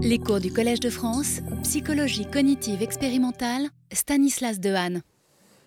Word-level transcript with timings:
Les 0.00 0.20
cours 0.20 0.38
du 0.38 0.52
Collège 0.52 0.78
de 0.78 0.90
France, 0.90 1.40
psychologie 1.64 2.24
cognitive 2.24 2.82
expérimentale, 2.82 3.62
Stanislas 3.92 4.60
Dehaene. 4.60 5.02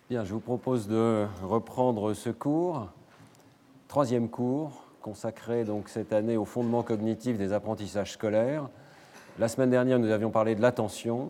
Bien, 0.09 0.23
je 0.23 0.31
vous 0.31 0.39
propose 0.39 0.87
de 0.87 1.25
reprendre 1.43 2.13
ce 2.13 2.29
cours, 2.29 2.87
troisième 3.89 4.29
cours, 4.29 4.85
consacré 5.01 5.65
donc 5.65 5.89
cette 5.89 6.13
année 6.13 6.37
au 6.37 6.45
fondement 6.45 6.81
cognitif 6.81 7.37
des 7.37 7.51
apprentissages 7.51 8.13
scolaires. 8.13 8.69
La 9.37 9.49
semaine 9.49 9.69
dernière, 9.69 9.99
nous 9.99 10.11
avions 10.11 10.29
parlé 10.29 10.55
de 10.55 10.61
l'attention, 10.61 11.29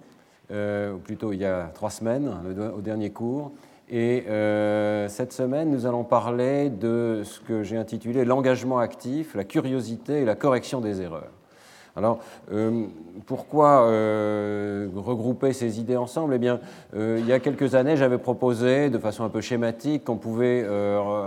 euh, 0.51 0.93
ou 0.93 0.99
plutôt 0.99 1.33
il 1.33 1.39
y 1.39 1.45
a 1.45 1.71
trois 1.73 1.89
semaines, 1.89 2.29
au 2.77 2.81
dernier 2.81 3.09
cours. 3.09 3.51
Et 3.89 4.25
euh, 4.29 5.09
cette 5.09 5.33
semaine, 5.33 5.71
nous 5.71 5.87
allons 5.87 6.03
parler 6.03 6.69
de 6.69 7.23
ce 7.25 7.39
que 7.39 7.63
j'ai 7.63 7.77
intitulé 7.77 8.25
l'engagement 8.25 8.77
actif, 8.77 9.33
la 9.33 9.43
curiosité 9.43 10.21
et 10.21 10.25
la 10.25 10.35
correction 10.35 10.81
des 10.81 11.01
erreurs. 11.01 11.31
Alors, 11.95 12.19
euh, 12.51 12.85
pourquoi 13.25 13.83
euh, 13.83 14.87
regrouper 14.95 15.53
ces 15.53 15.79
idées 15.79 15.97
ensemble? 15.97 16.33
Eh 16.35 16.39
bien, 16.39 16.59
il 16.95 17.25
y 17.25 17.33
a 17.33 17.39
quelques 17.39 17.75
années, 17.75 17.97
j'avais 17.97 18.17
proposé, 18.17 18.89
de 18.89 18.97
façon 18.97 19.23
un 19.23 19.29
peu 19.29 19.41
schématique, 19.41 20.05
qu'on 20.05 20.17
pouvait 20.17 20.65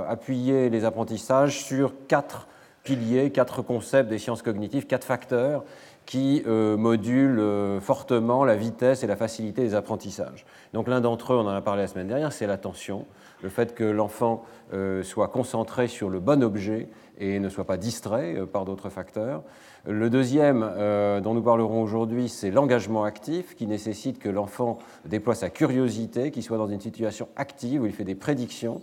appuyer 0.09 0.71
les 0.71 0.85
apprentissages 0.85 1.63
sur 1.63 1.93
quatre 2.09 2.49
piliers, 2.83 3.31
quatre 3.31 3.63
concepts 3.63 4.09
des 4.09 4.19
sciences 4.19 4.43
cognitives, 4.43 4.87
quatre 4.87 5.07
facteurs 5.07 5.65
qui 6.07 6.43
euh, 6.47 6.77
modulent 6.77 7.41
euh, 7.41 7.81
fortement 7.81 8.45
la 8.45 8.57
vitesse 8.57 9.03
et 9.03 9.07
la 9.07 9.17
facilité 9.17 9.63
des 9.63 9.75
apprentissages. 9.75 10.45
Donc 10.73 10.89
l'un 10.89 11.01
d'entre 11.01 11.33
eux, 11.33 11.37
on 11.37 11.47
en 11.47 11.55
a 11.55 11.63
parlé 11.63 11.83
la 11.83 11.89
semaine 11.89 12.09
dernière, 12.09 12.33
c'est 12.33 12.47
l'attention, 12.47 13.07
le 13.43 13.49
fait 13.49 13.75
que 13.75 13.85
l'enfant 13.85 14.45
euh, 14.73 15.03
soit 15.03 15.29
concentré 15.29 15.89
sur 15.89 16.11
le 16.11 16.21
bon 16.21 16.43
objet 16.43 16.89
et 17.19 17.39
ne 17.39 17.49
soit 17.49 17.65
pas 17.65 17.77
distrait 17.77 18.37
par 18.53 18.65
d'autres 18.65 18.89
facteurs. 18.89 19.43
Le 19.87 20.11
deuxième 20.11 20.61
dont 21.23 21.35
nous 21.35 21.43
parlerons 21.43 21.83
aujourd'hui, 21.83 22.29
c'est 22.29 22.51
l'engagement 22.51 23.05
actif 23.05 23.55
qui 23.55 23.67
nécessite 23.67 24.19
que 24.19 24.29
l'enfant 24.29 24.79
déploie 25.05 25.35
sa 25.35 25.51
curiosité, 25.51 26.31
qu'il 26.31 26.43
soit 26.43 26.59
dans 26.59 26.69
une 26.69 26.81
situation 26.81 27.29
active 27.37 27.83
où 27.83 27.87
il 27.87 27.93
fait 27.93 28.05
des 28.05 28.15
prédictions 28.15 28.81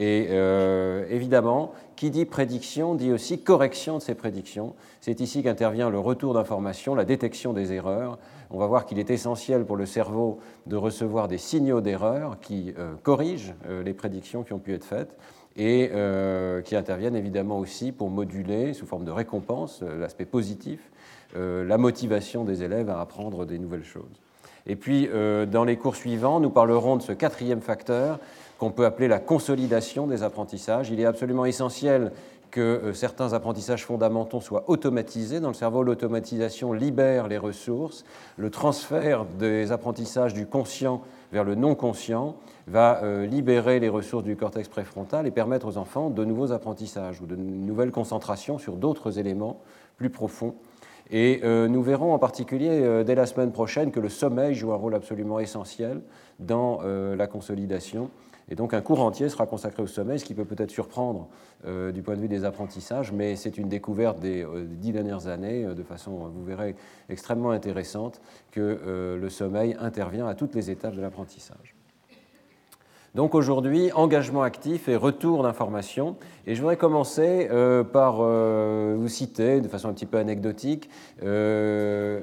et 0.00 0.28
euh, 0.30 1.04
évidemment, 1.10 1.72
qui 1.94 2.10
dit 2.10 2.24
prédiction 2.24 2.94
dit 2.94 3.12
aussi 3.12 3.42
correction 3.42 3.98
de 3.98 4.02
ces 4.02 4.14
prédictions. 4.14 4.74
C'est 5.02 5.20
ici 5.20 5.42
qu'intervient 5.42 5.90
le 5.90 5.98
retour 5.98 6.32
d'information, 6.32 6.94
la 6.94 7.04
détection 7.04 7.52
des 7.52 7.74
erreurs. 7.74 8.18
On 8.50 8.58
va 8.58 8.66
voir 8.66 8.86
qu'il 8.86 8.98
est 8.98 9.10
essentiel 9.10 9.66
pour 9.66 9.76
le 9.76 9.84
cerveau 9.84 10.38
de 10.66 10.76
recevoir 10.76 11.28
des 11.28 11.36
signaux 11.36 11.82
d'erreur 11.82 12.40
qui 12.40 12.72
euh, 12.78 12.94
corrigent 13.02 13.52
euh, 13.68 13.82
les 13.82 13.92
prédictions 13.92 14.42
qui 14.42 14.54
ont 14.54 14.58
pu 14.58 14.72
être 14.72 14.84
faites 14.84 15.14
et 15.56 15.90
qui 16.64 16.76
interviennent 16.76 17.16
évidemment 17.16 17.58
aussi 17.58 17.92
pour 17.92 18.08
moduler, 18.08 18.72
sous 18.72 18.86
forme 18.86 19.04
de 19.04 19.10
récompense, 19.10 19.82
l'aspect 19.82 20.24
positif, 20.24 20.80
la 21.34 21.76
motivation 21.76 22.44
des 22.44 22.62
élèves 22.62 22.88
à 22.88 23.00
apprendre 23.00 23.44
des 23.44 23.58
nouvelles 23.58 23.84
choses. 23.84 24.20
Et 24.66 24.76
puis, 24.76 25.08
dans 25.50 25.64
les 25.64 25.76
cours 25.76 25.96
suivants, 25.96 26.40
nous 26.40 26.50
parlerons 26.50 26.96
de 26.96 27.02
ce 27.02 27.12
quatrième 27.12 27.60
facteur 27.60 28.20
qu'on 28.60 28.70
peut 28.70 28.84
appeler 28.84 29.08
la 29.08 29.18
consolidation 29.18 30.06
des 30.06 30.22
apprentissages. 30.22 30.90
Il 30.90 31.00
est 31.00 31.06
absolument 31.06 31.46
essentiel 31.46 32.12
que 32.50 32.60
euh, 32.60 32.92
certains 32.92 33.32
apprentissages 33.32 33.86
fondamentaux 33.86 34.40
soient 34.40 34.64
automatisés. 34.68 35.40
Dans 35.40 35.48
le 35.48 35.54
cerveau, 35.54 35.82
l'automatisation 35.82 36.72
libère 36.72 37.26
les 37.26 37.38
ressources. 37.38 38.04
Le 38.36 38.50
transfert 38.50 39.24
des 39.24 39.72
apprentissages 39.72 40.34
du 40.34 40.46
conscient 40.46 41.00
vers 41.32 41.44
le 41.44 41.54
non 41.54 41.74
conscient 41.74 42.36
va 42.66 43.02
euh, 43.02 43.26
libérer 43.26 43.80
les 43.80 43.88
ressources 43.88 44.24
du 44.24 44.36
cortex 44.36 44.68
préfrontal 44.68 45.26
et 45.26 45.30
permettre 45.30 45.66
aux 45.66 45.76
enfants 45.76 46.10
de 46.10 46.24
nouveaux 46.24 46.52
apprentissages 46.52 47.20
ou 47.20 47.26
de 47.26 47.36
nouvelles 47.36 47.90
concentrations 47.90 48.58
sur 48.58 48.76
d'autres 48.76 49.18
éléments 49.18 49.60
plus 49.96 50.10
profonds. 50.10 50.54
Et 51.10 51.40
euh, 51.42 51.68
nous 51.68 51.82
verrons 51.82 52.12
en 52.14 52.18
particulier 52.18 53.04
dès 53.04 53.14
la 53.14 53.26
semaine 53.26 53.52
prochaine 53.52 53.90
que 53.90 54.00
le 54.00 54.08
sommeil 54.08 54.54
joue 54.54 54.72
un 54.72 54.76
rôle 54.76 54.94
absolument 54.94 55.40
essentiel 55.40 56.02
dans 56.38 56.80
la 56.82 57.26
consolidation 57.26 58.10
et 58.50 58.56
donc 58.56 58.74
un 58.74 58.80
cours 58.80 59.00
entier 59.00 59.28
sera 59.28 59.46
consacré 59.46 59.80
au 59.82 59.86
sommeil, 59.86 60.18
ce 60.18 60.24
qui 60.24 60.34
peut 60.34 60.44
peut-être 60.44 60.72
surprendre 60.72 61.28
euh, 61.66 61.92
du 61.92 62.02
point 62.02 62.16
de 62.16 62.20
vue 62.20 62.28
des 62.28 62.44
apprentissages, 62.44 63.12
mais 63.12 63.36
c'est 63.36 63.56
une 63.58 63.68
découverte 63.68 64.18
des 64.18 64.44
euh, 64.44 64.64
dix 64.66 64.90
dernières 64.92 65.28
années, 65.28 65.64
euh, 65.64 65.74
de 65.74 65.84
façon, 65.84 66.30
vous 66.34 66.44
verrez, 66.44 66.74
extrêmement 67.08 67.52
intéressante, 67.52 68.20
que 68.50 69.16
le 69.20 69.30
sommeil 69.30 69.76
intervient 69.78 70.26
à 70.26 70.34
toutes 70.34 70.54
les 70.54 70.70
étapes 70.70 70.96
de 70.96 71.00
l'apprentissage. 71.00 71.76
Donc 73.14 73.34
aujourd'hui, 73.34 73.92
engagement 73.92 74.42
actif 74.42 74.88
et 74.88 74.96
retour 74.96 75.42
d'information. 75.42 76.16
Et 76.46 76.54
je 76.54 76.60
voudrais 76.60 76.76
commencer 76.76 77.48
par 77.92 78.22
vous 78.22 79.08
citer, 79.08 79.60
de 79.60 79.68
façon 79.68 79.88
un 79.88 79.92
petit 79.92 80.06
peu 80.06 80.18
anecdotique, 80.18 80.88
un 81.22 82.22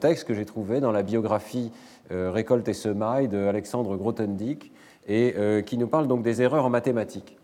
texte 0.00 0.26
que 0.26 0.34
j'ai 0.34 0.46
trouvé 0.46 0.80
dans 0.80 0.92
la 0.92 1.02
biographie 1.02 1.70
Récolte 2.10 2.68
et 2.68 2.74
semailles 2.74 3.28
de 3.28 3.46
Alexandre 3.46 3.96
Grothendieck, 3.96 4.72
et 5.08 5.34
euh, 5.36 5.62
qui 5.62 5.78
nous 5.78 5.88
parle 5.88 6.06
donc 6.06 6.22
des 6.22 6.42
erreurs 6.42 6.64
en 6.64 6.70
mathématiques. 6.70 7.36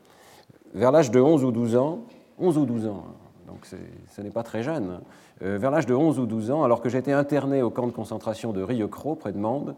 Vers 0.75 0.93
l'âge 0.93 1.11
de 1.11 1.21
11 1.21 1.45
ou 1.45 1.51
12 1.51 1.77
ans, 1.77 2.05
11 2.39 2.59
ou 2.59 2.67
12 2.67 2.87
ans, 2.87 3.05
hein, 3.09 3.15
donc 3.47 3.67
ce 3.67 4.21
n'est 4.21 4.31
pas 4.31 4.43
très 4.43 4.63
jeune, 4.63 4.91
hein, 4.91 5.01
euh, 5.43 5.59
vers 5.59 5.71
l'âge 5.71 5.87
de 5.87 5.95
11 5.95 6.19
ou 6.19 6.27
12 6.27 6.51
ans, 6.51 6.63
alors 6.63 6.81
que 6.81 6.89
j'étais 6.89 7.13
interné 7.13 7.63
au 7.63 7.71
camp 7.71 7.87
de 7.87 7.93
concentration 7.93 8.53
de 8.53 8.63
Rieucros, 8.63 9.17
près 9.17 9.33
de 9.33 9.39
Mende, 9.39 9.75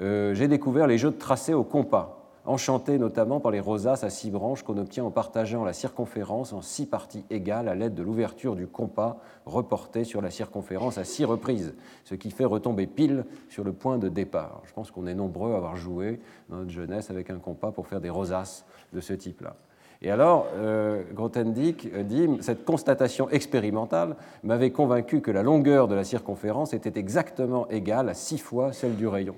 euh, 0.00 0.34
j'ai 0.34 0.48
découvert 0.48 0.86
les 0.86 0.98
jeux 0.98 1.10
de 1.10 1.18
tracé 1.18 1.54
au 1.54 1.64
compas, 1.64 2.21
enchanté 2.44 2.98
notamment 2.98 3.40
par 3.40 3.52
les 3.52 3.60
rosaces 3.60 4.04
à 4.04 4.10
six 4.10 4.30
branches 4.30 4.62
qu'on 4.62 4.78
obtient 4.78 5.04
en 5.04 5.10
partageant 5.10 5.64
la 5.64 5.72
circonférence 5.72 6.52
en 6.52 6.62
six 6.62 6.86
parties 6.86 7.24
égales 7.30 7.68
à 7.68 7.74
l'aide 7.74 7.94
de 7.94 8.02
l'ouverture 8.02 8.56
du 8.56 8.66
compas 8.66 9.18
reporté 9.46 10.04
sur 10.04 10.20
la 10.20 10.30
circonférence 10.30 10.98
à 10.98 11.04
six 11.04 11.24
reprises, 11.24 11.74
ce 12.04 12.14
qui 12.14 12.30
fait 12.30 12.44
retomber 12.44 12.86
pile 12.86 13.24
sur 13.48 13.64
le 13.64 13.72
point 13.72 13.98
de 13.98 14.08
départ. 14.08 14.62
Je 14.64 14.72
pense 14.72 14.90
qu'on 14.90 15.06
est 15.06 15.14
nombreux 15.14 15.52
à 15.52 15.56
avoir 15.56 15.76
joué 15.76 16.20
dans 16.48 16.56
notre 16.56 16.70
jeunesse 16.70 17.10
avec 17.10 17.30
un 17.30 17.38
compas 17.38 17.70
pour 17.70 17.86
faire 17.86 18.00
des 18.00 18.10
rosaces 18.10 18.64
de 18.92 19.00
ce 19.00 19.12
type-là. 19.12 19.56
Et 20.04 20.10
alors, 20.10 20.48
euh, 20.56 21.04
Grothendieck 21.14 21.96
dit 22.06 22.28
cette 22.40 22.64
constatation 22.64 23.30
expérimentale 23.30 24.16
m'avait 24.42 24.72
convaincu 24.72 25.20
que 25.20 25.30
la 25.30 25.44
longueur 25.44 25.86
de 25.86 25.94
la 25.94 26.02
circonférence 26.02 26.74
était 26.74 26.98
exactement 26.98 27.68
égale 27.68 28.08
à 28.08 28.14
six 28.14 28.38
fois 28.38 28.72
celle 28.72 28.96
du 28.96 29.06
rayon. 29.06 29.36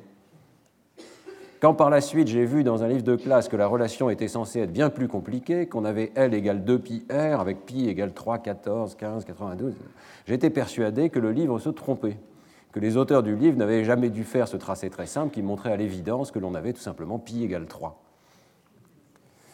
Quand 1.64 1.72
par 1.72 1.88
la 1.88 2.02
suite 2.02 2.28
j'ai 2.28 2.44
vu 2.44 2.62
dans 2.62 2.82
un 2.82 2.88
livre 2.88 3.04
de 3.04 3.16
classe 3.16 3.48
que 3.48 3.56
la 3.56 3.66
relation 3.66 4.10
était 4.10 4.28
censée 4.28 4.60
être 4.60 4.70
bien 4.70 4.90
plus 4.90 5.08
compliquée, 5.08 5.66
qu'on 5.66 5.86
avait 5.86 6.12
L 6.14 6.34
égale 6.34 6.62
2 6.62 6.78
pi 6.78 7.06
R 7.10 7.40
avec 7.40 7.64
pi 7.64 7.88
égale 7.88 8.12
3, 8.12 8.36
14, 8.36 8.94
15, 8.96 9.24
92, 9.24 9.72
j'étais 10.26 10.50
persuadé 10.50 11.08
que 11.08 11.18
le 11.18 11.32
livre 11.32 11.58
se 11.58 11.70
trompait, 11.70 12.18
que 12.70 12.80
les 12.80 12.98
auteurs 12.98 13.22
du 13.22 13.34
livre 13.34 13.56
n'avaient 13.56 13.82
jamais 13.82 14.10
dû 14.10 14.24
faire 14.24 14.46
ce 14.46 14.58
tracé 14.58 14.90
très 14.90 15.06
simple 15.06 15.32
qui 15.32 15.40
montrait 15.40 15.72
à 15.72 15.78
l'évidence 15.78 16.30
que 16.30 16.38
l'on 16.38 16.54
avait 16.54 16.74
tout 16.74 16.82
simplement 16.82 17.18
pi 17.18 17.42
égale 17.42 17.64
3. 17.64 17.98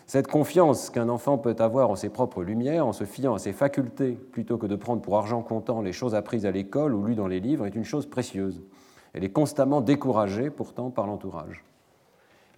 Cette 0.08 0.26
confiance 0.26 0.90
qu'un 0.90 1.10
enfant 1.10 1.38
peut 1.38 1.54
avoir 1.60 1.90
en 1.90 1.94
ses 1.94 2.08
propres 2.08 2.42
lumières, 2.42 2.88
en 2.88 2.92
se 2.92 3.04
fiant 3.04 3.34
à 3.34 3.38
ses 3.38 3.52
facultés, 3.52 4.18
plutôt 4.32 4.58
que 4.58 4.66
de 4.66 4.74
prendre 4.74 5.00
pour 5.00 5.16
argent 5.16 5.42
comptant 5.42 5.80
les 5.80 5.92
choses 5.92 6.16
apprises 6.16 6.44
à 6.44 6.50
l'école 6.50 6.92
ou 6.92 7.04
lues 7.04 7.14
dans 7.14 7.28
les 7.28 7.38
livres, 7.38 7.66
est 7.66 7.76
une 7.76 7.84
chose 7.84 8.06
précieuse. 8.06 8.60
Elle 9.12 9.22
est 9.22 9.30
constamment 9.30 9.80
découragée 9.80 10.50
pourtant 10.50 10.90
par 10.90 11.06
l'entourage. 11.06 11.62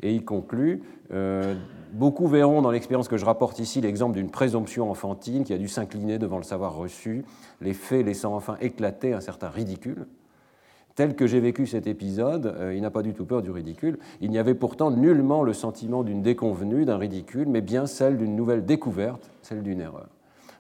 Et 0.03 0.15
il 0.15 0.25
conclut 0.25 0.83
euh, 1.13 1.55
Beaucoup 1.93 2.27
verront 2.27 2.63
dans 2.63 2.71
l'expérience 2.71 3.07
que 3.07 3.19
je 3.19 3.27
rapporte 3.27 3.59
ici 3.59 3.83
l'exemple 3.83 4.15
d'une 4.15 4.31
présomption 4.31 4.91
enfantine 4.91 5.45
qui 5.45 5.53
a 5.53 5.59
dû 5.59 5.69
s'incliner 5.69 6.19
devant 6.19 6.39
le 6.39 6.43
savoir 6.43 6.75
reçu, 6.75 7.23
les 7.61 7.75
faits 7.75 8.07
laissant 8.07 8.35
enfin 8.35 8.57
éclater 8.63 9.13
un 9.13 9.21
certain 9.21 9.51
ridicule. 9.51 10.07
Tel 10.95 11.15
que 11.15 11.27
j'ai 11.27 11.41
vécu 11.41 11.67
cet 11.67 11.87
épisode, 11.87 12.47
euh, 12.47 12.75
il 12.75 12.81
n'a 12.81 12.91
pas 12.91 13.03
du 13.03 13.13
tout 13.13 13.27
peur 13.27 13.43
du 13.43 13.51
ridicule. 13.51 13.99
Il 14.23 14.31
n'y 14.31 14.39
avait 14.39 14.55
pourtant 14.55 14.91
nullement 14.91 15.43
le 15.43 15.53
sentiment 15.53 16.03
d'une 16.03 16.23
déconvenue, 16.23 16.87
d'un 16.87 16.97
ridicule, 16.97 17.47
mais 17.47 17.61
bien 17.61 17.85
celle 17.85 18.17
d'une 18.17 18.37
nouvelle 18.37 18.65
découverte, 18.65 19.31
celle 19.43 19.63
d'une 19.63 19.81
erreur. 19.81 20.09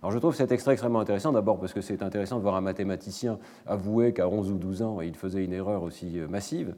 Alors 0.02 0.12
je 0.12 0.18
trouve 0.18 0.34
cet 0.34 0.52
extrait 0.52 0.72
extrêmement 0.72 1.00
intéressant, 1.00 1.32
d'abord 1.32 1.58
parce 1.58 1.72
que 1.72 1.80
c'est 1.80 2.02
intéressant 2.02 2.36
de 2.36 2.42
voir 2.42 2.56
un 2.56 2.60
mathématicien 2.60 3.38
avouer 3.66 4.12
qu'à 4.12 4.28
11 4.28 4.50
ou 4.50 4.58
12 4.58 4.82
ans, 4.82 5.00
il 5.00 5.14
faisait 5.14 5.44
une 5.44 5.52
erreur 5.54 5.82
aussi 5.82 6.18
euh, 6.18 6.28
massive 6.28 6.74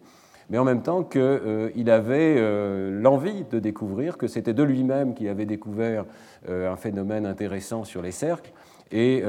mais 0.50 0.58
en 0.58 0.64
même 0.64 0.82
temps 0.82 1.02
qu'il 1.02 1.20
euh, 1.20 1.86
avait 1.86 2.36
euh, 2.38 3.00
l'envie 3.00 3.44
de 3.50 3.58
découvrir, 3.58 4.18
que 4.18 4.26
c'était 4.26 4.54
de 4.54 4.62
lui-même 4.62 5.14
qu'il 5.14 5.28
avait 5.28 5.46
découvert 5.46 6.04
euh, 6.48 6.72
un 6.72 6.76
phénomène 6.76 7.26
intéressant 7.26 7.84
sur 7.84 8.02
les 8.02 8.12
cercles, 8.12 8.52
et 8.92 9.24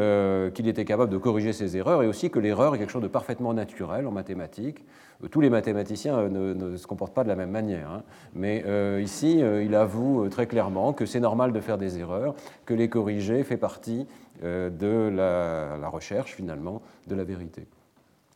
qu'il 0.54 0.68
était 0.68 0.86
capable 0.86 1.12
de 1.12 1.18
corriger 1.18 1.52
ses 1.52 1.76
erreurs, 1.76 2.04
et 2.04 2.08
aussi 2.08 2.30
que 2.30 2.38
l'erreur 2.38 2.76
est 2.76 2.78
quelque 2.78 2.92
chose 2.92 3.02
de 3.02 3.08
parfaitement 3.08 3.52
naturel 3.52 4.06
en 4.06 4.12
mathématiques. 4.12 4.86
Tous 5.32 5.42
les 5.42 5.50
mathématiciens 5.50 6.30
ne, 6.30 6.78
se 6.78 6.86
comportent 6.86 7.16
pas 7.16 7.24
de 7.24 7.30
la 7.30 7.36
même 7.36 7.50
manière, 7.50 7.90
hein. 7.90 8.04
mais 8.36 8.64
ici, 9.02 9.40
il 9.40 9.74
avoue 9.74 10.28
très 10.30 10.46
clairement 10.46 10.94
que 10.94 11.08
c'est 11.08 11.22
normal 11.22 11.52
de 11.52 11.60
faire 11.62 11.80
des 11.80 11.98
erreurs, 11.98 12.36
que 12.66 12.76
les 12.76 12.90
corriger 12.90 13.44
fait 13.44 13.58
partie 13.58 14.06
de 14.44 15.10
la 15.10 15.90
recherche, 15.90 16.36
finalement, 16.36 16.84
de 17.08 17.16
la 17.16 17.24
vérité. 17.24 17.66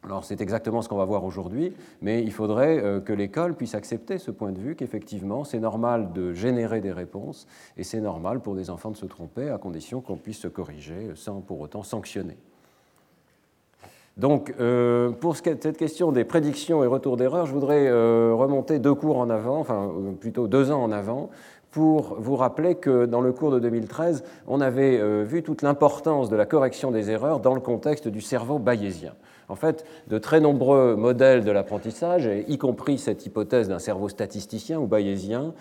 Alors 0.03 0.23
c'est 0.23 0.39
exactement 0.39 0.81
ce 0.81 0.87
qu'on 0.87 0.97
va 0.97 1.05
voir 1.05 1.25
aujourd'hui, 1.25 1.73
mais 2.01 2.23
il 2.23 2.31
faudrait 2.31 2.81
euh, 2.81 3.01
que 3.01 3.11
l'école 3.11 3.53
puisse 3.55 3.75
accepter 3.75 4.17
ce 4.17 4.31
point 4.31 4.53
de 4.53 4.59
vue 4.59 4.75
qu'effectivement 4.75 5.43
c'est 5.43 5.59
normal 5.59 6.13
de 6.13 6.33
générer 6.33 6.79
des 6.79 6.93
réponses 6.93 7.47
et 7.75 7.83
c'est 7.83 7.99
normal 7.99 8.39
pour 8.39 8.55
des 8.55 8.69
enfants 8.69 8.91
de 8.91 8.97
se 8.97 9.05
tromper 9.05 9.49
à 9.49 9.57
condition 9.57 9.99
qu'on 9.99 10.15
puisse 10.15 10.39
se 10.39 10.47
corriger 10.47 11.09
sans 11.15 11.41
pour 11.41 11.59
autant 11.59 11.83
sanctionner. 11.83 12.37
Donc, 14.15 14.53
euh, 14.59 15.11
pour 15.11 15.37
cette 15.37 15.77
question 15.77 16.11
des 16.11 16.25
prédictions 16.25 16.83
et 16.83 16.87
retours 16.87 17.15
d'erreur, 17.15 17.45
je 17.45 17.53
voudrais 17.53 17.87
euh, 17.87 18.33
remonter 18.33 18.79
deux 18.79 18.93
cours 18.93 19.17
en 19.17 19.29
avant, 19.29 19.59
enfin 19.59 19.93
plutôt 20.19 20.47
deux 20.47 20.71
ans 20.71 20.81
en 20.81 20.91
avant, 20.91 21.29
pour 21.71 22.15
vous 22.19 22.35
rappeler 22.35 22.75
que 22.75 23.05
dans 23.05 23.21
le 23.21 23.31
cours 23.31 23.51
de 23.51 23.59
2013, 23.59 24.23
on 24.47 24.59
avait 24.59 25.23
vu 25.23 25.43
toute 25.43 25.61
l'importance 25.61 26.29
de 26.29 26.35
la 26.35 26.45
correction 26.45 26.89
des 26.89 27.11
erreurs 27.11 27.39
dans 27.39 27.53
le 27.53 27.61
contexte 27.61 28.07
du 28.07 28.21
cerveau 28.21 28.59
bayésien. 28.59 29.13
En 29.49 29.55
fait, 29.55 29.85
de 30.07 30.17
très 30.17 30.39
nombreux 30.39 30.95
modèles 30.95 31.43
de 31.43 31.51
l'apprentissage, 31.51 32.29
y 32.47 32.57
compris 32.57 32.97
cette 32.97 33.25
hypothèse 33.25 33.67
d'un 33.67 33.79
cerveau 33.79 34.07
statisticien 34.07 34.79
ou 34.79 34.87
bayésien, 34.87 35.53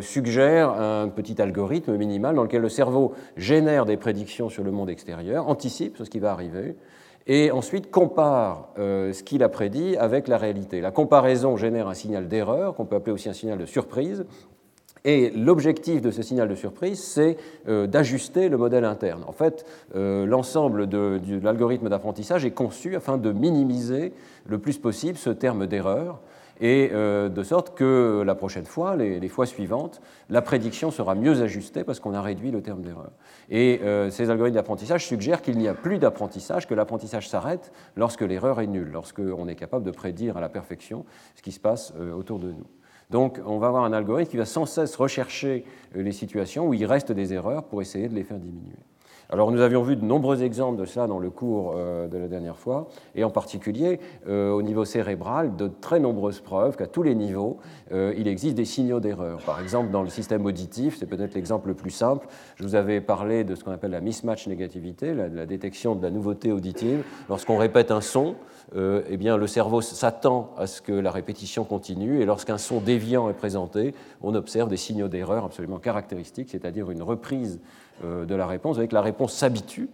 suggèrent 0.00 0.70
un 0.70 1.08
petit 1.08 1.40
algorithme 1.40 1.96
minimal 1.96 2.34
dans 2.34 2.42
lequel 2.42 2.62
le 2.62 2.68
cerveau 2.68 3.14
génère 3.36 3.86
des 3.86 3.96
prédictions 3.96 4.48
sur 4.48 4.64
le 4.64 4.72
monde 4.72 4.90
extérieur, 4.90 5.48
anticipe 5.48 5.96
ce 5.98 6.04
qui 6.04 6.18
va 6.18 6.32
arriver, 6.32 6.76
et 7.28 7.50
ensuite 7.50 7.90
compare 7.90 8.70
euh, 8.78 9.12
ce 9.12 9.22
qu'il 9.22 9.42
a 9.42 9.48
prédit 9.50 9.96
avec 9.96 10.28
la 10.28 10.38
réalité. 10.38 10.80
La 10.80 10.90
comparaison 10.90 11.56
génère 11.56 11.86
un 11.86 11.94
signal 11.94 12.26
d'erreur, 12.26 12.74
qu'on 12.74 12.86
peut 12.86 12.96
appeler 12.96 13.12
aussi 13.12 13.28
un 13.28 13.34
signal 13.34 13.58
de 13.58 13.66
surprise, 13.66 14.24
et 15.04 15.30
l'objectif 15.30 16.00
de 16.00 16.10
ce 16.10 16.22
signal 16.22 16.48
de 16.48 16.54
surprise, 16.54 17.02
c'est 17.02 17.36
euh, 17.68 17.86
d'ajuster 17.86 18.48
le 18.48 18.56
modèle 18.56 18.84
interne. 18.84 19.24
En 19.26 19.32
fait, 19.32 19.64
euh, 19.94 20.26
l'ensemble 20.26 20.88
de, 20.88 21.20
l'algorithme 21.42 21.88
d'apprentissage 21.88 22.44
est 22.44 22.50
conçu 22.50 22.96
afin 22.96 23.18
de 23.18 23.32
minimiser 23.32 24.12
le 24.46 24.58
plus 24.58 24.78
possible 24.78 25.18
ce 25.18 25.30
terme 25.30 25.66
d'erreur, 25.66 26.20
et 26.60 26.90
euh, 26.92 27.28
de 27.28 27.42
sorte 27.44 27.76
que 27.76 28.24
la 28.26 28.34
prochaine 28.34 28.64
fois, 28.64 28.96
les, 28.96 29.28
fois 29.28 29.46
suivantes, 29.46 30.00
la 30.28 30.42
prédiction 30.42 30.90
sera 30.90 31.14
mieux 31.14 31.40
ajustée 31.40 31.84
parce 31.84 32.00
qu'on 32.00 32.14
a 32.14 32.20
réduit 32.20 32.50
le 32.50 32.62
terme 32.62 32.82
d'erreur. 32.82 33.12
Et 33.48 33.80
ces 34.10 34.28
algorithmes 34.28 34.56
d'apprentissage 34.56 35.06
suggèrent 35.06 35.40
qu'il 35.40 35.56
n'y 35.56 35.68
a 35.68 35.74
plus 35.74 35.98
d'apprentissage, 35.98 36.66
que 36.66 36.74
l'apprentissage 36.74 37.28
s'arrête 37.28 37.70
lorsque 37.94 38.22
l'erreur 38.22 38.60
est 38.60 38.66
nulle, 38.66 38.90
lorsqu'on 38.90 39.46
est 39.46 39.54
capable 39.54 39.84
de 39.84 39.92
prédire 39.92 40.36
à 40.36 40.40
la 40.40 40.48
perfection 40.48 41.04
ce 41.36 41.42
qui 41.42 41.52
se 41.52 41.60
passe 41.60 41.94
autour 42.12 42.40
de 42.40 42.50
nous. 42.50 42.66
Donc 43.10 43.40
on 43.46 43.58
va 43.58 43.68
avoir 43.68 43.84
un 43.84 43.92
algorithme 43.92 44.30
qui 44.30 44.36
va 44.36 44.44
sans 44.44 44.66
cesse 44.66 44.94
rechercher 44.96 45.64
les 45.94 46.12
situations 46.12 46.68
où 46.68 46.74
il 46.74 46.84
reste 46.84 47.12
des 47.12 47.32
erreurs 47.32 47.64
pour 47.64 47.80
essayer 47.80 48.08
de 48.08 48.14
les 48.14 48.24
faire 48.24 48.38
diminuer. 48.38 48.76
Alors 49.30 49.52
nous 49.52 49.60
avions 49.60 49.82
vu 49.82 49.94
de 49.94 50.04
nombreux 50.04 50.42
exemples 50.42 50.80
de 50.80 50.86
cela 50.86 51.06
dans 51.06 51.18
le 51.18 51.28
cours 51.28 51.74
euh, 51.76 52.08
de 52.08 52.16
la 52.16 52.28
dernière 52.28 52.56
fois, 52.56 52.88
et 53.14 53.24
en 53.24 53.30
particulier 53.30 54.00
euh, 54.26 54.50
au 54.50 54.62
niveau 54.62 54.86
cérébral, 54.86 55.54
de 55.54 55.68
très 55.68 56.00
nombreuses 56.00 56.40
preuves 56.40 56.76
qu'à 56.76 56.86
tous 56.86 57.02
les 57.02 57.14
niveaux, 57.14 57.58
euh, 57.92 58.14
il 58.16 58.26
existe 58.26 58.54
des 58.54 58.64
signaux 58.64 59.00
d'erreur. 59.00 59.40
Par 59.44 59.60
exemple, 59.60 59.90
dans 59.90 60.02
le 60.02 60.08
système 60.08 60.46
auditif, 60.46 60.96
c'est 60.98 61.06
peut-être 61.06 61.34
l'exemple 61.34 61.68
le 61.68 61.74
plus 61.74 61.90
simple, 61.90 62.26
je 62.56 62.62
vous 62.62 62.74
avais 62.74 63.02
parlé 63.02 63.44
de 63.44 63.54
ce 63.54 63.64
qu'on 63.64 63.72
appelle 63.72 63.90
la 63.90 64.00
mismatch 64.00 64.46
négativité, 64.46 65.12
la 65.12 65.44
détection 65.44 65.94
de 65.94 66.02
la 66.02 66.10
nouveauté 66.10 66.50
auditive. 66.50 67.04
Lorsqu'on 67.28 67.58
répète 67.58 67.90
un 67.90 68.00
son, 68.00 68.34
eh 68.74 69.16
bien, 69.16 69.36
le 69.36 69.46
cerveau 69.46 69.80
s'attend 69.80 70.54
à 70.58 70.66
ce 70.66 70.82
que 70.82 70.92
la 70.92 71.10
répétition 71.10 71.64
continue, 71.64 72.20
et 72.20 72.26
lorsqu'un 72.26 72.58
son 72.58 72.80
déviant 72.80 73.30
est 73.30 73.34
présenté, 73.34 73.94
on 74.22 74.34
observe 74.34 74.68
des 74.68 74.76
signaux 74.76 75.08
d'erreur 75.08 75.44
absolument 75.44 75.78
caractéristiques, 75.78 76.50
c'est-à-dire 76.50 76.90
une 76.90 77.02
reprise 77.02 77.60
euh, 78.04 78.24
de 78.24 78.34
la 78.34 78.46
réponse, 78.46 78.78
avec 78.78 78.92
la 78.92 79.00
réponse 79.00 79.32
s'habitue 79.32 79.88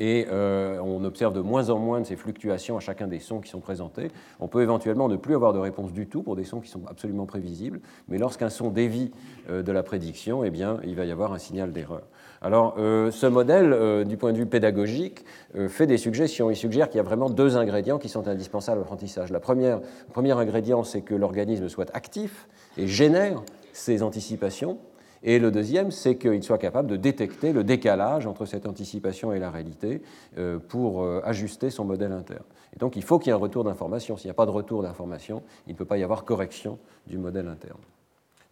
et 0.00 0.26
euh, 0.30 0.80
on 0.80 1.04
observe 1.04 1.34
de 1.34 1.40
moins 1.40 1.70
en 1.70 1.78
moins 1.78 2.00
de 2.00 2.06
ces 2.06 2.16
fluctuations 2.16 2.76
à 2.76 2.80
chacun 2.80 3.08
des 3.08 3.18
sons 3.18 3.40
qui 3.40 3.50
sont 3.50 3.60
présentés. 3.60 4.10
On 4.38 4.48
peut 4.48 4.62
éventuellement 4.62 5.08
ne 5.08 5.16
plus 5.16 5.34
avoir 5.34 5.52
de 5.52 5.58
réponse 5.58 5.92
du 5.92 6.06
tout 6.06 6.22
pour 6.22 6.36
des 6.36 6.44
sons 6.44 6.60
qui 6.60 6.68
sont 6.68 6.86
absolument 6.86 7.26
prévisibles, 7.26 7.80
mais 8.08 8.18
lorsqu'un 8.18 8.50
son 8.50 8.70
dévie 8.70 9.10
euh, 9.50 9.62
de 9.62 9.72
la 9.72 9.82
prédiction, 9.82 10.44
eh 10.44 10.50
bien, 10.50 10.78
il 10.84 10.94
va 10.94 11.04
y 11.04 11.10
avoir 11.10 11.32
un 11.32 11.38
signal 11.38 11.72
d'erreur. 11.72 12.02
Alors, 12.40 12.76
ce 12.76 13.26
modèle, 13.26 14.04
du 14.06 14.16
point 14.16 14.32
de 14.32 14.38
vue 14.38 14.46
pédagogique, 14.46 15.24
fait 15.68 15.86
des 15.86 15.98
suggestions. 15.98 16.50
Il 16.50 16.56
suggère 16.56 16.88
qu'il 16.88 16.98
y 16.98 17.00
a 17.00 17.02
vraiment 17.02 17.30
deux 17.30 17.56
ingrédients 17.56 17.98
qui 17.98 18.08
sont 18.08 18.28
indispensables 18.28 18.78
à 18.78 18.82
l'apprentissage. 18.82 19.32
La 19.32 19.40
première, 19.40 19.78
le 19.78 20.12
premier 20.12 20.32
ingrédient, 20.32 20.84
c'est 20.84 21.00
que 21.00 21.14
l'organisme 21.14 21.68
soit 21.68 21.90
actif 21.94 22.48
et 22.76 22.86
génère 22.86 23.42
ces 23.72 24.02
anticipations. 24.02 24.78
Et 25.22 25.38
le 25.38 25.50
deuxième, 25.50 25.90
c'est 25.90 26.16
qu'il 26.16 26.42
soit 26.42 26.58
capable 26.58 26.88
de 26.88 26.96
détecter 26.96 27.52
le 27.52 27.64
décalage 27.64 28.26
entre 28.26 28.44
cette 28.44 28.66
anticipation 28.66 29.32
et 29.32 29.38
la 29.38 29.50
réalité 29.50 30.02
euh, 30.38 30.58
pour 30.58 31.02
euh, 31.02 31.20
ajuster 31.24 31.70
son 31.70 31.84
modèle 31.84 32.12
interne. 32.12 32.44
Et 32.74 32.78
donc 32.78 32.94
il 32.96 33.02
faut 33.02 33.18
qu'il 33.18 33.28
y 33.28 33.30
ait 33.30 33.34
un 33.34 33.40
retour 33.40 33.64
d'information. 33.64 34.16
S'il 34.16 34.28
n'y 34.28 34.32
a 34.32 34.34
pas 34.34 34.46
de 34.46 34.50
retour 34.50 34.82
d'information, 34.82 35.42
il 35.66 35.72
ne 35.72 35.76
peut 35.76 35.84
pas 35.84 35.98
y 35.98 36.04
avoir 36.04 36.24
correction 36.24 36.78
du 37.06 37.18
modèle 37.18 37.48
interne. 37.48 37.80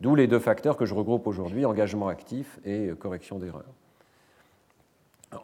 D'où 0.01 0.15
les 0.15 0.27
deux 0.27 0.39
facteurs 0.39 0.77
que 0.77 0.85
je 0.85 0.95
regroupe 0.95 1.27
aujourd'hui, 1.27 1.65
engagement 1.65 2.09
actif 2.09 2.59
et 2.65 2.89
euh, 2.89 2.95
correction 2.95 3.39
d'erreur. 3.39 3.65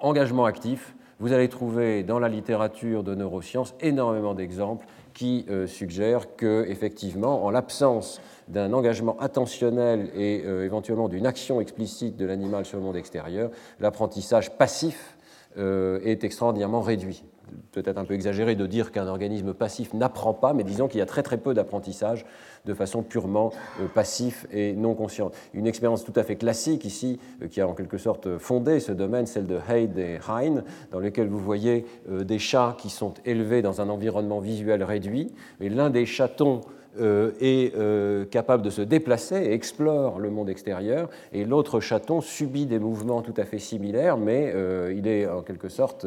Engagement 0.01 0.45
actif, 0.45 0.95
vous 1.21 1.33
allez 1.33 1.49
trouver 1.49 2.03
dans 2.03 2.19
la 2.19 2.29
littérature 2.29 3.03
de 3.03 3.15
neurosciences 3.15 3.75
énormément 3.81 4.35
d'exemples 4.35 4.87
qui 5.13 5.47
suggèrent 5.67 6.37
que, 6.37 6.65
effectivement, 6.69 7.45
en 7.45 7.51
l'absence 7.51 8.21
d'un 8.49 8.73
engagement 8.73 9.17
attentionnel 9.19 10.11
et 10.15 10.43
euh, 10.45 10.65
éventuellement 10.65 11.09
d'une 11.09 11.27
action 11.27 11.61
explicite 11.61 12.17
de 12.17 12.25
l'animal 12.25 12.65
sur 12.65 12.79
le 12.79 12.85
monde 12.85 12.97
extérieur, 12.97 13.51
l'apprentissage 13.81 14.57
passif 14.57 15.17
euh, 15.59 16.01
est 16.05 16.25
extraordinairement 16.25 16.81
réduit. 16.81 17.25
Peut-être 17.73 17.99
un 17.99 18.05
peu 18.05 18.15
exagéré 18.15 18.55
de 18.55 18.67
dire 18.67 18.93
qu'un 18.93 19.07
organisme 19.07 19.55
passif 19.55 19.95
n'apprend 19.95 20.35
pas, 20.35 20.53
mais 20.53 20.65
disons 20.65 20.89
qu'il 20.89 20.99
y 20.99 21.03
a 21.03 21.07
très 21.07 21.23
très 21.23 21.39
peu 21.39 21.55
d'apprentissage 21.55 22.27
de 22.65 22.75
façon 22.75 23.03
purement 23.03 23.53
euh, 23.81 23.87
passif 23.87 24.47
et 24.53 24.75
non 24.75 24.95
consciente. 24.95 25.35
Une 25.55 25.67
expérience 25.67 26.05
tout 26.05 26.13
à 26.17 26.23
fait 26.23 26.37
classique 26.37 26.85
ici, 26.85 27.19
qui 27.51 27.61
a 27.61 27.69
en 27.69 27.75
quelque 27.75 27.99
sorte 27.99 28.39
fondé 28.39 28.81
ce 28.81 28.93
domaine, 28.93 29.27
celle 29.27 29.47
de 29.47 29.59
Haid 29.69 29.99
et 29.99 30.19
Hein, 30.33 30.63
dans 30.91 30.99
lequel 30.99 31.29
vous 31.29 31.39
voyez 31.39 31.85
des 32.09 32.39
chats 32.39 32.77
qui 32.79 32.91
sont 32.91 33.15
élevés 33.25 33.63
dans 33.63 33.81
un 33.81 33.89
environnement 33.89 34.41
visuel 34.41 34.83
réduit, 34.83 35.33
et 35.61 35.69
l'un 35.69 35.91
des 35.91 36.07
chatons 36.07 36.63
euh, 37.01 37.31
est 37.41 37.75
euh, 37.75 38.27
capable 38.27 38.63
de 38.63 38.69
se 38.69 38.83
déplacer 38.83 39.37
et 39.37 39.55
explore 39.55 40.19
le 40.19 40.29
monde 40.29 40.51
extérieur, 40.51 41.09
et 41.33 41.47
l'autre 41.47 41.81
chaton 41.81 42.21
subit 42.21 42.67
des 42.67 42.79
mouvements 42.79 43.23
tout 43.23 43.33
à 43.39 43.45
fait 43.45 43.59
similaires, 43.59 44.19
mais 44.19 44.53
euh, 44.55 44.93
il 44.95 45.07
est 45.09 45.27
en 45.27 45.41
quelque 45.41 45.71
sorte 45.71 46.07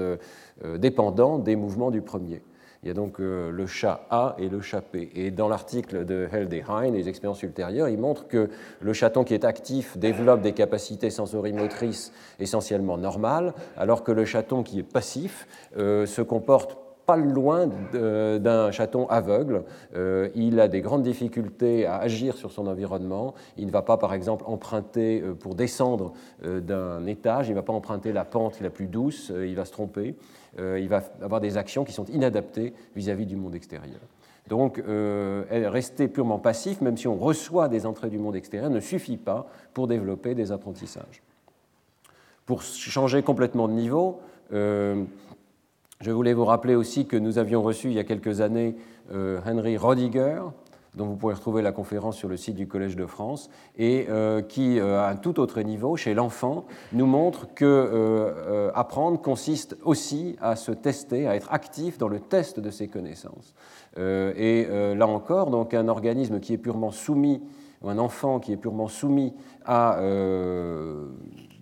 dépendant 0.78 1.38
des 1.38 1.56
mouvements 1.56 1.92
du 1.92 2.02
premier. 2.02 2.42
Il 2.84 2.88
y 2.88 2.92
a 2.92 2.94
donc 2.94 3.18
le 3.18 3.66
chat 3.66 4.06
A 4.12 4.36
et 4.38 4.48
le 4.48 4.62
chat 4.62 4.82
P. 4.82 5.10
Et 5.16 5.32
dans 5.32 5.48
l'article 5.48 6.06
de 6.06 6.28
Held 6.32 6.54
et 6.54 6.92
les 6.92 7.10
expériences 7.10 7.42
ultérieures, 7.42 7.90
il 7.90 7.98
montre 7.98 8.28
que 8.28 8.50
le 8.80 8.94
chaton 8.94 9.24
qui 9.24 9.34
est 9.34 9.44
actif 9.44 9.98
développe 9.98 10.42
des 10.42 10.54
capacités 10.54 11.10
sensorimotrices 11.10 12.14
essentiellement 12.40 12.98
normales, 12.98 13.54
alors 13.76 14.04
que 14.04 14.12
le 14.12 14.24
chaton 14.24 14.62
qui 14.62 14.80
est 14.80 14.84
passif 14.84 15.48
se 15.76 16.22
comporte 16.22 16.78
pas 17.06 17.18
loin 17.18 17.70
d'un 17.94 18.72
chaton 18.72 19.08
aveugle. 19.08 19.64
Euh, 19.96 20.30
il 20.36 20.60
a 20.60 20.68
des 20.68 20.82
grandes 20.82 21.04
difficultés 21.04 21.86
à 21.86 21.98
agir 21.98 22.36
sur 22.36 22.52
son 22.52 22.68
environnement. 22.68 23.34
Il 23.58 23.68
ne 23.68 23.72
va 23.72 23.82
pas, 23.82 23.98
par 23.98 24.14
exemple, 24.14 24.44
emprunter 24.48 25.22
euh, 25.22 25.34
pour 25.34 25.56
descendre 25.56 26.14
euh, 26.44 26.60
d'un 26.60 27.06
étage, 27.06 27.48
il 27.48 27.52
ne 27.52 27.56
va 27.56 27.64
pas 27.64 27.74
emprunter 27.74 28.12
la 28.12 28.26
pente 28.26 28.60
la 28.60 28.70
plus 28.70 28.88
douce, 28.88 29.32
il 29.36 29.56
va 29.56 29.66
se 29.66 29.72
tromper. 29.72 30.16
Il 30.58 30.88
va 30.88 31.04
avoir 31.22 31.42
des 31.42 31.58
actions 31.58 31.84
qui 31.84 31.92
sont 31.92 32.06
inadaptées 32.06 32.74
vis-à-vis 32.96 33.26
du 33.26 33.36
monde 33.36 33.56
extérieur. 33.56 34.00
Donc, 34.48 34.82
rester 35.50 36.08
purement 36.08 36.40
passif, 36.40 36.82
même 36.82 36.98
si 36.98 37.08
on 37.08 37.18
reçoit 37.18 37.68
des 37.68 37.86
entrées 37.86 38.10
du 38.10 38.20
monde 38.20 38.36
extérieur, 38.36 38.70
ne 38.70 38.80
suffit 38.80 39.18
pas 39.18 39.48
pour 39.74 39.88
développer 39.88 40.36
des 40.36 40.52
apprentissages. 40.52 41.24
Pour 42.46 42.62
changer 42.62 43.24
complètement 43.24 43.68
de 43.68 43.74
niveau, 43.74 44.22
je 44.52 46.12
voulais 46.12 46.34
vous 46.34 46.46
rappeler 46.46 46.76
aussi 46.76 47.06
que 47.06 47.18
nous 47.18 47.38
avions 47.38 47.64
reçu 47.64 47.88
il 47.88 47.94
y 47.94 48.00
a 48.00 48.04
quelques 48.04 48.42
années 48.42 48.76
euh, 49.12 49.40
Henry 49.46 49.78
Rodiger, 49.78 50.42
dont 50.96 51.06
vous 51.06 51.16
pourrez 51.16 51.34
retrouver 51.36 51.62
la 51.62 51.72
conférence 51.72 52.18
sur 52.18 52.28
le 52.28 52.38
site 52.38 52.56
du 52.56 52.68
Collège 52.68 52.96
de 52.96 53.06
France, 53.06 53.50
et 53.78 54.08
euh, 54.10 54.42
qui, 54.42 54.80
euh, 54.80 55.00
à 55.00 55.10
un 55.10 55.16
tout 55.16 55.40
autre 55.40 55.62
niveau, 55.62 55.96
chez 55.96 56.14
l'enfant, 56.14 56.66
nous 56.94 57.06
montre 57.06 57.54
que 57.54 58.72
apprendre 58.74 59.22
consiste 59.22 59.78
aussi 59.84 60.36
à 60.42 60.56
se 60.56 60.72
tester, 60.72 61.28
à 61.28 61.36
être 61.36 61.54
actif 61.54 61.98
dans 61.98 62.08
le 62.08 62.20
test 62.20 62.60
de 62.60 62.70
ses 62.70 62.88
connaissances. 62.88 63.54
et 63.98 64.68
là 64.70 65.08
encore, 65.08 65.50
donc 65.50 65.74
un 65.74 65.88
organisme 65.88 66.40
qui 66.40 66.54
est 66.54 66.58
purement 66.58 66.92
soumis, 66.92 67.42
un 67.90 67.98
enfant 67.98 68.40
qui 68.40 68.52
est 68.52 68.58
purement 68.58 68.88
soumis 68.88 69.34
à, 69.66 70.00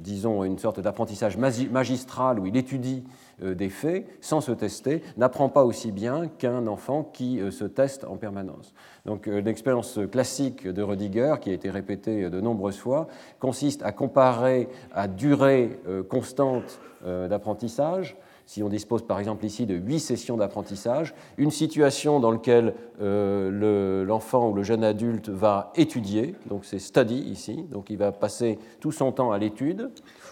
disons, 0.04 0.44
une 0.44 0.60
sorte 0.60 0.80
d'apprentissage 0.80 1.38
magistral 1.38 2.40
où 2.40 2.46
il 2.46 2.56
étudie 2.58 3.04
euh, 3.42 3.56
des 3.56 3.70
faits 3.70 4.06
sans 4.22 4.42
se 4.42 4.52
tester 4.52 5.02
n'apprend 5.18 5.50
pas 5.50 5.64
aussi 5.64 5.92
bien 5.92 6.28
qu'un 6.28 6.68
enfant 6.68 7.04
qui 7.04 7.40
euh, 7.40 7.50
se 7.50 7.64
teste 7.66 8.04
en 8.04 8.18
permanence. 8.18 8.74
Donc 9.06 9.28
euh, 9.28 9.42
l'expérience 9.42 10.00
classique 10.12 10.68
de 10.68 10.82
Rediger, 10.84 11.36
qui 11.42 11.50
a 11.50 11.54
été 11.54 11.72
répétée 11.72 12.30
de 12.30 12.42
nombreuses 12.42 12.78
fois, 12.78 13.08
consiste 13.40 13.82
à 13.82 13.92
comparer 13.92 14.70
à 14.94 15.08
durée 15.08 15.80
constante 16.10 16.80
d'apprentissage 17.04 18.16
si 18.46 18.62
on 18.62 18.70
dispose 18.70 19.04
par 19.04 19.20
exemple 19.20 19.46
ici 19.46 19.66
de 19.66 19.76
huit 19.76 20.00
sessions 20.00 20.38
d'apprentissage, 20.38 21.14
une 21.38 21.52
situation 21.52 22.20
dans 22.20 22.32
laquelle 22.32 22.74
l'enfant 23.00 24.50
ou 24.50 24.54
le 24.54 24.64
jeune 24.64 24.84
adulte 24.84 25.30
va 25.30 25.72
étudier, 25.76 26.36
donc 26.48 26.66
c'est 26.66 26.80
study 26.80 27.20
ici, 27.20 27.66
donc 27.72 27.90
il 27.90 27.98
va 27.98 28.12
passer 28.12 28.60
tout 28.80 28.92
son 28.92 29.12
temps 29.12 29.32
à 29.32 29.38
l'étude, 29.38 29.90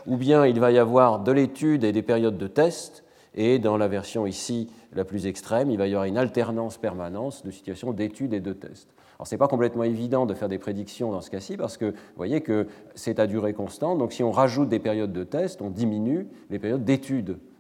ou 0.08 0.18
bien 0.18 0.46
il 0.46 0.60
va 0.60 0.72
y 0.72 0.78
avoir 0.78 1.20
de 1.20 1.32
l'étude 1.32 1.84
et 1.84 1.92
des 1.92 2.02
périodes 2.02 2.38
de 2.38 2.48
test, 2.48 3.04
Et 3.34 3.60
dans 3.60 3.78
la 3.78 3.88
version 3.88 4.26
ici 4.28 4.70
la 4.94 5.06
plus 5.06 5.26
extrême, 5.26 5.72
il 5.72 5.78
va 5.78 5.88
y 5.88 5.92
avoir 5.92 6.04
une 6.04 6.18
alternance 6.18 6.78
permanente 6.78 7.46
de 7.46 7.52
situations 7.52 7.94
d'études 7.94 8.34
et 8.34 8.42
de 8.42 8.52
tests. 8.52 8.90
Alors, 9.18 9.28
ce 9.28 9.36
n'est 9.36 9.40
pas 9.40 9.48
complètement 9.48 9.84
évident 9.84 10.26
de 10.26 10.34
faire 10.34 10.50
des 10.50 10.58
prédictions 10.58 11.12
dans 11.12 11.22
ce 11.22 11.30
cas-ci 11.30 11.56
parce 11.56 11.78
que 11.78 11.86
vous 11.86 12.18
voyez 12.18 12.42
que 12.42 12.68
c'est 12.96 13.20
à 13.20 13.28
durée 13.28 13.54
constante. 13.54 14.00
Donc, 14.00 14.12
si 14.14 14.24
on 14.24 14.32
rajoute 14.32 14.68
des 14.68 14.80
périodes 14.80 15.14
de 15.14 15.24
tests, 15.24 15.62
on 15.62 15.70
diminue 15.70 16.28
les 16.50 16.60
périodes 16.60 16.84
d'études 16.84 17.30
euh, 17.30 17.51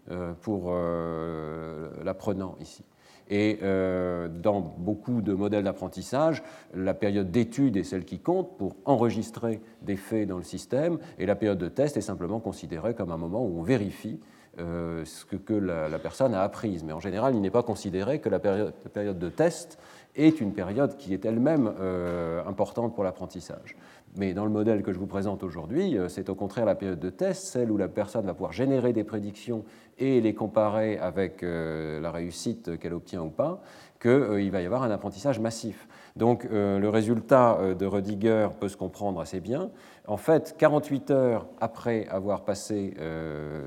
pour 0.42 0.66
euh, 0.70 1.90
l'apprenant 2.04 2.56
ici. 2.60 2.84
Et 3.32 3.60
euh, 3.64 4.28
dans 4.28 4.60
beaucoup 4.60 5.22
de 5.22 5.34
modèles 5.34 5.64
d'apprentissage, 5.64 6.44
la 6.74 6.94
période 6.94 7.32
d'étude 7.32 7.78
est 7.78 7.84
celle 7.84 8.04
qui 8.04 8.20
compte 8.20 8.58
pour 8.58 8.76
enregistrer 8.84 9.62
des 9.82 9.96
faits 9.96 10.28
dans 10.28 10.38
le 10.38 10.44
système, 10.44 11.00
et 11.18 11.26
la 11.26 11.36
période 11.36 11.58
de 11.58 11.70
test 11.70 11.96
est 11.96 12.02
simplement 12.02 12.42
considérée 12.42 12.94
comme 12.94 13.10
un 13.10 13.18
moment 13.18 13.42
où 13.46 13.60
on 13.60 13.64
vérifie 13.64 14.20
euh, 14.60 15.06
ce 15.06 15.24
que, 15.24 15.54
la, 15.54 15.98
personne 15.98 16.34
a 16.34 16.42
appris. 16.42 16.82
Mais 16.86 16.92
en 16.92 17.00
général, 17.00 17.34
il 17.34 17.42
n'est 17.42 17.50
pas 17.50 17.64
considéré 17.64 18.20
que 18.20 18.28
la 18.28 18.40
période, 18.40 18.74
de 19.18 19.30
test 19.30 19.80
est 20.18 20.42
une 20.42 20.52
période 20.52 20.98
qui 20.98 21.14
est 21.14 21.24
elle-même 21.24 21.72
euh, 21.80 22.44
importante 22.46 22.94
pour 22.94 23.06
l'apprentissage. 23.06 23.78
Mais 24.18 24.34
dans 24.34 24.44
le 24.44 24.52
modèle 24.52 24.84
que 24.84 24.92
je 24.92 25.00
vous 25.00 25.08
présente 25.08 25.42
aujourd'hui, 25.42 25.98
c'est 26.10 26.30
au 26.30 26.36
contraire 26.36 26.66
la 26.66 26.76
période 26.76 27.00
de 27.00 27.10
test, 27.10 27.46
celle 27.46 27.72
où 27.72 27.78
la 27.78 27.88
personne 27.88 28.26
va 28.26 28.34
pouvoir 28.34 28.52
générer 28.52 28.92
des 28.92 29.06
prédictions 29.06 29.64
et 30.02 30.20
les 30.20 30.34
comparer 30.34 30.98
avec 30.98 31.44
euh, 31.44 32.02
la 32.02 32.12
réussite 32.12 32.78
qu'elle 32.80 32.94
obtient 32.94 33.22
ou 33.22 33.30
pas, 33.30 33.62
qu'il 34.02 34.10
euh, 34.10 34.50
va 34.52 34.62
y 34.62 34.66
avoir 34.66 34.84
un 34.84 34.92
apprentissage 34.92 35.40
massif. 35.40 35.88
Donc 36.16 36.46
euh, 36.46 36.80
le 36.80 36.90
résultat 36.90 37.60
de 37.78 37.86
Rediger 37.86 38.50
peut 38.60 38.68
se 38.68 38.76
comprendre 38.76 39.22
assez 39.22 39.40
bien. 39.40 39.70
En 40.08 40.18
fait, 40.18 40.56
48 40.58 41.12
heures 41.12 41.48
après 41.62 42.08
avoir 42.08 42.44
passé 42.44 42.96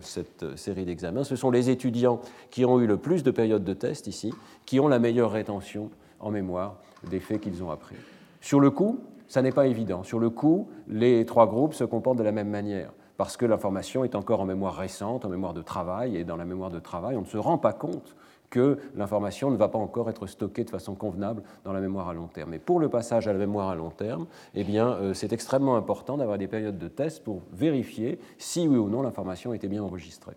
cette 0.01 0.59
série 0.59 0.85
d'examens, 0.85 1.25
ce 1.25 1.37
sont 1.37 1.51
les 1.51 1.71
étudiants 1.71 2.21
qui 2.51 2.65
ont 2.65 2.81
eu 2.81 2.87
le 2.87 2.97
plus 2.97 3.23
de 3.23 3.31
périodes 3.31 3.65
de 3.65 3.73
test 3.73 4.09
ici, 4.09 4.35
qui 4.67 4.81
ont 4.81 4.89
la 4.89 4.99
meilleure 4.99 5.31
rétention 5.31 5.91
en 6.19 6.31
mémoire 6.31 6.81
des 7.09 7.21
faits 7.21 7.41
qu'ils 7.41 7.63
ont 7.63 7.71
appris. 7.71 7.97
Sur 8.41 8.59
le 8.59 8.71
coup, 8.71 8.99
ça 9.35 9.43
n'est 9.43 9.51
pas 9.51 9.67
évident. 9.67 10.05
Sur 10.05 10.21
le 10.21 10.31
coup, 10.31 10.69
les 10.87 11.27
trois 11.27 11.49
groupes 11.49 11.75
se 11.75 11.83
comportent 11.83 12.19
de 12.19 12.23
la 12.23 12.31
même 12.31 12.51
manière 12.51 12.93
parce 13.17 13.37
que 13.37 13.45
l'information 13.45 14.05
est 14.05 14.15
encore 14.15 14.41
en 14.41 14.45
mémoire 14.45 14.77
récente, 14.77 15.25
en 15.25 15.29
mémoire 15.29 15.55
de 15.55 15.63
travail, 15.63 16.17
et 16.17 16.23
dans 16.23 16.37
la 16.37 16.45
mémoire 16.45 16.71
de 16.71 16.79
travail, 16.79 17.17
on 17.17 17.23
ne 17.23 17.27
se 17.27 17.37
rend 17.37 17.59
pas 17.59 17.73
compte 17.73 18.15
que 18.49 18.79
l'information 18.95 19.51
ne 19.51 19.57
va 19.57 19.67
pas 19.67 19.79
encore 19.79 20.09
être 20.09 20.29
stockée 20.29 20.63
de 20.63 20.71
façon 20.71 20.95
convenable 20.95 21.43
dans 21.65 21.73
la 21.73 21.81
mémoire 21.81 22.09
à 22.09 22.15
long 22.15 22.29
terme. 22.29 22.51
Mais 22.51 22.61
pour 22.61 22.79
le 22.79 22.89
passage 22.89 23.27
à 23.27 23.33
la 23.33 23.39
mémoire 23.41 23.71
à 23.71 23.75
long 23.75 23.91
terme, 23.91 24.27
eh 24.55 24.65
euh, 24.79 25.15
c'est 25.15 25.33
extrêmement 25.33 25.75
important 25.75 26.17
d'avoir 26.17 26.39
des 26.39 26.47
périodes 26.47 26.79
de 26.79 26.87
test 26.87 27.25
pour 27.25 27.43
vérifier 27.53 28.21
si 28.39 28.69
oui 28.69 28.77
ou 28.77 28.89
non 28.89 29.03
l'information 29.03 29.53
était 29.53 29.67
bien 29.67 29.83
enregistrée. 29.83 30.37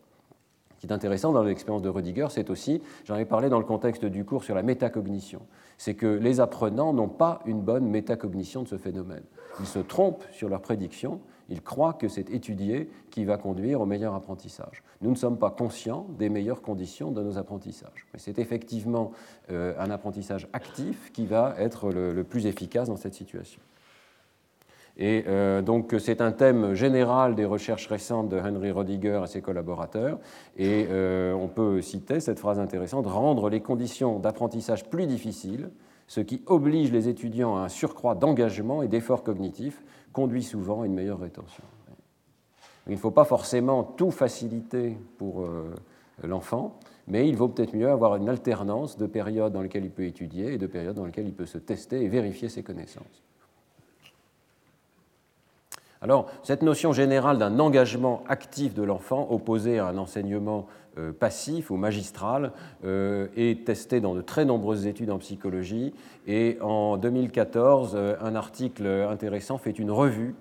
Qui 0.88 0.94
est 0.94 0.96
intéressant 0.96 1.34
dans 1.34 1.44
l'expérience 1.44 1.82
de 1.82 1.89
Rudiger, 1.89 2.27
c'est 2.29 2.50
aussi, 2.50 2.82
j'en 3.03 3.17
ai 3.17 3.25
parlé 3.25 3.50
dans 3.50 3.60
le 3.60 3.65
contexte 3.65 4.06
du 4.06 4.24
cours 4.24 4.46
sur 4.46 4.56
la 4.56 4.63
métacognition, 4.63 5.41
c'est 5.77 5.96
que 5.96 6.08
les 6.08 6.39
apprenants 6.39 6.94
n'ont 6.94 7.10
pas 7.10 7.41
une 7.46 7.62
bonne 7.62 7.86
métacognition 7.86 8.63
de 8.63 8.67
ce 8.67 8.77
phénomène. 8.77 9.24
Ils 9.60 9.65
se 9.65 9.79
trompent 9.79 10.24
sur 10.32 10.48
leurs 10.48 10.62
prédictions 10.62 11.20
il 11.50 11.62
croit 11.62 11.94
que 11.94 12.08
c'est 12.08 12.29
étudier 12.29 12.89
qui 13.10 13.25
va 13.25 13.38
conduire 13.38 13.82
au 13.82 13.86
meilleur 13.86 14.13
apprentissage. 14.13 14.84
Nous 15.01 15.10
ne 15.10 15.15
sommes 15.15 15.38
pas 15.38 15.50
conscients 15.50 16.08
des 16.17 16.29
meilleures 16.29 16.62
conditions 16.62 17.12
de 17.12 17.22
nos 17.22 17.38
apprentissages. 17.38 18.08
Mais 18.13 18.20
c'est 18.20 18.39
effectivement 18.39 19.12
euh, 19.51 19.74
un 19.79 19.89
apprentissage 19.89 20.48
actif 20.53 21.12
qui 21.13 21.25
va 21.25 21.56
être 21.58 21.91
le, 21.91 22.24
plus 22.24 22.48
efficace 22.48 22.89
dans 22.89 22.98
cette 22.98 23.13
situation. 23.13 23.62
Et 24.98 25.25
euh, 25.27 25.62
donc 25.62 25.96
c'est 26.00 26.22
un 26.22 26.32
thème 26.32 26.74
général 26.74 27.36
des 27.36 27.46
recherches 27.46 27.88
récentes 27.88 28.30
de 28.30 28.39
Henry 28.39 28.72
Rodiger 28.72 29.22
et 29.24 29.27
ses 29.27 29.42
collaborateurs. 29.42 30.20
Et 30.58 30.88
euh, 30.89 31.34
on 31.34 31.48
peut 31.48 31.82
citer 31.82 32.20
cette 32.20 32.39
phrase 32.39 32.60
intéressante 32.60 33.06
rendre 33.06 33.50
les 33.50 33.62
conditions 33.62 34.18
d'apprentissage 34.18 34.89
plus 34.89 35.06
difficiles, 35.06 35.70
ce 36.08 36.20
qui 36.20 36.42
oblige 36.48 36.92
les 36.92 37.10
étudiants 37.10 37.58
à 37.58 37.62
un 37.62 37.70
surcroît 37.70 38.16
d'engagement 38.16 38.82
et 38.82 38.88
d'efforts 38.88 39.24
cognitifs 39.24 39.84
conduit 40.13 40.44
souvent 40.44 40.82
à 40.82 40.88
une 40.88 40.96
meilleure 40.96 41.20
rétention. 41.20 41.63
Il 42.88 42.94
ne 42.94 42.98
faut 42.98 43.12
pas 43.12 43.25
forcément 43.25 43.84
tout 43.84 44.12
faciliter 44.12 44.98
pour 45.18 45.42
euh, 45.42 45.75
l'enfant, 46.24 46.80
mais 47.08 47.27
il 47.27 47.36
vaut 47.36 47.50
peut-être 47.50 47.75
mieux 47.75 47.89
avoir 47.89 48.16
une 48.16 48.30
alternance 48.30 48.98
de 48.98 49.06
périodes 49.06 49.54
dans 49.54 49.62
lesquelles 49.62 49.86
il 49.86 49.92
peut 49.92 50.06
étudier 50.06 50.54
et 50.54 50.58
de 50.58 50.68
périodes 50.68 50.96
dans 50.96 51.06
lesquelles 51.06 51.27
il 51.27 51.36
peut 51.36 51.46
se 51.46 51.58
tester 51.58 52.01
et 52.01 52.08
vérifier 52.08 52.50
ses 52.50 52.63
connaissances. 52.63 53.26
Alors, 56.01 56.27
cette 56.44 56.62
notion 56.62 56.94
générale 56.94 57.38
d'un 57.38 57.60
engagement 57.60 58.24
actif 58.27 58.74
de 58.75 58.84
l'enfant 58.84 59.27
opposé 59.32 59.80
à 59.80 59.88
un 59.88 59.98
enseignement 59.98 60.68
euh, 60.98 61.12
passif 61.12 61.72
ou 61.72 61.75
magistral 61.75 62.51
euh, 62.86 63.27
est 63.36 63.66
testée 63.66 64.00
dans 64.00 64.13
de 64.13 64.22
très 64.22 64.46
nombreuses 64.46 64.86
études 64.86 65.10
en 65.10 65.18
psychologie. 65.18 65.94
Et 66.27 66.58
en 66.62 66.98
2014, 66.98 67.94
euh, 67.96 68.16
un 68.22 68.36
article 68.36 68.86
intéressant 68.86 69.58
fait 69.58 69.72
une 69.72 69.92
revue 69.92 70.36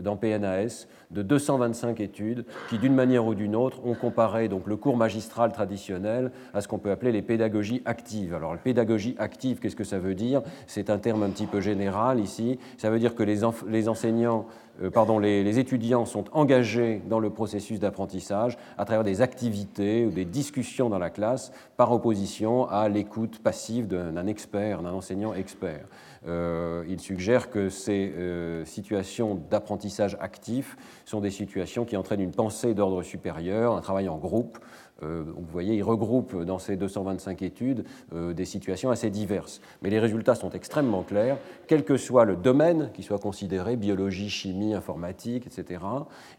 dans 0.00 0.16
PNAS 0.16 0.86
de 1.10 1.22
225 1.22 2.00
études 2.00 2.46
qui, 2.70 2.78
d'une 2.78 2.94
manière 2.94 3.26
ou 3.26 3.34
d'une 3.34 3.54
autre, 3.54 3.84
ont 3.84 3.94
comparé 3.94 4.48
donc, 4.48 4.66
le 4.66 4.76
cours 4.76 4.96
magistral 4.96 5.52
traditionnel 5.52 6.30
à 6.54 6.60
ce 6.60 6.68
qu'on 6.68 6.78
peut 6.78 6.90
appeler 6.90 7.12
les 7.12 7.22
pédagogies 7.22 7.82
actives. 7.84 8.34
Alors, 8.34 8.52
la 8.52 8.58
pédagogie 8.58 9.14
active, 9.18 9.58
qu'est-ce 9.60 9.76
que 9.76 9.84
ça 9.84 9.98
veut 9.98 10.14
dire? 10.14 10.42
C'est 10.66 10.88
un 10.88 10.98
terme 10.98 11.22
un 11.22 11.30
petit 11.30 11.46
peu 11.46 11.60
général 11.60 12.20
ici. 12.20 12.58
Ça 12.78 12.90
veut 12.90 12.98
dire 12.98 13.14
que 13.14 13.22
les, 13.22 13.40
les 13.68 13.88
enseignants 13.88 14.46
euh, 14.80 14.90
pardon, 14.90 15.18
les, 15.18 15.58
étudiants 15.58 16.06
sont 16.06 16.24
engagés 16.32 17.02
dans 17.06 17.18
le 17.18 17.30
processus 17.30 17.78
d'apprentissage 17.78 18.56
à 18.78 18.84
travers 18.84 19.04
des 19.04 19.20
activités 19.20 20.06
ou 20.06 20.10
des 20.10 20.24
discussions 20.24 20.88
dans 20.88 20.98
la 20.98 21.10
classe 21.10 21.52
par 21.76 21.92
opposition 21.92 22.68
à 22.68 22.88
l'écoute 22.88 23.40
passive 23.40 23.86
d'un 23.86 24.26
expert, 24.26 24.82
d'un 24.82 24.92
enseignant 24.92 25.34
expert. 25.34 25.84
Euh, 26.26 26.84
il 26.88 27.00
suggère 27.00 27.50
que 27.50 27.68
ces 27.68 28.12
euh, 28.16 28.64
situations 28.64 29.34
d'apprentissage 29.50 30.16
actif 30.20 30.76
sont 31.04 31.20
des 31.20 31.30
situations 31.30 31.84
qui 31.84 31.96
entraînent 31.96 32.20
une 32.20 32.32
pensée 32.32 32.74
d'ordre 32.74 33.02
supérieur, 33.02 33.74
un 33.74 33.80
travail 33.80 34.08
en 34.08 34.18
groupe. 34.18 34.58
Euh, 35.02 35.24
vous 35.26 35.46
voyez, 35.50 35.74
il 35.74 35.82
regroupe 35.82 36.42
dans 36.44 36.58
ces 36.58 36.76
225 36.76 37.42
études 37.42 37.84
des 38.12 38.44
situations 38.44 38.90
assez 38.90 39.10
diverses. 39.10 39.60
Mais 39.82 39.90
les 39.90 39.98
résultats 39.98 40.34
sont 40.34 40.50
extrêmement 40.50 41.02
clairs, 41.02 41.38
quel 41.66 41.84
que 41.84 41.96
soit 41.96 42.24
le 42.24 42.36
domaine 42.36 42.90
qui 42.94 43.02
soit 43.02 43.18
considéré, 43.18 43.76
biologie, 43.76 44.30
chimie, 44.30 44.74
informatique, 44.74 45.46
etc., 45.46 45.80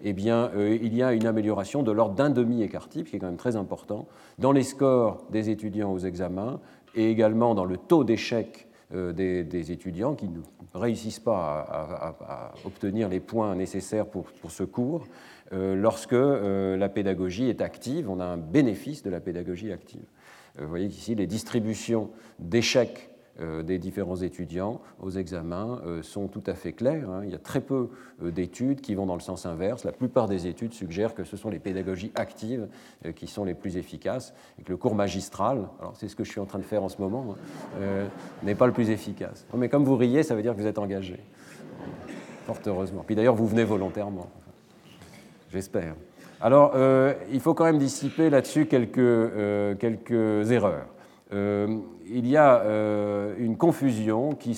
eh 0.04 0.14
bien, 0.14 0.52
il 0.56 0.94
y 0.96 1.04
a 1.04 1.14
une 1.14 1.26
amélioration 1.26 1.84
de 1.84 1.92
l'ordre 1.92 2.16
d'un 2.16 2.30
demi-écart 2.30 2.90
type, 2.90 3.10
qui 3.10 3.16
est 3.16 3.20
quand 3.20 3.28
même 3.28 3.38
très 3.38 3.56
important, 3.56 4.08
dans 4.40 4.52
les 4.52 4.64
scores 4.64 5.24
des 5.32 5.50
étudiants 5.50 5.92
aux 5.92 6.00
examens 6.00 6.60
et 6.96 7.10
également 7.10 7.56
dans 7.56 7.66
le 7.66 7.78
taux 7.78 8.04
d'échec 8.04 8.68
euh, 8.94 9.12
des, 9.12 9.72
étudiants 9.72 10.14
qui 10.14 10.28
ne 10.28 10.40
réussissent 10.74 11.20
pas 11.20 12.14
à, 12.22 12.54
obtenir 12.66 13.10
les 13.10 13.20
points 13.20 13.56
nécessaires 13.56 14.06
pour, 14.06 14.28
ce 14.50 14.64
cours. 14.64 15.08
Euh, 15.54 15.76
lorsque 15.76 16.14
euh, 16.14 16.76
la 16.78 16.90
pédagogie 16.90 17.50
est 17.50 17.62
active, 17.62 18.10
on 18.10 18.20
a 18.20 18.26
un 18.26 18.38
bénéfice 18.38 19.04
de 19.04 19.10
la 19.10 19.20
pédagogie 19.20 19.72
active. 19.72 20.06
Vous 20.60 20.68
voyez 20.68 20.86
ici 20.86 21.16
les 21.16 21.26
distributions 21.26 22.12
d'échecs 22.40 23.14
euh, 23.42 23.64
des 23.64 23.80
différents 23.80 24.18
étudiants 24.18 24.80
aux 25.02 25.10
examens 25.10 25.82
euh, 25.88 26.04
sont 26.04 26.28
tout 26.28 26.44
à 26.46 26.54
fait 26.54 26.72
clairs. 26.72 27.10
Hein. 27.10 27.22
Il 27.24 27.32
y 27.32 27.36
a 27.36 27.40
très 27.40 27.62
peu 27.62 27.90
euh, 28.22 28.30
d'études 28.30 28.80
qui 28.80 28.94
vont 28.94 29.08
dans 29.08 29.16
le 29.16 29.22
sens 29.22 29.48
inverse. 29.48 29.86
La 29.86 29.92
plupart 29.92 30.28
des 30.28 30.46
études 30.46 30.72
suggèrent 30.72 31.16
que 31.16 31.24
ce 31.24 31.36
sont 31.36 31.50
les 31.50 31.58
pédagogies 31.58 32.12
actives 32.14 32.68
qui 33.16 33.26
sont 33.26 33.44
les 33.44 33.56
plus 33.56 33.78
efficaces 33.78 34.36
et 34.60 34.62
que 34.62 34.70
le 34.70 34.78
cours 34.78 34.94
magistral, 34.94 35.68
alors 35.80 35.96
c'est 35.96 36.10
ce 36.10 36.16
que 36.16 36.24
je 36.24 36.30
suis 36.30 36.40
en 36.40 36.46
train 36.46 36.60
de 36.60 36.64
faire 36.64 36.84
en 36.84 36.90
ce 36.90 37.02
moment, 37.02 37.36
hein, 37.82 38.08
n'est 38.44 38.54
pas 38.54 38.68
le 38.68 38.74
plus 38.74 38.92
efficace. 38.92 39.48
Mais 39.56 39.68
comme 39.68 39.84
vous 39.84 39.98
riez, 39.98 40.22
ça 40.22 40.36
veut 40.36 40.44
dire 40.44 40.54
que 40.56 40.62
vous 40.62 40.68
êtes 40.68 40.78
engagé. 40.78 41.20
Fort 42.46 42.60
heureusement. 42.68 43.04
Puis 43.04 43.16
d'ailleurs, 43.16 43.36
vous 43.36 43.48
venez 43.48 43.64
volontairement. 43.64 44.30
J'espère. 45.54 45.96
Alors, 46.42 46.74
il 47.32 47.40
faut 47.40 47.54
quand 47.54 47.64
même 47.64 47.78
dissiper 47.78 48.30
là-dessus 48.30 48.66
quelques, 48.66 49.78
quelques 49.80 50.52
erreurs. 50.52 50.88
Euh, 51.34 51.80
il 52.06 52.28
y 52.28 52.38
a 52.38 52.62
euh, 52.62 53.34
une 53.38 53.58
confusion 53.58 54.34
qui 54.34 54.56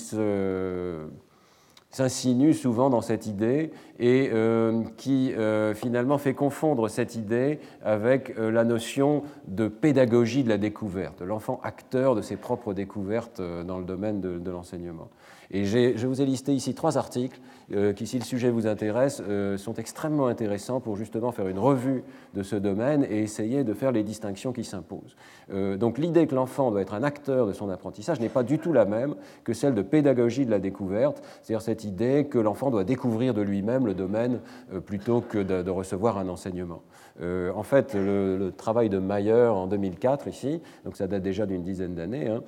s'insinue 1.90 2.52
souvent 2.52 2.90
dans 2.90 3.00
cette 3.00 3.26
idée 3.26 3.70
et 3.98 4.30
euh, 4.32 4.82
qui 4.96 5.32
finalement 5.74 6.18
fait 6.18 6.34
confondre 6.34 6.88
cette 6.88 7.14
idée 7.14 7.60
avec 7.82 8.34
la 8.36 8.64
notion 8.64 9.22
de 9.46 9.68
pédagogie 9.68 10.42
de 10.44 10.48
la 10.48 10.58
découverte, 10.58 11.20
de 11.20 11.24
l'enfant 11.24 11.60
acteur 11.62 12.14
de 12.14 12.20
ses 12.20 12.36
propres 12.36 12.74
découvertes 12.74 13.40
dans 13.40 13.78
le 13.78 13.84
domaine 13.84 14.20
de 14.20 14.50
l'enseignement. 14.50 15.08
Et 15.50 15.64
je 15.64 16.06
vous 16.06 16.20
ai 16.20 16.26
listé 16.26 16.54
ici 16.54 16.74
trois 16.74 16.98
articles 16.98 17.40
euh, 17.72 17.92
qui, 17.92 18.06
si 18.06 18.18
le 18.18 18.24
sujet 18.24 18.50
vous 18.50 18.66
intéresse, 18.66 19.22
euh, 19.28 19.56
sont 19.56 19.74
extrêmement 19.74 20.26
intéressants 20.26 20.80
pour 20.80 20.96
justement 20.96 21.32
faire 21.32 21.48
une 21.48 21.58
revue 21.58 22.04
de 22.34 22.42
ce 22.42 22.56
domaine 22.56 23.04
et 23.04 23.22
essayer 23.22 23.64
de 23.64 23.74
faire 23.74 23.92
les 23.92 24.02
distinctions 24.02 24.52
qui 24.52 24.64
s'imposent. 24.64 25.16
Euh, 25.52 25.76
donc 25.76 25.98
l'idée 25.98 26.26
que 26.26 26.34
l'enfant 26.34 26.70
doit 26.70 26.80
être 26.80 26.94
un 26.94 27.02
acteur 27.02 27.46
de 27.46 27.52
son 27.52 27.68
apprentissage 27.70 28.20
n'est 28.20 28.28
pas 28.28 28.42
du 28.42 28.58
tout 28.58 28.72
la 28.72 28.84
même 28.84 29.14
que 29.44 29.52
celle 29.52 29.74
de 29.74 29.82
pédagogie 29.82 30.46
de 30.46 30.50
la 30.50 30.58
découverte, 30.58 31.22
c'est-à-dire 31.42 31.62
cette 31.62 31.84
idée 31.84 32.26
que 32.30 32.38
l'enfant 32.38 32.70
doit 32.70 32.84
découvrir 32.84 33.34
de 33.34 33.42
lui-même 33.42 33.86
le 33.86 33.94
domaine 33.94 34.40
plutôt 34.84 35.20
que 35.20 35.38
de, 35.38 35.70
recevoir 35.70 36.18
un 36.18 36.28
enseignement. 36.28 36.82
en 37.20 37.62
fait, 37.62 37.94
le, 37.94 38.52
travail 38.56 38.88
de 38.88 38.98
Mayer 38.98 39.48
en 39.48 39.66
2004 39.66 40.28
ici, 40.28 40.62
donc 40.84 40.96
ça 40.96 41.06
date 41.06 41.22
déjà 41.22 41.44
d'une 41.46 41.62
dizaine 41.62 41.94
d'années, 41.94 42.28
hein, 42.28 42.42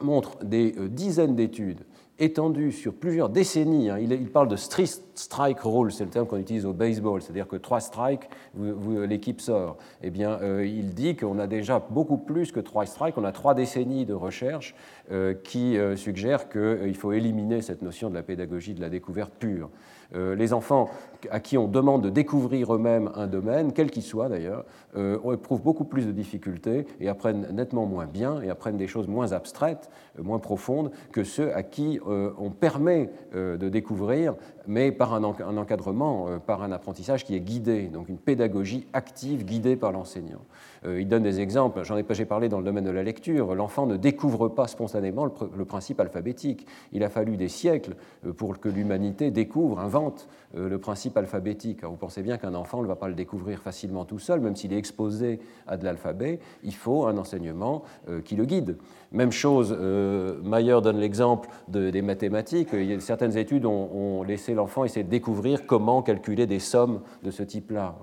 montre 0.00 0.44
des 0.44 0.72
dizaines 0.88 1.34
d'études 1.34 1.84
étendu 2.18 2.72
sur 2.72 2.94
plusieurs 2.94 3.28
décennies. 3.28 3.90
Hein. 3.90 3.98
Il, 3.98 4.30
parle 4.30 4.48
de 4.48 4.56
strike 4.56 5.60
rule, 5.62 5.92
c'est 5.92 6.04
le 6.04 6.10
terme 6.10 6.26
qu'on 6.26 6.38
utilise 6.38 6.64
au 6.64 6.72
baseball, 6.72 7.20
c'est-à-dire 7.20 7.46
que 7.46 7.56
trois 7.56 7.80
strikes, 7.80 8.28
l'équipe 8.56 9.40
sort. 9.40 9.76
Eh 10.02 10.10
bien, 10.10 10.38
euh, 10.40 10.66
il 10.66 10.94
dit 10.94 11.16
qu'on 11.16 11.38
a 11.38 11.46
déjà 11.46 11.78
beaucoup 11.90 12.16
plus 12.16 12.52
que 12.52 12.60
trois 12.60 12.86
strikes, 12.86 13.18
on 13.18 13.24
a 13.24 13.32
trois 13.32 13.54
décennies 13.54 14.06
de 14.06 14.14
recherche 14.14 14.74
euh, 15.10 15.34
qui 15.34 15.76
euh, 15.76 15.96
suggèrent 15.96 16.48
qu'il 16.48 16.96
faut 16.96 17.12
éliminer 17.12 17.60
cette 17.60 17.82
notion 17.82 18.08
de 18.08 18.14
la 18.14 18.22
pédagogie 18.22 18.74
de 18.74 18.80
la 18.80 18.88
découverte 18.88 19.32
pure. 19.38 19.70
les 20.14 20.52
enfants 20.52 20.88
à 21.30 21.40
qui 21.40 21.58
on 21.58 21.68
demande 21.68 22.02
de 22.02 22.10
découvrir 22.10 22.74
eux-mêmes 22.74 23.10
un 23.14 23.26
domaine, 23.26 23.72
quel 23.72 23.90
qu'il 23.90 24.02
soit 24.02 24.28
d'ailleurs, 24.28 24.64
euh, 24.96 25.32
éprouvent 25.32 25.62
beaucoup 25.62 25.84
plus 25.84 26.06
de 26.06 26.12
difficultés 26.12 26.86
et 27.00 27.08
apprennent 27.08 27.48
nettement 27.52 27.86
moins 27.86 28.06
bien 28.06 28.40
et 28.40 28.50
apprennent 28.50 28.76
des 28.76 28.86
choses 28.86 29.08
moins 29.08 29.32
abstraites, 29.32 29.90
euh, 30.18 30.22
moins 30.22 30.38
profondes 30.38 30.90
que 31.12 31.24
ceux 31.24 31.54
à 31.54 31.62
qui 31.62 32.00
euh, 32.06 32.30
on 32.38 32.50
permet 32.50 33.10
de 33.34 33.68
découvrir, 33.68 34.34
mais 34.66 34.92
par 34.92 35.12
un, 35.12 35.22
encadrement, 35.22 36.38
par 36.46 36.62
un 36.62 36.72
apprentissage 36.72 37.24
qui 37.24 37.34
est 37.34 37.40
guidé, 37.40 37.88
donc 37.88 38.08
une 38.08 38.18
pédagogie 38.18 38.86
active 38.92 39.44
guidée 39.44 39.76
par 39.76 39.92
l'enseignant. 39.92 40.40
il 40.86 41.06
donne 41.06 41.22
des 41.22 41.40
exemples, 41.40 41.82
j'en 41.84 41.96
ai 41.96 42.02
pas 42.02 42.14
parlé 42.26 42.48
dans 42.48 42.58
le 42.58 42.64
domaine 42.64 42.84
de 42.84 42.90
la 42.90 43.02
lecture, 43.02 43.54
l'enfant 43.54 43.86
ne 43.86 43.96
découvre 43.96 44.48
pas 44.48 44.66
spontanément 44.66 45.26
le, 45.26 45.64
principe 45.64 46.00
alphabétique. 46.00 46.66
Il 46.92 47.04
a 47.04 47.10
fallu 47.10 47.36
des 47.36 47.48
siècles 47.48 47.94
pour 48.36 48.58
que 48.58 48.68
l'humanité 48.68 49.30
découvre, 49.30 49.78
invente 49.78 50.28
le 50.56 50.78
principe 50.78 51.16
alphabétique. 51.16 51.84
vous 51.84 51.96
pensez 51.96 52.22
bien 52.22 52.38
qu'un 52.38 52.54
enfant 52.54 52.82
ne 52.82 52.86
va 52.86 52.96
pas 52.96 53.08
le 53.08 53.14
découvrir 53.14 53.60
facilement 53.60 54.04
tout 54.04 54.18
seul, 54.18 54.40
même 54.40 54.56
s'il 54.56 54.72
est 54.72 54.78
exposé 54.78 55.40
à 55.66 55.76
de 55.76 55.84
l'alphabet, 55.84 56.40
il 56.62 56.74
faut 56.74 57.06
un 57.06 57.16
enseignement 57.18 57.82
euh, 58.08 58.20
qui 58.20 58.36
le 58.36 58.44
guide. 58.44 58.78
Même 59.12 59.32
chose, 59.32 59.76
euh, 59.78 60.40
Mayer 60.42 60.78
donne 60.82 60.98
l'exemple 60.98 61.48
des 61.68 62.02
mathématiques. 62.02 62.70
certaines 63.00 63.36
études 63.36 63.66
ont, 63.66 64.22
laissé 64.22 64.54
l'enfant 64.54 64.84
essayer 64.84 65.04
de 65.04 65.10
découvrir 65.10 65.66
comment 65.66 66.02
calculer 66.02 66.46
des 66.46 66.58
sommes 66.58 67.00
de 67.22 67.30
ce 67.30 67.42
type-là, 67.42 67.96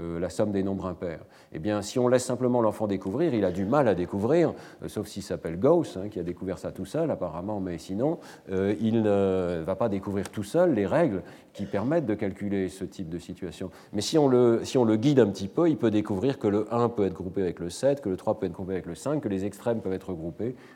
euh, 0.00 0.18
la 0.18 0.30
somme 0.30 0.52
des 0.52 0.62
nombres 0.62 0.86
impairs. 0.86 1.20
Eh 1.52 1.58
bien, 1.58 1.82
si 1.82 1.98
on 1.98 2.08
laisse 2.08 2.24
simplement 2.24 2.62
l'enfant 2.62 2.86
découvrir, 2.86 3.34
il 3.34 3.44
a 3.44 3.50
du 3.50 3.64
mal 3.64 3.88
à 3.88 3.94
découvrir, 3.94 4.54
sauf 4.86 5.06
s'il 5.06 5.22
s'appelle 5.22 5.58
Gauss, 5.58 5.96
hein, 5.96 6.08
qui 6.08 6.18
a 6.18 6.22
découvert 6.22 6.58
ça 6.58 6.72
tout 6.72 6.84
seul 6.84 7.10
apparemment, 7.10 7.60
mais 7.60 7.78
sinon, 7.78 8.18
il 8.48 9.02
ne 9.02 9.62
va 9.64 9.76
pas 9.76 9.88
découvrir 9.88 10.30
tout 10.30 10.44
seul 10.44 10.74
les 10.74 10.86
règles 10.86 11.22
qui 11.52 11.66
permettent 11.66 12.06
de 12.06 12.14
calculer 12.14 12.68
ce 12.68 12.84
type 12.84 13.08
de 13.08 13.18
situation. 13.18 13.70
Mais 13.92 14.00
si 14.00 14.18
on, 14.18 14.28
le, 14.28 14.60
si 14.64 14.78
on 14.78 14.84
le 14.84 14.96
guide 14.96 15.18
un 15.18 15.28
petit 15.28 15.48
peu, 15.48 15.68
il 15.68 15.76
peut 15.76 15.90
découvrir 15.90 16.38
que 16.38 16.48
le 16.48 16.72
1 16.72 16.88
peut 16.90 17.04
être 17.04 17.14
groupé 17.14 17.42
avec 17.42 17.58
le 17.58 17.70
7, 17.70 18.00
que 18.00 18.08
le 18.08 18.16
3 18.16 18.38
peut 18.38 18.46
être 18.46 18.52
groupé 18.52 18.72
avec 18.72 18.86
le 18.86 18.94
5, 18.94 19.20
que 19.20 19.28
les 19.28 19.44
extrêmes 19.44 19.80
peuvent 19.80 19.92
être 19.92 20.12
groupés 20.12 20.29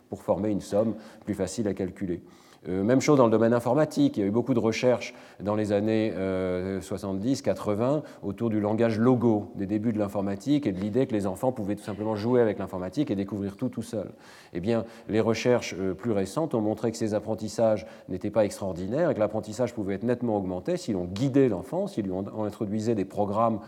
pour 0.09 0.23
former 0.23 0.51
une 0.51 0.61
somme 0.61 0.95
plus 1.25 1.35
facile 1.35 1.69
à 1.69 1.75
calculer. 1.75 2.23
Euh, 2.69 2.83
même 2.83 3.01
chose 3.01 3.19
dans 3.19 3.27
le 3.27 3.31
domaine 3.31 3.53
informatique. 3.53 4.17
Il 4.17 4.21
y 4.21 4.23
a 4.23 4.27
eu 4.27 4.31
beaucoup 4.31 4.55
de 4.55 4.59
recherches 4.59 5.15
dans 5.41 5.55
les 5.55 5.73
années 5.73 6.13
70-80 6.13 7.81
euh, 7.81 8.01
autour 8.23 8.51
du 8.51 8.61
langage 8.61 8.99
logo, 8.99 9.53
des 9.55 9.67
débuts 9.67 9.93
de 9.93 9.99
l'informatique 9.99 10.67
et 10.67 10.73
de 10.73 10.81
l'idée 10.81 11.07
que 11.07 11.13
les 11.13 11.27
enfants 11.27 11.53
pouvaient 11.53 11.77
tout 11.77 11.83
simplement 11.83 12.17
jouer 12.17 12.41
avec 12.41 12.59
l'informatique 12.59 13.11
et 13.11 13.17
découvrir 13.17 13.57
tout 13.57 13.69
tout 13.69 13.83
seul. 13.83 14.11
Eh 14.53 14.61
bien, 14.61 14.85
les 15.09 15.21
recherches 15.21 15.75
euh, 15.79 15.95
plus 15.95 16.13
récentes 16.13 16.55
ont 16.55 16.61
montré 16.61 16.91
que 16.91 16.97
ces 16.97 17.15
apprentissages 17.15 17.87
n'étaient 18.09 18.31
pas 18.31 18.45
extraordinaires 18.45 19.11
et 19.11 19.15
que 19.15 19.21
l'apprentissage 19.21 19.75
pouvait 19.75 19.95
être 19.95 20.05
nettement 20.05 20.37
augmenté 20.37 20.77
si 20.77 20.93
l'on 20.93 21.05
guidait 21.05 21.49
l'enfant, 21.49 21.87
si 21.87 22.03
l'on 22.03 22.45
introduisait 22.45 22.95
des 22.95 23.05
programmes 23.05 23.61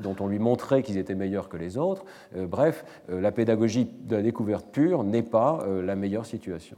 dont 0.00 0.16
on 0.20 0.26
lui 0.26 0.38
montrait 0.38 0.82
qu'ils 0.82 0.98
étaient 0.98 1.14
meilleurs 1.14 1.48
que 1.48 1.56
les 1.56 1.76
autres. 1.76 2.04
bref, 2.34 2.84
la 3.08 3.30
pédagogie 3.30 3.88
de 4.02 4.16
la 4.16 4.22
découverte 4.22 4.66
pure 4.72 5.04
n'est 5.04 5.22
pas 5.22 5.64
la 5.82 5.94
meilleure 5.94 6.26
situation. 6.26 6.76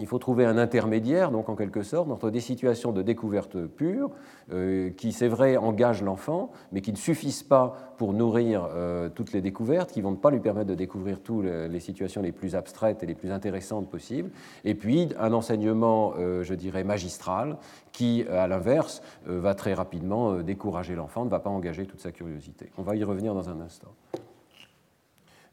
Il 0.00 0.08
faut 0.08 0.18
trouver 0.18 0.44
un 0.44 0.58
intermédiaire, 0.58 1.30
donc 1.30 1.48
en 1.48 1.54
quelque 1.54 1.84
sorte, 1.84 2.10
entre 2.10 2.30
des 2.30 2.40
situations 2.40 2.90
de 2.90 3.00
découverte 3.00 3.64
pure, 3.66 4.10
euh, 4.52 4.90
qui, 4.90 5.12
c'est 5.12 5.28
vrai, 5.28 5.56
engagent 5.56 6.02
l'enfant, 6.02 6.50
mais 6.72 6.80
qui 6.80 6.90
ne 6.90 6.96
suffisent 6.96 7.44
pas 7.44 7.94
pour 7.96 8.12
nourrir 8.12 8.68
euh, 8.74 9.08
toutes 9.08 9.32
les 9.32 9.40
découvertes, 9.40 9.92
qui 9.92 10.00
ne 10.00 10.06
vont 10.06 10.16
pas 10.16 10.32
lui 10.32 10.40
permettre 10.40 10.66
de 10.66 10.74
découvrir 10.74 11.20
toutes 11.20 11.44
les 11.44 11.78
situations 11.78 12.22
les 12.22 12.32
plus 12.32 12.56
abstraites 12.56 13.04
et 13.04 13.06
les 13.06 13.14
plus 13.14 13.30
intéressantes 13.30 13.88
possibles, 13.88 14.30
et 14.64 14.74
puis 14.74 15.10
un 15.16 15.32
enseignement, 15.32 16.14
euh, 16.18 16.42
je 16.42 16.54
dirais, 16.54 16.82
magistral, 16.82 17.56
qui, 17.92 18.24
à 18.28 18.48
l'inverse, 18.48 19.00
va 19.26 19.54
très 19.54 19.74
rapidement 19.74 20.40
décourager 20.40 20.96
l'enfant, 20.96 21.24
ne 21.24 21.30
va 21.30 21.38
pas 21.38 21.50
engager 21.50 21.86
toute 21.86 22.00
sa 22.00 22.10
curiosité. 22.10 22.72
On 22.76 22.82
va 22.82 22.96
y 22.96 23.04
revenir 23.04 23.32
dans 23.32 23.48
un 23.48 23.60
instant. 23.60 23.92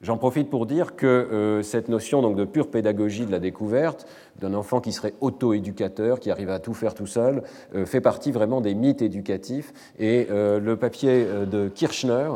J'en 0.01 0.17
profite 0.17 0.49
pour 0.49 0.65
dire 0.65 0.95
que 0.95 1.05
euh, 1.05 1.61
cette 1.61 1.87
notion 1.87 2.23
donc, 2.23 2.35
de 2.35 2.43
pure 2.43 2.69
pédagogie 2.69 3.27
de 3.27 3.31
la 3.31 3.39
découverte, 3.39 4.07
d'un 4.39 4.55
enfant 4.55 4.81
qui 4.81 4.93
serait 4.93 5.13
auto-éducateur, 5.21 6.19
qui 6.19 6.31
arrive 6.31 6.49
à 6.49 6.57
tout 6.57 6.73
faire 6.73 6.95
tout 6.95 7.05
seul, 7.05 7.43
euh, 7.75 7.85
fait 7.85 8.01
partie 8.01 8.31
vraiment 8.31 8.61
des 8.61 8.73
mythes 8.73 9.03
éducatifs. 9.03 9.73
Et 9.99 10.27
euh, 10.31 10.59
le 10.59 10.75
papier 10.75 11.27
de 11.45 11.67
Kirchner, 11.67 12.29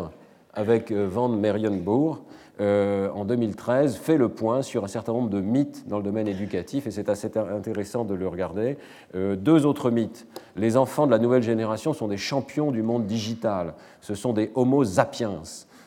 avec 0.53 0.91
Van 0.91 1.27
Merienbourg, 1.27 2.23
en 2.59 3.25
2013, 3.25 3.97
fait 3.97 4.15
le 4.15 4.29
point 4.29 4.61
sur 4.61 4.85
un 4.85 4.87
certain 4.87 5.11
nombre 5.11 5.29
de 5.29 5.41
mythes 5.41 5.85
dans 5.89 5.97
le 5.97 6.03
domaine 6.03 6.29
éducatif, 6.29 6.87
et 6.87 6.91
c'est 6.91 7.09
assez 7.09 7.29
intéressant 7.37 8.05
de 8.05 8.13
le 8.13 8.25
regarder. 8.29 8.77
deux 9.13 9.65
autres 9.65 9.91
mythes. 9.91 10.25
Les 10.55 10.77
enfants 10.77 11.05
de 11.05 11.11
la 11.11 11.19
nouvelle 11.19 11.43
génération 11.43 11.91
sont 11.91 12.07
des 12.07 12.15
champions 12.15 12.71
du 12.71 12.81
monde 12.81 13.05
digital. 13.05 13.73
Ce 13.99 14.15
sont 14.15 14.31
des 14.31 14.51
homo 14.55 14.85
sapiens 14.85 15.41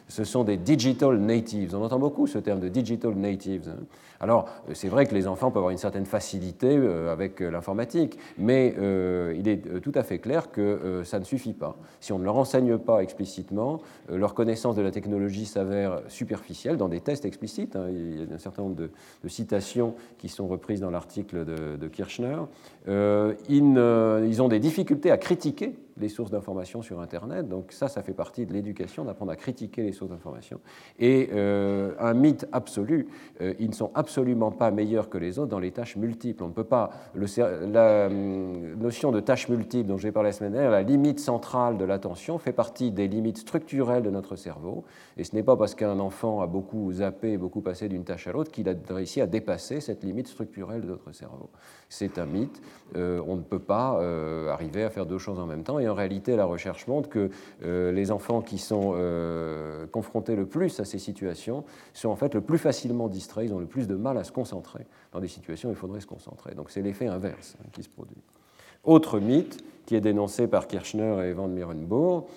ce 0.09 0.25
sont 0.25 0.45
des 0.45 0.57
digital 0.57 1.19
natives. 1.19 1.75
On 1.77 1.85
entend 1.85 1.99
beaucoup 1.99 2.27
ce 2.27 2.39
terme 2.39 2.61
de 2.61 2.69
digital 2.69 3.15
natives. 3.15 3.73
Alors, 4.21 4.49
euh, 4.69 4.73
c'est 4.75 4.89
vrai 4.89 5.07
que 5.07 5.15
les 5.15 5.27
enfants 5.27 5.51
peuvent 5.51 5.59
avoir 5.59 5.71
une 5.71 5.79
certaine 5.79 6.07
facilité 6.07 6.77
euh, 6.77 7.13
avec 7.13 7.41
euh, 7.41 7.51
l'informatique, 7.51 8.19
mais 8.37 8.75
il 8.79 9.49
est 9.49 9.81
tout 9.81 9.93
à 9.95 10.03
fait 10.03 10.19
clair 10.19 10.51
que 10.51 11.03
ça 11.05 11.19
ne 11.19 11.25
suffit 11.25 11.53
pas. 11.53 11.77
Si 12.01 12.13
on 12.13 12.19
ne 12.19 12.25
leur 12.25 12.37
enseigne 12.37 12.79
pas 12.79 13.01
explicitement, 13.01 13.81
leur 14.09 14.35
connaissance 14.35 14.77
de 14.77 14.83
la 14.83 14.91
technologie 14.91 15.47
s'avère 15.47 16.01
superficielle 16.09 16.77
dans 16.77 16.89
des 16.89 17.01
tests 17.01 17.25
explicites. 17.25 17.77
Hein. 17.77 17.87
Il 17.91 18.29
y 18.29 18.33
a 18.33 18.35
un 18.35 18.39
certain 18.39 18.63
nombre 18.63 18.77
de, 18.77 18.91
citations 19.29 19.95
qui 20.19 20.29
sont 20.29 20.47
reprises 20.49 20.81
dans 20.81 20.91
l'article 20.91 21.45
de, 21.45 21.89
Kirchner. 21.89 22.39
Ils 22.89 24.43
ont 24.43 24.49
des 24.49 24.61
difficultés 24.61 25.11
à 25.11 25.19
critiquer 25.19 25.75
les 26.01 26.09
sources 26.09 26.31
d'information 26.31 26.83
sur 26.83 27.01
Internet. 27.01 27.49
Donc 27.49 27.73
ça, 27.73 27.89
ça 27.89 28.03
fait 28.03 28.13
partie 28.13 28.47
de 28.47 28.53
l'éducation, 28.53 29.05
d'apprendre 29.05 29.33
à 29.33 29.37
critiquer 29.37 29.83
les 29.83 29.93
sources 29.93 30.11
d'information. 30.11 30.61
Et 30.99 31.31
euh, 31.33 31.93
un 31.99 32.15
mythe 32.15 32.47
absolu, 32.53 33.09
euh, 33.41 33.55
ils 33.59 33.69
ne 33.69 33.75
sont 33.75 33.91
absolument 33.95 34.51
pas 34.51 34.71
meilleurs 34.71 35.09
que 35.09 35.19
les 35.19 35.39
autres 35.39 35.51
dans 35.51 35.59
les 35.59 35.73
tâches 35.73 35.97
multiples. 35.97 36.43
On 36.43 36.49
ne 36.49 36.53
peut 36.53 36.65
pas... 36.65 36.91
La 37.15 38.09
notion 38.09 39.13
de 39.13 39.21
tâches 39.21 39.49
multiples 39.49 39.89
dont 39.89 39.99
j'ai 39.99 40.13
parlé 40.13 40.29
la 40.29 40.33
semaine 40.33 40.53
dernière, 40.53 40.71
la 40.71 40.83
limite 40.83 41.21
centrale 41.21 41.79
de 41.79 41.85
l'attention 41.85 42.39
fait 42.39 42.53
partie 42.53 42.91
des 42.91 43.09
limites 43.09 43.39
structurelles 43.39 44.03
de 44.03 44.11
notre 44.11 44.37
cerveau. 44.37 44.85
Et 45.17 45.25
ce 45.25 45.35
n'est 45.35 45.43
pas 45.43 45.57
parce 45.57 45.75
qu'un 45.75 45.99
enfant 45.99 46.41
a 46.41 46.47
beaucoup 46.47 46.93
zappé, 46.93 47.37
beaucoup 47.37 47.61
passé 47.61 47.89
d'une 47.89 48.05
tâche 48.05 48.27
à 48.27 48.33
l'autre 48.33 48.51
qu'il 48.51 48.69
a 48.69 48.75
réussi 48.91 49.21
à 49.21 49.27
dépasser 49.27 49.81
cette 49.81 50.05
limite 50.05 50.29
structurelle 50.29 50.83
de 50.83 50.87
notre 50.87 51.13
cerveau. 51.13 51.51
C'est 51.89 52.19
un 52.19 52.27
mythe. 52.27 52.61
Euh, 52.97 53.23
on 53.27 53.37
ne 53.37 53.43
peut 53.43 53.59
pas 53.59 54.01
arriver 54.51 54.83
à 54.83 54.91
faire 54.91 55.07
deux 55.07 55.19
choses 55.19 55.39
en 55.39 55.47
même 55.47 55.63
temps. 55.63 55.79
Et 55.79 55.89
en 55.89 55.95
réalité, 55.95 56.37
la 56.37 56.45
recherche 56.45 56.87
montre 56.87 57.09
que 57.09 57.31
euh, 57.65 57.93
les 57.93 58.11
enfants 58.11 58.41
qui 58.41 58.59
sont 58.59 58.95
euh, 58.95 59.87
confrontés 59.87 60.37
le 60.37 60.47
plus 60.47 60.81
à 60.81 60.85
ces 60.85 60.99
situations 60.99 61.65
sont 61.93 62.09
en 62.09 62.17
fait 62.17 62.35
le 62.35 62.41
plus 62.41 62.59
facilement 62.59 63.09
distraits, 63.09 63.47
ils 63.47 63.55
ont 63.55 63.59
le 63.59 63.67
plus 63.67 63.87
de 63.87 63.95
mal 63.95 64.17
à 64.19 64.25
se 64.25 64.33
concentrer 64.33 64.87
dans 65.13 65.21
des 65.21 65.29
situations 65.29 65.69
où 65.69 65.73
il 65.73 65.79
faudrait 65.79 66.01
se 66.01 66.07
concentrer. 66.07 66.55
Donc 66.55 66.71
c'est 66.71 66.83
l'effet 66.83 67.07
inverse 67.07 67.57
hein, 67.61 67.67
qui 67.73 67.83
se 67.83 67.89
produit. 67.89 68.23
Autre 68.85 69.21
mythe 69.21 69.63
qui 69.87 69.97
est 69.97 70.01
dénoncé 70.01 70.47
par 70.47 70.67
Kirchner 70.67 71.27
et 71.27 71.33
Van 71.33 71.49
Mierenbourg, 71.49 72.29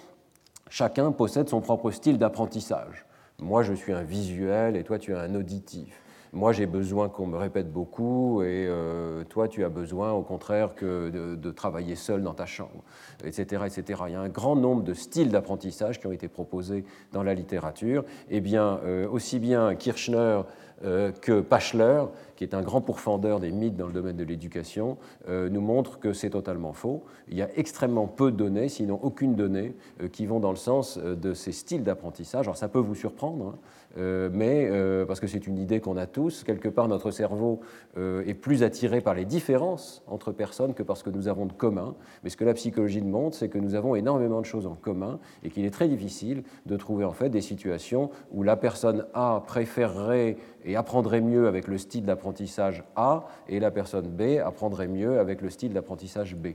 chacun 0.69 1.11
possède 1.11 1.49
son 1.49 1.61
propre 1.61 1.91
style 1.91 2.17
d'apprentissage. 2.17 3.05
Moi, 3.39 3.63
je 3.63 3.73
suis 3.73 3.91
un 3.91 4.03
visuel 4.03 4.75
et 4.75 4.83
toi, 4.83 4.99
tu 4.99 5.11
es 5.11 5.15
un 5.15 5.35
auditif 5.35 6.01
moi 6.33 6.53
j'ai 6.53 6.65
besoin 6.65 7.09
qu'on 7.09 7.27
me 7.27 7.37
répète 7.37 7.71
beaucoup 7.71 8.41
et 8.41 8.65
euh, 8.67 9.23
toi 9.25 9.47
tu 9.47 9.63
as 9.63 9.69
besoin 9.69 10.11
au 10.11 10.21
contraire 10.21 10.75
que 10.75 11.35
de, 11.35 11.51
travailler 11.51 11.95
seul 11.95 12.23
dans 12.23 12.33
ta 12.33 12.45
chambre, 12.45 12.83
etc., 13.25 13.63
etc. 13.65 14.03
Il 14.07 14.13
y 14.13 14.15
a 14.15 14.21
un 14.21 14.29
grand 14.29 14.55
nombre 14.55 14.83
de 14.83 14.93
styles 14.93 15.29
d'apprentissage 15.29 15.99
qui 15.99 16.07
ont 16.07 16.11
été 16.13 16.29
proposés 16.29 16.85
dans 17.11 17.23
la 17.23 17.33
littérature. 17.33 18.05
Eh 18.29 18.39
bien, 18.39 18.79
euh, 18.85 19.07
aussi 19.09 19.37
bien 19.37 19.75
Kirchner 19.75 20.41
euh, 20.83 21.11
que 21.11 21.41
Pachler, 21.41 22.05
qui 22.37 22.45
est 22.45 22.53
un 22.53 22.61
grand 22.61 22.79
pourfendeur 22.79 23.41
des 23.41 23.51
mythes 23.51 23.75
dans 23.75 23.87
le 23.87 23.93
domaine 23.93 24.15
de 24.15 24.23
l'éducation, 24.23 24.97
nous 25.27 25.61
montre 25.61 25.99
que 25.99 26.13
c'est 26.13 26.31
totalement 26.31 26.73
faux. 26.73 27.03
Il 27.27 27.37
y 27.37 27.43
a 27.43 27.49
extrêmement 27.55 28.07
peu 28.07 28.31
de 28.31 28.37
données, 28.37 28.69
sinon 28.69 28.99
aucune 29.03 29.35
donnée, 29.35 29.75
qui 30.11 30.25
vont 30.25 30.39
dans 30.39 30.49
le 30.49 30.55
sens 30.55 30.97
de 30.97 31.33
ces 31.35 31.51
styles 31.51 31.83
d'apprentissage. 31.83 32.47
Alors 32.47 32.57
ça 32.57 32.67
peut 32.67 32.79
vous 32.79 32.95
surprendre, 32.95 33.53
hein, 33.53 33.59
euh, 33.97 34.29
mais 34.31 34.67
euh, 34.69 35.05
parce 35.05 35.19
que 35.19 35.27
c'est 35.27 35.47
une 35.47 35.57
idée 35.57 35.79
qu'on 35.79 35.97
a 35.97 36.05
tous, 36.05 36.43
quelque 36.43 36.69
part 36.69 36.87
notre 36.87 37.11
cerveau 37.11 37.61
euh, 37.97 38.23
est 38.25 38.33
plus 38.33 38.63
attiré 38.63 39.01
par 39.01 39.13
les 39.13 39.25
différences 39.25 40.03
entre 40.07 40.31
personnes 40.31 40.73
que 40.73 40.83
par 40.83 40.97
ce 40.97 41.03
que 41.03 41.09
nous 41.09 41.27
avons 41.27 41.45
de 41.45 41.53
commun. 41.53 41.95
Mais 42.23 42.29
ce 42.29 42.37
que 42.37 42.45
la 42.45 42.53
psychologie 42.53 43.01
montre, 43.01 43.35
c'est 43.35 43.49
que 43.49 43.57
nous 43.57 43.75
avons 43.75 43.95
énormément 43.95 44.39
de 44.39 44.45
choses 44.45 44.67
en 44.67 44.75
commun 44.75 45.19
et 45.43 45.49
qu'il 45.49 45.65
est 45.65 45.71
très 45.71 45.87
difficile 45.87 46.43
de 46.65 46.77
trouver 46.77 47.05
en 47.05 47.13
fait 47.13 47.29
des 47.29 47.41
situations 47.41 48.09
où 48.31 48.43
la 48.43 48.55
personne 48.55 49.05
A 49.13 49.43
préférerait 49.45 50.37
et 50.63 50.75
apprendrait 50.75 51.21
mieux 51.21 51.47
avec 51.47 51.67
le 51.67 51.77
style 51.77 52.05
d'apprentissage 52.05 52.83
A 52.95 53.25
et 53.49 53.59
la 53.59 53.71
personne 53.71 54.07
B 54.07 54.39
apprendrait 54.43 54.87
mieux 54.87 55.19
avec 55.19 55.41
le 55.41 55.49
style 55.49 55.73
d'apprentissage 55.73 56.35
B. 56.35 56.49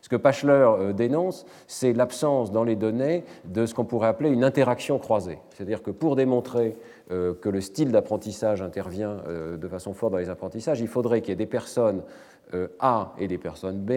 Ce 0.00 0.08
que 0.08 0.16
Pachler 0.16 0.52
euh, 0.52 0.92
dénonce, 0.92 1.46
c'est 1.66 1.92
l'absence 1.92 2.50
dans 2.50 2.64
les 2.64 2.76
données 2.76 3.24
de 3.44 3.66
ce 3.66 3.74
qu'on 3.74 3.84
pourrait 3.84 4.08
appeler 4.08 4.30
une 4.30 4.44
interaction 4.44 4.98
croisée. 4.98 5.38
C'est-à-dire 5.50 5.82
que 5.82 5.90
pour 5.90 6.16
démontrer 6.16 6.76
euh, 7.10 7.34
que 7.34 7.48
le 7.48 7.60
style 7.60 7.90
d'apprentissage 7.90 8.60
intervient 8.60 9.22
euh, 9.28 9.56
de 9.56 9.68
façon 9.68 9.94
forte 9.94 10.12
dans 10.12 10.18
les 10.18 10.30
apprentissages, 10.30 10.80
il 10.80 10.88
faudrait 10.88 11.20
qu'il 11.20 11.30
y 11.30 11.32
ait 11.32 11.36
des 11.36 11.46
personnes 11.46 12.02
A 12.80 13.14
et 13.18 13.28
des 13.28 13.38
personnes 13.38 13.80
B, 13.80 13.92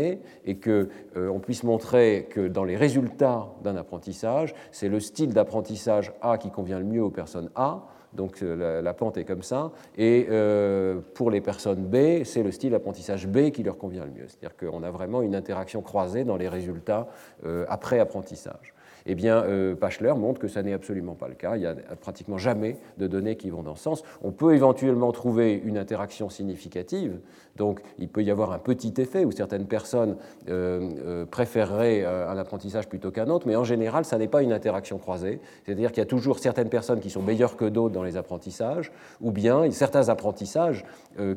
et 0.45 0.57
qu'on 0.57 1.39
puisse 1.41 1.63
montrer 1.63 2.29
que 2.29 2.47
dans 2.47 2.63
les 2.63 2.77
résultats 2.77 3.47
d'un 3.63 3.75
apprentissage, 3.75 4.55
c'est 4.71 4.87
le 4.87 5.01
style 5.01 5.33
d'apprentissage 5.33 6.13
A 6.21 6.37
qui 6.37 6.51
convient 6.51 6.79
le 6.79 6.85
mieux 6.85 7.03
aux 7.03 7.09
personnes 7.09 7.49
A, 7.55 7.83
donc 8.15 8.41
euh, 8.41 8.81
la, 8.81 8.93
pente 8.93 9.17
est 9.17 9.25
comme 9.25 9.43
ça. 9.43 9.71
Et 9.97 10.27
euh, 10.29 10.99
pour 11.13 11.31
les 11.31 11.41
personnes 11.41 11.85
B, 11.85 12.23
c'est 12.23 12.43
le 12.43 12.51
style 12.51 12.73
apprentissage 12.75 13.27
B 13.27 13.51
qui 13.51 13.63
leur 13.63 13.77
convient 13.77 14.05
le 14.05 14.11
mieux. 14.11 14.27
C'est-à-dire 14.27 14.55
qu'on 14.57 14.83
a 14.83 14.91
vraiment 14.91 15.21
une 15.21 15.35
interaction 15.35 15.81
croisée 15.81 16.23
dans 16.23 16.37
les 16.37 16.49
résultats 16.49 17.07
euh, 17.45 17.65
après 17.69 17.99
apprentissage. 17.99 18.74
Eh 19.07 19.13
bien, 19.13 19.43
euh, 19.43 19.75
Pachler 19.75 20.13
montre 20.17 20.39
que 20.39 20.47
ça 20.47 20.63
n'est 20.63 20.73
absolument 20.73 21.13
pas 21.13 21.27
le 21.27 21.35
cas. 21.35 21.55
Il 21.55 21.59
n'y 21.59 21.67
a 21.67 21.75
pratiquement 21.99 22.37
jamais 22.37 22.77
de 22.97 23.07
données 23.07 23.35
qui 23.35 23.51
vont 23.51 23.61
dans 23.61 23.75
ce 23.75 23.83
sens. 23.83 24.03
On 24.23 24.31
peut 24.31 24.55
éventuellement 24.55 25.11
trouver 25.11 25.53
une 25.53 25.77
interaction 25.77 26.29
significative. 26.29 27.19
Donc, 27.55 27.81
il 27.99 28.09
peut 28.09 28.23
y 28.23 28.31
avoir 28.31 28.51
un 28.51 28.57
petit 28.57 28.93
effet 28.97 29.23
où 29.23 29.31
certaines 29.31 29.67
personnes 29.67 30.17
euh, 30.49 30.89
euh, 31.05 31.25
préféreraient 31.25 32.03
un 32.03 32.37
apprentissage 32.37 32.89
plutôt 32.89 33.11
qu'un 33.11 33.29
autre, 33.29 33.47
mais 33.47 33.55
en 33.55 33.63
général, 33.63 34.05
ça 34.05 34.17
n'est 34.17 34.27
pas 34.27 34.41
une 34.41 34.51
interaction 34.51 34.97
croisée. 34.97 35.39
C'est-à-dire 35.65 35.91
qu'il 35.91 35.99
y 35.99 36.03
a 36.03 36.07
toujours 36.07 36.39
certaines 36.39 36.69
personnes 36.69 36.99
qui 36.99 37.11
sont 37.11 37.21
meilleures 37.21 37.57
que 37.57 37.65
d'autres 37.65 37.93
dans 37.93 38.03
les 38.03 38.17
apprentissages, 38.17 38.91
ou 39.21 39.31
bien 39.31 39.69
certains 39.71 40.09
apprentissages 40.09 40.83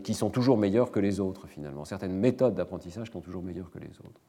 qui 0.02 0.14
sont 0.14 0.30
toujours 0.30 0.56
meilleurs 0.56 0.90
que 0.90 1.00
les 1.00 1.20
autres, 1.20 1.46
finalement. 1.46 1.84
Certaines 1.84 2.14
méthodes 2.14 2.54
d'apprentissage 2.54 3.08
qui 3.08 3.12
sont 3.12 3.20
toujours 3.20 3.42
meilleures 3.42 3.70
que 3.70 3.78
les 3.78 3.90
autres. 4.00 4.20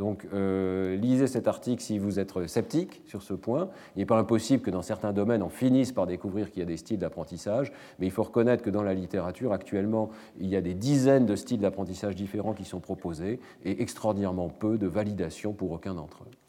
Donc 0.00 0.26
euh, 0.32 0.96
lisez 0.96 1.26
cet 1.26 1.46
article 1.46 1.82
si 1.82 1.98
vous 1.98 2.18
êtes 2.18 2.46
sceptique 2.46 3.02
sur 3.04 3.20
ce 3.20 3.34
point. 3.34 3.68
Il 3.94 3.98
n'est 3.98 4.06
pas 4.06 4.16
impossible 4.16 4.62
que 4.62 4.70
dans 4.70 4.80
certains 4.80 5.12
domaines 5.12 5.42
on 5.42 5.50
finisse 5.50 5.92
par 5.92 6.06
découvrir 6.06 6.50
qu'il 6.50 6.60
y 6.60 6.62
a 6.62 6.66
des 6.66 6.78
styles 6.78 6.98
d'apprentissage, 6.98 7.70
mais 7.98 8.06
il 8.06 8.10
faut 8.10 8.22
reconnaître 8.22 8.62
que 8.62 8.70
dans 8.70 8.82
la 8.82 8.94
littérature 8.94 9.52
actuellement 9.52 10.08
il 10.40 10.48
y 10.48 10.56
a 10.56 10.62
des 10.62 10.72
dizaines 10.72 11.26
de 11.26 11.36
styles 11.36 11.60
d'apprentissage 11.60 12.16
différents 12.16 12.54
qui 12.54 12.64
sont 12.64 12.80
proposés 12.80 13.40
et 13.66 13.82
extraordinairement 13.82 14.48
peu 14.48 14.78
de 14.78 14.86
validation 14.86 15.52
pour 15.52 15.70
aucun 15.70 15.92
d'entre 15.92 16.22
eux. 16.22 16.39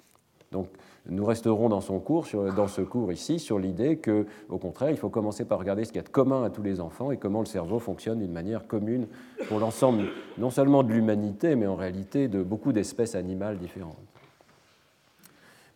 Donc 0.52 0.68
nous 1.08 1.26
resterons 1.26 1.70
dans, 1.70 1.82
son 1.82 2.00
cours, 2.00 2.28
dans 2.56 2.68
ce 2.68 2.82
cours 2.82 3.12
ici 3.12 3.40
sur 3.40 3.58
l'idée 3.58 3.98
que, 3.98 4.26
au 4.50 4.58
contraire, 4.58 4.92
il 4.92 4.98
faut 4.98 5.10
commencer 5.10 5.46
par 5.46 5.60
regarder 5.60 5.84
ce 5.84 5.92
qu'il 5.92 5.98
y 5.98 6.04
a 6.04 6.08
de 6.08 6.10
commun 6.10 6.44
à 6.44 6.50
tous 6.50 6.62
les 6.62 6.80
enfants 6.80 7.12
et 7.12 7.18
comment 7.18 7.40
le 7.40 7.46
cerveau 7.46 7.80
fonctionne 7.80 8.20
d'une 8.20 8.32
manière 8.32 8.68
commune 8.68 9.08
pour 9.48 9.60
l'ensemble, 9.60 10.04
non 10.38 10.52
seulement 10.52 10.84
de 10.84 10.92
l'humanité, 10.92 11.56
mais 11.56 11.68
en 11.68 11.76
réalité 11.76 12.28
de 12.28 12.44
beaucoup 12.44 12.74
d'espèces 12.74 13.16
animales 13.16 13.58
différentes. 13.58 13.98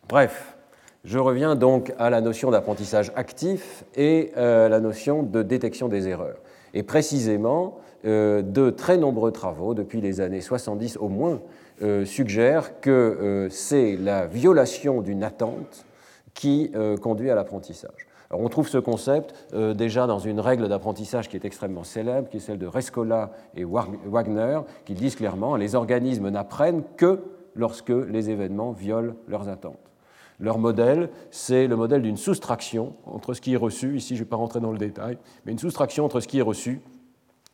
Bref, 0.08 0.56
je 1.04 1.18
reviens 1.18 1.56
donc 1.56 1.92
à 1.98 2.10
la 2.10 2.20
notion 2.20 2.50
d'apprentissage 2.50 3.10
actif 3.16 3.84
et 3.96 4.32
euh, 4.36 4.68
la 4.68 4.80
notion 4.80 5.22
de 5.22 5.42
détection 5.42 5.88
des 5.88 6.06
erreurs. 6.06 6.38
Et 6.74 6.82
précisément, 6.82 7.78
euh, 8.04 8.42
de 8.42 8.70
très 8.70 8.98
nombreux 8.98 9.32
travaux, 9.32 9.74
depuis 9.74 10.00
les 10.00 10.20
années 10.20 10.40
70 10.40 10.98
au 10.98 11.08
moins, 11.08 11.40
suggère 12.04 12.80
que 12.80 12.90
euh, 12.90 13.48
c'est 13.50 13.96
la 13.96 14.26
violation 14.26 15.02
d'une 15.02 15.22
attente 15.22 15.84
qui 16.34 16.70
euh, 16.74 16.96
conduit 16.96 17.30
à 17.30 17.34
l'apprentissage. 17.34 18.06
on 18.30 18.48
trouve 18.48 18.68
ce 18.68 18.78
concept 18.78 19.34
déjà 19.54 20.06
dans 20.06 20.18
une 20.18 20.40
règle 20.40 20.68
d'apprentissage 20.68 21.28
qui 21.28 21.36
est 21.36 21.44
extrêmement 21.44 21.84
célèbre, 21.84 22.28
qui 22.28 22.38
est 22.38 22.40
celle 22.40 22.58
de 22.58 22.66
Rescola 22.66 23.30
et 23.54 23.64
Wagner, 23.64 24.60
qui 24.84 24.94
disent 24.94 25.16
clairement 25.16 25.56
les 25.56 25.74
organismes 25.74 26.28
n'apprennent 26.30 26.82
que 26.96 27.20
lorsque 27.54 27.90
les 27.90 28.30
événements 28.30 28.72
violent 28.72 29.14
leurs 29.28 29.48
attentes. 29.48 29.78
Leur 30.38 30.58
modèle, 30.58 31.08
c'est 31.30 31.66
le 31.66 31.76
modèle 31.76 32.02
d'une 32.02 32.18
soustraction 32.18 32.94
entre 33.06 33.32
ce 33.32 33.40
qui 33.40 33.54
est 33.54 33.58
reçu, 33.58 33.96
ici 33.96 34.16
je 34.16 34.20
ne 34.20 34.24
vais 34.24 34.28
pas 34.28 34.36
rentrer 34.36 34.60
dans 34.60 34.72
le 34.72 34.78
détail, 34.78 35.16
mais 35.44 35.52
une 35.52 35.58
soustraction 35.58 36.04
entre 36.04 36.20
ce 36.20 36.28
qui 36.28 36.38
est 36.38 36.42
reçu 36.42 36.82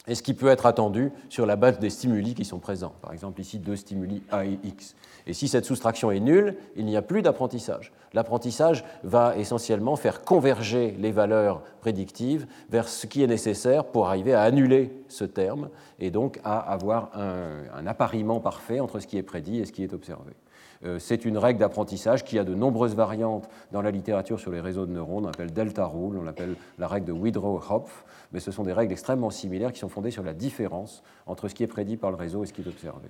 et 0.08 0.14
ce 0.14 0.22
qui 0.22 0.34
peut 0.34 0.48
être 0.48 0.66
attendu 0.66 1.12
sur 1.28 1.46
la 1.46 1.56
base 1.56 1.78
des 1.78 1.90
stimuli 1.90 2.34
qui 2.34 2.44
sont 2.44 2.58
présents. 2.58 2.94
Par 3.02 3.12
exemple, 3.12 3.40
ici, 3.40 3.58
deux 3.58 3.76
stimuli 3.76 4.22
A 4.30 4.44
et 4.44 4.58
X. 4.64 4.96
Et 5.26 5.32
si 5.32 5.46
cette 5.46 5.64
soustraction 5.64 6.10
est 6.10 6.20
nulle, 6.20 6.56
il 6.74 6.84
n'y 6.84 6.96
a 6.96 7.02
plus 7.02 7.22
d'apprentissage. 7.22 7.92
L'apprentissage 8.12 8.84
va 9.04 9.36
essentiellement 9.36 9.94
faire 9.94 10.22
converger 10.22 10.96
les 10.98 11.12
valeurs 11.12 11.62
prédictives 11.80 12.46
vers 12.68 12.88
ce 12.88 13.06
qui 13.06 13.22
est 13.22 13.28
nécessaire 13.28 13.84
pour 13.84 14.08
arriver 14.08 14.34
à 14.34 14.42
annuler 14.42 14.92
ce 15.08 15.24
terme 15.24 15.68
et 16.00 16.10
donc 16.10 16.40
à 16.42 16.58
avoir 16.58 17.10
un, 17.14 17.62
un 17.74 17.86
appariement 17.86 18.40
parfait 18.40 18.80
entre 18.80 18.98
ce 18.98 19.06
qui 19.06 19.18
est 19.18 19.22
prédit 19.22 19.60
et 19.60 19.64
ce 19.64 19.72
qui 19.72 19.84
est 19.84 19.94
observé. 19.94 20.32
Euh, 20.84 20.98
c'est 20.98 21.24
une 21.24 21.38
règle 21.38 21.60
d'apprentissage 21.60 22.24
qui 22.24 22.38
a 22.38 22.44
de 22.44 22.54
nombreuses 22.54 22.94
variantes 22.94 23.48
dans 23.70 23.82
la 23.82 23.90
littérature 23.90 24.40
sur 24.40 24.50
les 24.50 24.60
réseaux 24.60 24.86
de 24.86 24.92
neurones. 24.92 25.24
On 25.24 25.28
l'appelle 25.28 25.52
Delta 25.52 25.86
Rule, 25.86 26.16
on 26.18 26.22
l'appelle 26.22 26.56
la 26.78 26.88
règle 26.88 27.06
de 27.06 27.12
Widrow-Hopf, 27.12 28.04
mais 28.32 28.40
ce 28.40 28.50
sont 28.50 28.64
des 28.64 28.72
règles 28.72 28.92
extrêmement 28.92 29.30
similaires 29.30 29.72
qui 29.72 29.78
sont 29.78 29.88
fondées 29.88 30.10
sur 30.10 30.22
la 30.22 30.34
différence 30.34 31.02
entre 31.26 31.48
ce 31.48 31.54
qui 31.54 31.62
est 31.62 31.68
prédit 31.68 31.96
par 31.96 32.10
le 32.10 32.16
réseau 32.16 32.42
et 32.42 32.46
ce 32.46 32.52
qui 32.52 32.62
est 32.62 32.68
observé. 32.68 33.08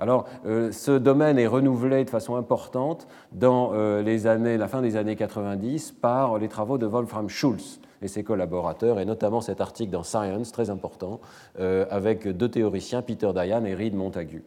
Alors, 0.00 0.26
euh, 0.46 0.70
ce 0.70 0.92
domaine 0.92 1.40
est 1.40 1.48
renouvelé 1.48 2.04
de 2.04 2.10
façon 2.10 2.36
importante 2.36 3.08
dans 3.32 3.72
euh, 3.72 4.00
les 4.00 4.28
années, 4.28 4.56
la 4.56 4.68
fin 4.68 4.80
des 4.80 4.94
années 4.94 5.16
90 5.16 5.90
par 6.00 6.38
les 6.38 6.46
travaux 6.46 6.78
de 6.78 6.86
Wolfram 6.86 7.28
Schulz 7.28 7.80
et 8.00 8.06
ses 8.06 8.22
collaborateurs, 8.22 9.00
et 9.00 9.04
notamment 9.04 9.40
cet 9.40 9.60
article 9.60 9.90
dans 9.90 10.04
Science, 10.04 10.52
très 10.52 10.70
important, 10.70 11.18
avec 11.58 12.28
deux 12.28 12.48
théoriciens, 12.48 13.02
Peter 13.02 13.32
Dayan 13.34 13.64
et 13.64 13.74
Reed 13.74 13.96
Montagu. 13.96 14.44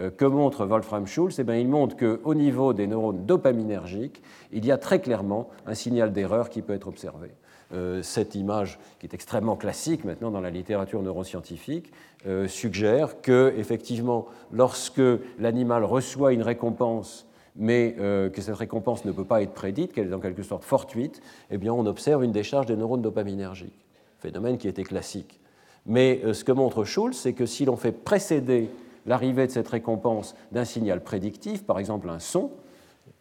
Euh, 0.00 0.10
que 0.10 0.24
montre 0.24 0.64
Wolfram 0.64 1.06
Schulz? 1.06 1.38
Eh 1.38 1.60
Il 1.60 1.68
montre 1.68 1.96
qu'au 1.96 2.34
niveau 2.34 2.72
des 2.72 2.86
neurones 2.86 3.26
dopaminergiques, 3.26 4.22
il 4.52 4.64
y 4.64 4.72
a 4.72 4.78
très 4.78 5.00
clairement 5.00 5.48
un 5.66 5.74
signal 5.74 6.12
d'erreur 6.12 6.48
qui 6.48 6.62
peut 6.62 6.72
être 6.72 6.88
observé. 6.88 7.30
Euh, 7.74 8.02
cette 8.02 8.34
image, 8.34 8.78
qui 8.98 9.06
est 9.06 9.14
extrêmement 9.14 9.56
classique 9.56 10.04
maintenant 10.04 10.30
dans 10.30 10.40
la 10.40 10.50
littérature 10.50 11.02
neuroscientifique, 11.02 11.92
euh, 12.26 12.46
suggère 12.48 13.20
que, 13.22 13.52
effectivement, 13.56 14.26
lorsque 14.50 15.02
l'animal 15.38 15.84
reçoit 15.84 16.32
une 16.32 16.42
récompense 16.42 17.26
mais 17.54 17.96
que 17.98 18.40
cette 18.40 18.54
récompense 18.54 19.04
ne 19.04 19.12
peut 19.12 19.26
pas 19.26 19.42
être 19.42 19.52
prédite, 19.52 19.92
qu'elle 19.92 20.08
est 20.08 20.14
en 20.14 20.20
quelque 20.20 20.42
sorte 20.42 20.64
fortuite, 20.64 21.20
eh 21.50 21.58
bien 21.58 21.70
on 21.74 21.84
observe 21.84 22.24
une 22.24 22.32
décharge 22.32 22.64
des 22.64 22.76
neurones 22.76 23.02
dopaminergiques, 23.02 23.84
phénomène 24.20 24.56
qui 24.56 24.68
était 24.68 24.84
classique. 24.84 25.38
Mais 25.84 26.22
ce 26.32 26.44
que 26.44 26.52
montre 26.52 26.84
Schulz, 26.84 27.14
c'est 27.14 27.34
que 27.34 27.44
si 27.44 27.66
l'on 27.66 27.76
fait 27.76 27.92
précéder 27.92 28.70
l'arrivée 29.06 29.46
de 29.46 29.52
cette 29.52 29.68
récompense 29.68 30.34
d'un 30.52 30.64
signal 30.64 31.02
prédictif, 31.02 31.64
par 31.64 31.78
exemple 31.78 32.08
un 32.08 32.18
son, 32.18 32.50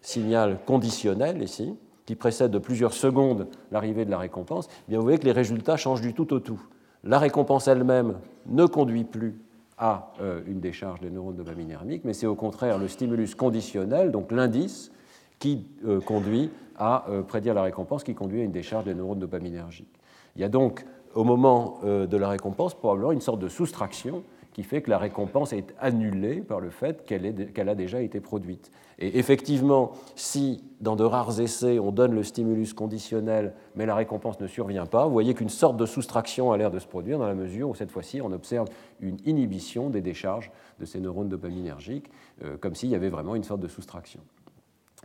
signal 0.02 0.60
conditionnel 0.66 1.42
ici, 1.42 1.76
qui 2.06 2.16
précède 2.16 2.52
de 2.52 2.60
plusieurs 2.60 2.94
secondes 2.94 3.48
l'arrivée 3.72 4.06
de 4.06 4.12
la 4.12 4.18
récompense, 4.18 4.68
eh 4.70 4.90
bien 4.90 5.00
vous 5.00 5.04
voyez 5.04 5.20
que 5.20 5.26
les 5.26 5.32
résultats 5.32 5.78
changent 5.78 6.02
du 6.02 6.14
tout 6.14 6.34
au 6.34 6.40
tout. 6.40 6.62
La 7.04 7.20
récompense 7.20 7.68
elle-même 7.68 8.18
ne 8.48 8.66
conduit 8.66 9.04
plus 9.04 9.40
à 9.78 10.14
euh, 10.22 10.42
une 10.46 10.60
décharge 10.60 11.00
des 11.00 11.10
neurones 11.10 11.36
dopaminergiques, 11.36 12.04
mais 12.06 12.14
c'est 12.14 12.28
au 12.28 12.36
contraire 12.36 12.78
le 12.78 12.88
stimulus 12.88 13.34
conditionnel, 13.34 14.12
donc 14.12 14.32
l'indice, 14.32 14.92
qui 15.40 15.66
euh, 15.86 16.00
conduit 16.00 16.52
à 16.78 17.10
euh, 17.10 17.24
prédire 17.24 17.56
la 17.56 17.64
récompense, 17.64 18.04
qui 18.04 18.14
conduit 18.14 18.42
à 18.42 18.44
une 18.44 18.52
décharge 18.52 18.86
des 18.86 18.94
neurones 18.94 19.20
dopaminergiques. 19.20 20.00
Il 20.36 20.42
y 20.42 20.44
a 20.44 20.50
donc, 20.50 20.86
au 21.14 21.24
moment 21.24 21.80
de 21.84 22.16
la 22.16 22.30
récompense, 22.30 22.74
probablement 22.74 23.12
une 23.12 23.20
sorte 23.20 23.40
de 23.40 23.50
soustraction 23.50 24.24
qui 24.54 24.64
fait 24.64 24.82
que 24.82 24.90
la 24.90 24.98
récompense 24.98 25.54
est 25.54 25.74
annulée 25.80 26.42
par 26.42 26.60
le 26.60 26.70
fait 26.70 27.06
qu'elle 27.06 27.70
a 27.70 27.76
déjà 27.76 28.02
été 28.02 28.20
produite. 28.20 28.72
Et 29.00 29.18
effectivement, 29.18 29.94
si 30.16 30.64
dans 30.82 30.96
de 30.96 31.04
rares 31.04 31.40
essais 31.40 31.80
on 31.80 31.92
donne 31.92 32.14
le 32.14 32.24
stimulus 32.24 32.74
conditionnel 32.74 33.54
mais 33.76 33.86
la 33.86 33.96
récompense 33.96 34.40
ne 34.40 34.48
survient 34.48 34.86
pas, 34.86 35.06
vous 35.06 35.14
voyez 35.14 35.34
qu'une 35.34 35.50
sorte 35.50 35.78
de 35.78 35.86
soustraction 35.86 36.52
a 36.52 36.58
l'air 36.58 36.72
de 36.72 36.80
se 36.80 36.88
produire 36.88 37.18
dans 37.18 37.28
la 37.28 37.36
mesure 37.36 37.70
où 37.70 37.76
cette 37.76 37.92
fois-ci 37.92 38.22
on 38.22 38.32
observe 38.32 38.68
une 39.00 39.18
inhibition 39.26 39.90
des 39.90 40.02
décharges 40.02 40.52
de 40.80 40.86
ces 40.86 41.00
neurones 41.00 41.30
dopaminergiques, 41.30 42.10
euh, 42.44 42.58
comme 42.58 42.76
s'il 42.76 42.90
y 42.90 42.96
avait 42.96 43.10
vraiment 43.10 43.36
une 43.36 43.44
sorte 43.44 43.62
de 43.62 43.68
soustraction. 43.68 44.20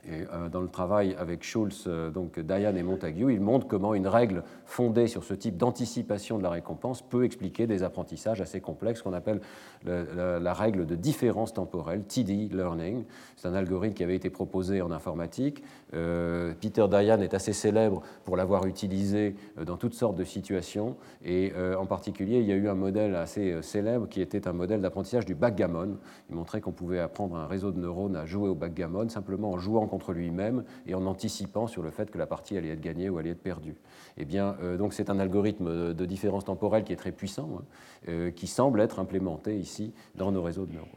Euh, 0.09 0.49
dans 0.49 0.61
le 0.61 0.69
travail 0.69 1.17
avec 1.19 1.43
Schulz, 1.43 1.85
euh, 1.87 2.11
donc 2.11 2.39
Diane 2.39 2.77
et 2.77 2.83
Montague, 2.83 3.27
ils 3.29 3.41
montrent 3.41 3.67
comment 3.67 3.95
une 3.95 4.07
règle 4.07 4.45
fondée 4.65 5.09
sur 5.09 5.25
ce 5.25 5.35
type 5.35 5.57
d'anticipation 5.57 6.39
de 6.39 6.43
la 6.43 6.51
récompense 6.51 7.03
peut 7.03 7.25
expliquer 7.25 7.67
des 7.67 7.83
apprentissages 7.83 8.41
assez 8.41 8.61
complexes 8.61 9.03
qu'on 9.03 9.15
appelle 9.15 9.41
la, 9.85 10.53
règle 10.53 10.87
de 10.87 10.95
différence 10.95 11.53
temporelle, 11.53 12.05
TD 12.05 12.49
Learning. 12.53 13.05
C'est 13.37 13.49
un 13.49 13.55
algorithme 13.55 13.95
qui 13.95 14.05
avait 14.05 14.17
été 14.17 14.31
proposé 14.31 14.81
en 14.81 14.91
informatique. 14.91 15.63
Euh, 15.95 16.55
Peter 16.61 16.87
Diane 16.89 17.23
est 17.23 17.35
assez 17.35 17.53
célèbre 17.53 18.03
pour 18.25 18.37
l'avoir 18.37 18.67
utilisé 18.67 19.35
dans 19.65 19.77
toutes 19.77 19.95
sortes 19.95 20.17
de 20.17 20.25
situations. 20.25 20.97
Et 21.25 21.53
en 21.79 21.87
particulier, 21.87 22.41
il 22.41 22.47
y 22.47 22.53
a 22.53 22.57
eu 22.57 22.69
un 22.69 22.75
modèle 22.75 23.15
assez 23.15 23.61
célèbre 23.63 24.09
qui 24.09 24.21
était 24.21 24.49
un 24.49 24.53
modèle 24.53 24.81
d'apprentissage 24.81 25.27
du 25.27 25.35
backgammon. 25.35 25.97
Il 26.31 26.37
montrait 26.37 26.61
qu'on 26.61 26.73
pouvait 26.73 27.01
apprendre 27.01 27.37
un 27.37 27.47
réseau 27.47 27.71
de 27.71 27.79
neurones 27.79 28.17
à 28.17 28.25
jouer 28.25 28.49
au 28.49 28.55
backgammon 28.55 29.09
simplement 29.09 29.53
en 29.53 29.59
jouant 29.59 29.86
contre 29.87 30.12
lui-même 30.12 30.64
et 30.87 30.94
en 30.94 31.07
anticipant 31.07 31.66
sur 31.66 31.83
le 31.83 31.90
fait 31.90 32.11
que 32.11 32.18
la 32.18 32.27
partie 32.27 32.57
allait 32.57 32.70
être 32.70 32.81
gagnée 32.81 33.09
ou 33.09 33.18
allait 33.18 33.31
être 33.31 33.42
perdue. 33.42 33.77
Eh 34.18 34.25
bien, 34.25 34.57
euh, 34.62 34.77
donc 34.77 34.94
c'est 34.94 35.11
un 35.11 35.18
algorithme 35.18 35.94
de 35.94 36.07
différence 36.07 36.44
temporelle 36.44 36.85
qui 36.85 36.92
est 36.92 36.96
très 36.96 37.12
puissant, 37.12 37.51
hein, 37.59 37.64
euh, 38.09 38.31
qui 38.31 38.46
semble 38.46 38.81
être 38.81 38.99
implémenté 38.99 39.59
ici 39.59 39.92
dans 40.14 40.33
nos 40.33 40.42
réseaux 40.42 40.66
de 40.66 40.72
neurones. 40.72 40.90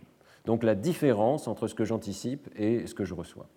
Donc 0.45 0.63
la 0.63 0.75
différence 0.75 1.47
entre 1.47 1.67
ce 1.67 1.75
que 1.75 1.85
j'anticipe 1.85 2.47
et 2.55 2.87
ce 2.87 2.93
que 2.93 3.05
je 3.05 3.13
reçois. 3.13 3.47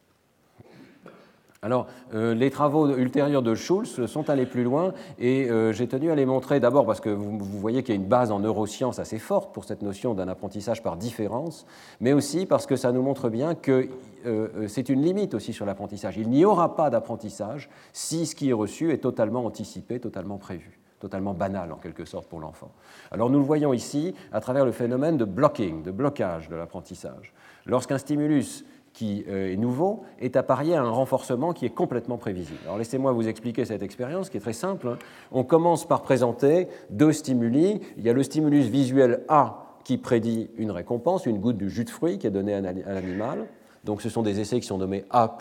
Alors, 1.64 1.86
euh, 2.12 2.34
les 2.34 2.50
travaux 2.50 2.92
ultérieurs 2.96 3.42
de 3.42 3.54
Schulz 3.54 4.06
sont 4.06 4.28
allés 4.28 4.46
plus 4.46 4.64
loin 4.64 4.94
et 5.20 5.48
j'ai 5.70 5.86
tenu 5.86 6.10
à 6.10 6.16
les 6.16 6.26
montrer 6.26 6.58
d'abord 6.58 6.84
parce 6.86 7.00
que 7.00 7.08
vous, 7.08 7.38
voyez 7.38 7.84
qu'il 7.84 7.94
y 7.94 7.98
a 7.98 8.00
une 8.00 8.08
base 8.08 8.32
en 8.32 8.40
neurosciences 8.40 8.98
assez 8.98 9.20
forte 9.20 9.54
pour 9.54 9.64
cette 9.64 9.80
notion 9.80 10.14
d'un 10.14 10.26
apprentissage 10.26 10.82
par 10.82 10.96
différence, 10.96 11.64
mais 12.00 12.12
aussi 12.12 12.46
parce 12.46 12.66
que 12.66 12.74
ça 12.74 12.90
nous 12.90 13.02
montre 13.02 13.28
bien 13.28 13.54
que 13.54 13.88
euh, 14.26 14.68
c'est 14.68 14.88
une 14.88 15.02
limite 15.02 15.34
aussi 15.34 15.52
sur 15.52 15.66
l'apprentissage. 15.66 16.16
Il 16.16 16.28
n'y 16.28 16.44
aura 16.44 16.76
pas 16.76 16.90
d'apprentissage 16.90 17.68
si 17.92 18.26
ce 18.26 18.34
qui 18.34 18.50
est 18.50 18.54
reçu 18.54 18.92
est 18.92 18.98
totalement 18.98 19.44
anticipé, 19.44 20.00
totalement 20.00 20.38
prévu 20.38 20.78
totalement 21.02 21.34
banal 21.34 21.72
en 21.72 21.78
quelque 21.78 22.04
sorte 22.04 22.28
pour 22.28 22.38
l'enfant. 22.38 22.70
Alors 23.10 23.28
nous 23.28 23.40
le 23.40 23.44
voyons 23.44 23.72
ici 23.72 24.14
à 24.30 24.40
travers 24.40 24.64
le 24.64 24.70
phénomène 24.70 25.16
de 25.16 25.24
blocking, 25.24 25.82
de 25.82 25.90
blocage 25.90 26.48
de 26.48 26.54
l'apprentissage. 26.54 27.34
Lorsqu'un 27.66 27.98
stimulus 27.98 28.64
qui 28.92 29.24
euh, 29.28 29.52
est 29.52 29.56
nouveau 29.56 30.04
est 30.20 30.36
apparié 30.36 30.76
à 30.76 30.82
un 30.82 30.90
renforcement 30.90 31.52
qui 31.52 31.66
est 31.66 31.74
complètement 31.74 32.18
prévisible. 32.18 32.60
Alors 32.64 32.78
laissez-moi 32.78 33.12
vous 33.12 33.26
expliquer 33.26 33.64
cette 33.64 33.82
expérience 33.82 34.30
qui 34.30 34.36
est 34.36 34.40
très 34.40 34.52
simple. 34.52 34.88
Hein. 34.88 34.98
On 35.32 35.44
commence 35.44 35.86
par 35.86 36.02
présenter 36.02 36.68
deux 36.90 37.12
stimuli. 37.12 37.80
Il 37.96 38.04
y 38.04 38.08
a 38.08 38.12
le 38.12 38.22
stimulus 38.22 38.66
visuel 38.66 39.24
A 39.28 39.76
qui 39.84 39.98
prédit 39.98 40.50
une 40.56 40.70
récompense, 40.70 41.26
une 41.26 41.38
goutte 41.38 41.56
du 41.56 41.68
jus 41.68 41.84
de 41.84 41.90
fruit 41.90 42.18
qui 42.18 42.26
est 42.26 42.30
donnée 42.30 42.54
à 42.54 42.60
l'animal. 42.60 43.48
Donc 43.84 44.02
ce 44.02 44.08
sont 44.08 44.22
des 44.22 44.40
essais 44.40 44.60
qui 44.60 44.66
sont 44.66 44.78
nommés 44.78 45.04
A+, 45.10 45.36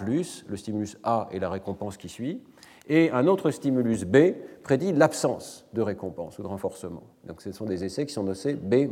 le 0.47 0.58
stimulus 0.58 0.97
A 1.04 1.27
est 1.32 1.39
la 1.39 1.49
récompense 1.49 1.97
qui 1.97 2.10
suit. 2.10 2.41
Et 2.89 3.12
un 3.12 3.27
autre 3.27 3.51
stimulus 3.51 4.06
B 4.06 4.34
prédit 4.63 4.91
l'absence 4.91 5.65
de 5.73 5.82
récompense 5.82 6.39
ou 6.39 6.43
de 6.43 6.47
renforcement. 6.47 7.04
Donc 7.25 7.41
ce 7.41 7.51
sont 7.51 7.65
des 7.65 7.84
essais 7.84 8.06
qui 8.06 8.13
sont 8.13 8.23
nommés 8.23 8.56
B-. 8.56 8.89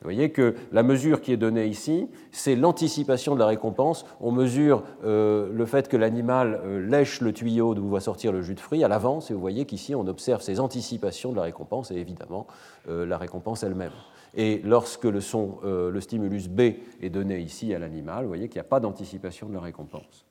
Vous 0.00 0.04
voyez 0.04 0.30
que 0.30 0.54
la 0.72 0.82
mesure 0.82 1.22
qui 1.22 1.32
est 1.32 1.38
donnée 1.38 1.66
ici, 1.66 2.08
c'est 2.30 2.54
l'anticipation 2.54 3.34
de 3.34 3.40
la 3.40 3.46
récompense. 3.46 4.04
On 4.20 4.30
mesure 4.30 4.82
euh, 5.04 5.48
le 5.50 5.64
fait 5.64 5.88
que 5.88 5.96
l'animal 5.96 6.60
euh, 6.64 6.86
lèche 6.86 7.22
le 7.22 7.32
tuyau 7.32 7.74
d'où 7.74 7.88
va 7.88 8.00
sortir 8.00 8.30
le 8.30 8.42
jus 8.42 8.54
de 8.54 8.60
fruits 8.60 8.84
à 8.84 8.88
l'avance, 8.88 9.30
et 9.30 9.34
vous 9.34 9.40
voyez 9.40 9.64
qu'ici 9.64 9.94
on 9.94 10.06
observe 10.06 10.42
ces 10.42 10.60
anticipations 10.60 11.30
de 11.30 11.36
la 11.36 11.42
récompense, 11.42 11.90
et 11.90 11.96
évidemment 11.96 12.46
euh, 12.88 13.06
la 13.06 13.16
récompense 13.16 13.62
elle-même. 13.62 13.92
Et 14.36 14.60
lorsque 14.64 15.04
le, 15.04 15.20
son, 15.20 15.58
le 15.64 16.00
stimulus 16.00 16.48
B 16.48 16.60
est 17.00 17.10
donné 17.10 17.40
ici 17.40 17.74
à 17.74 17.78
l'animal, 17.78 18.24
vous 18.24 18.28
voyez 18.28 18.48
qu'il 18.48 18.56
n'y 18.56 18.66
a 18.66 18.68
pas 18.68 18.80
d'anticipation 18.80 19.48
de 19.48 19.54
la 19.54 19.60
récompense. 19.60 20.26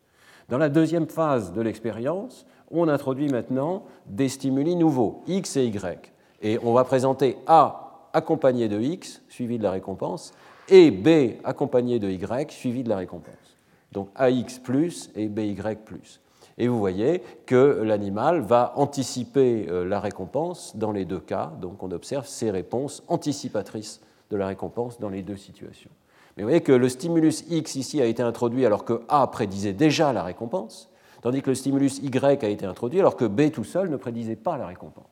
Dans 0.47 0.59
la 0.59 0.69
deuxième 0.69 1.07
phase 1.07 1.53
de 1.53 1.61
l'expérience, 1.61 2.45
on 2.69 2.87
introduit 2.87 3.29
maintenant 3.29 3.83
des 4.05 4.29
stimuli 4.29 4.75
nouveaux, 4.75 5.23
X 5.25 5.57
et 5.57 5.65
Y. 5.65 6.13
Et 6.41 6.59
on 6.63 6.73
va 6.73 6.83
présenter 6.83 7.37
A 7.47 7.85
accompagné 8.15 8.69
de 8.69 8.79
x 8.79 9.21
suivi 9.27 9.57
de 9.57 9.63
la 9.63 9.71
récompense, 9.71 10.33
et 10.69 10.89
b 10.89 11.37
accompagné 11.43 11.99
de 11.99 12.09
y 12.09 12.51
suivi 12.51 12.81
de 12.81 12.89
la 12.89 12.97
récompense. 12.97 13.57
Donc 13.91 14.09
ax 14.15 14.57
plus 14.59 15.11
et 15.15 15.27
by 15.27 15.55
plus. 15.85 16.21
Et 16.57 16.67
vous 16.67 16.79
voyez 16.79 17.21
que 17.45 17.81
l'animal 17.83 18.39
va 18.39 18.73
anticiper 18.77 19.67
euh, 19.69 19.83
la 19.83 19.99
récompense 19.99 20.75
dans 20.77 20.91
les 20.91 21.03
deux 21.03 21.19
cas, 21.19 21.51
donc 21.59 21.83
on 21.83 21.91
observe 21.91 22.25
ces 22.25 22.49
réponses 22.49 23.03
anticipatrices 23.07 24.01
de 24.31 24.37
la 24.37 24.47
récompense 24.47 24.99
dans 24.99 25.09
les 25.09 25.21
deux 25.21 25.35
situations. 25.35 25.91
Mais 26.37 26.43
vous 26.43 26.49
voyez 26.49 26.61
que 26.61 26.71
le 26.71 26.89
stimulus 26.89 27.43
X 27.49 27.75
ici 27.75 28.01
a 28.01 28.05
été 28.05 28.23
introduit 28.23 28.65
alors 28.65 28.85
que 28.85 29.01
A 29.09 29.27
prédisait 29.27 29.73
déjà 29.73 30.13
la 30.13 30.23
récompense, 30.23 30.89
tandis 31.21 31.41
que 31.41 31.49
le 31.49 31.55
stimulus 31.55 31.99
Y 31.99 32.43
a 32.43 32.49
été 32.49 32.65
introduit 32.65 32.99
alors 32.99 33.15
que 33.15 33.25
B 33.25 33.51
tout 33.51 33.63
seul 33.63 33.89
ne 33.89 33.97
prédisait 33.97 34.35
pas 34.35 34.57
la 34.57 34.67
récompense. 34.67 35.05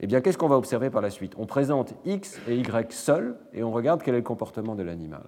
Eh 0.00 0.06
bien, 0.06 0.20
qu'est-ce 0.20 0.36
qu'on 0.36 0.48
va 0.48 0.58
observer 0.58 0.90
par 0.90 1.00
la 1.00 1.08
suite? 1.08 1.32
On 1.38 1.46
présente 1.46 1.94
X 2.04 2.38
et 2.48 2.56
Y 2.56 2.92
seuls 2.92 3.36
et 3.54 3.62
on 3.62 3.72
regarde 3.72 4.02
quel 4.02 4.14
est 4.14 4.18
le 4.18 4.24
comportement 4.24 4.74
de 4.74 4.82
l'animal. 4.82 5.24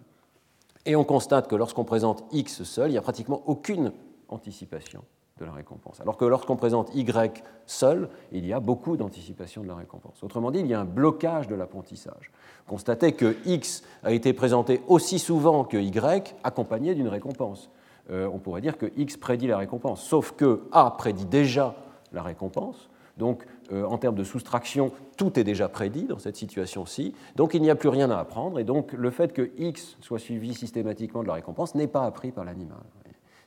Et 0.85 0.95
on 0.95 1.05
constate 1.05 1.49
que 1.49 1.57
lorsqu'on 1.57 1.85
présente 1.85 2.25
X 2.33 2.65
seul, 2.65 2.91
il 2.91 2.93
n'y 2.93 2.99
a 2.99 3.03
pratiquement 3.03 3.43
aucune 3.47 3.93
anticipation 4.29 5.05
de 5.39 5.45
la 5.45 5.53
récompense. 5.53 6.01
Alors 6.01 6.17
que 6.17 6.25
lorsqu'on 6.25 6.57
présente 6.57 6.95
Y 6.95 7.43
seul, 7.67 8.09
il 8.33 8.45
y 8.47 8.53
a 8.53 8.61
beaucoup 8.61 8.97
d'anticipation 8.97 9.63
de 9.63 9.69
la 9.69 9.77
récompense. 9.77 10.23
Autrement 10.23 10.51
dit, 10.51 10.61
il 10.61 10.67
y 10.67 10.75
a 10.75 10.81
un 10.81 10.85
blocage 10.85 11.47
de 11.47 11.55
l'apprentissage. 11.55 12.33
Constatez 12.67 13.13
que 13.13 13.37
X 13.47 13.83
a 14.03 14.13
été 14.13 14.33
présenté 14.33 14.83
aussi 14.89 15.19
souvent 15.19 15.65
que 15.65 15.77
Y, 15.77 16.35
accompagné 16.43 16.95
d'une 16.95 17.09
récompense. 17.09 17.71
Euh, 18.11 18.29
on 18.33 18.39
pourrait 18.39 18.61
dire 18.61 18.79
que 18.79 18.91
X 18.97 19.17
prédit 19.17 19.47
la 19.47 19.59
récompense, 19.59 20.03
sauf 20.03 20.33
que 20.33 20.63
A 20.73 20.91
prédit 20.93 21.27
déjà 21.27 21.77
la 22.13 22.23
récompense, 22.23 22.89
donc, 23.19 23.45
euh, 23.73 23.85
en 23.85 23.99
termes 23.99 24.15
de 24.15 24.25
soustraction, 24.25 24.93
tout 25.17 25.39
est 25.39 25.45
déjà 25.45 25.69
prédit 25.69 26.05
dans 26.05 26.19
cette 26.19 26.37
situation-ci. 26.37 27.15
Donc, 27.35 27.53
il 27.53 27.61
n'y 27.61 27.69
a 27.69 27.75
plus 27.75 27.89
rien 27.89 28.11
à 28.11 28.17
apprendre. 28.17 28.61
Et 28.61 28.65
donc, 28.65 28.93
le 28.93 29.11
fait 29.11 29.33
que 29.33 29.51
X 29.59 29.99
soit 30.01 30.21
suivi 30.21 30.55
systématiquement 30.55 31.23
de 31.23 31.29
la 31.29 31.35
récompense 31.35 31.75
n'est 31.75 31.89
pas 31.89 32.05
appris 32.05 32.31
par 32.31 32.45
l'animal. 32.45 32.79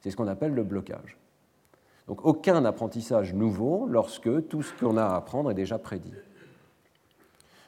C'est 0.01 0.11
ce 0.11 0.17
qu'on 0.17 0.27
appelle 0.27 0.53
le 0.53 0.63
blocage. 0.63 1.17
Donc, 2.07 2.25
aucun 2.25 2.65
apprentissage 2.65 3.33
nouveau 3.33 3.87
lorsque 3.87 4.47
tout 4.49 4.63
ce 4.63 4.73
qu'on 4.73 4.97
a 4.97 5.03
à 5.03 5.15
apprendre 5.15 5.51
est 5.51 5.55
déjà 5.55 5.77
prédit. 5.77 6.13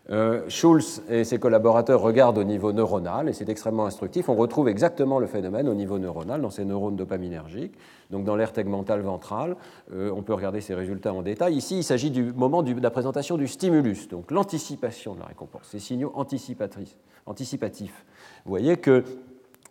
Euh, 0.10 0.42
Schulz 0.50 1.02
et 1.08 1.24
ses 1.24 1.40
collaborateurs 1.40 2.02
regardent 2.02 2.38
au 2.38 2.44
niveau 2.44 2.74
neuronal 2.74 3.30
et 3.30 3.34
c'est 3.34 3.48
extrêmement 3.48 3.86
instructif. 3.86 4.28
On 4.28 4.36
retrouve 4.36 4.68
exactement 4.68 5.18
le 5.18 5.28
phénomène 5.28 5.70
au 5.70 5.74
niveau 5.74 5.98
neuronal 5.98 6.42
dans 6.42 6.50
ces 6.50 6.66
neurones 6.66 6.98
dopaminergiques, 6.98 7.74
donc 8.12 8.26
dans 8.26 8.36
l'aire 8.36 8.52
tegmentale 8.52 9.00
ventrale. 9.00 9.56
Euh, 9.94 10.12
on 10.14 10.22
peut 10.22 10.34
regarder 10.34 10.60
ces 10.60 10.76
résultats 10.76 11.14
en 11.14 11.22
détail. 11.22 11.56
Ici, 11.56 11.78
il 11.78 11.84
s'agit 11.84 12.12
du 12.12 12.34
moment 12.34 12.64
de 12.64 12.74
la 12.82 12.92
présentation 12.92 13.38
du 13.38 13.48
stimulus, 13.48 14.10
donc 14.10 14.30
l'anticipation 14.30 15.16
de 15.16 15.22
la 15.22 15.28
récompense, 15.28 15.70
ces 15.72 15.80
signaux 15.80 16.12
anticipatifs. 16.16 18.06
Vous 18.46 18.50
voyez 18.50 18.76
que 18.76 19.06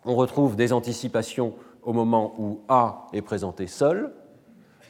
on 0.05 0.15
retrouve 0.15 0.55
des 0.55 0.73
anticipations 0.73 1.53
au 1.85 1.93
moment 1.93 2.33
où 2.37 2.59
A 2.67 3.07
est 3.13 3.21
présenté 3.21 3.67
seul, 3.67 4.13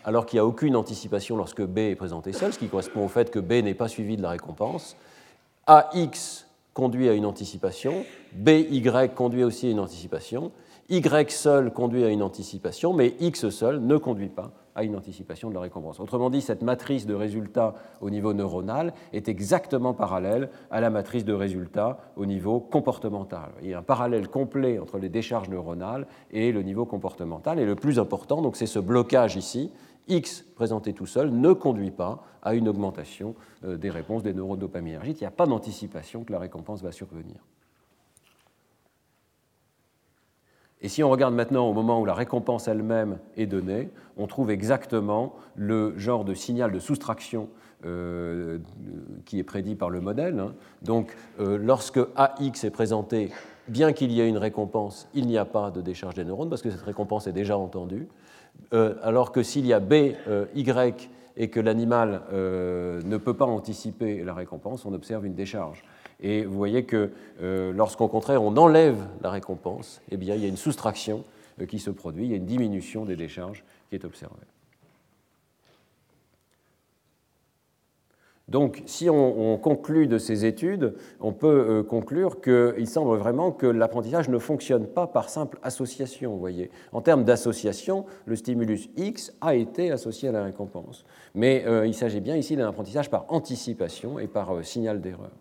alors 0.05 0.25
qu'il 0.25 0.37
n'y 0.37 0.41
a 0.41 0.45
aucune 0.45 0.75
anticipation 0.75 1.37
lorsque 1.37 1.61
B 1.61 1.79
est 1.79 1.95
présenté 1.95 2.33
seul, 2.33 2.53
ce 2.53 2.59
qui 2.59 2.67
correspond 2.67 3.05
au 3.05 3.07
fait 3.07 3.31
que 3.31 3.39
B 3.39 3.53
n'est 3.53 3.73
pas 3.73 3.87
suivi 3.87 4.17
de 4.17 4.21
la 4.21 4.31
récompense. 4.31 4.95
AX 5.65 6.47
conduit 6.73 7.07
à 7.07 7.13
une 7.13 7.25
anticipation, 7.25 8.05
BY 8.33 8.83
conduit 9.15 9.43
aussi 9.43 9.67
à 9.67 9.69
une 9.71 9.79
anticipation, 9.79 10.51
Y 10.89 11.31
seul 11.31 11.71
conduit 11.71 12.03
à 12.03 12.09
une 12.09 12.21
anticipation, 12.21 12.93
mais 12.93 13.15
X 13.19 13.49
seul 13.49 13.79
ne 13.79 13.97
conduit 13.97 14.29
pas 14.29 14.51
à 14.75 14.83
une 14.83 14.95
anticipation 14.95 15.49
de 15.49 15.53
la 15.53 15.61
récompense. 15.61 15.99
Autrement 15.99 16.29
dit, 16.29 16.41
cette 16.41 16.61
matrice 16.61 17.05
de 17.05 17.13
résultats 17.13 17.75
au 18.01 18.09
niveau 18.09 18.33
neuronal 18.33 18.93
est 19.11 19.27
exactement 19.27 19.93
parallèle 19.93 20.49
à 20.71 20.81
la 20.81 20.89
matrice 20.89 21.25
de 21.25 21.33
résultats 21.33 21.99
au 22.15 22.25
niveau 22.25 22.59
comportemental. 22.59 23.51
Il 23.61 23.69
y 23.69 23.73
a 23.73 23.79
un 23.79 23.83
parallèle 23.83 24.27
complet 24.27 24.79
entre 24.79 24.97
les 24.97 25.09
décharges 25.09 25.49
neuronales 25.49 26.07
et 26.31 26.51
le 26.51 26.63
niveau 26.63 26.85
comportemental. 26.85 27.59
Et 27.59 27.65
le 27.65 27.75
plus 27.75 27.99
important, 27.99 28.41
donc, 28.41 28.55
c'est 28.55 28.65
ce 28.65 28.79
blocage 28.79 29.35
ici, 29.35 29.71
X 30.07 30.43
présenté 30.55 30.93
tout 30.93 31.05
seul 31.05 31.31
ne 31.31 31.53
conduit 31.53 31.91
pas 31.91 32.23
à 32.41 32.55
une 32.55 32.67
augmentation 32.67 33.35
euh, 33.63 33.77
des 33.77 33.89
réponses 33.89 34.23
des 34.23 34.33
neurodopaminergiques. 34.33 35.21
Il 35.21 35.23
n'y 35.23 35.27
a 35.27 35.31
pas 35.31 35.45
d'anticipation 35.45 36.23
que 36.23 36.33
la 36.33 36.39
récompense 36.39 36.81
va 36.81 36.91
survenir. 36.91 37.37
Et 40.83 40.89
si 40.89 41.01
on 41.01 41.09
regarde 41.09 41.33
maintenant 41.33 41.67
au 41.69 41.73
moment 41.73 42.01
où 42.01 42.05
la 42.05 42.13
récompense 42.13 42.67
elle-même 42.67 43.17
est 43.37 43.45
donnée, 43.45 43.89
on 44.17 44.27
trouve 44.27 44.51
exactement 44.51 45.33
le 45.55 45.97
genre 45.97 46.25
de 46.25 46.33
signal 46.33 46.73
de 46.73 46.79
soustraction 46.79 47.47
euh, 47.85 48.59
qui 49.25 49.39
est 49.39 49.43
prédit 49.43 49.75
par 49.75 49.89
le 49.89 50.01
modèle. 50.01 50.37
Hein. 50.39 50.53
Donc, 50.81 51.15
euh, 51.39 51.57
lorsque 51.57 51.99
AX 52.17 52.65
est 52.65 52.69
présenté, 52.69 53.31
bien 53.69 53.93
qu'il 53.93 54.11
y 54.11 54.19
ait 54.19 54.27
une 54.27 54.37
récompense, 54.37 55.07
il 55.13 55.27
n'y 55.27 55.37
a 55.37 55.45
pas 55.45 55.71
de 55.71 55.79
décharge 55.79 56.15
des 56.15 56.25
neurones 56.25 56.49
parce 56.49 56.61
que 56.61 56.69
cette 56.69 56.81
récompense 56.81 57.27
est 57.27 57.33
déjà 57.33 57.57
entendue. 57.57 58.09
Euh, 58.73 58.95
alors 59.03 59.31
que 59.31 59.41
s'il 59.41 59.65
y 59.65 59.71
a 59.71 59.79
B, 59.79 59.93
euh, 60.27 60.45
Y 60.53 61.09
et 61.35 61.49
que 61.49 61.59
l'animal 61.59 62.21
ne 62.31 63.17
peut 63.17 63.33
pas 63.33 63.45
anticiper 63.45 64.23
la 64.23 64.35
récompense, 64.35 64.85
on 64.85 64.93
observe 64.93 65.25
une 65.25 65.33
décharge. 65.33 65.83
Et 66.23 66.45
vous 66.45 66.57
voyez 66.57 66.85
que 66.85 67.11
lorsqu'au 67.39 68.07
contraire 68.07 68.41
on 68.41 68.55
enlève 68.57 68.97
la 69.21 69.29
récompense, 69.29 70.01
eh 70.09 70.17
bien, 70.17 70.35
il 70.35 70.41
y 70.41 70.45
a 70.45 70.47
une 70.47 70.57
soustraction 70.57 71.23
qui 71.67 71.79
se 71.79 71.91
produit. 71.91 72.23
Il 72.23 72.31
y 72.31 72.33
a 72.33 72.37
une 72.37 72.45
diminution 72.45 73.05
des 73.05 73.15
décharges 73.15 73.63
qui 73.89 73.95
est 73.95 74.05
observée. 74.05 74.47
Donc, 78.49 78.83
si 78.85 79.09
on, 79.09 79.57
conclut 79.57 80.05
de 80.05 80.17
ces 80.17 80.45
études, 80.45 80.95
on 81.21 81.31
peut 81.31 81.47
euh, 81.47 81.83
conclure 81.83 82.41
qu'il 82.41 82.87
semble 82.87 83.17
vraiment 83.17 83.51
que 83.51 83.65
l'apprentissage 83.65 84.27
ne 84.27 84.37
fonctionne 84.37 84.85
pas 84.85 85.07
par 85.07 85.29
simple 85.29 85.57
association. 85.63 86.35
Voyez. 86.35 86.69
En 86.91 87.01
termes 87.01 87.23
d'association, 87.23 88.05
le 88.25 88.35
stimulus 88.35 88.89
X 88.97 89.33
a 89.39 89.55
été 89.55 89.91
associé 89.91 90.27
à 90.27 90.33
la 90.33 90.43
récompense. 90.43 91.05
Mais 91.33 91.63
euh, 91.65 91.87
il 91.87 91.93
s'agit 91.93 92.19
bien 92.19 92.35
ici 92.35 92.57
d'un 92.57 92.67
apprentissage 92.67 93.09
par 93.09 93.25
anticipation 93.29 94.19
et 94.19 94.27
par 94.27 94.53
euh, 94.53 94.61
signal 94.61 94.99
d'erreur. 94.99 95.31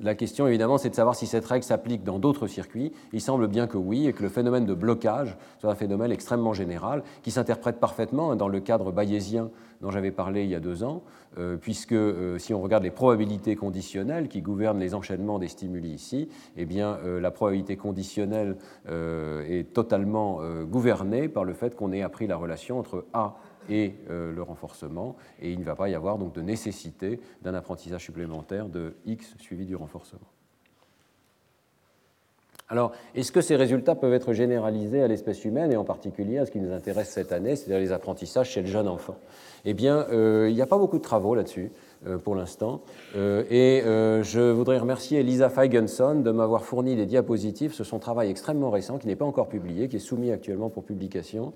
La 0.00 0.14
question, 0.14 0.46
évidemment, 0.46 0.78
c'est 0.78 0.90
de 0.90 0.94
savoir 0.94 1.14
si 1.14 1.26
cette 1.26 1.46
règle 1.46 1.64
s'applique 1.64 2.04
dans 2.04 2.18
d'autres 2.18 2.46
circuits. 2.46 2.92
Il 3.12 3.20
semble 3.20 3.48
bien 3.48 3.66
que 3.66 3.78
oui, 3.78 4.06
et 4.06 4.12
que 4.12 4.22
le 4.22 4.28
phénomène 4.28 4.66
de 4.66 4.74
blocage 4.74 5.36
soit 5.58 5.70
un 5.70 5.74
phénomène 5.74 6.12
extrêmement 6.12 6.52
général, 6.52 7.02
qui 7.22 7.30
s'interprète 7.30 7.78
parfaitement 7.78 8.36
dans 8.36 8.48
le 8.48 8.60
cadre 8.60 8.92
bayésien 8.92 9.50
dont 9.80 9.90
j'avais 9.90 10.10
parlé 10.10 10.44
il 10.44 10.50
y 10.50 10.54
a 10.54 10.60
deux 10.60 10.82
ans, 10.82 11.02
euh, 11.38 11.56
puisque 11.56 11.92
euh, 11.92 12.38
si 12.38 12.54
on 12.54 12.62
regarde 12.62 12.84
les 12.84 12.90
probabilités 12.90 13.56
conditionnelles 13.56 14.28
qui 14.28 14.40
gouvernent 14.40 14.78
les 14.78 14.94
enchaînements 14.94 15.38
des 15.38 15.48
stimuli 15.48 15.90
ici, 15.90 16.28
eh 16.56 16.64
bien, 16.64 16.98
euh, 17.04 17.20
la 17.20 17.30
probabilité 17.30 17.76
conditionnelle 17.76 18.56
est 18.86 19.72
totalement 19.72 20.40
gouvernée 20.64 21.28
par 21.28 21.44
le 21.44 21.52
fait 21.54 21.74
qu'on 21.74 21.92
ait 21.92 22.02
appris 22.02 22.26
la 22.26 22.36
relation 22.36 22.78
entre 22.78 23.04
A 23.12 23.36
et 23.68 23.94
le 24.08 24.42
renforcement, 24.42 25.16
et 25.40 25.50
il 25.50 25.58
ne 25.58 25.64
va 25.64 25.74
pas 25.74 25.88
y 25.88 25.94
avoir 25.94 26.18
donc 26.18 26.32
de 26.32 26.42
nécessité 26.42 27.20
d'un 27.42 27.54
apprentissage 27.54 28.04
supplémentaire 28.04 28.68
de 28.68 28.94
X 29.06 29.34
suivi 29.38 29.64
du 29.64 29.76
renforcement. 29.76 30.28
Alors, 32.70 32.92
est-ce 33.14 33.30
que 33.30 33.42
ces 33.42 33.56
résultats 33.56 33.94
peuvent 33.94 34.14
être 34.14 34.32
généralisés 34.32 35.02
à 35.02 35.08
l'espèce 35.08 35.44
humaine 35.44 35.70
et 35.72 35.76
en 35.76 35.84
particulier 35.84 36.38
à 36.38 36.46
ce 36.46 36.50
qui 36.50 36.60
nous 36.60 36.72
intéresse 36.72 37.10
cette 37.10 37.30
année, 37.30 37.56
c'est-à-dire 37.56 37.78
les 37.78 37.92
apprentissages 37.92 38.50
chez 38.50 38.62
le 38.62 38.66
jeune 38.66 38.88
enfant? 38.88 39.16
Eh 39.66 39.74
bien, 39.74 40.06
euh, 40.10 40.48
il 40.48 40.54
n'y 40.54 40.62
a 40.62 40.66
pas 40.66 40.78
beaucoup 40.78 40.96
de 40.96 41.02
travaux 41.02 41.34
là-dessus. 41.34 41.70
euh, 41.70 41.93
pour 42.22 42.34
l'instant. 42.34 42.82
Euh, 43.16 43.44
et 43.50 43.82
je 44.22 44.50
voudrais 44.50 44.78
remercier 44.78 45.22
Lisa 45.22 45.48
Feigenson 45.48 46.20
de 46.20 46.30
m'avoir 46.30 46.64
fourni 46.64 46.96
des 46.96 47.06
diapositives 47.06 47.72
sur 47.72 47.86
son 47.86 47.98
travail 47.98 48.30
extrêmement 48.30 48.70
récent, 48.70 48.98
qui 48.98 49.06
n'est 49.06 49.16
pas 49.16 49.24
encore 49.24 49.48
publié, 49.48 49.88
qui 49.88 49.96
est 49.96 50.00
soumis 50.00 50.30
actuellement 50.30 50.70
pour 50.70 50.84
publication, 50.84 51.52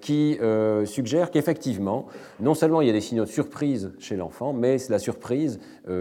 qui 0.00 0.38
suggère 0.84 1.30
qu'effectivement, 1.30 2.06
non 2.40 2.54
seulement 2.54 2.80
il 2.80 2.86
y 2.86 2.90
a 2.90 2.92
des 2.92 3.00
signaux 3.00 3.24
de 3.24 3.30
surprise 3.30 3.92
chez 3.98 4.16
l'enfant, 4.16 4.52
mais 4.52 4.76
la 4.88 4.98
surprise 4.98 5.60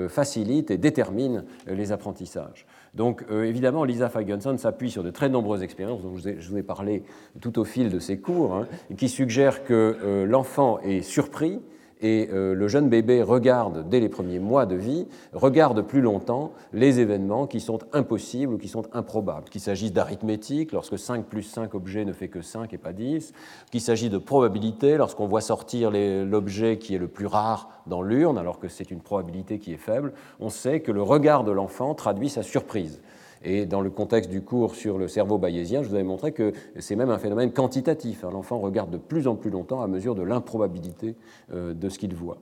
facilite 0.10 0.72
et 0.72 0.78
détermine 0.78 1.46
les 1.68 1.92
apprentissages. 1.92 2.66
Donc 2.94 3.26
euh, 3.32 3.44
évidemment, 3.44 3.84
Lisa 3.84 4.10
Fagenson 4.10 4.58
s'appuie 4.58 4.92
sur 4.92 5.04
de 5.04 5.10
très 5.10 5.30
nombreuses 5.30 5.64
expériences 5.64 6.02
dont 6.02 6.16
je 6.16 6.50
vous 6.50 6.58
ai, 6.58 6.64
parlé 6.64 7.04
tout 7.42 7.58
au 7.60 7.64
fil 7.64 7.90
de 7.90 8.00
ses 8.00 8.18
cours, 8.18 8.54
hein, 8.54 8.68
qui 8.98 9.10
suggèrent 9.10 9.64
que 9.64 9.98
euh, 10.04 10.26
l'enfant 10.26 10.80
est 10.80 11.02
surpris 11.02 11.60
et 12.04 12.30
euh, 12.34 12.54
le 12.54 12.68
jeune 12.68 12.90
bébé 12.90 13.24
regarde, 13.24 13.88
dès 13.90 14.02
les 14.02 14.10
premiers 14.10 14.40
mois 14.40 14.66
de 14.66 14.76
vie, 14.76 15.08
regarde 15.32 15.82
plus 15.82 16.02
longtemps 16.02 16.52
les 16.74 17.00
événements 17.00 17.48
qui 17.48 17.62
sont 17.62 17.80
impossibles 17.94 18.54
ou 18.54 18.58
qui 18.58 18.68
sont 18.68 18.84
improbables. 18.92 19.50
Qu'il 19.50 19.62
s'agisse 19.62 19.94
d'arithmétique, 19.94 20.74
lorsque 20.74 21.00
5 21.00 21.26
plus 21.26 21.44
5 21.44 21.74
objets 21.74 22.04
ne 22.04 22.12
fait 22.12 22.28
que 22.28 22.42
5 22.42 22.74
et 22.74 22.78
pas 22.78 22.92
10, 22.92 23.32
qu'il 23.72 23.80
s'agit 23.80 24.10
de 24.10 24.18
probabilité, 24.18 24.98
lorsqu'on 24.98 25.28
voit 25.28 25.40
sortir 25.40 25.92
l'objet 25.92 26.78
qui 26.78 26.94
est 26.94 27.00
le 27.00 27.08
plus 27.08 27.26
rare 27.26 27.70
dans 27.88 28.02
l'urne, 28.02 28.38
alors 28.38 28.60
que 28.60 28.68
c'est 28.68 28.92
une 28.92 29.00
probabilité 29.00 29.58
qui 29.58 29.72
est 29.72 29.78
faible, 29.78 30.12
on 30.42 30.50
sait 30.50 30.82
que 30.82 30.92
le 30.92 31.02
regard 31.02 31.46
de 31.46 31.52
l'enfant 31.52 31.96
traduit 31.96 32.30
sa 32.30 32.44
surprise. 32.44 33.02
Et 33.44 33.66
dans 33.66 33.82
le 33.82 33.90
contexte 33.90 34.30
du 34.30 34.42
cours 34.42 34.76
sur 34.76 34.98
le 34.98 35.08
cerveau 35.08 35.38
bayésien, 35.38 35.84
je 35.84 35.90
vous 35.90 35.96
avais 35.96 36.04
montré 36.04 36.32
que 36.32 36.54
c'est 36.80 36.96
même 36.96 37.10
un 37.10 37.18
phénomène 37.18 37.52
quantitatif. 37.52 38.24
Hein. 38.24 38.30
L'enfant 38.32 38.60
regarde 38.60 38.90
de 38.90 38.98
plus 38.98 39.28
en 39.28 39.36
plus 39.36 39.50
longtemps 39.50 39.82
à 39.82 39.88
mesure 39.88 40.16
de 40.16 40.24
l'improbabilité 40.24 41.16
euh, 41.54 41.74
de 41.74 41.90
ce 41.90 42.00
qu'il 42.00 42.16
voit. 42.16 42.38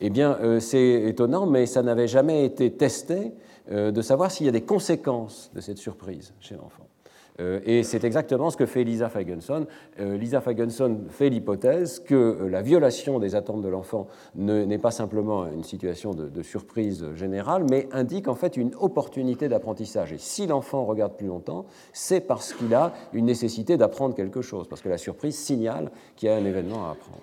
Eh 0.00 0.10
bien, 0.10 0.36
euh, 0.40 0.60
c'est 0.60 1.04
étonnant, 1.04 1.46
mais 1.46 1.66
ça 1.66 1.82
n'avait 1.82 2.08
jamais 2.08 2.44
été 2.44 2.72
testé 2.72 3.32
euh, 3.70 3.92
de 3.92 4.02
savoir 4.02 4.30
s'il 4.30 4.46
y 4.46 4.48
a 4.48 4.52
des 4.52 4.62
conséquences 4.62 5.50
de 5.54 5.60
cette 5.60 5.78
surprise 5.78 6.34
chez 6.40 6.56
l'enfant. 6.56 6.86
Euh, 7.42 7.60
et 7.64 7.82
c'est 7.82 8.04
exactement 8.04 8.50
ce 8.50 8.56
que 8.56 8.66
fait 8.66 8.84
Lisa 8.84 9.08
Fagenson. 9.08 9.66
Euh, 10.00 10.16
Lisa 10.16 10.40
Fagenson 10.40 11.00
fait 11.08 11.28
l'hypothèse 11.28 11.98
que 12.00 12.14
euh, 12.14 12.48
la 12.48 12.62
violation 12.62 13.18
des 13.18 13.34
attentes 13.34 13.62
de 13.62 13.68
l'enfant 13.68 14.06
n'est 14.34 14.78
pas 14.78 14.90
simplement 14.90 15.46
une 15.46 15.64
situation 15.64 16.12
de, 16.12 16.42
surprise 16.42 17.06
générale, 17.14 17.64
mais 17.70 17.88
indique 17.92 18.28
en 18.28 18.34
fait 18.34 18.56
une 18.56 18.72
opportunité 18.78 19.48
d'apprentissage. 19.48 20.12
Et 20.12 20.18
si 20.18 20.46
l'enfant 20.46 20.84
regarde 20.84 21.16
plus 21.16 21.26
longtemps, 21.26 21.66
c'est 21.92 22.20
parce 22.20 22.52
qu'il 22.52 22.74
a 22.74 22.92
une 23.12 23.26
nécessité 23.26 23.76
d'apprendre 23.76 24.14
quelque 24.14 24.42
chose, 24.42 24.66
parce 24.68 24.82
que 24.82 24.88
la 24.88 24.98
surprise 24.98 25.36
signale 25.36 25.90
qu'il 26.16 26.28
y 26.28 26.32
a 26.32 26.36
un 26.36 26.44
événement 26.44 26.88
à 26.88 26.92
apprendre. 26.92 27.22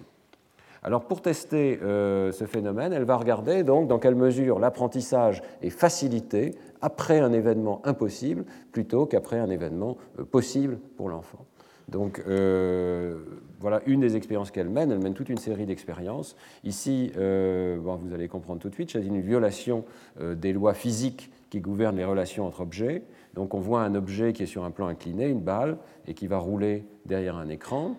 Alors 0.82 1.04
pour 1.04 1.22
tester 1.22 1.78
ce 1.82 2.46
phénomène, 2.48 2.94
elle 2.94 3.04
va 3.04 3.18
regarder 3.18 3.64
donc 3.64 3.90
dans 3.90 4.00
quelle 4.00 4.16
mesure 4.16 4.60
l'apprentissage 4.60 5.44
est 5.62 5.70
facilité 5.70 6.56
après 6.82 7.20
un 7.20 7.34
événement 7.34 7.82
impossible 7.86 8.46
plutôt 8.72 9.06
qu'après 9.06 9.40
un 9.40 9.50
événement 9.50 9.98
euh, 10.20 10.24
possible 10.24 10.78
pour 10.98 11.10
l'enfant. 11.10 11.46
Donc 11.88 12.22
euh, 12.28 13.18
voilà 13.60 13.82
une 13.88 14.00
des 14.02 14.16
expériences 14.16 14.52
qu'elle 14.52 14.70
mène. 14.70 14.92
Elle 14.92 15.00
mène 15.00 15.16
toute 15.16 15.30
une 15.30 15.38
série 15.38 15.66
d'expériences. 15.66 16.36
Ici, 16.64 17.12
euh, 17.18 17.80
vous 17.82 18.14
allez 18.14 18.28
comprendre 18.28 18.62
tout 18.62 18.70
de 18.70 18.76
suite, 18.76 18.92
c'est 18.92 19.04
une 19.04 19.22
violation 19.22 19.86
des 20.22 20.54
lois 20.54 20.76
physiques 20.76 21.32
qui 21.50 21.62
gouvernent 21.62 21.98
les 21.98 22.06
relations 22.06 22.46
entre 22.46 22.62
objets. 22.62 23.02
Donc 23.34 23.56
on 23.56 23.60
voit 23.60 23.82
un 23.82 23.96
objet 23.96 24.34
qui 24.34 24.44
est 24.44 24.48
sur 24.48 24.66
un 24.66 24.72
plan 24.72 24.88
incliné, 24.88 25.28
une 25.28 25.42
balle, 25.42 25.78
et 26.06 26.14
qui 26.14 26.28
va 26.28 26.38
rouler 26.38 26.86
derrière 27.08 27.38
un 27.38 27.50
écran. 27.50 27.96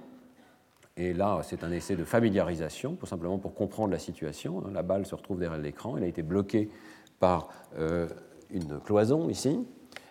Et 0.97 1.13
là, 1.13 1.41
c'est 1.43 1.65
un 1.65 1.73
essai 1.73 1.97
de 1.97 2.05
familiarisation, 2.05 2.95
pour 2.95 3.09
simplement 3.09 3.39
pour 3.39 3.55
comprendre 3.55 3.91
la 3.91 3.99
situation. 3.99 4.63
La 4.73 4.83
balle 4.83 5.05
se 5.05 5.17
retrouve 5.17 5.41
derrière 5.41 5.61
l'écran, 5.61 5.97
elle 5.97 6.05
a 6.05 6.09
été 6.09 6.23
bloquée 6.23 6.71
par 7.19 7.49
une 8.53 8.81
cloison 8.81 9.29
ici. 9.29 9.59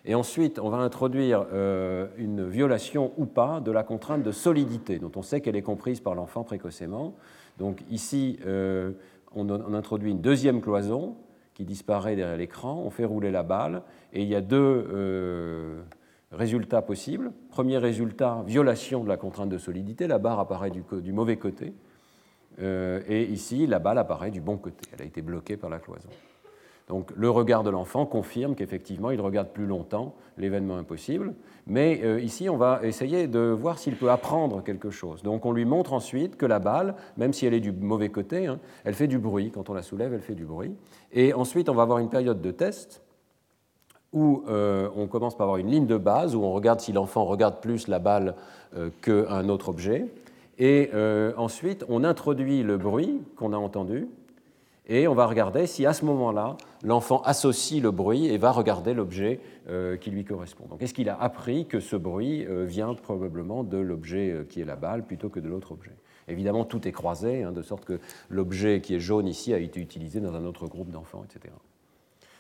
Et 0.06 0.16
ensuite, 0.16 0.60
on 0.60 0.70
va 0.70 0.78
introduire 0.78 1.46
euh, 1.54 2.08
une 2.18 2.48
violation 2.48 3.12
ou 3.18 3.26
pas 3.26 3.60
de 3.60 3.72
la 3.72 3.84
contrainte 3.84 4.24
de 4.24 4.32
solidité, 4.32 4.98
dont 4.98 5.12
on 5.16 5.22
sait 5.22 5.42
qu'elle 5.42 5.56
est 5.56 5.62
comprise 5.62 6.00
par 6.00 6.16
l'enfant 6.16 6.44
précocement. 6.44 7.16
Donc 7.58 7.82
ici, 7.90 8.40
euh, 8.46 8.94
on, 9.36 9.50
introduit 9.74 10.12
une 10.12 10.22
deuxième 10.22 10.62
cloison 10.62 11.16
qui 11.54 11.66
disparaît 11.66 12.16
derrière 12.16 12.38
l'écran, 12.38 12.82
on 12.84 12.90
fait 12.90 13.04
rouler 13.04 13.32
la 13.32 13.44
balle, 13.44 13.84
et 14.14 14.24
il 14.24 14.30
y 14.30 14.36
a 14.36 14.42
deux 14.42 14.88
euh, 14.90 15.82
résultats 16.32 16.82
possibles. 16.82 17.34
Premier 17.50 17.78
résultat, 17.78 18.44
violation 18.48 19.04
de 19.04 19.10
la 19.10 19.18
contrainte 19.18 19.50
de 19.50 19.58
solidité, 19.58 20.08
la 20.08 20.20
barre 20.20 20.40
apparaît 20.40 20.72
du, 20.72 20.84
du 21.02 21.12
mauvais 21.12 21.38
côté, 21.38 21.74
et 22.62 23.24
ici, 23.24 23.68
la 23.68 23.80
balle 23.80 24.00
apparaît 24.00 24.32
du 24.32 24.42
bon 24.42 24.58
côté, 24.58 24.86
elle 24.92 25.04
a 25.04 25.06
été 25.06 25.22
bloquée 25.22 25.56
par 25.56 25.70
la 25.70 25.80
cloison. 25.80 26.10
Donc 26.90 27.12
le 27.16 27.30
regard 27.30 27.64
de 27.64 27.70
l'enfant 27.70 28.08
confirme 28.08 28.56
qu'effectivement 28.56 29.12
il 29.12 29.22
regarde 29.22 29.50
plus 29.50 29.68
longtemps 29.68 30.16
l'événement 30.38 30.76
impossible, 30.76 31.36
mais 31.68 32.02
euh, 32.04 32.20
ici 32.20 32.50
on 32.50 32.58
va 32.58 32.80
essayer 32.84 33.28
de 33.28 33.40
voir 33.40 33.78
s'il 33.78 33.96
peut 33.96 34.10
apprendre 34.10 34.64
quelque 34.64 34.90
chose. 34.90 35.22
Donc 35.22 35.46
on 35.46 35.52
lui 35.52 35.66
montre 35.66 35.94
ensuite 35.94 36.36
que 36.36 36.48
la 36.48 36.58
balle, 36.58 36.96
même 37.16 37.32
si 37.32 37.46
elle 37.46 37.54
est 37.54 37.60
du 37.60 37.72
mauvais 37.72 38.10
côté, 38.10 38.48
hein, 38.48 38.60
elle 38.84 38.96
fait 38.96 39.08
du 39.08 39.20
bruit. 39.20 39.52
Quand 39.52 39.70
on 39.70 39.76
la 39.76 39.84
soulève, 39.84 40.16
elle 40.16 40.22
fait 40.22 40.34
du 40.34 40.46
bruit. 40.46 40.76
Et 41.14 41.32
ensuite 41.34 41.70
on 41.70 41.76
va 41.76 41.84
avoir 41.84 42.00
une 42.00 42.10
période 42.10 42.42
de 42.42 42.52
test 42.52 43.04
où 44.12 44.44
euh, 44.50 44.90
on 44.96 45.06
commence 45.06 45.38
par 45.38 45.46
avoir 45.46 45.58
une 45.58 45.70
ligne 45.70 45.86
de 45.86 45.98
base, 45.98 46.36
où 46.36 46.42
on 46.42 46.52
regarde 46.52 46.80
si 46.80 46.92
l'enfant 46.92 47.26
regarde 47.26 47.62
plus 47.62 47.88
la 47.88 48.00
balle 48.00 48.34
euh, 48.76 48.90
qu'un 49.04 49.48
autre 49.48 49.70
objet. 49.70 50.08
Et 50.62 50.90
ensuite, 51.38 51.86
on 51.88 52.04
introduit 52.04 52.64
le 52.64 52.76
bruit 52.76 53.22
qu'on 53.38 53.54
a 53.54 53.58
entendu, 53.58 54.10
et 54.90 55.08
on 55.08 55.14
va 55.14 55.28
regarder 55.28 55.68
si 55.68 55.86
à 55.86 55.94
ce 55.94 56.04
moment-là, 56.06 56.58
l'enfant 56.84 57.22
associe 57.22 57.82
le 57.82 57.92
bruit 57.92 58.26
et 58.26 58.40
va 58.40 58.52
regarder 58.52 58.96
l'objet 58.96 59.40
euh, 59.70 59.96
qui 59.98 60.10
lui 60.10 60.26
correspond. 60.26 60.66
Donc 60.68 60.82
est-ce 60.82 60.96
qu'il 60.96 61.10
a 61.10 61.22
appris 61.22 61.68
que 61.68 61.80
ce 61.80 61.96
bruit 61.96 62.46
euh, 62.46 62.66
vient 62.66 62.96
probablement 62.96 63.64
de 63.64 63.78
l'objet 63.78 64.32
euh, 64.32 64.44
qui 64.44 64.60
est 64.60 64.66
la 64.66 64.76
balle 64.76 65.06
plutôt 65.06 65.30
que 65.30 65.40
de 65.40 65.48
l'autre 65.48 65.74
objet? 65.74 65.94
Évidemment, 66.28 66.66
tout 66.66 66.88
est 66.88 66.92
croisé, 66.92 67.44
hein, 67.44 67.52
de 67.52 67.62
sorte 67.62 67.86
que 67.86 68.00
l'objet 68.30 68.82
qui 68.82 68.96
est 68.96 69.00
jaune 69.00 69.28
ici 69.28 69.54
a 69.54 69.60
été 69.60 69.80
utilisé 69.80 70.20
dans 70.20 70.34
un 70.34 70.44
autre 70.46 70.68
groupe 70.68 70.90
d'enfants, 70.90 71.24
etc. 71.24 71.54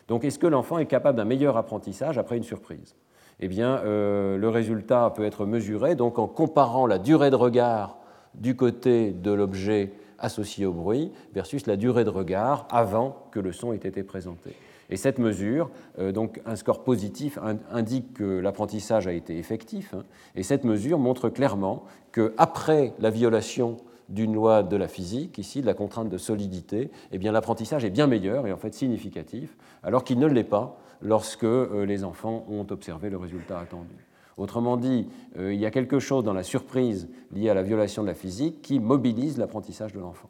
Donc 0.07 0.23
est-ce 0.23 0.39
que 0.39 0.47
l'enfant 0.47 0.79
est 0.79 0.87
capable 0.87 1.17
d'un 1.17 1.25
meilleur 1.25 1.55
apprentissage 1.55 2.17
après 2.17 2.35
une 2.35 2.43
surprise? 2.43 2.95
Eh 3.39 3.47
bien, 3.47 3.81
le 3.83 4.49
résultat 4.49 5.13
peut 5.15 5.23
être 5.23 5.45
mesuré 5.45 5.95
donc 5.95 6.19
en 6.19 6.27
comparant 6.27 6.87
la 6.87 6.97
durée 6.97 7.29
de 7.29 7.37
regard 7.37 7.97
du 8.33 8.55
côté 8.55 9.11
de 9.11 9.31
l'objet 9.31 9.93
associée 10.21 10.65
au 10.65 10.73
bruit 10.73 11.11
versus 11.33 11.65
la 11.65 11.75
durée 11.75 12.03
de 12.03 12.09
regard 12.09 12.67
avant 12.71 13.27
que 13.31 13.39
le 13.39 13.51
son 13.51 13.73
ait 13.73 13.77
été 13.77 14.03
présenté. 14.03 14.55
Et 14.89 14.97
cette 14.97 15.19
mesure, 15.19 15.69
euh, 15.99 16.11
donc 16.11 16.41
un 16.45 16.55
score 16.55 16.83
positif, 16.83 17.37
indique 17.71 18.13
que 18.13 18.39
l'apprentissage 18.39 19.07
a 19.07 19.13
été 19.13 19.37
effectif. 19.37 19.93
Hein. 19.93 20.03
et 20.35 20.43
cette 20.43 20.63
mesure 20.63 20.97
montre 20.97 21.29
clairement 21.29 21.83
qu'après 22.11 22.93
la 22.99 23.09
violation 23.09 23.77
d'une 24.09 24.33
loi 24.33 24.63
de 24.63 24.75
la 24.75 24.87
physique, 24.87 25.37
ici 25.37 25.61
de 25.61 25.67
la 25.67 25.75
contrainte 25.75 26.09
de 26.09 26.17
solidité, 26.17 26.89
eh 27.11 27.17
bien 27.19 27.31
l'apprentissage 27.31 27.85
est 27.85 27.91
bien 27.91 28.07
meilleur 28.07 28.47
et 28.47 28.51
en 28.51 28.57
fait 28.57 28.73
significatif, 28.73 29.55
alors 29.83 30.03
qu'il 30.03 30.17
ne 30.17 30.25
l'est 30.25 30.43
pas 30.43 30.79
lorsque 31.01 31.43
euh, 31.43 31.85
les 31.85 32.03
enfants 32.03 32.45
ont 32.49 32.65
observé 32.71 33.09
le 33.09 33.17
résultat 33.17 33.59
attendu. 33.59 34.08
Autrement 34.39 34.77
dit, 34.77 35.07
il 35.37 35.55
y 35.55 35.65
a 35.65 35.71
quelque 35.71 35.99
chose 35.99 36.23
dans 36.23 36.33
la 36.33 36.43
surprise 36.43 37.09
liée 37.31 37.49
à 37.49 37.53
la 37.53 37.61
violation 37.61 38.01
de 38.01 38.07
la 38.07 38.15
physique 38.15 38.61
qui 38.61 38.79
mobilise 38.79 39.37
l'apprentissage 39.37 39.93
de 39.93 39.99
l'enfant. 39.99 40.29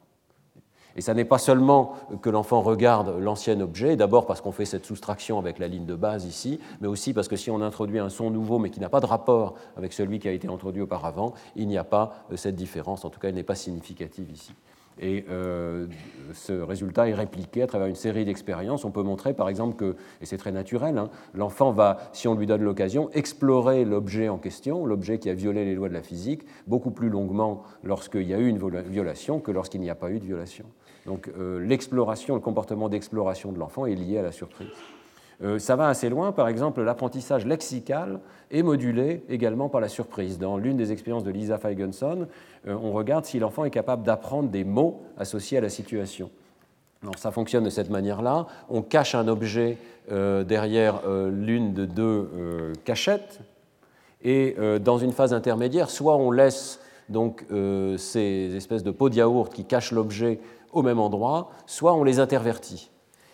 Et 0.96 1.00
ça 1.00 1.14
n'est 1.14 1.24
pas 1.24 1.38
seulement 1.38 1.94
que 2.20 2.30
l'enfant 2.30 2.62
regarde 2.62 3.16
l'ancien 3.18 3.60
objet, 3.60 3.96
d'abord 3.96 4.26
parce 4.26 4.40
qu'on 4.40 4.52
fait 4.52 4.64
cette 4.64 4.84
soustraction 4.84 5.38
avec 5.38 5.58
la 5.58 5.68
ligne 5.68 5.86
de 5.86 5.94
base 5.94 6.24
ici, 6.24 6.60
mais 6.80 6.88
aussi 6.88 7.12
parce 7.12 7.28
que 7.28 7.36
si 7.36 7.50
on 7.50 7.60
introduit 7.60 7.98
un 7.98 8.08
son 8.08 8.30
nouveau 8.30 8.58
mais 8.58 8.70
qui 8.70 8.80
n'a 8.80 8.88
pas 8.88 9.00
de 9.00 9.06
rapport 9.06 9.54
avec 9.76 9.92
celui 9.92 10.18
qui 10.18 10.28
a 10.28 10.32
été 10.32 10.48
introduit 10.48 10.82
auparavant, 10.82 11.32
il 11.56 11.68
n'y 11.68 11.78
a 11.78 11.84
pas 11.84 12.24
euh, 12.32 12.36
cette 12.36 12.56
différence, 12.56 13.04
en 13.04 13.10
tout 13.10 13.20
cas 13.20 13.28
elle 13.28 13.34
n'est 13.34 13.42
pas 13.42 13.54
significative 13.54 14.30
ici. 14.30 14.52
Et 15.00 15.24
euh, 15.30 15.86
ce 16.34 16.52
résultat 16.52 17.08
est 17.08 17.14
répliqué 17.14 17.62
à 17.62 17.66
travers 17.66 17.86
une 17.86 17.94
série 17.94 18.24
d'expériences. 18.26 18.84
On 18.84 18.90
peut 18.90 19.02
montrer 19.02 19.32
par 19.32 19.48
exemple 19.48 19.76
que, 19.76 19.96
et 20.20 20.26
c'est 20.26 20.36
très 20.36 20.52
naturel, 20.52 20.98
hein, 20.98 21.08
l'enfant 21.34 21.72
va, 21.72 21.98
si 22.12 22.28
on 22.28 22.34
lui 22.34 22.46
donne 22.46 22.62
l'occasion, 22.62 23.10
explorer 23.12 23.84
l'objet 23.86 24.28
en 24.28 24.36
question, 24.36 24.84
l'objet 24.84 25.18
qui 25.18 25.30
a 25.30 25.34
violé 25.34 25.64
les 25.64 25.74
lois 25.74 25.88
de 25.88 25.94
la 25.94 26.02
physique, 26.02 26.42
beaucoup 26.66 26.90
plus 26.90 27.08
longuement 27.08 27.62
lorsqu'il 27.82 28.28
y 28.28 28.34
a 28.34 28.38
eu 28.38 28.46
une 28.46 28.58
violation 28.58 29.40
que 29.40 29.50
lorsqu'il 29.50 29.80
n'y 29.80 29.90
a 29.90 29.94
pas 29.94 30.10
eu 30.10 30.18
de 30.18 30.24
violation. 30.24 30.66
Donc 31.06 31.30
euh, 31.38 31.58
l'exploration, 31.64 32.34
le 32.34 32.40
comportement 32.40 32.90
d'exploration 32.90 33.52
de 33.52 33.58
l'enfant 33.58 33.86
est 33.86 33.94
lié 33.94 34.18
à 34.18 34.22
la 34.22 34.32
surprise. 34.32 34.68
Euh, 35.42 35.58
ça 35.58 35.76
va 35.76 35.88
assez 35.88 36.08
loin, 36.08 36.32
par 36.32 36.48
exemple, 36.48 36.82
l'apprentissage 36.82 37.46
lexical 37.46 38.20
est 38.50 38.62
modulé 38.62 39.22
également 39.28 39.68
par 39.68 39.80
la 39.80 39.88
surprise. 39.88 40.38
Dans 40.38 40.58
l'une 40.58 40.76
des 40.76 40.92
expériences 40.92 41.24
de 41.24 41.30
Lisa 41.30 41.56
Feigenson, 41.56 42.26
euh, 42.68 42.76
on 42.82 42.92
regarde 42.92 43.24
si 43.24 43.38
l'enfant 43.38 43.64
est 43.64 43.70
capable 43.70 44.02
d'apprendre 44.02 44.50
des 44.50 44.64
mots 44.64 45.02
associés 45.16 45.58
à 45.58 45.60
la 45.62 45.70
situation. 45.70 46.30
Alors, 47.02 47.16
ça 47.16 47.30
fonctionne 47.30 47.64
de 47.64 47.70
cette 47.70 47.88
manière-là. 47.88 48.46
On 48.68 48.82
cache 48.82 49.14
un 49.14 49.28
objet 49.28 49.78
derrière 50.10 51.02
l'une 51.30 51.72
de 51.72 51.86
deux 51.86 52.74
cachettes, 52.84 53.40
et 54.22 54.54
dans 54.82 54.98
une 54.98 55.12
phase 55.12 55.32
intermédiaire, 55.32 55.88
soit 55.88 56.16
on 56.16 56.30
laisse 56.30 56.80
donc 57.08 57.46
ces 57.96 58.54
espèces 58.54 58.82
de 58.82 58.90
pots 58.90 59.08
de 59.08 59.14
yaourt 59.14 59.54
qui 59.54 59.64
cachent 59.64 59.92
l'objet 59.92 60.40
au 60.72 60.82
même 60.82 60.98
endroit, 60.98 61.52
soit 61.64 61.94
on 61.94 62.04
les 62.04 62.18
intervertit. 62.18 62.89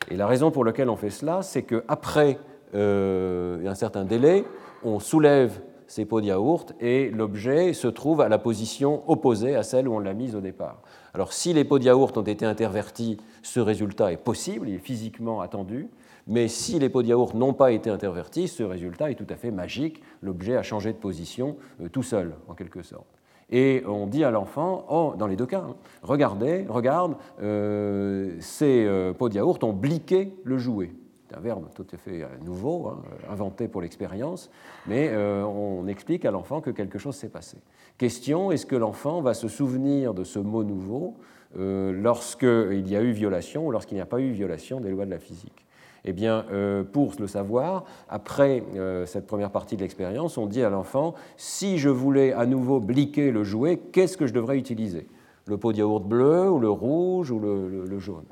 Et 0.09 0.17
la 0.17 0.27
raison 0.27 0.51
pour 0.51 0.65
laquelle 0.65 0.89
on 0.89 0.97
fait 0.97 1.11
cela, 1.11 1.43
c'est 1.43 1.63
qu'après 1.63 2.39
euh, 2.75 3.67
un 3.67 3.75
certain 3.75 4.05
délai, 4.05 4.45
on 4.85 5.01
soulève 5.01 5.61
ces 5.87 6.05
pots 6.05 6.21
de 6.21 6.27
yaourt 6.27 6.75
et 6.81 7.11
l'objet 7.11 7.73
se 7.73 7.89
trouve 7.89 8.21
à 8.21 8.29
la 8.29 8.39
position 8.39 9.09
opposée 9.09 9.55
à 9.55 9.63
celle 9.63 9.89
où 9.89 9.95
on 9.95 9.99
l'a 9.99 10.15
mise 10.15 10.35
au 10.35 10.41
départ. 10.41 10.83
Alors 11.15 11.33
si 11.33 11.53
les 11.53 11.65
pots 11.65 11.79
de 11.79 11.85
yaourt 11.85 12.17
ont 12.17 12.23
été 12.23 12.45
intervertis, 12.45 13.19
ce 13.43 13.61
résultat 13.61 14.13
est 14.13 14.17
possible, 14.17 14.69
il 14.69 14.75
est 14.75 14.79
physiquement 14.79 15.41
attendu, 15.41 15.89
mais 16.27 16.49
si 16.49 16.79
les 16.79 16.89
pots 16.89 17.03
de 17.03 17.09
yaourt 17.09 17.35
n'ont 17.35 17.55
pas 17.55 17.71
été 17.71 17.89
intervertis, 17.89 18.49
ce 18.49 18.65
résultat 18.65 19.11
est 19.11 19.15
tout 19.15 19.27
à 19.31 19.37
fait 19.37 19.53
magique, 19.53 20.03
l'objet 20.23 20.57
a 20.57 20.63
changé 20.63 20.93
de 20.93 20.99
position 20.99 21.57
euh, 21.81 21.89
tout 21.89 22.03
seul, 22.03 22.35
en 22.49 22.55
quelque 22.55 22.83
sorte. 22.83 23.16
Et 23.51 23.85
on 23.87 24.07
dit 24.07 24.25
à 24.25 24.31
l'enfant, 24.31 24.85
oh, 24.89 25.15
dans 25.17 25.27
les 25.27 25.37
deux 25.37 25.47
cas, 25.47 25.65
hein, 25.69 25.77
regardez, 26.03 26.67
regarde, 26.69 27.17
euh, 27.41 28.37
ces 28.41 28.85
euh, 28.85 29.13
pots 29.13 29.29
de 29.29 29.35
yaourt 29.35 29.63
ont 29.63 29.73
bliqué 29.73 30.35
le 30.45 30.59
jouet. 30.59 30.91
C'est 31.29 31.37
un 31.37 31.41
verbe 31.41 31.67
tout 31.75 31.87
à 31.93 31.97
fait 31.97 32.23
euh, 32.23 32.27
nouveau, 32.45 32.89
hein, 32.89 33.03
inventé 33.31 33.69
pour 33.69 33.83
l'expérience, 33.83 34.51
mais 34.87 35.15
on 35.17 35.87
explique 35.87 36.25
à 36.25 36.31
l'enfant 36.31 36.61
que 36.61 36.71
quelque 36.71 36.99
chose 36.99 37.15
s'est 37.15 37.29
passé. 37.29 37.59
Question, 37.99 38.51
est-ce 38.51 38.67
que 38.67 38.77
l'enfant 38.77 39.21
va 39.21 39.33
se 39.33 39.49
souvenir 39.49 40.13
de 40.13 40.25
ce 40.25 40.39
mot 40.39 40.65
nouveau 40.65 41.17
lorsqu'il 41.55 42.89
y 42.89 42.97
a 42.97 43.01
eu 43.01 43.13
violation 43.13 43.67
ou 43.67 43.71
lorsqu'il 43.71 43.95
n'y 43.95 44.03
a 44.03 44.07
pas 44.07 44.21
eu 44.21 44.31
violation 44.33 44.81
des 44.81 44.91
lois 44.91 45.07
de 45.07 45.11
la 45.11 45.19
physique? 45.19 45.66
Eh 46.07 46.13
bien, 46.13 46.47
euh, 46.53 46.85
pour 46.85 47.13
le 47.19 47.27
savoir, 47.27 47.85
après 48.09 48.63
euh, 48.77 49.07
cette 49.07 49.27
première 49.27 49.51
partie 49.51 49.77
de 49.77 49.83
l'expérience, 49.83 50.39
on 50.39 50.47
dit 50.47 50.63
à 50.63 50.71
l'enfant 50.71 51.15
si 51.37 51.79
je 51.79 51.89
voulais 51.89 52.33
à 52.33 52.47
nouveau 52.47 52.79
bliquer 52.79 53.33
le 53.33 53.43
jouet, 53.43 53.79
qu'est-ce 53.93 54.17
que 54.17 54.29
je 54.29 54.33
devrais 54.33 54.57
utiliser? 54.57 55.09
Le 55.47 55.59
pot 55.59 55.73
de 55.73 55.79
yaourt 55.79 56.05
bleu 56.05 56.49
ou 56.49 56.61
le 56.61 56.71
rouge 56.71 57.33
ou 57.33 57.41
le, 57.41 57.99
jaune? 57.99 58.25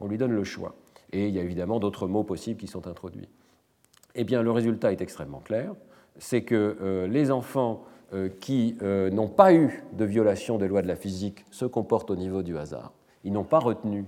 On 0.00 0.06
lui 0.06 0.18
donne 0.18 0.32
le 0.32 0.44
choix. 0.44 0.74
Et 1.12 1.28
il 1.28 1.34
y 1.34 1.38
a 1.38 1.42
évidemment 1.42 1.80
d'autres 1.80 2.06
mots 2.06 2.24
possibles 2.24 2.60
qui 2.60 2.66
sont 2.66 2.86
introduits. 2.86 3.28
Eh 4.14 4.24
bien, 4.24 4.42
le 4.42 4.50
résultat 4.50 4.92
est 4.92 5.00
extrêmement 5.00 5.40
clair 5.40 5.74
c'est 6.18 6.42
que 6.42 6.76
euh, 6.80 7.08
les 7.08 7.32
enfants 7.32 7.82
qui 8.38 8.76
n'ont 8.80 9.26
pas 9.26 9.52
eu 9.52 9.82
de 9.94 10.04
violation 10.04 10.56
des 10.56 10.68
lois 10.68 10.82
de 10.82 10.86
la 10.86 10.94
physique 10.94 11.44
se 11.50 11.64
comportent 11.64 12.12
au 12.12 12.16
niveau 12.16 12.44
du 12.44 12.56
hasard. 12.56 12.92
Ils 13.24 13.32
n'ont 13.32 13.42
pas 13.42 13.58
retenu 13.58 14.04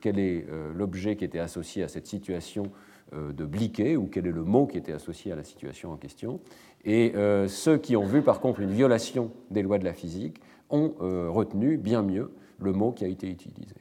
quel 0.00 0.18
est 0.18 0.46
euh, 0.48 0.72
l'objet 0.74 1.16
qui 1.16 1.24
était 1.24 1.38
associé 1.38 1.82
à 1.82 1.88
cette 1.88 2.06
situation 2.06 2.70
euh, 3.14 3.32
de 3.32 3.44
bliquer 3.44 3.96
ou 3.96 4.06
quel 4.06 4.26
est 4.26 4.32
le 4.32 4.44
mot 4.44 4.66
qui 4.66 4.78
était 4.78 4.92
associé 4.92 5.32
à 5.32 5.36
la 5.36 5.44
situation 5.44 5.92
en 5.92 5.96
question. 5.96 6.40
Et 6.84 7.12
ceux 7.46 7.76
qui 7.76 7.94
ont 7.94 8.06
vu 8.06 8.22
par 8.22 8.40
contre 8.40 8.60
une 8.60 8.70
violation 8.70 9.32
des 9.50 9.60
lois 9.60 9.76
de 9.76 9.84
la 9.84 9.92
physique 9.92 10.40
ont 10.70 10.94
retenu 10.98 11.76
bien 11.76 12.00
mieux 12.00 12.30
le 12.58 12.72
mot 12.72 12.90
qui 12.90 13.04
a 13.04 13.08
été 13.08 13.28
utilisé 13.28 13.74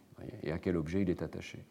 et 0.44 0.52
à 0.52 0.58
quel 0.58 0.76
objet 0.76 1.04
il 1.04 1.10
est 1.10 1.22
attaché. 1.22 1.64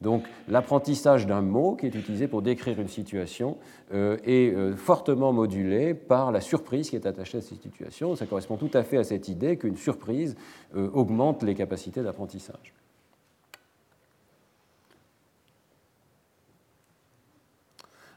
Donc 0.00 0.24
l'apprentissage 0.48 1.26
d'un 1.26 1.42
mot 1.42 1.76
qui 1.76 1.84
est 1.84 1.94
utilisé 1.94 2.28
pour 2.28 2.40
décrire 2.40 2.80
une 2.80 2.88
situation 2.88 3.58
est 3.92 4.74
fortement 4.74 5.34
modulé 5.34 5.92
par 5.92 6.32
la 6.32 6.40
surprise 6.40 6.88
qui 6.88 6.96
est 6.96 7.04
attachée 7.04 7.36
à 7.36 7.42
cette 7.42 7.60
situation. 7.60 8.16
Ça 8.16 8.24
correspond 8.24 8.56
tout 8.56 8.70
à 8.72 8.82
fait 8.82 8.96
à 8.96 9.04
cette 9.04 9.28
idée 9.28 9.58
qu'une 9.58 9.76
surprise 9.76 10.34
augmente 10.74 11.42
les 11.42 11.54
capacités 11.54 12.02
d'apprentissage. 12.02 12.72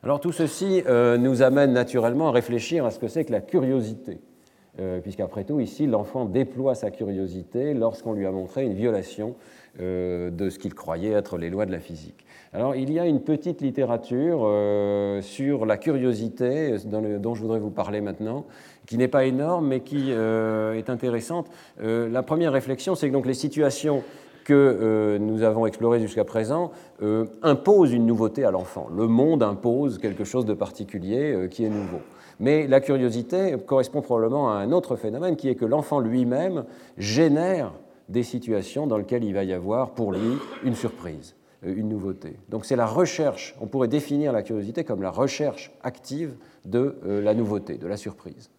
Alors 0.04 0.20
tout 0.20 0.34
ceci 0.34 0.84
euh, 0.86 1.18
nous 1.18 1.44
amène 1.44 1.72
naturellement 1.72 2.28
à 2.28 2.32
réfléchir 2.32 2.86
à 2.86 2.92
ce 2.92 3.00
que 3.00 3.08
c'est 3.08 3.24
que 3.24 3.32
la 3.32 3.40
curiosité, 3.40 4.20
euh, 4.82 5.00
puisqu'après 5.00 5.46
tout, 5.46 5.62
ici, 5.62 5.88
l'enfant 5.88 6.26
déploie 6.26 6.76
sa 6.76 6.92
curiosité 6.92 7.74
lorsqu'on 7.74 8.12
lui 8.12 8.26
a 8.26 8.32
montré 8.32 8.66
une 8.66 8.74
violation 8.74 9.36
euh, 9.80 10.30
de 10.30 10.50
ce 10.50 10.60
qu'il 10.60 10.74
croyait 10.74 11.12
être 11.12 11.38
les 11.38 11.50
lois 11.50 11.66
de 11.66 11.72
la 11.72 11.80
physique. 11.80 12.26
Alors 12.52 12.76
il 12.76 12.92
y 12.92 13.00
a 13.00 13.06
une 13.06 13.22
petite 13.22 13.62
littérature 13.62 14.42
sur 15.22 15.66
la 15.66 15.78
curiosité 15.78 16.76
dont 16.86 17.34
je 17.34 17.42
voudrais 17.42 17.60
vous 17.60 17.72
parler 17.72 18.02
maintenant, 18.02 18.46
qui 18.86 18.98
n'est 18.98 19.08
pas 19.08 19.24
énorme, 19.24 19.68
mais 19.70 19.80
qui 19.80 20.12
est 20.12 20.90
intéressante. 20.90 21.50
la 21.80 22.22
première 22.22 22.52
réflexion, 22.52 22.94
c'est 22.94 23.08
que 23.08 23.14
donc 23.14 23.26
les 23.26 23.34
situations 23.34 24.04
que 24.44 24.54
euh, 24.54 25.20
nous 25.20 25.44
avons 25.44 25.66
exploré 25.66 26.00
jusqu'à 26.00 26.24
présent 26.24 26.72
euh, 27.02 27.26
impose 27.42 27.94
une 27.94 28.06
nouveauté 28.06 28.44
à 28.44 28.52
l'enfant. 28.52 28.88
Le 28.96 29.08
monde 29.08 29.44
impose 29.44 29.98
quelque 29.98 30.24
chose 30.24 30.46
de 30.46 30.54
particulier 30.54 31.34
euh, 31.34 31.48
qui 31.48 31.64
est 31.66 31.70
nouveau. 31.70 32.00
Mais 32.40 32.68
la 32.68 32.82
curiosité 32.82 33.56
correspond 33.66 34.02
probablement 34.02 34.52
à 34.52 34.56
un 34.56 34.72
autre 34.72 34.96
phénomène 34.96 35.36
qui 35.36 35.50
est 35.50 35.56
que 35.56 35.66
l'enfant 35.66 36.00
lui-même 36.00 36.66
génère 36.98 37.72
des 38.10 38.24
situations 38.24 38.88
dans 38.88 38.98
lesquelles 38.98 39.24
il 39.24 39.34
va 39.34 39.44
y 39.44 39.54
avoir 39.54 39.92
pour 39.92 40.12
lui 40.12 40.38
une 40.64 40.76
surprise, 40.76 41.36
une 41.62 41.90
nouveauté. 41.90 42.38
Donc 42.50 42.66
c'est 42.66 42.76
la 42.76 42.88
recherche, 42.88 43.56
on 43.62 43.68
pourrait 43.68 43.88
définir 43.88 44.34
la 44.34 44.42
curiosité 44.42 44.84
comme 44.84 45.02
la 45.02 45.12
recherche 45.12 45.72
active 45.84 46.36
de 46.66 46.98
la 47.06 47.34
nouveauté, 47.34 47.78
de 47.78 47.88
la 47.88 47.98
surprise, 47.98 48.50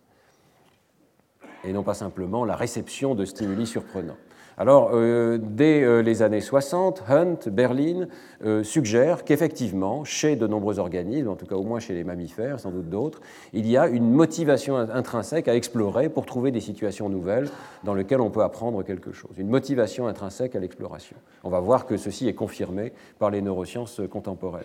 et 1.65 1.73
non 1.73 1.83
pas 1.83 1.95
simplement 1.95 2.45
la 2.45 2.57
réception 2.57 3.15
de 3.15 3.25
stimuli 3.25 3.67
surprenants. 3.67 4.17
Alors, 4.57 4.91
euh, 4.93 5.39
dès 5.41 5.83
euh, 5.83 6.01
les 6.01 6.23
années 6.23 6.41
60, 6.41 7.03
Hunt, 7.09 7.39
Berlin 7.49 8.07
euh, 8.45 8.63
suggèrent 8.63 9.25
qu'effectivement, 9.25 10.05
chez 10.05 10.37
de 10.37 10.47
nombreux 10.47 10.79
organismes, 10.79 11.29
en 11.29 11.35
tout 11.35 11.47
cas 11.47 11.57
au 11.57 11.65
moins 11.65 11.81
chez 11.81 11.93
les 11.93 12.05
mammifères, 12.05 12.61
sans 12.61 12.71
doute 12.71 12.89
d'autres, 12.89 13.21
il 13.53 13.67
y 13.67 13.77
a 13.77 13.89
une 13.89 14.09
motivation 14.09 14.77
intrinsèque 14.77 15.49
à 15.49 15.57
explorer 15.57 16.09
pour 16.09 16.25
trouver 16.25 16.53
des 16.53 16.61
situations 16.61 17.09
nouvelles 17.09 17.49
dans 17.83 17.95
lesquelles 17.95 18.21
on 18.21 18.31
peut 18.31 18.43
apprendre 18.43 18.85
quelque 18.85 19.11
chose. 19.11 19.33
Une 19.39 19.49
motivation 19.49 20.07
intrinsèque 20.07 20.55
à 20.55 20.61
l'exploration. 20.61 21.17
On 21.43 21.51
va 21.51 21.59
voir 21.59 21.85
que 21.85 21.97
ceci 21.97 22.29
est 22.29 22.35
confirmé 22.35 22.93
par 23.19 23.31
les 23.31 23.43
neurosciences 23.43 24.01
contemporaines. 24.09 24.63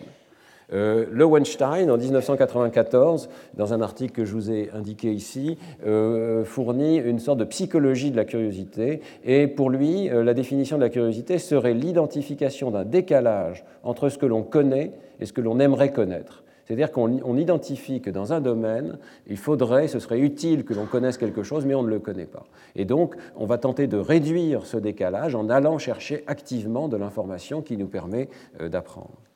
Euh, 0.72 1.06
en 1.10 1.96
1994, 1.96 3.28
dans 3.54 3.74
un 3.74 3.80
article 3.80 4.12
que 4.12 4.24
je 4.24 4.32
vous 4.32 4.50
ai 4.50 4.70
indiqué 4.72 5.12
ici, 5.12 5.58
euh, 5.86 6.44
fournit 6.44 6.96
une 6.96 7.18
sorte 7.18 7.38
de 7.38 7.44
psychologie 7.44 8.10
de 8.10 8.16
la 8.16 8.24
curiosité. 8.24 9.00
Et 9.24 9.46
pour 9.46 9.70
lui, 9.70 10.08
euh, 10.08 10.22
la 10.22 10.34
définition 10.34 10.76
de 10.76 10.82
la 10.82 10.88
curiosité 10.90 11.38
serait 11.38 11.74
l'identification 11.74 12.70
d'un 12.70 12.84
décalage 12.84 13.64
entre 13.82 14.08
ce 14.08 14.18
que 14.18 14.26
l'on 14.26 14.42
connaît 14.42 14.92
et 15.20 15.26
ce 15.26 15.32
que 15.32 15.40
l'on 15.40 15.58
aimerait 15.60 15.92
connaître. 15.92 16.44
C'est-à-dire 16.64 16.92
qu'on 16.92 17.36
identifie 17.36 18.00
que 18.00 18.10
dans 18.10 18.32
un 18.32 18.40
domaine, 18.40 18.98
il 19.26 19.38
faudrait, 19.38 19.88
ce 19.88 19.98
serait 19.98 20.20
utile 20.20 20.64
que 20.64 20.72
l'on 20.72 20.86
connaisse 20.86 21.18
quelque 21.18 21.42
chose, 21.42 21.66
mais 21.66 21.74
on 21.74 21.82
ne 21.82 21.88
le 21.88 21.98
connaît 21.98 22.26
pas. 22.26 22.44
Et 22.76 22.84
donc, 22.84 23.16
on 23.34 23.44
va 23.44 23.58
tenter 23.58 23.88
de 23.88 23.96
réduire 23.96 24.64
ce 24.66 24.76
décalage 24.76 25.34
en 25.34 25.48
allant 25.48 25.78
chercher 25.78 26.22
activement 26.28 26.86
de 26.86 26.96
l'information 26.96 27.60
qui 27.60 27.76
nous 27.76 27.88
permet 27.88 28.28
d'apprendre. 28.60 29.29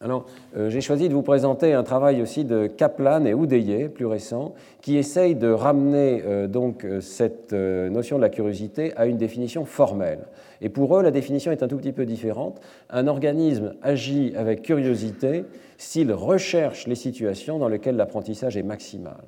Alors, 0.00 0.26
euh, 0.56 0.70
j'ai 0.70 0.80
choisi 0.80 1.08
de 1.08 1.14
vous 1.14 1.22
présenter 1.22 1.72
un 1.74 1.82
travail 1.82 2.22
aussi 2.22 2.44
de 2.44 2.68
Kaplan 2.68 3.24
et 3.24 3.34
Oudeye, 3.34 3.88
plus 3.88 4.06
récent, 4.06 4.54
qui 4.80 4.96
essaye 4.96 5.34
de 5.34 5.48
ramener 5.48 6.22
euh, 6.24 6.46
donc 6.46 6.84
euh, 6.84 7.00
cette 7.00 7.52
notion 7.52 8.16
de 8.16 8.22
la 8.22 8.28
curiosité 8.28 8.92
à 8.96 9.06
une 9.06 9.16
définition 9.16 9.64
formelle. 9.64 10.28
Et 10.60 10.68
pour 10.68 10.96
eux, 10.96 11.02
la 11.02 11.10
définition 11.10 11.50
est 11.50 11.64
un 11.64 11.68
tout 11.68 11.78
petit 11.78 11.92
peu 11.92 12.06
différente. 12.06 12.60
Un 12.90 13.08
organisme 13.08 13.74
agit 13.82 14.34
avec 14.36 14.62
curiosité 14.62 15.44
s'il 15.78 16.12
recherche 16.12 16.86
les 16.86 16.94
situations 16.94 17.58
dans 17.58 17.68
lesquelles 17.68 17.96
l'apprentissage 17.96 18.56
est 18.56 18.62
maximal. 18.62 19.24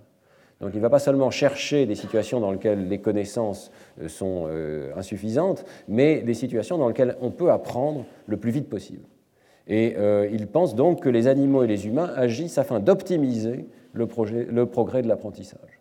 Donc 0.60 0.70
il 0.74 0.76
ne 0.76 0.82
va 0.82 0.90
pas 0.90 1.00
seulement 1.00 1.32
chercher 1.32 1.84
des 1.84 1.96
situations 1.96 2.38
dans 2.38 2.52
lesquelles 2.52 2.86
les 2.86 2.98
connaissances 2.98 3.72
sont 4.08 4.46
insuffisantes, 4.94 5.64
mais 5.88 6.20
des 6.20 6.34
situations 6.34 6.76
dans 6.76 6.88
lesquelles 6.88 7.16
on 7.22 7.30
peut 7.30 7.50
apprendre 7.50 8.04
le 8.26 8.36
plus 8.36 8.50
vite 8.50 8.68
possible. 8.68 9.06
Et 9.70 9.94
euh, 9.96 10.28
il 10.32 10.48
pense 10.48 10.74
donc 10.74 11.00
que 11.00 11.08
les 11.08 11.28
animaux 11.28 11.62
et 11.62 11.68
les 11.68 11.86
humains 11.86 12.10
agissent 12.16 12.58
afin 12.58 12.80
d'optimiser 12.80 13.66
le, 13.92 14.06
progrès 14.06 15.02
de 15.02 15.08
l'apprentissage. 15.08 15.80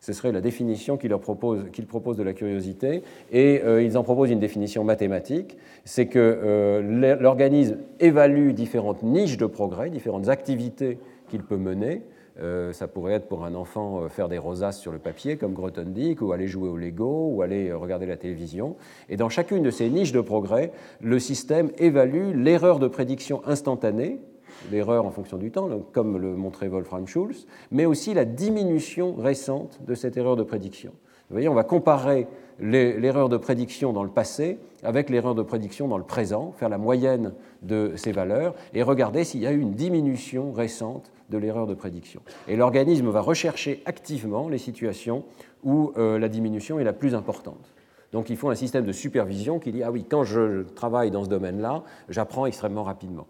Ce 0.00 0.12
serait 0.12 0.32
la 0.32 0.40
définition 0.40 0.96
qu'il 0.96 1.16
propose, 1.16 1.64
propose, 1.86 2.16
de 2.16 2.24
la 2.24 2.32
curiosité. 2.32 3.02
Et 3.30 3.62
euh, 3.64 3.82
ils 3.82 3.96
en 3.96 4.02
proposent 4.02 4.30
une 4.30 4.40
définition 4.40 4.82
mathématique. 4.82 5.56
C'est 5.84 6.06
que 6.06 6.18
euh, 6.18 7.16
l'organisme 7.20 7.78
évalue 8.00 8.50
différentes 8.50 9.04
niches 9.04 9.36
de 9.36 9.46
progrès, 9.46 9.90
différentes 9.90 10.28
activités 10.28 10.98
qu'il 11.28 11.42
peut 11.42 11.56
mener, 11.56 12.02
euh, 12.40 12.72
ça 12.72 12.86
pourrait 12.86 13.14
être 13.14 13.26
pour 13.26 13.44
un 13.44 13.54
enfant 13.54 14.02
euh, 14.02 14.08
faire 14.08 14.28
des 14.28 14.38
rosaces 14.38 14.78
sur 14.78 14.92
le 14.92 14.98
papier, 14.98 15.36
comme 15.36 15.54
Grothendieck, 15.54 16.22
ou 16.22 16.32
aller 16.32 16.46
jouer 16.46 16.68
au 16.68 16.76
Lego, 16.76 17.30
ou 17.32 17.42
aller 17.42 17.68
euh, 17.68 17.76
regarder 17.76 18.06
la 18.06 18.16
télévision. 18.16 18.76
Et 19.08 19.16
dans 19.16 19.28
chacune 19.28 19.62
de 19.62 19.70
ces 19.70 19.90
niches 19.90 20.12
de 20.12 20.20
progrès, 20.20 20.72
le 21.00 21.18
système 21.18 21.70
évalue 21.78 22.32
l'erreur 22.34 22.78
de 22.78 22.86
prédiction 22.86 23.42
instantanée, 23.44 24.20
l'erreur 24.70 25.04
en 25.04 25.10
fonction 25.10 25.36
du 25.36 25.50
temps, 25.50 25.68
comme 25.92 26.16
le 26.16 26.36
montrait 26.36 26.68
Wolfram 26.68 27.06
Schulz, 27.06 27.46
mais 27.70 27.86
aussi 27.86 28.14
la 28.14 28.24
diminution 28.24 29.14
récente 29.14 29.80
de 29.86 29.94
cette 29.94 30.16
erreur 30.16 30.36
de 30.36 30.42
prédiction. 30.42 30.92
Vous 31.28 31.34
voyez, 31.34 31.48
on 31.48 31.54
va 31.54 31.64
comparer 31.64 32.26
l'erreur 32.58 33.28
de 33.28 33.36
prédiction 33.36 33.92
dans 33.92 34.02
le 34.02 34.10
passé 34.10 34.58
avec 34.82 35.10
l'erreur 35.10 35.34
de 35.34 35.42
prédiction 35.42 35.86
dans 35.86 35.98
le 35.98 36.04
présent, 36.04 36.52
faire 36.56 36.68
la 36.68 36.78
moyenne 36.78 37.34
de 37.62 37.92
ces 37.96 38.12
valeurs 38.12 38.54
et 38.72 38.82
regarder 38.82 39.24
s'il 39.24 39.42
y 39.42 39.46
a 39.46 39.52
eu 39.52 39.60
une 39.60 39.74
diminution 39.74 40.52
récente 40.52 41.12
de 41.28 41.38
l'erreur 41.38 41.66
de 41.66 41.74
prédiction. 41.74 42.20
Et 42.46 42.56
l'organisme 42.56 43.08
va 43.08 43.20
rechercher 43.20 43.82
activement 43.86 44.48
les 44.48 44.58
situations 44.58 45.24
où 45.64 45.92
euh, 45.96 46.18
la 46.18 46.28
diminution 46.28 46.78
est 46.78 46.84
la 46.84 46.92
plus 46.92 47.14
importante. 47.14 47.74
Donc 48.12 48.30
il 48.30 48.36
faut 48.36 48.48
un 48.48 48.54
système 48.54 48.84
de 48.84 48.92
supervision 48.92 49.58
qui 49.58 49.72
dit, 49.72 49.82
ah 49.82 49.90
oui, 49.90 50.04
quand 50.08 50.24
je 50.24 50.62
travaille 50.62 51.10
dans 51.10 51.24
ce 51.24 51.28
domaine-là, 51.28 51.82
j'apprends 52.08 52.46
extrêmement 52.46 52.84
rapidement. 52.84 53.26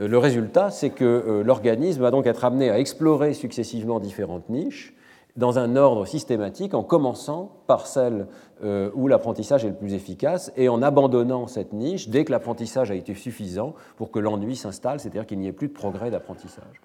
Euh, 0.00 0.08
le 0.08 0.18
résultat, 0.18 0.70
c'est 0.70 0.90
que 0.90 1.04
euh, 1.04 1.42
l'organisme 1.42 2.02
va 2.02 2.10
donc 2.10 2.26
être 2.26 2.44
amené 2.44 2.70
à 2.70 2.78
explorer 2.78 3.32
successivement 3.34 4.00
différentes 4.00 4.48
niches 4.50 4.94
dans 5.36 5.58
un 5.58 5.76
ordre 5.76 6.06
systématique 6.06 6.74
en 6.74 6.82
commençant 6.82 7.52
par 7.66 7.86
celle 7.86 8.26
euh, 8.64 8.90
où 8.94 9.08
l'apprentissage 9.08 9.64
est 9.64 9.68
le 9.68 9.74
plus 9.74 9.94
efficace 9.94 10.52
et 10.56 10.68
en 10.68 10.82
abandonnant 10.82 11.46
cette 11.46 11.72
niche 11.72 12.08
dès 12.08 12.24
que 12.24 12.32
l'apprentissage 12.32 12.90
a 12.90 12.94
été 12.94 13.14
suffisant 13.14 13.74
pour 13.96 14.10
que 14.10 14.18
l'ennui 14.18 14.56
s'installe, 14.56 15.00
c'est-à-dire 15.00 15.26
qu'il 15.26 15.38
n'y 15.38 15.46
ait 15.46 15.52
plus 15.52 15.68
de 15.68 15.72
progrès 15.72 16.10
d'apprentissage. 16.10 16.80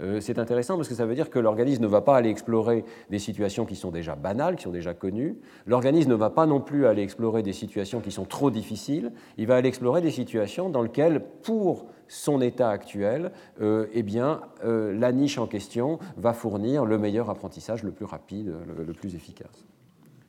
Euh, 0.00 0.20
c'est 0.20 0.38
intéressant 0.38 0.76
parce 0.76 0.88
que 0.88 0.94
ça 0.94 1.06
veut 1.06 1.14
dire 1.14 1.30
que 1.30 1.38
l'organisme 1.38 1.82
ne 1.82 1.88
va 1.88 2.00
pas 2.00 2.16
aller 2.16 2.30
explorer 2.30 2.84
des 3.10 3.18
situations 3.18 3.64
qui 3.64 3.76
sont 3.76 3.90
déjà 3.90 4.16
banales, 4.16 4.56
qui 4.56 4.64
sont 4.64 4.70
déjà 4.70 4.92
connues. 4.92 5.38
L'organisme 5.66 6.10
ne 6.10 6.16
va 6.16 6.30
pas 6.30 6.46
non 6.46 6.60
plus 6.60 6.86
aller 6.86 7.02
explorer 7.02 7.42
des 7.42 7.52
situations 7.52 8.00
qui 8.00 8.10
sont 8.10 8.24
trop 8.24 8.50
difficiles. 8.50 9.12
Il 9.38 9.46
va 9.46 9.56
aller 9.56 9.68
explorer 9.68 10.00
des 10.00 10.10
situations 10.10 10.68
dans 10.68 10.82
lesquelles, 10.82 11.22
pour 11.42 11.86
son 12.08 12.40
état 12.40 12.70
actuel, 12.70 13.32
euh, 13.60 13.86
eh 13.92 14.02
bien, 14.02 14.42
euh, 14.64 14.92
la 14.98 15.12
niche 15.12 15.38
en 15.38 15.46
question 15.46 15.98
va 16.16 16.32
fournir 16.32 16.84
le 16.84 16.98
meilleur 16.98 17.30
apprentissage, 17.30 17.82
le 17.82 17.92
plus 17.92 18.04
rapide, 18.04 18.54
le 18.76 18.92
plus 18.92 19.14
efficace. 19.14 19.66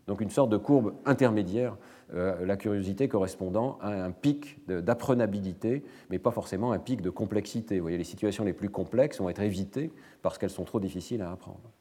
Donc 0.08 0.22
une 0.22 0.30
sorte 0.30 0.52
de 0.52 0.58
courbe 0.58 0.94
intermédiaire 1.06 1.78
euh, 2.14 2.46
la 2.46 2.58
curiosité 2.58 3.08
correspondant 3.08 3.80
à 3.82 3.90
un 3.90 4.12
pic 4.12 4.60
d'apprenabilité, 4.68 5.84
mais 6.12 6.20
pas 6.20 6.32
forcément 6.32 6.72
un 6.72 6.78
pic 6.78 7.02
de 7.02 7.10
complexité. 7.10 7.78
Vous 7.78 7.84
voyez, 7.84 7.98
les 7.98 8.04
situations 8.04 8.44
les 8.44 8.54
plus 8.54 8.70
complexes 8.70 9.20
vont 9.20 9.30
être 9.30 9.42
évitées 9.42 9.92
parce 10.22 10.38
qu'elles 10.38 10.52
sont 10.52 10.66
trop 10.66 10.80
difficiles 10.80 11.24
à 11.24 11.32
apprendre. 11.32 11.72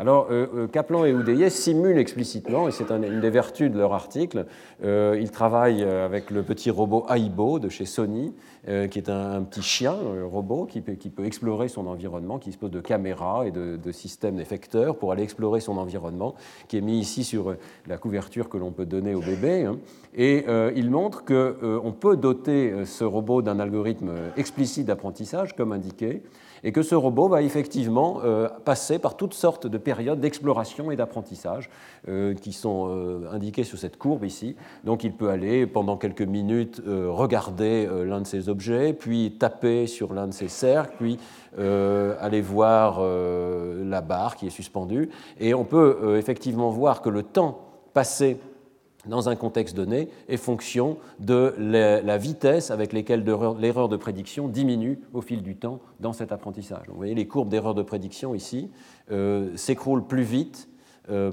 Alors, 0.00 0.28
euh, 0.30 0.46
euh, 0.54 0.66
Kaplan 0.66 1.04
et 1.04 1.12
Oudeye 1.12 1.50
simulent 1.50 1.98
explicitement, 1.98 2.66
et 2.68 2.70
c'est 2.70 2.90
une 2.90 3.20
des 3.20 3.28
vertus 3.28 3.70
de 3.70 3.76
leur 3.76 3.92
article, 3.92 4.46
euh, 4.82 5.18
ils 5.20 5.30
travaillent 5.30 5.82
avec 5.82 6.30
le 6.30 6.42
petit 6.42 6.70
robot 6.70 7.04
Aibo 7.14 7.58
de 7.58 7.68
chez 7.68 7.84
Sony, 7.84 8.32
qui 8.64 8.98
est 8.98 9.10
un, 9.10 9.42
petit 9.42 9.62
chien, 9.62 9.92
un 9.92 10.24
robot, 10.24 10.64
qui 10.64 10.80
peut, 10.80 11.24
explorer 11.24 11.68
son 11.68 11.86
environnement, 11.86 12.38
qui 12.38 12.48
dispose 12.48 12.70
de 12.70 12.80
caméras 12.80 13.46
et 13.46 13.50
de, 13.50 13.92
systèmes 13.92 14.36
d'effecteurs 14.36 14.96
pour 14.96 15.12
aller 15.12 15.22
explorer 15.22 15.60
son 15.60 15.76
environnement, 15.76 16.34
qui 16.68 16.78
est 16.78 16.82
mis 16.82 16.98
ici 16.98 17.24
sur 17.24 17.54
la 17.86 17.98
couverture 17.98 18.48
que 18.48 18.56
l'on 18.56 18.70
peut 18.70 18.86
donner 18.86 19.14
au 19.14 19.20
bébé. 19.20 19.64
Hein. 19.64 19.78
Et 20.14 20.44
il 20.76 20.90
montre 20.90 21.24
qu'on 21.24 21.92
peut 21.92 22.16
doter 22.16 22.84
ce 22.84 23.04
robot 23.04 23.42
d'un 23.42 23.60
algorithme 23.60 24.12
explicite 24.36 24.86
d'apprentissage, 24.86 25.54
comme 25.56 25.72
indiqué, 25.72 26.22
et 26.64 26.72
que 26.72 26.82
ce 26.82 26.94
robot 26.94 27.28
va 27.28 27.42
effectivement 27.42 28.20
euh, 28.24 28.48
passer 28.64 28.98
par 28.98 29.16
toutes 29.16 29.34
sortes 29.34 29.66
de 29.66 29.78
périodes 29.78 30.20
d'exploration 30.20 30.90
et 30.90 30.96
d'apprentissage 30.96 31.70
euh, 32.08 32.34
qui 32.34 32.52
sont 32.52 32.88
euh, 32.88 33.30
indiquées 33.32 33.64
sur 33.64 33.78
cette 33.78 33.96
courbe 33.96 34.24
ici. 34.24 34.56
Donc 34.84 35.04
il 35.04 35.12
peut 35.12 35.30
aller 35.30 35.66
pendant 35.66 35.96
quelques 35.96 36.22
minutes 36.22 36.82
regarder 36.86 37.88
l'un 38.04 38.20
de 38.20 38.26
ces 38.26 38.48
objets, 38.48 38.92
puis 38.92 39.36
taper 39.38 39.86
sur 39.86 40.12
l'un 40.12 40.26
de 40.26 40.32
ces 40.32 40.48
cercles, 40.48 40.94
puis 40.98 41.18
aller 41.56 42.40
voir 42.40 43.00
la 43.02 44.00
barre 44.00 44.36
qui 44.36 44.46
est 44.46 44.50
suspendue. 44.50 45.10
Et 45.38 45.54
on 45.54 45.64
peut 45.64 46.16
effectivement 46.16 46.70
voir 46.70 47.02
que 47.02 47.10
le 47.10 47.22
temps 47.22 47.60
passé 47.92 48.38
dans 49.06 49.28
un 49.28 49.36
contexte 49.36 49.76
donné 49.76 50.08
est 50.28 50.36
fonction 50.36 50.98
de 51.18 51.54
la 51.58 52.18
vitesse 52.18 52.70
avec 52.70 52.92
laquelle 52.92 53.24
l'erreur 53.58 53.88
de 53.88 53.96
prédiction 53.96 54.48
diminue 54.48 55.00
au 55.12 55.20
fil 55.20 55.42
du 55.42 55.56
temps 55.56 55.80
dans 56.00 56.12
cet 56.12 56.32
apprentissage. 56.32 56.86
vous 56.88 56.96
voyez 56.96 57.14
les 57.14 57.26
courbes 57.26 57.48
d'erreur 57.48 57.74
de 57.74 57.82
prédiction 57.82 58.34
ici 58.34 58.70
euh, 59.10 59.56
s'écroulent 59.56 60.06
plus 60.06 60.22
vite 60.22 60.69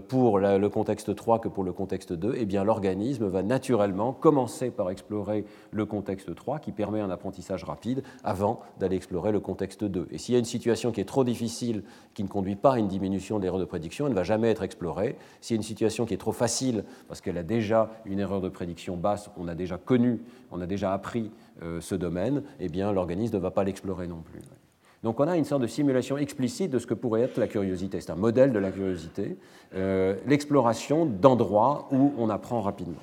pour 0.07 0.39
le 0.39 0.67
contexte 0.69 1.15
3 1.15 1.39
que 1.39 1.47
pour 1.47 1.63
le 1.63 1.73
contexte 1.73 2.13
2, 2.13 2.35
eh 2.37 2.45
bien 2.45 2.63
l'organisme 2.63 3.27
va 3.27 3.43
naturellement 3.43 4.13
commencer 4.13 4.71
par 4.71 4.89
explorer 4.89 5.45
le 5.71 5.85
contexte 5.85 6.33
3 6.33 6.59
qui 6.59 6.71
permet 6.71 6.99
un 6.99 7.09
apprentissage 7.09 7.63
rapide 7.63 8.03
avant 8.23 8.61
d'aller 8.79 8.95
explorer 8.95 9.31
le 9.31 9.39
contexte 9.39 9.83
2. 9.83 10.07
Et 10.11 10.17
s'il 10.17 10.33
y 10.33 10.35
a 10.35 10.39
une 10.39 10.45
situation 10.45 10.91
qui 10.91 11.01
est 11.01 11.05
trop 11.05 11.23
difficile, 11.23 11.83
qui 12.13 12.23
ne 12.23 12.27
conduit 12.27 12.55
pas 12.55 12.73
à 12.73 12.79
une 12.79 12.87
diminution 12.87 13.37
de 13.37 13.43
l'erreur 13.43 13.59
de 13.59 13.65
prédiction, 13.65 14.05
elle 14.05 14.13
ne 14.13 14.17
va 14.17 14.23
jamais 14.23 14.49
être 14.49 14.63
explorée. 14.63 15.17
S'il 15.41 15.55
y 15.55 15.57
a 15.57 15.59
une 15.59 15.63
situation 15.63 16.05
qui 16.05 16.13
est 16.13 16.17
trop 16.17 16.31
facile 16.31 16.83
parce 17.07 17.21
qu'elle 17.21 17.37
a 17.37 17.43
déjà 17.43 17.91
une 18.05 18.19
erreur 18.19 18.41
de 18.41 18.49
prédiction 18.49 18.97
basse, 18.97 19.29
on 19.37 19.47
a 19.47 19.55
déjà 19.55 19.77
connu, 19.77 20.21
on 20.51 20.61
a 20.61 20.65
déjà 20.65 20.93
appris 20.93 21.31
euh, 21.63 21.81
ce 21.81 21.95
domaine, 21.95 22.43
eh 22.59 22.69
bien 22.69 22.91
l'organisme 22.91 23.35
ne 23.35 23.41
va 23.41 23.51
pas 23.51 23.63
l'explorer 23.63 24.07
non 24.07 24.21
plus. 24.21 24.41
Donc 25.03 25.19
on 25.19 25.27
a 25.27 25.37
une 25.37 25.45
sorte 25.45 25.61
de 25.61 25.67
simulation 25.67 26.17
explicite 26.17 26.71
de 26.71 26.79
ce 26.79 26.87
que 26.87 26.93
pourrait 26.93 27.21
être 27.21 27.37
la 27.37 27.47
curiosité. 27.47 28.01
C'est 28.01 28.11
un 28.11 28.15
modèle 28.15 28.51
de 28.51 28.59
la 28.59 28.71
curiosité, 28.71 29.37
euh, 29.75 30.15
l'exploration 30.25 31.05
d'endroits 31.05 31.87
où 31.91 32.13
on 32.17 32.29
apprend 32.29 32.61
rapidement. 32.61 33.01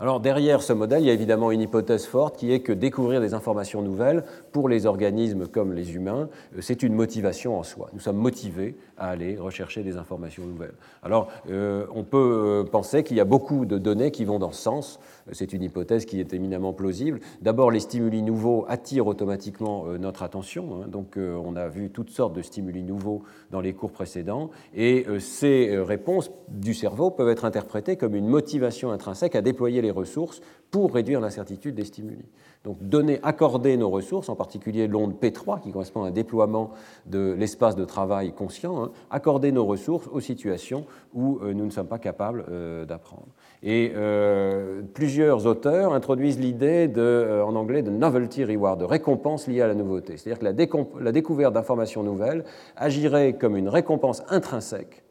Alors 0.00 0.20
derrière 0.20 0.62
ce 0.62 0.72
modèle, 0.72 1.02
il 1.02 1.06
y 1.06 1.10
a 1.10 1.12
évidemment 1.12 1.50
une 1.50 1.60
hypothèse 1.60 2.06
forte 2.06 2.36
qui 2.36 2.52
est 2.52 2.60
que 2.60 2.72
découvrir 2.72 3.20
des 3.20 3.34
informations 3.34 3.82
nouvelles 3.82 4.22
pour 4.52 4.68
les 4.68 4.86
organismes 4.86 5.48
comme 5.48 5.72
les 5.72 5.96
humains, 5.96 6.28
euh, 6.56 6.60
c'est 6.60 6.84
une 6.84 6.94
motivation 6.94 7.58
en 7.58 7.64
soi. 7.64 7.90
Nous 7.92 7.98
sommes 7.98 8.16
motivés 8.16 8.76
à 8.96 9.08
aller 9.08 9.36
rechercher 9.36 9.82
des 9.82 9.96
informations 9.96 10.44
nouvelles. 10.44 10.74
Alors 11.02 11.28
euh, 11.50 11.84
on 11.92 12.04
peut 12.04 12.64
penser 12.70 13.02
qu'il 13.02 13.16
y 13.16 13.20
a 13.20 13.24
beaucoup 13.24 13.66
de 13.66 13.76
données 13.76 14.12
qui 14.12 14.24
vont 14.24 14.38
dans 14.38 14.52
ce 14.52 14.62
sens. 14.62 15.00
C'est 15.32 15.52
une 15.52 15.62
hypothèse 15.62 16.04
qui 16.04 16.20
est 16.20 16.32
éminemment 16.32 16.72
plausible. 16.72 17.20
D'abord, 17.42 17.70
les 17.70 17.80
stimuli 17.80 18.22
nouveaux 18.22 18.64
attirent 18.68 19.06
automatiquement 19.06 19.84
euh, 19.86 19.98
notre 19.98 20.22
attention. 20.22 20.82
Hein. 20.82 20.88
donc, 20.88 21.16
euh, 21.16 21.40
on 21.44 21.56
a 21.56 21.68
vu 21.68 21.90
toutes 21.90 22.10
sortes 22.10 22.34
de 22.34 22.42
stimuli 22.42 22.82
nouveaux 22.82 23.22
dans 23.50 23.60
les 23.60 23.72
cours 23.72 23.90
précédents. 23.90 24.50
Et 24.74 25.04
euh, 25.08 25.18
ces 25.18 25.78
réponses 25.78 26.30
du 26.48 26.74
cerveau 26.74 27.10
peuvent 27.10 27.28
être 27.28 27.44
interprétées 27.44 27.96
comme 27.96 28.14
une 28.14 28.26
motivation 28.26 28.90
intrinsèque 28.90 29.34
à 29.34 29.42
déployer 29.42 29.82
les 29.82 29.90
ressources 29.90 30.40
pour 30.70 30.92
réduire 30.92 31.20
l'incertitude 31.20 31.74
des 31.74 31.84
stimuli. 31.84 32.24
Donc 32.64 32.82
donner, 32.82 33.20
accorder 33.22 33.76
nos 33.76 33.88
ressources, 33.88 34.28
en 34.28 34.36
particulier 34.36 34.86
l'onde 34.86 35.14
P3 35.14 35.60
qui 35.60 35.72
correspond 35.72 36.04
à 36.04 36.08
un 36.08 36.10
déploiement 36.10 36.72
de 37.06 37.34
l'espace 37.38 37.76
de 37.76 37.84
travail 37.84 38.32
conscient, 38.32 38.82
hein, 38.82 38.90
accorder 39.10 39.52
nos 39.52 39.64
ressources 39.64 40.08
aux 40.08 40.20
situations 40.20 40.84
où 41.14 41.38
nous 41.42 41.64
ne 41.64 41.70
sommes 41.70 41.86
pas 41.86 41.98
capables 41.98 42.44
d'apprendre. 42.86 43.28
Et 43.62 43.92
euh, 43.96 44.82
plusieurs 44.94 45.46
auteurs 45.46 45.92
introduisent 45.92 46.38
l'idée, 46.38 46.86
de, 46.86 47.00
euh, 47.00 47.44
en 47.44 47.56
anglais, 47.56 47.82
de 47.82 47.90
novelty 47.90 48.44
reward, 48.44 48.80
de 48.80 48.84
récompense 48.84 49.48
liée 49.48 49.62
à 49.62 49.66
la 49.66 49.74
nouveauté. 49.74 50.16
C'est-à-dire 50.16 50.38
que 50.38 51.00
la, 51.02 51.12
découverte 51.12 51.54
d'informations 51.54 52.02
nouvelles 52.02 52.44
agirait 52.76 53.32
comme 53.32 53.56
une 53.56 53.68
récompense 53.68 54.22
intrinsèque 54.28 55.02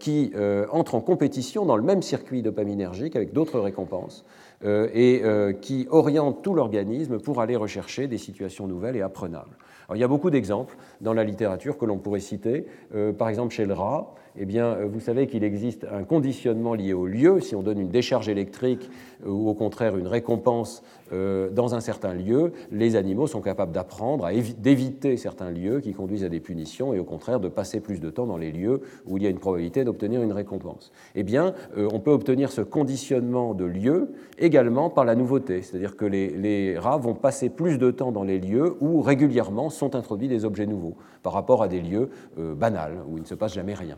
qui 0.00 0.32
entrent 0.72 0.96
en 0.96 1.00
compétition 1.00 1.64
dans 1.64 1.76
le 1.76 1.84
même 1.84 2.02
circuit 2.02 2.42
dopaminergique 2.42 3.14
avec 3.14 3.32
d'autres 3.32 3.60
récompenses 3.60 4.24
et 4.64 5.22
qui 5.60 5.86
orientent 5.90 6.42
tout 6.42 6.54
l'organisme 6.54 7.20
pour 7.20 7.40
aller 7.40 7.54
rechercher 7.54 8.08
des 8.08 8.18
situations 8.18 8.66
nouvelles 8.66 8.96
et 8.96 9.02
apprenables. 9.02 9.56
il 9.94 10.00
y 10.00 10.04
a 10.04 10.08
beaucoup 10.08 10.30
d'exemples 10.30 10.76
dans 11.00 11.12
la 11.12 11.22
littérature 11.22 11.78
que 11.78 11.84
l'on 11.84 11.98
pourrait 11.98 12.18
citer. 12.18 12.66
par 13.18 13.28
exemple, 13.28 13.54
chez 13.54 13.66
le 13.66 13.74
rat, 13.74 14.14
eh 14.40 14.44
bien, 14.44 14.66
euh, 14.66 14.86
vous 14.86 15.00
savez 15.00 15.26
qu'il 15.26 15.42
existe 15.42 15.84
un 15.90 16.04
conditionnement 16.04 16.74
lié 16.74 16.92
au 16.92 17.06
lieu. 17.06 17.40
Si 17.40 17.56
on 17.56 17.62
donne 17.62 17.80
une 17.80 17.90
décharge 17.90 18.28
électrique 18.28 18.88
euh, 19.26 19.30
ou 19.30 19.48
au 19.48 19.54
contraire 19.54 19.96
une 19.96 20.06
récompense 20.06 20.84
euh, 21.12 21.50
dans 21.50 21.74
un 21.74 21.80
certain 21.80 22.14
lieu, 22.14 22.52
les 22.70 22.94
animaux 22.94 23.26
sont 23.26 23.40
capables 23.40 23.72
d'apprendre, 23.72 24.28
d'éviter 24.58 25.16
certains 25.16 25.50
lieux 25.50 25.80
qui 25.80 25.92
conduisent 25.92 26.24
à 26.24 26.28
des 26.28 26.38
punitions 26.38 26.94
et 26.94 27.00
au 27.00 27.04
contraire 27.04 27.40
de 27.40 27.48
passer 27.48 27.80
plus 27.80 28.00
de 28.00 28.10
temps 28.10 28.26
dans 28.26 28.36
les 28.36 28.52
lieux 28.52 28.82
où 29.06 29.16
il 29.16 29.24
y 29.24 29.26
a 29.26 29.30
une 29.30 29.38
probabilité 29.38 29.82
d'obtenir 29.82 30.22
une 30.22 30.32
récompense. 30.32 30.92
Eh 31.14 31.24
bien, 31.24 31.54
on 31.76 31.98
peut 31.98 32.10
obtenir 32.10 32.52
ce 32.52 32.60
conditionnement 32.60 33.54
de 33.54 33.64
lieu 33.64 34.12
également 34.38 34.90
par 34.90 35.04
la 35.04 35.14
nouveauté, 35.14 35.62
c'est-à-dire 35.62 35.96
que 35.96 36.04
les, 36.04 36.28
les 36.30 36.78
rats 36.78 36.98
vont 36.98 37.14
passer 37.14 37.48
plus 37.48 37.78
de 37.78 37.90
temps 37.90 38.12
dans 38.12 38.24
les 38.24 38.38
lieux 38.38 38.76
où 38.80 39.00
régulièrement 39.00 39.70
sont 39.70 39.94
introduits 39.94 40.28
des 40.28 40.44
objets 40.44 40.66
nouveaux 40.66 40.96
par 41.22 41.32
rapport 41.32 41.62
à 41.62 41.68
des 41.68 41.80
lieux 41.80 42.10
banals 42.36 42.98
où 43.08 43.16
il 43.16 43.22
ne 43.22 43.26
se 43.26 43.34
passe 43.34 43.54
jamais 43.54 43.74
rien. 43.74 43.96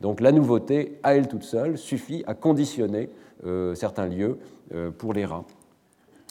Donc 0.00 0.20
la 0.20 0.32
nouveauté, 0.32 0.98
à 1.02 1.16
elle 1.16 1.28
toute 1.28 1.42
seule, 1.42 1.76
suffit 1.76 2.22
à 2.26 2.34
conditionner 2.34 3.10
euh, 3.46 3.74
certains 3.74 4.06
lieux 4.06 4.38
euh, 4.74 4.90
pour 4.90 5.12
les 5.12 5.24
rats. 5.24 5.44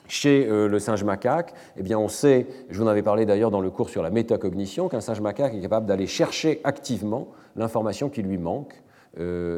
Chez 0.07 0.47
euh, 0.47 0.69
le 0.69 0.79
singe 0.79 1.03
macaque, 1.03 1.53
eh 1.75 1.83
bien 1.83 1.99
on 1.99 2.07
sait, 2.07 2.47
je 2.69 2.77
vous 2.77 2.85
en 2.85 2.87
avais 2.87 3.03
parlé 3.03 3.25
d'ailleurs 3.25 3.51
dans 3.51 3.59
le 3.59 3.69
cours 3.69 3.89
sur 3.89 4.01
la 4.01 4.09
métacognition, 4.09 4.87
qu'un 4.87 5.01
singe 5.01 5.19
macaque 5.19 5.53
est 5.53 5.61
capable 5.61 5.85
d'aller 5.85 6.07
chercher 6.07 6.61
activement 6.63 7.27
l'information 7.55 8.09
qui 8.09 8.21
lui 8.21 8.37
manque 8.37 8.81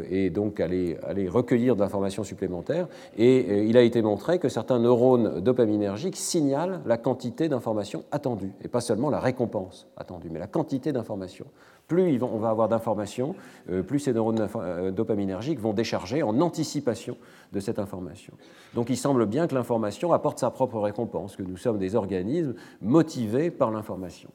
et 0.10 0.30
donc 0.30 0.62
aller, 0.62 0.98
aller 1.06 1.28
recueillir 1.28 1.76
de 1.76 1.82
l'information 1.82 2.24
supplémentaire. 2.24 2.88
Et 3.18 3.66
il 3.66 3.76
a 3.76 3.82
été 3.82 4.02
montré 4.02 4.40
que 4.40 4.48
certains 4.48 4.80
neurones 4.80 5.42
dopaminergiques 5.42 6.16
signalent 6.16 6.80
la 6.86 6.98
quantité 6.98 7.50
d'informations 7.50 8.06
attendues, 8.12 8.54
et 8.64 8.70
pas 8.70 8.80
seulement 8.80 9.10
la 9.10 9.20
récompense 9.20 9.90
attendue, 9.98 10.30
mais 10.32 10.40
la 10.40 10.48
quantité 10.48 10.94
d'informations 10.94 11.48
plus 11.90 12.22
on 12.22 12.38
va 12.38 12.52
avoir 12.52 12.70
d'informations, 12.70 13.36
euh, 13.70 13.84
plus 13.84 14.00
ces 14.00 14.14
neurones 14.14 14.48
euh, 14.56 14.92
dopaminergiques 14.92 15.60
vont 15.60 15.74
décharger 15.74 16.24
en 16.24 16.40
anticipation 16.40 17.18
de 17.52 17.60
cette 17.60 17.80
information. 17.80 18.34
Donc 18.76 18.90
il 18.90 18.96
semble 18.96 19.26
bien 19.26 19.48
que 19.48 19.56
l'information 19.56 20.14
apporte 20.14 20.40
sa 20.40 20.52
propre 20.52 20.80
récompense, 20.80 21.36
que 21.36 21.44
nous 21.44 21.58
sommes 21.58 21.80
des 21.80 21.96
organismes 21.96 22.54
motivés 22.82 23.52
par 23.52 23.72
l'information. 23.72 24.30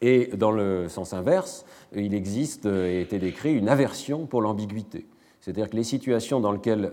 Et 0.00 0.30
dans 0.36 0.50
le 0.50 0.88
sens 0.88 1.12
inverse, 1.12 1.64
il 1.94 2.14
existe 2.14 2.66
euh, 2.66 2.90
et 2.90 2.96
a 2.96 3.00
été 3.00 3.18
décrit 3.18 3.54
une 3.54 3.68
aversion 3.68 4.26
pour 4.26 4.40
l'ambiguïté. 4.40 5.06
C'est-à-dire 5.40 5.68
que 5.68 5.76
les 5.76 5.84
situations 5.84 6.40
dans 6.40 6.52
lesquelles 6.52 6.90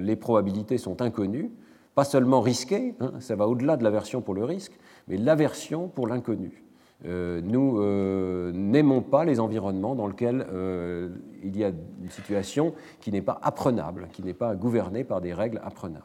les 0.00 0.16
probabilités 0.16 0.78
sont 0.78 1.02
inconnues, 1.02 1.50
pas 1.94 2.04
seulement 2.04 2.40
risquées, 2.40 2.94
hein, 2.98 3.12
ça 3.20 3.36
va 3.36 3.46
au-delà 3.46 3.76
de 3.76 3.84
l'aversion 3.84 4.22
pour 4.22 4.32
le 4.32 4.42
risque, 4.42 4.72
mais 5.06 5.18
l'aversion 5.18 5.88
pour 5.88 6.06
l'inconnu. 6.06 6.64
Euh, 7.06 7.40
nous 7.42 7.80
euh, 7.80 8.52
n'aimons 8.52 9.00
pas 9.00 9.24
les 9.24 9.40
environnements 9.40 9.94
dans 9.94 10.06
lesquels 10.06 10.46
euh, 10.52 11.08
il 11.42 11.56
y 11.56 11.64
a 11.64 11.68
une 11.68 12.10
situation 12.10 12.74
qui 13.00 13.10
n'est 13.10 13.22
pas 13.22 13.38
apprenable, 13.42 14.08
qui 14.12 14.22
n'est 14.22 14.34
pas 14.34 14.54
gouvernée 14.54 15.04
par 15.04 15.20
des 15.20 15.32
règles 15.32 15.60
apprenables. 15.64 16.04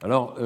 Alors, 0.00 0.36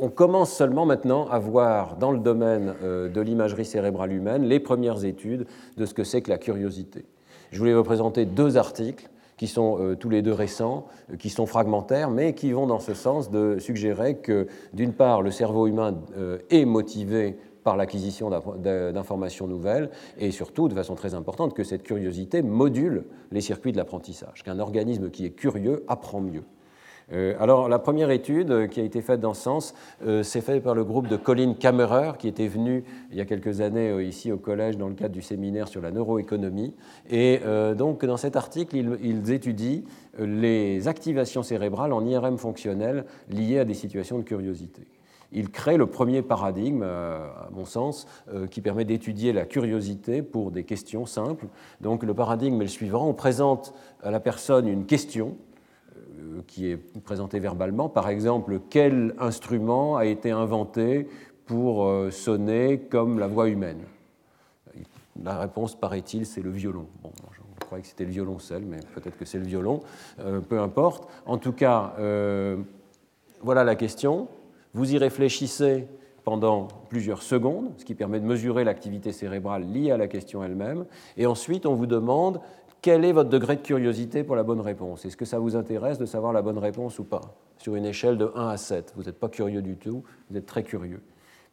on 0.00 0.08
commence 0.08 0.52
seulement 0.52 0.84
maintenant 0.84 1.28
à 1.28 1.38
voir 1.38 1.96
dans 1.96 2.10
le 2.10 2.18
domaine 2.18 2.74
de 2.82 3.20
l'imagerie 3.20 3.64
cérébrale 3.64 4.12
humaine 4.12 4.42
les 4.42 4.58
premières 4.58 5.04
études 5.04 5.46
de 5.76 5.86
ce 5.86 5.94
que 5.94 6.02
c'est 6.02 6.22
que 6.22 6.30
la 6.30 6.38
curiosité. 6.38 7.04
Je 7.52 7.60
voulais 7.60 7.72
vous 7.72 7.84
présenter 7.84 8.24
deux 8.24 8.56
articles 8.56 9.08
qui 9.36 9.46
sont 9.46 9.78
euh, 9.80 9.96
tous 9.96 10.08
les 10.08 10.22
deux 10.22 10.32
récents, 10.32 10.86
euh, 11.10 11.16
qui 11.16 11.30
sont 11.30 11.46
fragmentaires, 11.46 12.10
mais 12.10 12.34
qui 12.34 12.52
vont 12.52 12.66
dans 12.66 12.80
ce 12.80 12.94
sens 12.94 13.30
de 13.30 13.58
suggérer 13.58 14.16
que, 14.16 14.46
d'une 14.72 14.92
part, 14.92 15.22
le 15.22 15.30
cerveau 15.30 15.66
humain 15.66 15.98
euh, 16.16 16.38
est 16.50 16.64
motivé 16.64 17.36
par 17.64 17.76
l'acquisition 17.78 18.28
d'informations 18.28 19.46
nouvelles, 19.46 19.90
et 20.18 20.30
surtout, 20.30 20.68
de 20.68 20.74
façon 20.74 20.94
très 20.94 21.14
importante, 21.14 21.54
que 21.54 21.64
cette 21.64 21.82
curiosité 21.82 22.42
module 22.42 23.04
les 23.32 23.40
circuits 23.40 23.72
de 23.72 23.78
l'apprentissage, 23.78 24.42
qu'un 24.42 24.58
organisme 24.58 25.08
qui 25.10 25.24
est 25.24 25.30
curieux 25.30 25.82
apprend 25.88 26.20
mieux. 26.20 26.44
Euh, 27.12 27.34
alors, 27.38 27.68
la 27.68 27.78
première 27.78 28.10
étude 28.10 28.50
euh, 28.50 28.66
qui 28.66 28.80
a 28.80 28.82
été 28.82 29.02
faite 29.02 29.20
dans 29.20 29.34
ce 29.34 29.42
sens, 29.42 29.74
euh, 30.06 30.22
s'est 30.22 30.40
faite 30.40 30.62
par 30.62 30.74
le 30.74 30.84
groupe 30.84 31.08
de 31.08 31.16
Colin 31.16 31.54
Kammerer, 31.54 32.12
qui 32.18 32.28
était 32.28 32.48
venu 32.48 32.84
il 33.10 33.16
y 33.16 33.20
a 33.20 33.24
quelques 33.24 33.60
années 33.60 34.02
ici 34.02 34.32
au 34.32 34.38
collège 34.38 34.76
dans 34.76 34.88
le 34.88 34.94
cadre 34.94 35.14
du 35.14 35.22
séminaire 35.22 35.68
sur 35.68 35.82
la 35.82 35.90
neuroéconomie. 35.90 36.74
Et 37.10 37.40
donc, 37.76 38.04
dans 38.04 38.16
cet 38.16 38.36
article, 38.36 38.76
ils, 38.76 39.30
étudient 39.30 39.82
les 40.18 40.88
activations 40.88 41.42
cérébrales 41.42 41.92
en 41.92 42.04
IRM 42.04 42.38
fonctionnel 42.38 43.04
liées 43.28 43.58
à 43.58 43.64
des 43.64 43.74
situations 43.74 44.18
de 44.18 44.24
curiosité. 44.24 44.82
Ils 45.32 45.50
créent 45.50 45.76
le 45.76 45.86
premier 45.86 46.22
paradigme, 46.22 46.82
à 46.82 47.48
mon 47.52 47.64
sens, 47.64 48.06
qui 48.50 48.60
permet 48.60 48.84
d'étudier 48.84 49.32
la 49.32 49.44
curiosité 49.44 50.22
pour 50.22 50.50
des 50.50 50.64
questions 50.64 51.06
simples. 51.06 51.46
Donc 51.80 52.02
le 52.02 52.14
paradigme 52.14 52.60
est 52.60 52.64
le 52.64 52.68
suivant, 52.68 53.06
on 53.06 53.14
présente 53.14 53.74
à 54.02 54.10
la 54.10 54.20
personne 54.20 54.66
une 54.68 54.86
question, 54.86 55.36
euh, 55.36 55.53
qui 56.46 56.70
est 56.70 56.76
présenté 56.76 57.38
verbalement. 57.38 57.88
Par 57.88 58.08
exemple, 58.08 58.60
quel 58.70 59.14
instrument 59.18 59.96
a 59.96 60.06
été 60.06 60.30
inventé 60.30 61.08
pour 61.46 61.86
euh, 61.86 62.10
sonner 62.10 62.78
comme 62.78 63.18
la 63.18 63.26
voix 63.26 63.48
humaine? 63.48 63.80
La 65.22 65.38
réponse, 65.38 65.74
paraît-il, 65.74 66.26
c'est 66.26 66.42
le 66.42 66.50
violon. 66.50 66.86
Bon, 67.02 67.10
je 67.32 67.64
croyais 67.64 67.82
que 67.82 67.88
c'était 67.88 68.04
le 68.04 68.10
violoncelle, 68.10 68.64
mais 68.66 68.80
peut-être 68.94 69.16
que 69.16 69.24
c'est 69.24 69.38
le 69.38 69.44
violon. 69.44 69.80
Euh, 70.18 70.40
peu 70.40 70.58
importe. 70.60 71.08
En 71.26 71.38
tout 71.38 71.52
cas, 71.52 71.94
voilà 73.42 73.64
la 73.64 73.76
question. 73.76 74.28
Vous 74.72 74.92
y 74.92 74.98
réfléchissez 74.98 75.86
pendant 76.24 76.68
plusieurs 76.88 77.22
secondes, 77.22 77.70
ce 77.76 77.84
qui 77.84 77.94
permet 77.94 78.18
de 78.18 78.24
mesurer 78.24 78.64
l'activité 78.64 79.12
cérébrale 79.12 79.64
liée 79.70 79.90
à 79.90 79.98
la 79.98 80.08
question 80.08 80.42
elle-même. 80.42 80.86
Et 81.16 81.26
ensuite, 81.26 81.66
on 81.66 81.74
vous 81.74 81.86
demande 81.86 82.40
quel 82.84 83.06
est 83.06 83.12
votre 83.12 83.30
degré 83.30 83.56
de 83.56 83.62
curiosité 83.62 84.24
pour 84.24 84.36
la 84.36 84.42
bonne 84.42 84.60
réponse? 84.60 85.06
Est-ce 85.06 85.16
que 85.16 85.24
ça 85.24 85.38
vous 85.38 85.56
intéresse 85.56 85.96
de 85.96 86.04
savoir 86.04 86.34
la 86.34 86.42
bonne 86.42 86.58
réponse 86.58 86.98
ou 86.98 87.04
pas? 87.04 87.22
Sur 87.56 87.76
une 87.76 87.86
échelle 87.86 88.18
de 88.18 88.30
1 88.34 88.48
à 88.48 88.58
7, 88.58 88.92
vous 88.94 89.04
n'êtes 89.04 89.18
pas 89.18 89.30
curieux 89.30 89.62
du 89.62 89.78
tout, 89.78 90.04
vous 90.28 90.36
êtes 90.36 90.44
très 90.44 90.62
curieux. 90.62 91.00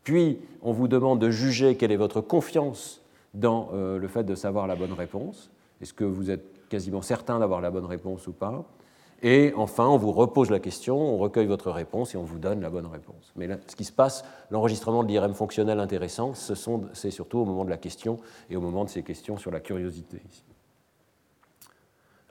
Puis, 0.03 0.39
on 0.61 0.73
vous 0.73 0.89
demande 0.89 1.19
de 1.19 1.29
juger 1.31 1.77
quelle 1.77 1.93
est 1.93 1.95
votre 1.95 2.19
confiance 2.19 3.01
dans 3.33 3.69
euh, 3.73 3.97
le 3.97 4.09
fait 4.09 4.25
de 4.25 4.35
savoir 4.35 4.67
la 4.67 4.75
bonne 4.75 4.91
réponse. 4.91 5.49
Est-ce 5.81 5.93
que 5.93 6.03
vous 6.03 6.31
êtes 6.31 6.67
quasiment 6.67 7.01
certain 7.01 7.39
d'avoir 7.39 7.61
la 7.61 7.71
bonne 7.71 7.85
réponse 7.85 8.27
ou 8.27 8.33
pas? 8.33 8.65
Et 9.23 9.53
enfin, 9.55 9.87
on 9.87 9.95
vous 9.95 10.11
repose 10.11 10.49
la 10.49 10.59
question, 10.59 10.97
on 10.97 11.17
recueille 11.17 11.47
votre 11.47 11.71
réponse 11.71 12.13
et 12.13 12.17
on 12.17 12.23
vous 12.23 12.39
donne 12.39 12.59
la 12.59 12.69
bonne 12.69 12.87
réponse. 12.87 13.31
Mais 13.37 13.47
ce 13.67 13.77
qui 13.77 13.85
se 13.85 13.93
passe, 13.93 14.25
l'enregistrement 14.49 15.01
de 15.01 15.07
l'IRM 15.07 15.33
fonctionnel 15.33 15.79
intéressant, 15.79 16.33
c'est 16.33 17.11
surtout 17.11 17.37
au 17.37 17.45
moment 17.45 17.63
de 17.63 17.69
la 17.69 17.77
question 17.77 18.19
et 18.49 18.57
au 18.57 18.61
moment 18.61 18.83
de 18.83 18.89
ces 18.89 19.01
questions 19.01 19.37
sur 19.37 19.49
la 19.49 19.61
curiosité. 19.61 20.21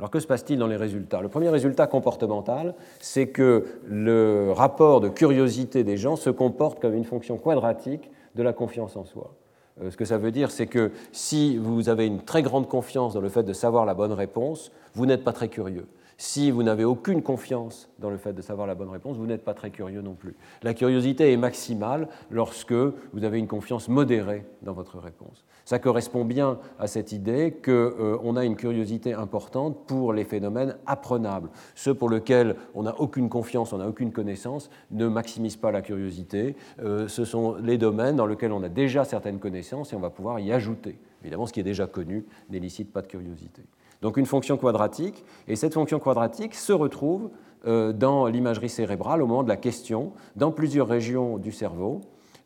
Alors 0.00 0.08
que 0.10 0.18
se 0.18 0.26
passe-t-il 0.26 0.58
dans 0.58 0.66
les 0.66 0.78
résultats? 0.78 1.20
Le 1.20 1.28
premier 1.28 1.50
résultat 1.50 1.86
comportemental, 1.86 2.74
c'est 3.00 3.26
que 3.26 3.66
le 3.86 4.50
rapport 4.50 5.02
de 5.02 5.10
curiosité 5.10 5.84
des 5.84 5.98
gens 5.98 6.16
se 6.16 6.30
comporte 6.30 6.80
comme 6.80 6.94
une 6.94 7.04
fonction 7.04 7.36
quadratique 7.36 8.10
de 8.34 8.42
la 8.42 8.54
confiance 8.54 8.96
en 8.96 9.04
soi. 9.04 9.34
Euh, 9.82 9.90
ce 9.90 9.98
que 9.98 10.06
ça 10.06 10.16
veut 10.16 10.30
dire, 10.30 10.50
c'est 10.50 10.66
que 10.66 10.90
si 11.12 11.58
vous 11.58 11.90
avez 11.90 12.06
une 12.06 12.22
très 12.22 12.40
grande 12.40 12.66
confiance 12.66 13.12
dans 13.12 13.20
le 13.20 13.28
fait 13.28 13.42
de 13.42 13.52
savoir 13.52 13.84
la 13.84 13.92
bonne 13.92 14.12
réponse, 14.12 14.72
vous 14.94 15.04
n'êtes 15.04 15.22
pas 15.22 15.34
très 15.34 15.48
curieux. 15.48 15.86
Si 16.22 16.50
vous 16.50 16.62
n'avez 16.62 16.84
aucune 16.84 17.22
confiance 17.22 17.88
dans 17.98 18.10
le 18.10 18.18
fait 18.18 18.34
de 18.34 18.42
savoir 18.42 18.66
la 18.66 18.74
bonne 18.74 18.90
réponse, 18.90 19.16
vous 19.16 19.24
n'êtes 19.24 19.42
pas 19.42 19.54
très 19.54 19.70
curieux 19.70 20.02
non 20.02 20.12
plus. 20.12 20.36
La 20.62 20.74
curiosité 20.74 21.32
est 21.32 21.38
maximale 21.38 22.08
lorsque 22.30 22.74
vous 22.74 23.24
avez 23.24 23.38
une 23.38 23.46
confiance 23.46 23.88
modérée 23.88 24.44
dans 24.60 24.74
votre 24.74 24.98
réponse. 24.98 25.46
Ça 25.64 25.78
correspond 25.78 26.26
bien 26.26 26.58
à 26.78 26.88
cette 26.88 27.12
idée 27.12 27.56
qu'on 27.64 27.70
euh, 27.72 28.36
a 28.36 28.44
une 28.44 28.56
curiosité 28.56 29.14
importante 29.14 29.86
pour 29.86 30.12
les 30.12 30.26
phénomènes 30.26 30.76
apprenables. 30.84 31.48
Ceux 31.74 31.94
pour 31.94 32.10
lesquels 32.10 32.54
on 32.74 32.82
n'a 32.82 33.00
aucune 33.00 33.30
confiance, 33.30 33.72
on 33.72 33.78
n'a 33.78 33.88
aucune 33.88 34.12
connaissance, 34.12 34.68
ne 34.90 35.08
maximisent 35.08 35.56
pas 35.56 35.70
la 35.70 35.80
curiosité. 35.80 36.54
Euh, 36.80 37.08
ce 37.08 37.24
sont 37.24 37.54
les 37.54 37.78
domaines 37.78 38.16
dans 38.16 38.26
lesquels 38.26 38.52
on 38.52 38.62
a 38.62 38.68
déjà 38.68 39.06
certaines 39.06 39.38
connaissances 39.38 39.94
et 39.94 39.96
on 39.96 40.00
va 40.00 40.10
pouvoir 40.10 40.38
y 40.38 40.52
ajouter. 40.52 40.98
Évidemment, 41.22 41.46
ce 41.46 41.54
qui 41.54 41.60
est 41.60 41.62
déjà 41.62 41.86
connu 41.86 42.26
n'élicite 42.50 42.92
pas 42.92 43.00
de 43.00 43.06
curiosité 43.06 43.62
donc 44.02 44.16
une 44.16 44.26
fonction 44.26 44.56
quadratique, 44.56 45.24
et 45.48 45.56
cette 45.56 45.74
fonction 45.74 45.98
quadratique 45.98 46.54
se 46.54 46.72
retrouve 46.72 47.30
euh, 47.66 47.92
dans 47.92 48.26
l'imagerie 48.26 48.68
cérébrale 48.68 49.22
au 49.22 49.26
moment 49.26 49.42
de 49.42 49.48
la 49.48 49.56
question, 49.56 50.12
dans 50.36 50.50
plusieurs 50.50 50.88
régions 50.88 51.38
du 51.38 51.52
cerveau, 51.52 52.00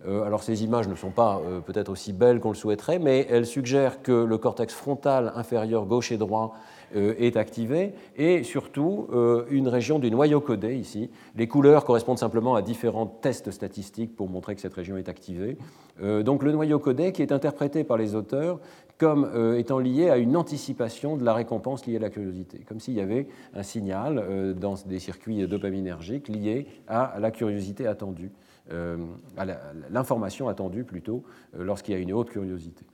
alors 0.07 0.43
ces 0.43 0.65
images 0.65 0.87
ne 0.87 0.95
sont 0.95 1.13
pas 1.13 1.41
peut-être 1.65 1.89
aussi 1.89 2.13
belles 2.13 2.39
qu'on 2.39 2.51
le 2.51 2.57
souhaiterait, 2.57 2.99
mais 2.99 3.27
elles 3.31 3.47
suggèrent 3.47 4.03
que 4.03 4.13
le 4.13 4.37
cortex 4.37 4.75
frontal 4.75 5.33
inférieur 5.35 5.87
gauche 5.87 6.13
et 6.13 6.19
droit 6.19 6.53
est 6.95 7.37
activé, 7.37 7.93
et 8.17 8.43
surtout 8.45 9.09
une 9.51 9.69
région 9.69 9.99
du 9.99 10.11
noyau 10.11 10.41
codé 10.41 10.77
ici. 10.77 11.11
Les 11.37 11.49
couleurs 11.49 11.85
correspondent 11.85 12.19
simplement 12.19 12.55
à 12.55 12.63
différents 12.63 13.07
tests 13.07 13.51
statistiques 13.51 14.15
pour 14.15 14.29
montrer 14.29 14.55
que 14.55 14.61
cette 14.61 14.75
région 14.75 14.97
est 14.97 15.09
activée. 15.09 15.57
donc 16.01 16.43
le 16.43 16.53
noyau 16.53 16.79
codé 16.79 17.13
qui 17.13 17.23
est 17.23 17.33
interprété 17.33 17.85
par 17.85 17.97
les 17.97 18.15
auteurs 18.15 18.61
comme 18.99 19.25
euh, 19.35 19.59
étant 19.59 19.79
lié 19.79 20.11
à 20.11 20.19
une 20.19 20.37
anticipation 20.37 21.17
de 21.17 21.25
la 21.25 21.35
récompense 21.35 21.87
liée 21.87 21.97
à 21.97 22.01
la 22.01 22.11
curiosité, 22.11 22.61
comme 22.67 22.81
s'il 22.81 22.95
y 22.95 23.01
avait 23.01 23.27
un 23.55 23.63
signal 23.63 24.19
euh, 24.19 24.55
dans 24.55 24.75
des 24.87 24.99
circuits 24.99 25.47
dopaminergiques 25.47 26.29
lié 26.29 26.67
à 26.87 27.17
la 27.19 27.31
curiosité 27.31 27.87
attendue, 27.87 28.31
euh, 28.71 28.97
à 29.37 29.47
l'information 29.91 30.49
attendue 30.49 30.85
plutôt, 30.85 31.25
lorsqu'il 31.59 31.95
y 31.95 31.97
a 31.97 32.01
une 32.01 32.13
haute 32.13 32.31
curiosité. 32.31 32.87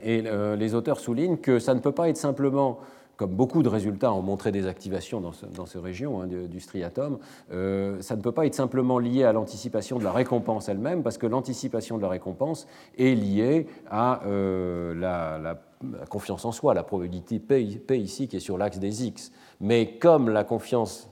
Et 0.00 0.22
les 0.22 0.74
auteurs 0.74 1.00
soulignent 1.00 1.38
que 1.38 1.58
ça 1.58 1.74
ne 1.74 1.80
peut 1.80 1.90
pas 1.90 2.08
être 2.08 2.16
simplement 2.16 2.78
comme 3.18 3.32
beaucoup 3.32 3.64
de 3.64 3.68
résultats 3.68 4.12
ont 4.12 4.22
montré 4.22 4.52
des 4.52 4.66
activations 4.68 5.20
dans, 5.20 5.66
ces 5.66 5.78
régions 5.80 6.22
hein, 6.22 6.28
du, 6.28 6.60
striatum, 6.60 7.18
euh, 7.52 8.00
ça 8.00 8.14
ne 8.14 8.22
peut 8.22 8.30
pas 8.30 8.46
être 8.46 8.54
simplement 8.54 9.00
lié 9.00 9.24
à 9.24 9.32
l'anticipation 9.32 9.98
de 9.98 10.04
la 10.04 10.12
récompense 10.12 10.68
elle-même, 10.68 11.02
parce 11.02 11.18
que 11.18 11.26
l'anticipation 11.26 11.96
de 11.96 12.02
la 12.02 12.08
récompense 12.08 12.68
est 12.96 13.16
liée 13.16 13.66
à 13.90 14.24
euh, 14.24 14.94
la, 14.94 15.60
confiance 16.08 16.44
en 16.44 16.52
soi, 16.52 16.74
la 16.74 16.84
probabilité 16.84 17.40
P, 17.40 17.98
ici 17.98 18.28
qui 18.28 18.36
est 18.36 18.40
sur 18.40 18.56
l'axe 18.56 18.78
des 18.78 19.04
X. 19.04 19.32
Mais 19.60 19.98
comme 19.98 20.28
la, 20.28 20.44
confiance, 20.44 21.10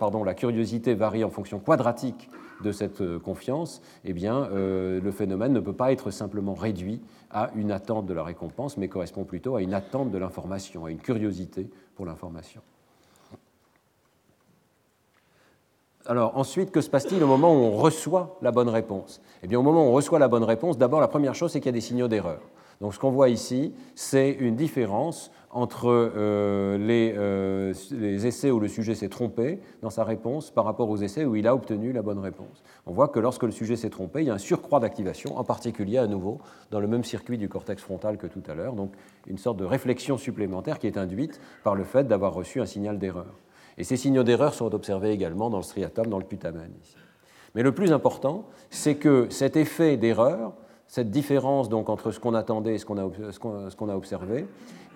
pardon, 0.00 0.24
la 0.24 0.34
curiosité 0.34 0.94
varie 0.94 1.22
en 1.22 1.30
fonction 1.30 1.60
quadratique 1.60 2.28
de 2.62 2.72
cette 2.72 3.00
euh, 3.00 3.18
confiance, 3.18 3.82
eh 4.04 4.12
bien, 4.12 4.48
le 4.52 5.10
phénomène 5.10 5.52
ne 5.52 5.60
peut 5.60 5.72
pas 5.72 5.92
être 5.92 6.10
simplement 6.10 6.54
réduit 6.54 7.00
à 7.30 7.50
une 7.56 7.72
attente 7.72 8.06
de 8.06 8.14
la 8.14 8.22
récompense, 8.22 8.76
mais 8.76 8.88
correspond 8.88 9.24
plutôt 9.24 9.56
à 9.56 9.62
une 9.62 9.74
attente 9.74 10.10
de 10.10 10.18
l'information, 10.18 10.84
à 10.84 10.90
une 10.90 10.98
curiosité 10.98 11.68
pour 11.96 12.06
l'information. 12.06 12.62
Alors 16.06 16.36
ensuite, 16.36 16.70
que 16.70 16.82
se 16.82 16.90
passe-t-il 16.90 17.22
au 17.22 17.26
moment 17.26 17.52
où 17.54 17.64
on 17.64 17.70
reçoit 17.72 18.38
la 18.42 18.52
bonne 18.52 18.68
réponse? 18.68 19.22
Eh 19.42 19.46
bien 19.46 19.58
au 19.58 19.62
moment 19.62 19.86
où 19.86 19.88
on 19.88 19.92
reçoit 19.92 20.18
la 20.18 20.28
bonne 20.28 20.44
réponse, 20.44 20.76
d'abord 20.76 21.00
la 21.00 21.08
première 21.08 21.34
chose 21.34 21.52
c'est 21.52 21.60
qu'il 21.60 21.68
y 21.68 21.70
a 21.70 21.72
des 21.72 21.80
signaux 21.80 22.08
d'erreur. 22.08 22.40
Donc 22.80 22.92
ce 22.92 22.98
qu'on 22.98 23.10
voit 23.10 23.30
ici, 23.30 23.72
c'est 23.94 24.30
une 24.30 24.56
différence 24.56 25.30
entre 25.54 25.88
euh, 25.88 26.76
euh, 26.78 27.72
les, 27.92 28.26
essais 28.26 28.50
où 28.50 28.58
le 28.58 28.66
sujet 28.66 28.96
s'est 28.96 29.08
trompé 29.08 29.60
dans 29.82 29.90
sa 29.90 30.02
réponse 30.02 30.50
par 30.50 30.64
rapport 30.64 30.90
aux 30.90 30.96
essais 30.96 31.24
où 31.24 31.36
il 31.36 31.46
a 31.46 31.54
obtenu 31.54 31.92
la 31.92 32.02
bonne 32.02 32.18
réponse. 32.18 32.64
On 32.86 32.92
voit 32.92 33.06
que 33.06 33.20
lorsque 33.20 33.44
le 33.44 33.52
sujet 33.52 33.76
s'est 33.76 33.88
trompé, 33.88 34.22
il 34.22 34.26
y 34.26 34.30
a 34.30 34.34
un 34.34 34.38
surcroît 34.38 34.80
d'activation, 34.80 35.38
en 35.38 35.44
particulier 35.44 35.98
à 35.98 36.08
nouveau 36.08 36.40
dans 36.72 36.80
le 36.80 36.88
même 36.88 37.04
circuit 37.04 37.38
du 37.38 37.48
cortex 37.48 37.80
frontal 37.80 38.18
que 38.18 38.26
tout 38.26 38.42
à 38.48 38.54
l'heure, 38.54 38.74
donc 38.74 38.92
une 39.28 39.38
sorte 39.38 39.56
de 39.56 39.64
réflexion 39.64 40.18
supplémentaire 40.18 40.80
qui 40.80 40.88
est 40.88 40.98
induite 40.98 41.40
par 41.62 41.76
le 41.76 41.84
fait 41.84 42.08
d'avoir 42.08 42.34
reçu 42.34 42.60
un 42.60 42.66
signal 42.66 42.98
d'erreur. 42.98 43.38
Et 43.78 43.84
ces 43.84 43.96
signaux 43.96 44.24
d'erreur 44.24 44.54
sont 44.54 44.74
observés 44.74 45.12
également 45.12 45.50
dans 45.50 45.58
le 45.58 45.62
striatum, 45.62 46.08
dans 46.08 46.18
le 46.18 46.24
putamen. 46.24 46.70
Mais 47.54 47.62
le 47.62 47.72
plus 47.72 47.92
important, 47.92 48.46
c'est 48.70 48.96
que 48.96 49.28
cet 49.30 49.56
effet 49.56 49.96
d'erreur 49.96 50.54
cette 50.86 51.10
différence 51.10 51.68
donc 51.68 51.88
entre 51.88 52.10
ce 52.10 52.20
qu'on 52.20 52.34
attendait 52.34 52.74
et 52.74 52.78
ce 52.78 52.84
qu'on 52.86 52.98
a, 52.98 53.96
observé 53.96 54.46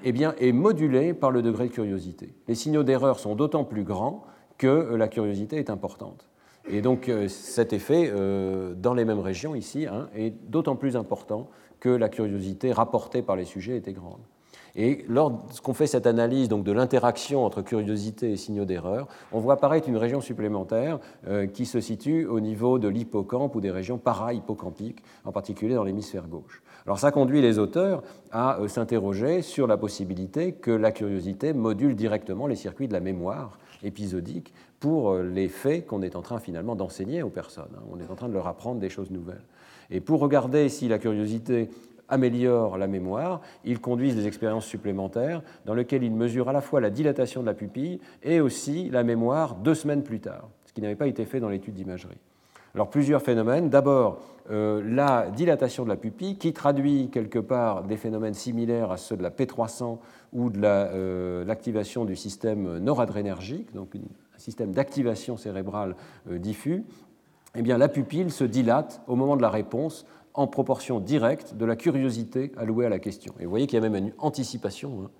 eh 0.04 0.12
bien, 0.12 0.34
est 0.38 0.52
modulée 0.52 1.14
par 1.14 1.30
le 1.30 1.42
degré 1.42 1.68
de 1.68 1.72
curiosité. 1.72 2.34
Les 2.46 2.54
signaux 2.54 2.82
d'erreur 2.82 3.18
sont 3.18 3.34
d'autant 3.34 3.64
plus 3.64 3.84
grands 3.84 4.24
que 4.58 4.66
euh, 4.66 4.96
la 4.96 5.08
curiosité 5.08 5.56
est 5.56 5.70
importante. 5.70 6.28
Et 6.70 6.82
donc 6.82 7.08
euh, 7.08 7.28
cet 7.28 7.72
effet, 7.72 8.10
euh, 8.12 8.74
dans 8.74 8.92
les 8.92 9.04
mêmes 9.04 9.20
régions 9.20 9.54
ici, 9.54 9.86
hein, 9.86 10.08
est 10.14 10.34
d'autant 10.50 10.76
plus 10.76 10.96
important 10.96 11.48
que 11.80 11.88
la 11.88 12.08
curiosité 12.08 12.72
rapportée 12.72 13.22
par 13.22 13.36
les 13.36 13.44
sujets 13.44 13.76
était 13.76 13.92
grande. 13.92 14.20
Et 14.76 15.04
lorsqu'on 15.08 15.72
fait 15.72 15.86
cette 15.86 16.06
analyse 16.06 16.48
donc, 16.48 16.62
de 16.62 16.72
l'interaction 16.72 17.44
entre 17.44 17.62
curiosité 17.62 18.32
et 18.32 18.36
signaux 18.36 18.64
d'erreur, 18.64 19.08
on 19.32 19.40
voit 19.40 19.54
apparaître 19.54 19.88
une 19.88 19.96
région 19.96 20.20
supplémentaire 20.20 21.00
qui 21.52 21.66
se 21.66 21.80
situe 21.80 22.26
au 22.26 22.38
niveau 22.38 22.78
de 22.78 22.86
l'hippocampe 22.86 23.56
ou 23.56 23.60
des 23.60 23.72
régions 23.72 23.98
para-hippocampiques, 23.98 25.02
en 25.24 25.32
particulier 25.32 25.74
dans 25.74 25.84
l'hémisphère 25.84 26.28
gauche. 26.28 26.62
Alors 26.88 26.98
ça 26.98 27.10
conduit 27.10 27.42
les 27.42 27.58
auteurs 27.58 28.02
à 28.30 28.60
euh, 28.60 28.66
s'interroger 28.66 29.42
sur 29.42 29.66
la 29.66 29.76
possibilité 29.76 30.52
que 30.52 30.70
la 30.70 30.90
curiosité 30.90 31.52
module 31.52 31.94
directement 31.94 32.46
les 32.46 32.56
circuits 32.56 32.88
de 32.88 32.94
la 32.94 33.00
mémoire 33.00 33.58
épisodique 33.82 34.54
pour 34.80 35.10
euh, 35.10 35.22
les 35.22 35.48
faits 35.48 35.86
qu'on 35.86 36.00
est 36.00 36.16
en 36.16 36.22
train 36.22 36.38
finalement 36.38 36.76
d'enseigner 36.76 37.22
aux 37.22 37.28
personnes. 37.28 37.68
Hein. 37.76 37.82
On 37.92 38.00
est 38.00 38.10
en 38.10 38.14
train 38.14 38.30
de 38.30 38.32
leur 38.32 38.46
apprendre 38.46 38.80
des 38.80 38.88
choses 38.88 39.10
nouvelles. 39.10 39.44
Et 39.90 40.00
pour 40.00 40.18
regarder 40.20 40.70
si 40.70 40.88
la 40.88 40.98
curiosité 40.98 41.68
améliorent 42.08 42.78
la 42.78 42.86
mémoire, 42.86 43.42
ils 43.66 43.80
conduisent 43.80 44.16
des 44.16 44.26
expériences 44.26 44.64
supplémentaires 44.64 45.42
dans 45.66 45.74
lesquelles 45.74 46.04
ils 46.04 46.10
mesurent 46.10 46.48
à 46.48 46.54
la 46.54 46.62
fois 46.62 46.80
la 46.80 46.88
dilatation 46.88 47.42
de 47.42 47.46
la 47.48 47.54
pupille 47.54 48.00
et 48.22 48.40
aussi 48.40 48.88
la 48.88 49.02
mémoire 49.04 49.56
deux 49.56 49.74
semaines 49.74 50.04
plus 50.04 50.20
tard, 50.20 50.48
ce 50.64 50.72
qui 50.72 50.80
n'avait 50.80 50.96
pas 50.96 51.06
été 51.06 51.26
fait 51.26 51.38
dans 51.38 51.50
l'étude 51.50 51.74
d'imagerie. 51.74 52.16
Alors 52.78 52.90
plusieurs 52.90 53.22
phénomènes. 53.22 53.70
D'abord, 53.70 54.20
euh, 54.52 54.80
la 54.86 55.30
dilatation 55.30 55.82
de 55.82 55.88
la 55.88 55.96
pupille 55.96 56.36
qui 56.36 56.52
traduit 56.52 57.10
quelque 57.10 57.40
part 57.40 57.82
des 57.82 57.96
phénomènes 57.96 58.34
similaires 58.34 58.92
à 58.92 58.96
ceux 58.96 59.16
de 59.16 59.22
la 59.24 59.30
P300 59.30 59.98
ou 60.32 60.48
de 60.48 60.60
euh, 60.62 61.44
l'activation 61.44 62.04
du 62.04 62.14
système 62.14 62.78
noradrénergique, 62.78 63.74
donc 63.74 63.96
un 63.96 64.38
système 64.38 64.70
d'activation 64.70 65.36
cérébrale 65.36 65.96
euh, 66.30 66.38
diffus. 66.38 66.84
Eh 67.56 67.62
bien, 67.62 67.78
la 67.78 67.88
pupille 67.88 68.30
se 68.30 68.44
dilate 68.44 69.00
au 69.08 69.16
moment 69.16 69.36
de 69.36 69.42
la 69.42 69.50
réponse 69.50 70.06
en 70.32 70.46
proportion 70.46 71.00
directe 71.00 71.56
de 71.56 71.64
la 71.64 71.74
curiosité 71.74 72.52
allouée 72.56 72.86
à 72.86 72.90
la 72.90 73.00
question. 73.00 73.34
Et 73.40 73.44
vous 73.44 73.50
voyez 73.50 73.66
qu'il 73.66 73.82
y 73.82 73.84
a 73.84 73.90
même 73.90 73.96
une 73.96 74.12
anticipation 74.18 75.02
hein, 75.02 75.10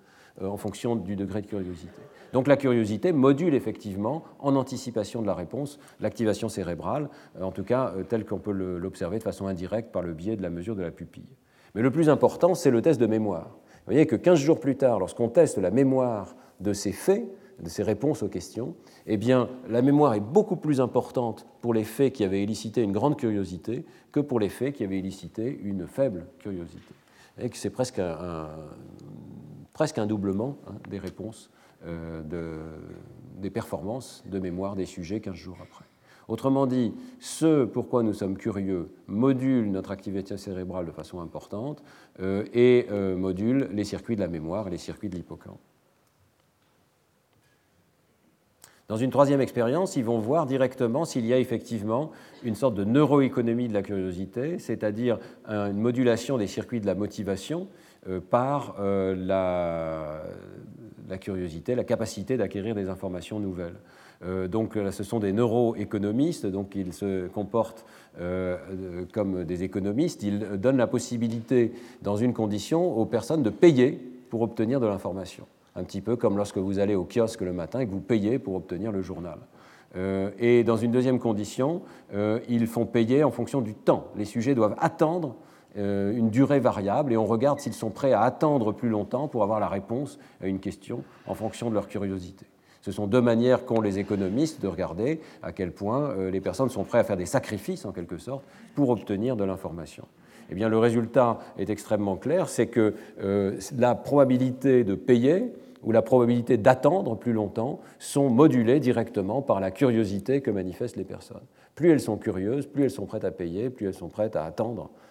en 0.43 0.57
fonction 0.57 0.97
du 0.97 1.17
degré 1.17 1.43
de 1.43 1.47
curiosité. 1.47 2.01
Donc 2.33 2.47
la 2.47 2.57
curiosité 2.57 3.13
module 3.13 3.55
effectivement, 3.55 4.23
en 4.39 4.57
anticipation 4.57 5.23
de 5.23 5.27
la 5.27 5.35
réponse, 5.35 5.79
l'activation 6.01 6.49
cérébrale, 6.49 7.09
euh, 7.39 7.43
en 7.43 7.53
tout 7.53 7.65
cas 7.65 7.93
euh, 7.97 8.05
telle 8.05 8.25
qu'on 8.25 8.39
peut 8.39 8.53
l'observer 8.53 9.19
de 9.19 9.23
façon 9.23 9.47
indirecte 9.47 9.93
par 9.93 10.03
le 10.03 10.13
biais 10.13 10.37
de 10.37 10.43
la 10.43 10.51
mesure 10.51 10.77
de 10.77 10.83
la 10.83 10.91
pupille. 10.91 11.37
Mais 11.75 11.83
le 11.83 11.91
plus 11.91 12.09
important, 12.09 12.55
c'est 12.55 12.71
le 12.71 12.83
test 12.83 13.01
de 13.01 13.07
mémoire. 13.07 13.49
Vous 13.87 13.93
voyez 13.93 14.07
que 14.07 14.17
15 14.17 14.39
jours 14.39 14.61
plus 14.61 14.77
tard, 14.77 14.99
lorsqu'on 14.99 15.29
teste 15.29 15.59
la 15.59 15.71
mémoire 15.71 16.37
de 16.61 16.73
ces 16.73 16.93
faits, 16.93 17.25
de 17.63 17.69
ces 17.69 17.83
réponses 17.83 18.23
aux 18.23 18.29
questions, 18.29 18.75
eh 19.07 19.17
bien, 19.17 19.49
la 19.69 19.83
mémoire 19.83 20.15
est 20.15 20.21
beaucoup 20.21 20.57
plus 20.57 20.81
importante 20.81 21.47
pour 21.61 21.75
les 21.75 21.85
faits 21.85 22.13
qui 22.13 22.25
avaient 22.25 22.43
élicité 22.43 22.83
une 22.83 22.93
grande 22.93 23.17
curiosité 23.17 23.85
que 24.13 24.21
pour 24.21 24.39
les 24.39 24.49
faits 24.49 24.75
qui 24.75 24.85
avaient 24.85 24.99
élicité 24.99 25.59
une 25.63 25.87
faible 25.87 26.27
curiosité. 26.39 26.95
Et 27.41 27.49
que 27.49 27.57
c'est 27.57 27.71
presque 27.71 27.99
un, 27.99 28.49
presque 29.79 29.99
un 29.99 30.07
doublement 30.07 30.57
hein, 30.67 30.75
des 30.91 30.99
réponses, 30.99 31.51
euh, 31.87 32.21
de, 32.23 32.57
des 33.37 33.49
performances 33.49 34.25
de 34.27 34.41
mémoire 34.41 34.75
des 34.75 34.87
sujets 34.87 35.21
15 35.21 35.37
jours 35.37 35.59
après. 35.63 35.85
Autrement 36.27 36.67
dit, 36.67 36.93
ce 37.21 37.65
pourquoi 37.65 38.03
nous 38.03 38.13
sommes 38.13 38.37
curieux 38.37 38.91
module 39.07 39.71
notre 39.71 39.93
activité 39.93 40.37
cérébrale 40.37 40.85
de 40.85 40.91
façon 40.91 41.21
importante 41.21 41.85
euh, 42.19 42.45
et 42.53 42.89
euh, 42.91 43.17
module 43.17 43.69
les 43.71 43.85
circuits 43.85 44.17
de 44.17 44.21
la 44.21 44.27
mémoire 44.27 44.67
et 44.67 44.71
les 44.73 44.79
circuits 44.79 45.11
de 45.11 45.15
l'hippocampe. 45.15 45.61
Dans 48.89 48.97
une 48.97 49.11
troisième 49.11 49.41
expérience, 49.41 49.95
ils 49.95 50.05
vont 50.05 50.19
voir 50.19 50.47
directement 50.47 51.05
s'il 51.05 51.25
y 51.25 51.33
a 51.33 51.39
effectivement 51.39 52.11
une 52.43 52.57
sorte 52.57 52.75
de 52.75 52.83
neuroéconomie 52.83 53.69
de 53.69 53.75
la 53.75 53.83
curiosité, 53.83 54.59
c'est-à-dire 54.59 55.19
une 55.47 55.79
modulation 55.79 56.37
des 56.37 56.49
circuits 56.49 56.81
de 56.81 56.87
la 56.87 56.97
motivation 56.97 57.69
par 58.31 58.77
euh, 58.79 59.15
la, 61.09 61.19
curiosité, 61.19 61.75
la 61.75 61.85
capacité 61.85 62.37
d'acquérir 62.37 62.75
des 62.75 62.89
informations 62.89 63.41
nouvelles. 63.41 63.77
Euh, 64.25 64.49
donc 64.49 64.77
ce 64.91 65.05
sont 65.05 65.21
des 65.21 65.33
neuroéconomistes, 65.33 66.47
donc 66.47 66.75
ils 66.75 66.93
se 66.93 67.29
comportent 67.29 67.85
comme 69.13 69.45
des 69.45 69.63
économistes, 69.63 70.25
ils 70.25 70.41
donnent 70.41 70.77
la 70.77 70.89
possibilité, 70.89 71.73
dans 72.03 72.17
une 72.17 72.33
condition, 72.33 72.99
aux 72.99 73.07
personnes 73.07 73.45
de 73.45 73.51
payer 73.51 73.93
pour 74.29 74.43
obtenir 74.43 74.81
de 74.81 74.87
l'information 74.87 75.47
un 75.79 75.85
petit 75.85 76.01
peu 76.01 76.17
comme 76.17 76.37
lorsque 76.37 76.59
vous 76.59 76.79
allez 76.79 76.95
au 76.95 77.05
kiosque 77.05 77.41
le 77.41 77.53
matin 77.53 77.81
et 77.81 77.87
que 77.87 77.93
vous 77.93 78.01
payez 78.01 78.39
pour 78.39 78.55
obtenir 78.55 78.93
le 78.93 79.01
journal. 79.01 79.39
Euh, 79.97 80.31
et 80.39 80.65
dans 80.65 80.77
une 80.77 80.91
deuxième 80.91 81.19
condition, 81.19 81.83
euh, 82.13 82.41
ils 82.49 82.67
font 82.67 82.85
payer 82.85 83.25
en 83.25 83.31
fonction 83.31 83.61
du 83.61 83.75
temps. 83.75 84.09
Les 84.17 84.25
sujets 84.25 84.55
doivent 84.55 84.77
attendre 84.79 85.29
euh, 85.29 85.43
une 85.77 86.31
durée 86.31 86.61
variable 86.61 87.13
et 87.13 87.17
on 87.17 87.27
regarde 87.27 87.61
s'ils 87.61 87.75
sont 87.75 87.91
prêts 87.91 88.13
à 88.13 88.23
attendre 88.23 88.73
plus 88.73 88.89
longtemps 88.89 89.29
pour 89.29 89.43
avoir 89.43 89.61
la 89.61 89.69
réponse 89.69 90.19
à 90.43 90.47
une 90.47 90.59
question 90.59 91.05
en 91.27 91.35
fonction 91.35 91.69
de 91.69 91.75
leur 91.75 91.89
curiosité. 91.89 92.47
Ce 92.81 92.93
sont 92.93 93.07
deux 93.07 93.21
manières 93.21 93.65
qu'ont 93.65 93.81
les 93.81 93.99
économistes 93.99 94.63
de 94.63 94.67
regarder 94.67 95.21
à 95.43 95.53
quel 95.53 95.73
point 95.73 96.15
les 96.31 96.41
personnes 96.41 96.71
sont 96.71 96.85
prêtes 96.85 97.03
à 97.03 97.05
faire 97.05 97.17
des 97.17 97.27
sacrifices, 97.27 97.85
en 97.85 97.93
quelque 97.93 98.19
sorte, 98.19 98.45
pour 98.75 98.89
obtenir 98.89 99.37
de 99.37 99.45
l'information. 99.45 100.05
Eh 100.51 100.55
bien, 100.55 100.69
le 100.69 100.79
résultat 100.79 101.39
est 101.59 101.71
extrêmement 101.71 102.17
clair, 102.17 102.49
c'est 102.49 102.67
que 102.67 102.95
la 103.77 103.95
probabilité 103.95 104.85
de 104.85 104.95
payer 104.95 105.53
ou 105.83 105.93
la 105.93 106.03
probabilité 106.03 106.57
d'attendre 106.57 107.17
plus 107.17 107.33
longtemps 107.33 107.81
sont 107.99 108.31
modulées 108.31 108.81
directement 108.81 109.43
par 109.43 109.61
la 109.61 109.71
curiosité 109.71 110.41
que 110.41 110.51
manifestent 110.51 110.97
les 110.97 111.05
personnes. 111.05 111.43
Plus 111.75 111.91
elles 111.91 112.01
sont 112.01 112.17
curieuses, 112.17 112.67
plus 112.67 112.85
elles 112.85 112.91
sont 112.91 113.07
prêtes 113.07 113.25
à 113.25 113.31
payer, 113.31 113.71
plus 113.71 113.87
elles 113.87 113.95
sont 113.95 114.09
prêtes 114.09 114.37
à 114.37 114.45
attendre 114.45 114.91
euh, 114.91 115.08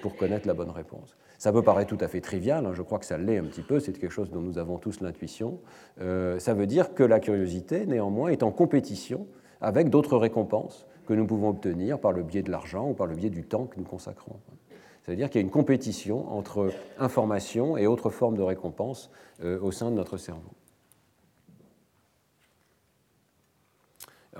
pour 0.00 0.16
connaître 0.16 0.46
la 0.46 0.54
bonne 0.54 0.70
réponse. 0.70 1.16
Ça 1.38 1.52
peut 1.52 1.62
paraître 1.62 1.96
tout 1.96 2.04
à 2.04 2.08
fait 2.08 2.20
trivial, 2.20 2.66
hein, 2.66 2.72
je 2.74 2.82
crois 2.82 2.98
que 2.98 3.06
ça 3.06 3.16
l'est 3.16 3.38
un 3.38 3.44
petit 3.44 3.62
peu, 3.62 3.78
c'est 3.78 3.92
quelque 3.92 4.10
chose 4.10 4.28
dont 4.32 4.40
nous 4.40 4.58
avons 4.58 4.78
tous 4.78 5.00
l'intuition. 5.00 5.60
Euh, 6.00 6.40
ça 6.40 6.52
veut 6.52 6.66
dire 6.66 6.94
que 6.94 7.04
la 7.04 7.20
curiosité, 7.20 7.86
néanmoins, 7.86 8.30
est 8.30 8.42
en 8.42 8.50
compétition 8.50 9.28
avec 9.60 9.88
d'autres 9.88 10.16
récompenses 10.16 10.88
que 11.06 11.14
nous 11.14 11.26
pouvons 11.26 11.50
obtenir 11.50 12.00
par 12.00 12.10
le 12.10 12.24
biais 12.24 12.42
de 12.42 12.50
l'argent 12.50 12.90
ou 12.90 12.92
par 12.92 13.06
le 13.06 13.14
biais 13.14 13.30
du 13.30 13.44
temps 13.44 13.66
que 13.66 13.78
nous 13.78 13.84
consacrons. 13.84 14.34
C'est-à-dire 15.02 15.30
qu'il 15.30 15.40
y 15.40 15.44
a 15.44 15.46
une 15.46 15.52
compétition 15.52 16.28
entre 16.32 16.72
information 16.98 17.78
et 17.78 17.86
autres 17.86 18.10
formes 18.10 18.36
de 18.36 18.42
récompense 18.42 19.08
euh, 19.44 19.60
au 19.60 19.70
sein 19.70 19.90
de 19.90 19.94
notre 19.94 20.16
cerveau. 20.16 20.50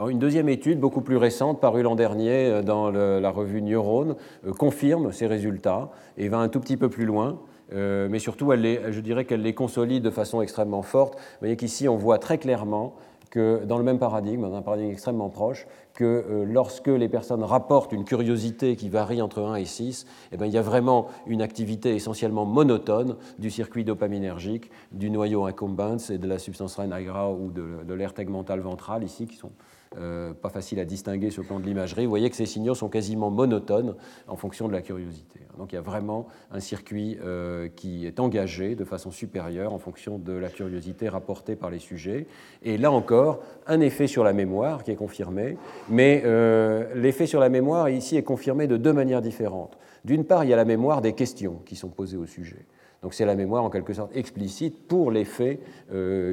Une 0.06 0.18
deuxième 0.18 0.48
étude, 0.48 0.78
beaucoup 0.78 1.00
plus 1.00 1.16
récente, 1.16 1.60
parue 1.60 1.82
l'an 1.82 1.96
dernier 1.96 2.46
euh, 2.46 2.62
dans 2.62 2.90
la 2.90 3.30
revue 3.30 3.62
Neurone, 3.62 4.14
euh, 4.46 4.52
confirme 4.52 5.12
ces 5.12 5.26
résultats 5.26 5.90
et 6.16 6.28
va 6.28 6.38
un 6.38 6.48
tout 6.48 6.60
petit 6.60 6.76
peu 6.76 6.88
plus 6.88 7.04
loin. 7.04 7.40
mais 7.72 8.18
surtout, 8.18 8.50
je 8.52 9.00
dirais 9.00 9.24
qu'elle 9.24 9.42
les 9.42 9.54
consolide 9.54 10.02
de 10.02 10.10
façon 10.10 10.40
extrêmement 10.40 10.82
forte. 10.82 11.16
Vous 11.16 11.40
voyez 11.40 11.56
qu'ici, 11.56 11.88
on 11.88 11.96
voit 11.96 12.18
très 12.18 12.38
clairement 12.38 12.94
que 13.30 13.64
dans 13.64 13.78
le 13.78 13.84
même 13.84 13.98
paradigme, 13.98 14.42
dans 14.42 14.54
un 14.54 14.62
paradigme 14.62 14.90
extrêmement 14.90 15.28
proche, 15.28 15.66
que 15.94 16.04
euh, 16.04 16.44
lorsque 16.44 16.88
les 16.88 17.08
personnes 17.08 17.42
rapportent 17.42 17.92
une 17.92 18.04
curiosité 18.04 18.76
qui 18.76 18.88
varie 18.88 19.20
entre 19.20 19.42
1 19.42 19.56
et 19.56 19.64
6, 19.64 20.06
eh 20.32 20.36
bien, 20.36 20.46
il 20.46 20.52
y 20.52 20.58
a 20.58 20.62
vraiment 20.62 21.08
une 21.26 21.42
activité 21.42 21.94
essentiellement 21.94 22.46
monotone 22.46 23.16
du 23.38 23.50
circuit 23.50 23.84
dopaminergique, 23.84 24.70
du 24.92 25.10
noyau 25.10 25.44
incumbens 25.44 26.10
et 26.10 26.18
de 26.18 26.26
la 26.26 26.38
substance 26.38 26.76
rein 26.76 26.88
ou 27.30 27.50
de, 27.50 27.84
de 27.86 27.94
l'air 27.94 28.14
tegmental 28.14 28.60
ventral 28.60 29.04
ici, 29.04 29.26
qui 29.26 29.36
sont 29.36 29.52
euh, 29.96 30.34
pas 30.34 30.50
facile 30.50 30.80
à 30.80 30.84
distinguer 30.84 31.30
sur 31.30 31.42
le 31.42 31.48
plan 31.48 31.60
de 31.60 31.64
l'imagerie, 31.64 32.04
vous 32.04 32.10
voyez 32.10 32.28
que 32.28 32.36
ces 32.36 32.44
signaux 32.44 32.74
sont 32.74 32.90
quasiment 32.90 33.30
monotones 33.30 33.94
en 34.26 34.36
fonction 34.36 34.68
de 34.68 34.72
la 34.74 34.82
curiosité. 34.82 35.40
Donc 35.56 35.72
il 35.72 35.76
y 35.76 35.78
a 35.78 35.82
vraiment 35.82 36.26
un 36.52 36.60
circuit 36.60 37.18
euh, 37.24 37.68
qui 37.74 38.06
est 38.06 38.20
engagé 38.20 38.74
de 38.74 38.84
façon 38.84 39.10
supérieure 39.10 39.72
en 39.72 39.78
fonction 39.78 40.18
de 40.18 40.32
la 40.32 40.50
curiosité 40.50 41.08
rapportée 41.08 41.56
par 41.56 41.70
les 41.70 41.78
sujets. 41.78 42.26
Et 42.62 42.76
là 42.76 42.92
encore, 42.92 43.40
un 43.66 43.80
effet 43.80 44.06
sur 44.06 44.24
la 44.24 44.34
mémoire 44.34 44.84
qui 44.84 44.90
est 44.90 44.96
confirmé, 44.96 45.56
mais 45.88 46.22
euh, 46.26 46.94
l'effet 46.94 47.26
sur 47.26 47.40
la 47.40 47.48
mémoire 47.48 47.88
ici 47.88 48.16
est 48.16 48.22
confirmé 48.22 48.66
de 48.66 48.76
deux 48.76 48.92
manières 48.92 49.22
différentes. 49.22 49.78
D'une 50.04 50.24
part, 50.24 50.44
il 50.44 50.50
y 50.50 50.52
a 50.52 50.56
la 50.56 50.66
mémoire 50.66 51.00
des 51.00 51.14
questions 51.14 51.62
qui 51.64 51.76
sont 51.76 51.88
posées 51.88 52.18
au 52.18 52.26
sujet. 52.26 52.66
Donc 53.02 53.14
c'est 53.14 53.24
la 53.24 53.36
mémoire 53.36 53.64
en 53.64 53.70
quelque 53.70 53.94
sorte 53.94 54.14
explicite 54.14 54.86
pour 54.86 55.12
les 55.12 55.24
faits 55.24 55.60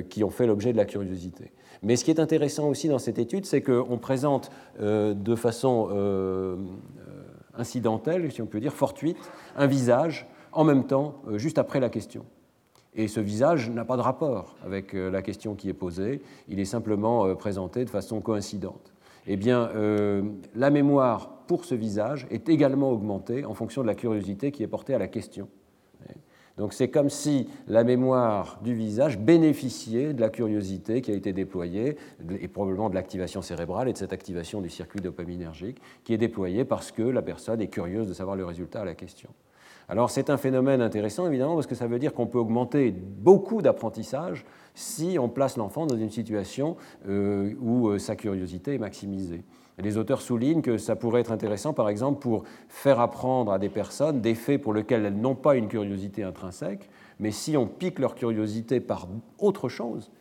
qui 0.10 0.24
ont 0.24 0.32
fait 0.32 0.48
l'objet 0.48 0.72
de 0.72 0.78
la 0.78 0.86
curiosité. 0.86 1.52
Mais 1.86 1.98
ce 1.98 2.04
qui 2.04 2.10
est 2.10 2.20
intéressant 2.20 2.68
aussi 2.68 2.88
dans 2.88 2.98
cette 2.98 3.20
étude, 3.20 3.46
c'est 3.46 3.62
qu'on 3.62 4.00
présente 4.00 4.50
euh, 4.82 5.14
de 5.14 5.36
façon 5.36 5.90
euh, 5.92 6.58
incidentelle, 7.54 8.32
si 8.32 8.42
on 8.42 8.48
peut 8.48 8.60
dire, 8.60 8.74
fortuite, 8.74 9.18
un 9.56 9.68
visage 9.68 10.28
en 10.52 10.64
même 10.64 10.88
temps, 10.88 11.22
euh, 11.28 11.38
juste 11.38 11.60
après 11.60 11.80
la 11.80 11.90
question. 11.90 12.26
Et 12.96 13.08
ce 13.08 13.20
visage 13.20 13.70
n'a 13.70 13.86
pas 13.86 13.98
de 13.98 14.02
rapport 14.02 14.56
avec 14.66 14.94
la 14.94 15.22
question 15.22 15.54
qui 15.54 15.70
est 15.70 15.74
posée, 15.74 16.22
il 16.48 16.62
est 16.62 16.66
simplement 16.66 17.36
présenté 17.36 17.84
de 17.84 17.90
façon 17.90 18.22
coïncidente. 18.22 18.94
Eh 19.28 19.36
bien, 19.36 19.70
la 20.56 20.70
mémoire 20.70 21.30
pour 21.46 21.66
ce 21.66 21.76
visage 21.76 22.26
est 22.32 22.48
également 22.48 22.92
augmentée 22.92 23.44
en 23.44 23.54
fonction 23.54 23.82
de 23.82 23.88
la 23.88 23.96
curiosité 23.96 24.54
qui 24.54 24.64
est 24.64 24.68
portée 24.68 24.94
à 24.94 24.98
la 24.98 25.10
question. 25.10 25.50
Donc 26.58 26.74
c'est 26.74 26.88
comme 26.88 27.10
si 27.10 27.50
la 27.68 27.84
mémoire 27.84 28.60
du 28.64 28.74
visage 28.74 29.20
bénéficiait 29.20 30.14
de 30.14 30.22
la 30.22 30.30
curiosité 30.30 31.02
qui 31.02 31.12
a 31.12 31.16
été 31.16 31.34
déployée, 31.34 31.98
et 32.40 32.48
probablement 32.48 32.90
de 32.90 32.96
l'activation 32.96 33.42
cérébrale 33.42 33.90
et 33.90 33.94
de 33.94 33.98
cette 33.98 34.14
activation 34.14 34.62
du 34.62 34.70
circuit 34.70 35.02
dopaminergique 35.02 35.82
qui 36.04 36.14
est 36.14 36.18
déployée 36.18 36.64
parce 36.64 36.92
que 36.92 37.02
la 37.02 37.22
personne 37.22 37.62
est 37.62 37.68
curieuse 37.68 38.08
de 38.08 38.14
savoir 38.14 38.38
le 38.38 38.46
résultat 38.46 38.82
à 38.82 38.86
la 38.86 38.96
question. 38.96 39.30
Alors 39.88 40.10
c'est 40.10 40.30
un 40.30 40.38
phénomène 40.38 40.82
intéressant 40.82 41.28
évidemment 41.28 41.56
parce 41.56 41.68
que 41.68 41.76
ça 41.76 41.88
veut 41.88 42.00
dire 42.00 42.14
qu'on 42.14 42.26
peut 42.26 42.40
augmenter 42.40 42.92
beaucoup 42.92 43.62
d'apprentissage 43.62 44.46
si 44.74 45.18
on 45.20 45.30
place 45.30 45.58
l'enfant 45.58 45.86
dans 45.86 45.98
une 45.98 46.10
situation 46.10 46.76
euh, 47.08 47.54
où 47.62 47.90
euh, 47.90 48.00
sa 48.00 48.16
curiosité 48.16 48.76
est 48.76 48.80
maximisée. 48.80 49.44
Les 49.78 49.98
auteurs 49.98 50.22
soulignent 50.22 50.62
que 50.62 50.78
ça 50.78 50.96
pourrait 50.96 51.22
être 51.22 51.32
intéressant, 51.32 51.74
par 51.74 51.90
exemple, 51.90 52.20
pour 52.20 52.44
faire 52.70 53.00
apprendre 53.00 53.52
à 53.52 53.60
des 53.60 53.70
personnes 53.70 54.22
des 54.22 54.36
faits 54.36 54.62
pour 54.62 54.74
lesquels 54.74 55.06
elles 55.06 55.20
n'ont 55.20 55.36
pas 55.36 55.56
une 55.56 55.68
curiosité 55.68 56.24
intrinsèque, 56.24 56.90
mais 57.20 57.32
si 57.32 57.58
on 57.58 57.68
pique 57.68 58.00
leur 58.00 58.16
curiosité 58.16 58.80
par 58.80 59.08
autre 59.40 59.70
chose, 59.70 60.12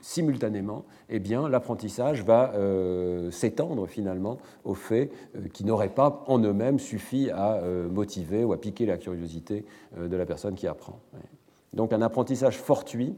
simultanément, 0.00 0.84
eh 1.08 1.18
bien, 1.18 1.48
l'apprentissage 1.48 2.22
va 2.22 2.52
euh, 2.54 3.30
s'étendre 3.30 3.86
finalement 3.86 4.38
aux 4.64 4.74
faits 4.74 5.10
euh, 5.36 5.48
qui 5.52 5.64
n'auraient 5.64 5.88
pas 5.88 6.24
en 6.26 6.38
eux-mêmes 6.38 6.78
suffi 6.78 7.30
à 7.30 7.54
euh, 7.54 7.88
motiver 7.88 8.44
ou 8.44 8.52
à 8.52 8.60
piquer 8.60 8.86
la 8.86 8.96
curiosité 8.96 9.64
de 9.98 10.16
la 10.16 10.26
personne 10.26 10.54
qui 10.54 10.66
apprend. 10.66 11.00
Donc 11.72 11.92
un 11.92 12.02
apprentissage 12.02 12.56
fortuit 12.56 13.16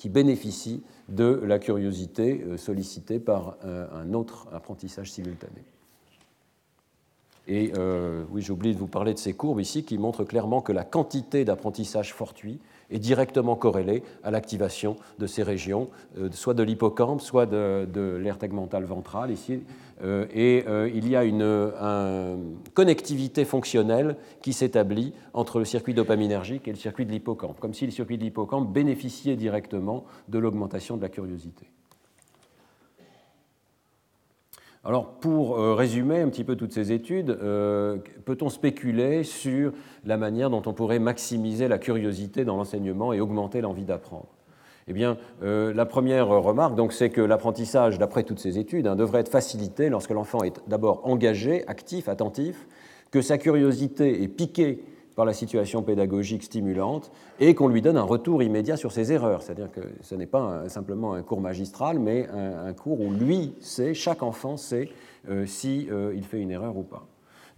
qui 0.00 0.08
bénéficie 0.08 0.82
de 1.10 1.42
la 1.44 1.58
curiosité 1.58 2.42
euh, 2.42 2.56
sollicitée 2.56 3.20
par 3.20 3.58
euh, 3.66 3.86
un 3.92 4.14
autre 4.14 4.48
apprentissage 4.50 5.12
simultané. 5.12 5.62
Et 7.52 7.72
euh, 7.76 8.22
oui, 8.30 8.42
j'oublie 8.42 8.72
de 8.74 8.78
vous 8.78 8.86
parler 8.86 9.12
de 9.12 9.18
ces 9.18 9.32
courbes 9.32 9.60
ici 9.60 9.82
qui 9.82 9.98
montrent 9.98 10.22
clairement 10.22 10.60
que 10.60 10.70
la 10.70 10.84
quantité 10.84 11.44
d'apprentissage 11.44 12.14
fortuit 12.14 12.60
est 12.90 13.00
directement 13.00 13.56
corrélée 13.56 14.04
à 14.22 14.30
l'activation 14.30 14.96
de 15.18 15.26
ces 15.26 15.42
régions, 15.42 15.88
soit 16.30 16.54
de 16.54 16.62
l'hippocampe, 16.62 17.20
soit 17.20 17.46
de, 17.46 17.88
de 17.92 18.16
l'aire 18.16 18.38
tegmentale 18.38 18.84
ventrale 18.84 19.32
ici, 19.32 19.62
euh, 20.02 20.26
et 20.32 20.64
euh, 20.68 20.88
il 20.94 21.08
y 21.08 21.16
a 21.16 21.24
une 21.24 21.72
connectivité 22.72 23.44
fonctionnelle 23.44 24.16
qui 24.42 24.52
s'établit 24.52 25.12
entre 25.34 25.58
le 25.58 25.64
circuit 25.64 25.94
dopaminergique 25.94 26.68
et 26.68 26.70
le 26.70 26.76
circuit 26.76 27.04
de 27.04 27.10
l'hippocampe, 27.10 27.58
comme 27.58 27.74
si 27.74 27.84
le 27.84 27.92
circuit 27.92 28.16
de 28.16 28.22
l'hippocampe 28.22 28.72
bénéficiait 28.72 29.36
directement 29.36 30.04
de 30.28 30.38
l'augmentation 30.38 30.96
de 30.96 31.02
la 31.02 31.08
curiosité. 31.08 31.66
Alors, 34.82 35.18
pour 35.20 35.58
euh, 35.58 35.74
résumer 35.74 36.20
un 36.20 36.28
petit 36.28 36.44
peu 36.44 36.56
toutes 36.56 36.72
ces 36.72 36.90
études, 36.92 37.38
peut-on 38.24 38.48
spéculer 38.48 39.24
sur 39.24 39.72
la 40.04 40.16
manière 40.16 40.48
dont 40.48 40.62
on 40.64 40.72
pourrait 40.72 40.98
maximiser 40.98 41.68
la 41.68 41.78
curiosité 41.78 42.44
dans 42.44 42.56
l'enseignement 42.56 43.12
et 43.12 43.20
augmenter 43.20 43.60
l'envie 43.60 43.84
d'apprendre? 43.84 44.28
Eh 44.90 44.92
bien, 44.92 45.18
euh, 45.44 45.72
la 45.72 45.86
première 45.86 46.26
remarque, 46.26 46.74
donc, 46.74 46.92
c'est 46.92 47.10
que 47.10 47.20
l'apprentissage, 47.20 47.98
d'après 47.98 48.24
toutes 48.24 48.40
ces 48.40 48.58
études, 48.58 48.88
hein, 48.88 48.96
devrait 48.96 49.20
être 49.20 49.28
facilité 49.28 49.88
lorsque 49.88 50.10
l'enfant 50.10 50.42
est 50.42 50.60
d'abord 50.66 51.06
engagé, 51.06 51.64
actif, 51.68 52.08
attentif, 52.08 52.66
que 53.12 53.22
sa 53.22 53.38
curiosité 53.38 54.22
est 54.22 54.28
piquée 54.28 54.82
par 55.20 55.26
la 55.26 55.34
situation 55.34 55.82
pédagogique 55.82 56.42
stimulante 56.42 57.12
et 57.40 57.54
qu'on 57.54 57.68
lui 57.68 57.82
donne 57.82 57.98
un 57.98 58.02
retour 58.02 58.42
immédiat 58.42 58.78
sur 58.78 58.90
ses 58.90 59.12
erreurs. 59.12 59.42
C'est-à-dire 59.42 59.70
que 59.70 59.82
ce 60.00 60.14
n'est 60.14 60.24
pas 60.24 60.66
simplement 60.68 61.12
un 61.12 61.20
cours 61.20 61.42
magistral, 61.42 61.98
mais 61.98 62.26
un, 62.30 62.72
cours 62.72 62.98
où 63.02 63.12
lui 63.12 63.52
sait, 63.60 63.92
chaque 63.92 64.22
enfant 64.22 64.56
sait 64.56 64.88
euh, 65.28 65.44
s'il 65.44 65.92
euh, 65.92 66.18
fait 66.22 66.40
une 66.40 66.50
erreur 66.50 66.74
ou 66.74 66.82
pas. 66.84 67.06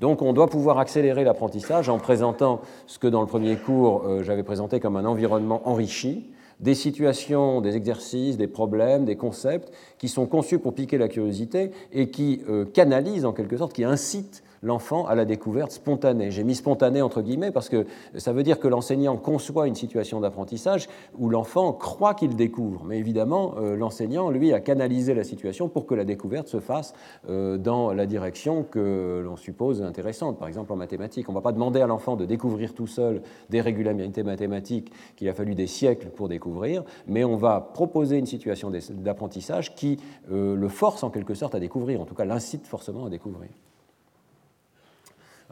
Donc 0.00 0.22
on 0.22 0.32
doit 0.32 0.48
pouvoir 0.48 0.80
accélérer 0.80 1.22
l'apprentissage 1.22 1.88
en 1.88 2.00
présentant 2.00 2.62
ce 2.88 2.98
que 2.98 3.06
dans 3.06 3.20
le 3.20 3.28
premier 3.28 3.54
cours 3.54 4.24
j'avais 4.24 4.42
présenté 4.42 4.80
comme 4.80 4.96
un 4.96 5.04
environnement 5.04 5.62
enrichi, 5.68 6.32
des 6.58 6.74
situations, 6.74 7.60
des 7.60 7.76
exercices, 7.76 8.36
des 8.36 8.48
problèmes, 8.48 9.04
des 9.04 9.16
concepts 9.16 9.72
qui 9.98 10.08
sont 10.08 10.26
conçus 10.26 10.58
pour 10.58 10.74
piquer 10.74 10.98
la 10.98 11.06
curiosité 11.06 11.70
et 11.92 12.10
qui 12.10 12.40
euh, 12.48 12.64
canalisent 12.64 13.24
en 13.24 13.32
quelque 13.32 13.56
sorte, 13.56 13.72
qui 13.72 13.84
incitent 13.84 14.42
l'enfant 14.62 15.06
à 15.06 15.14
la 15.14 15.24
découverte 15.24 15.72
spontanée. 15.72 16.30
J'ai 16.30 16.44
mis 16.44 16.54
spontanée 16.54 17.02
entre 17.02 17.20
guillemets 17.22 17.50
parce 17.50 17.68
que 17.68 17.86
ça 18.16 18.32
veut 18.32 18.42
dire 18.42 18.58
que 18.58 18.68
l'enseignant 18.68 19.16
conçoit 19.16 19.66
une 19.66 19.74
situation 19.74 20.20
d'apprentissage 20.20 20.88
où 21.18 21.28
l'enfant 21.28 21.72
croit 21.72 22.14
qu'il 22.14 22.36
découvre. 22.36 22.84
Mais 22.84 22.98
évidemment, 22.98 23.54
euh, 23.58 23.76
l'enseignant, 23.76 24.30
lui, 24.30 24.52
a 24.52 24.60
canalisé 24.60 25.14
la 25.14 25.24
situation 25.24 25.68
pour 25.68 25.86
que 25.86 25.94
la 25.94 26.04
découverte 26.04 26.48
se 26.48 26.60
fasse 26.60 26.94
euh, 27.28 27.58
dans 27.58 27.92
la 27.92 28.06
direction 28.06 28.62
que 28.62 29.22
l'on 29.24 29.36
suppose 29.36 29.82
intéressante. 29.82 30.38
Par 30.38 30.48
exemple, 30.48 30.72
en 30.72 30.76
mathématiques, 30.76 31.28
on 31.28 31.32
ne 31.32 31.38
va 31.38 31.42
pas 31.42 31.52
demander 31.52 31.80
à 31.80 31.86
l'enfant 31.86 32.16
de 32.16 32.24
découvrir 32.24 32.74
tout 32.74 32.86
seul 32.86 33.22
des 33.50 33.60
régularités 33.60 34.22
mathématiques 34.22 34.92
qu'il 35.16 35.28
a 35.28 35.34
fallu 35.34 35.54
des 35.54 35.66
siècles 35.66 36.08
pour 36.08 36.28
découvrir, 36.28 36.84
mais 37.06 37.24
on 37.24 37.36
va 37.36 37.60
proposer 37.60 38.18
une 38.18 38.26
situation 38.26 38.70
d'apprentissage 38.90 39.74
qui 39.74 39.98
euh, 40.30 40.54
le 40.54 40.68
force 40.68 41.02
en 41.02 41.10
quelque 41.10 41.34
sorte 41.34 41.54
à 41.54 41.60
découvrir, 41.60 42.00
en 42.00 42.04
tout 42.04 42.14
cas 42.14 42.24
l'incite 42.24 42.66
forcément 42.66 43.06
à 43.06 43.10
découvrir. 43.10 43.50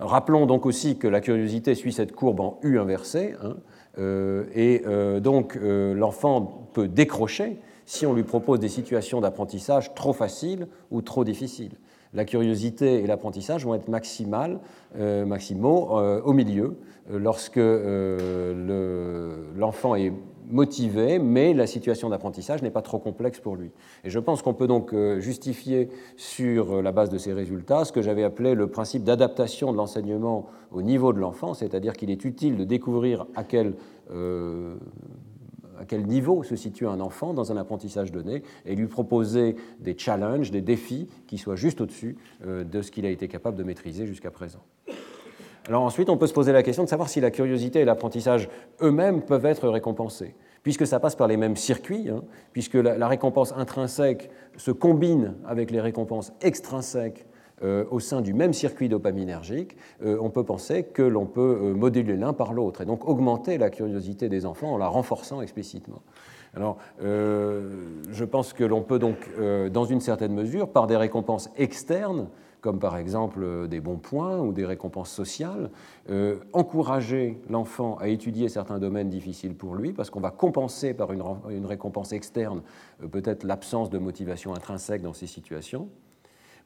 Rappelons 0.00 0.46
donc 0.46 0.64
aussi 0.64 0.96
que 0.96 1.06
la 1.06 1.20
curiosité 1.20 1.74
suit 1.74 1.92
cette 1.92 2.12
courbe 2.12 2.40
en 2.40 2.58
U 2.62 2.78
inversée, 2.78 3.34
hein, 3.42 3.56
euh, 3.98 4.44
et 4.54 4.82
euh, 4.86 5.20
donc 5.20 5.56
euh, 5.56 5.92
l'enfant 5.94 6.68
peut 6.72 6.88
décrocher 6.88 7.58
si 7.84 8.06
on 8.06 8.14
lui 8.14 8.22
propose 8.22 8.60
des 8.60 8.68
situations 8.68 9.20
d'apprentissage 9.20 9.94
trop 9.94 10.14
faciles 10.14 10.68
ou 10.90 11.02
trop 11.02 11.22
difficiles. 11.22 11.72
La 12.14 12.24
curiosité 12.24 13.02
et 13.02 13.06
l'apprentissage 13.06 13.66
vont 13.66 13.74
être 13.74 13.88
maximales, 13.88 14.58
maximaux 14.98 15.90
au 16.24 16.32
milieu, 16.32 16.76
lorsque 17.08 17.60
l'enfant 19.56 19.94
est 19.94 20.12
motivé, 20.52 21.18
mais 21.18 21.54
la 21.54 21.66
situation 21.66 22.08
d'apprentissage 22.08 22.62
n'est 22.62 22.70
pas 22.70 22.82
trop 22.82 22.98
complexe 22.98 23.40
pour 23.40 23.56
lui. 23.56 23.70
Et 24.04 24.10
je 24.10 24.18
pense 24.18 24.42
qu'on 24.42 24.54
peut 24.54 24.66
donc 24.66 24.92
euh, 24.92 25.20
justifier 25.20 25.88
sur 26.16 26.76
euh, 26.76 26.82
la 26.82 26.92
base 26.92 27.10
de 27.10 27.18
ces 27.18 27.32
résultats 27.32 27.84
ce 27.84 27.92
que 27.92 28.02
j'avais 28.02 28.24
appelé 28.24 28.54
le 28.54 28.66
principe 28.66 29.04
d'adaptation 29.04 29.72
de 29.72 29.76
l'enseignement 29.76 30.46
au 30.72 30.82
niveau 30.82 31.12
de 31.12 31.18
l'enfant, 31.18 31.54
c'est-à-dire 31.54 31.94
qu'il 31.94 32.10
est 32.10 32.24
utile 32.24 32.56
de 32.56 32.64
découvrir 32.64 33.26
à 33.34 33.44
quel 33.44 33.74
euh, 34.12 34.76
à 35.78 35.86
quel 35.86 36.06
niveau 36.06 36.42
se 36.42 36.56
situe 36.56 36.86
un 36.86 37.00
enfant 37.00 37.32
dans 37.32 37.52
un 37.52 37.56
apprentissage 37.56 38.12
donné 38.12 38.42
et 38.66 38.74
lui 38.74 38.86
proposer 38.86 39.56
des 39.78 39.96
challenges, 39.96 40.50
des 40.50 40.60
défis 40.60 41.08
qui 41.26 41.38
soient 41.38 41.56
juste 41.56 41.80
au-dessus 41.80 42.18
de 42.44 42.82
ce 42.82 42.90
qu'il 42.90 43.06
a 43.06 43.08
été 43.08 43.28
capable 43.28 43.56
de 43.56 43.62
maîtriser 43.62 44.04
jusqu'à 44.04 44.30
présent. 44.30 44.60
Alors 45.68 45.82
ensuite, 45.82 46.08
on 46.08 46.16
peut 46.16 46.26
se 46.26 46.32
poser 46.32 46.52
la 46.52 46.62
question 46.62 46.84
de 46.84 46.88
savoir 46.88 47.08
si 47.08 47.20
la 47.20 47.30
curiosité 47.30 47.80
et 47.80 47.84
l'apprentissage 47.84 48.48
eux-mêmes 48.82 49.22
peuvent 49.22 49.46
être 49.46 49.68
récompensés, 49.68 50.34
puisque 50.62 50.86
ça 50.86 51.00
passe 51.00 51.16
par 51.16 51.28
les 51.28 51.36
mêmes 51.36 51.56
circuits, 51.56 52.08
hein, 52.08 52.22
puisque 52.52 52.74
la, 52.74 53.08
récompense 53.08 53.52
intrinsèque 53.56 54.30
se 54.56 54.70
combine 54.70 55.34
avec 55.46 55.70
les 55.70 55.80
récompenses 55.80 56.32
extrinsèques 56.40 57.26
euh, 57.62 57.84
au 57.90 58.00
sein 58.00 58.22
du 58.22 58.32
même 58.32 58.54
circuit 58.54 58.88
dopaminergique, 58.88 59.76
euh, 60.02 60.16
on 60.22 60.30
peut 60.30 60.44
penser 60.44 60.82
que 60.82 61.02
l'on 61.02 61.26
peut 61.26 61.58
euh, 61.62 61.74
moduler 61.74 62.16
l'un 62.16 62.32
par 62.32 62.54
l'autre 62.54 62.80
et 62.80 62.86
donc 62.86 63.06
augmenter 63.06 63.58
la 63.58 63.68
curiosité 63.68 64.30
des 64.30 64.46
enfants 64.46 64.72
en 64.72 64.78
la 64.78 64.86
renforçant 64.86 65.42
explicitement. 65.42 66.00
Alors, 66.56 66.78
je 67.00 68.24
pense 68.24 68.52
que 68.54 68.64
l'on 68.64 68.82
peut 68.82 68.98
donc, 68.98 69.18
dans 69.72 69.84
une 69.84 70.00
certaine 70.00 70.32
mesure, 70.32 70.68
par 70.68 70.88
des 70.88 70.96
récompenses 70.96 71.48
externes, 71.56 72.26
comme 72.60 72.78
par 72.78 72.96
exemple 72.96 73.40
euh, 73.42 73.66
des 73.66 73.80
bons 73.80 73.96
points 73.96 74.38
ou 74.38 74.52
des 74.52 74.64
récompenses 74.64 75.10
sociales, 75.10 75.70
euh, 76.10 76.36
encourager 76.52 77.40
l'enfant 77.48 77.96
à 77.96 78.08
étudier 78.08 78.48
certains 78.48 78.78
domaines 78.78 79.08
difficiles 79.08 79.54
pour 79.54 79.74
lui, 79.74 79.92
parce 79.92 80.10
qu'on 80.10 80.20
va 80.20 80.30
compenser 80.30 80.94
par 80.94 81.12
une, 81.12 81.66
récompense 81.66 82.12
externe 82.12 82.62
euh, 83.02 83.08
peut-être 83.08 83.44
l'absence 83.44 83.90
de 83.90 83.98
motivation 83.98 84.54
intrinsèque 84.54 85.02
dans 85.02 85.12
ces 85.12 85.26
situations. 85.26 85.88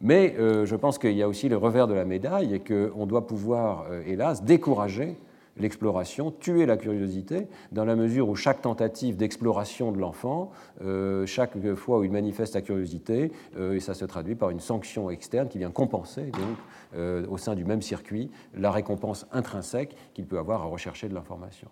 Mais 0.00 0.34
je 0.36 0.74
pense 0.74 0.98
qu'il 0.98 1.12
y 1.12 1.22
a 1.22 1.28
aussi 1.28 1.48
le 1.48 1.56
revers 1.56 1.86
de 1.86 1.94
la 1.94 2.04
médaille 2.04 2.52
et 2.52 2.60
qu'on 2.60 3.06
doit 3.06 3.26
pouvoir, 3.26 3.86
hélas, 4.04 4.42
décourager 4.42 5.16
l'exploration, 5.56 6.30
tuer 6.30 6.66
la 6.66 6.76
curiosité, 6.76 7.46
dans 7.72 7.84
la 7.84 7.96
mesure 7.96 8.28
où 8.28 8.36
chaque 8.36 8.62
tentative 8.62 9.16
d'exploration 9.16 9.92
de 9.92 9.98
l'enfant, 9.98 10.50
euh, 10.82 11.26
chaque 11.26 11.56
fois 11.74 11.98
où 11.98 12.04
il 12.04 12.10
manifeste 12.10 12.54
sa 12.54 12.62
curiosité, 12.62 13.32
euh, 13.56 13.74
et 13.74 13.80
ça 13.80 13.94
se 13.94 14.04
traduit 14.04 14.34
par 14.34 14.50
une 14.50 14.60
sanction 14.60 15.10
externe 15.10 15.48
qui 15.48 15.58
vient 15.58 15.70
compenser, 15.70 16.24
donc, 16.24 16.56
euh, 16.94 17.26
au 17.28 17.38
sein 17.38 17.54
du 17.54 17.64
même 17.64 17.82
circuit, 17.82 18.30
la 18.54 18.70
récompense 18.70 19.26
intrinsèque 19.32 19.96
qu'il 20.14 20.26
peut 20.26 20.38
avoir 20.38 20.62
à 20.62 20.66
rechercher 20.66 21.08
de 21.08 21.14
l'information. 21.14 21.68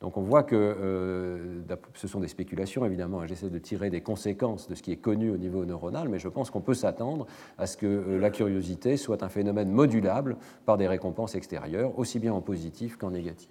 Donc 0.00 0.18
on 0.18 0.22
voit 0.22 0.42
que 0.42 0.54
euh, 0.54 1.62
ce 1.94 2.06
sont 2.06 2.20
des 2.20 2.28
spéculations, 2.28 2.84
évidemment, 2.84 3.26
j'essaie 3.26 3.48
de 3.48 3.58
tirer 3.58 3.88
des 3.88 4.02
conséquences 4.02 4.68
de 4.68 4.74
ce 4.74 4.82
qui 4.82 4.92
est 4.92 4.96
connu 4.96 5.30
au 5.30 5.38
niveau 5.38 5.64
neuronal, 5.64 6.10
mais 6.10 6.18
je 6.18 6.28
pense 6.28 6.50
qu'on 6.50 6.60
peut 6.60 6.74
s'attendre 6.74 7.26
à 7.56 7.66
ce 7.66 7.78
que 7.78 7.86
euh, 7.86 8.18
la 8.20 8.28
curiosité 8.28 8.98
soit 8.98 9.22
un 9.22 9.30
phénomène 9.30 9.70
modulable 9.70 10.36
par 10.66 10.76
des 10.76 10.86
récompenses 10.86 11.34
extérieures, 11.34 11.98
aussi 11.98 12.18
bien 12.18 12.34
en 12.34 12.42
positif 12.42 12.98
qu'en 12.98 13.10
négatif. 13.10 13.48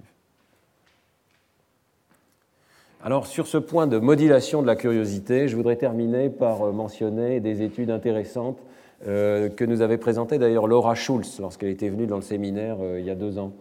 Alors 3.03 3.25
sur 3.25 3.47
ce 3.47 3.57
point 3.57 3.87
de 3.87 3.97
modulation 3.97 4.61
de 4.61 4.67
la 4.67 4.75
curiosité, 4.75 5.47
je 5.47 5.55
voudrais 5.55 5.77
terminer 5.77 6.29
par 6.29 6.61
euh, 6.61 6.71
mentionner 6.71 7.39
des 7.39 7.63
études 7.63 7.89
intéressantes 7.89 8.59
que 9.03 9.65
nous 9.65 9.81
avait 9.81 9.97
présentées 9.97 10.39
d'ailleurs 10.39 10.67
Laura 10.67 10.95
Schulz 10.95 11.39
lorsqu'elle 11.39 11.69
était 11.69 11.89
venue 11.89 12.07
dans 12.07 12.15
le 12.15 12.21
séminaire 12.21 12.77
il 12.97 13.05
y 13.05 13.09
a 13.09 13.15
deux 13.15 13.37
ans. 13.37 13.51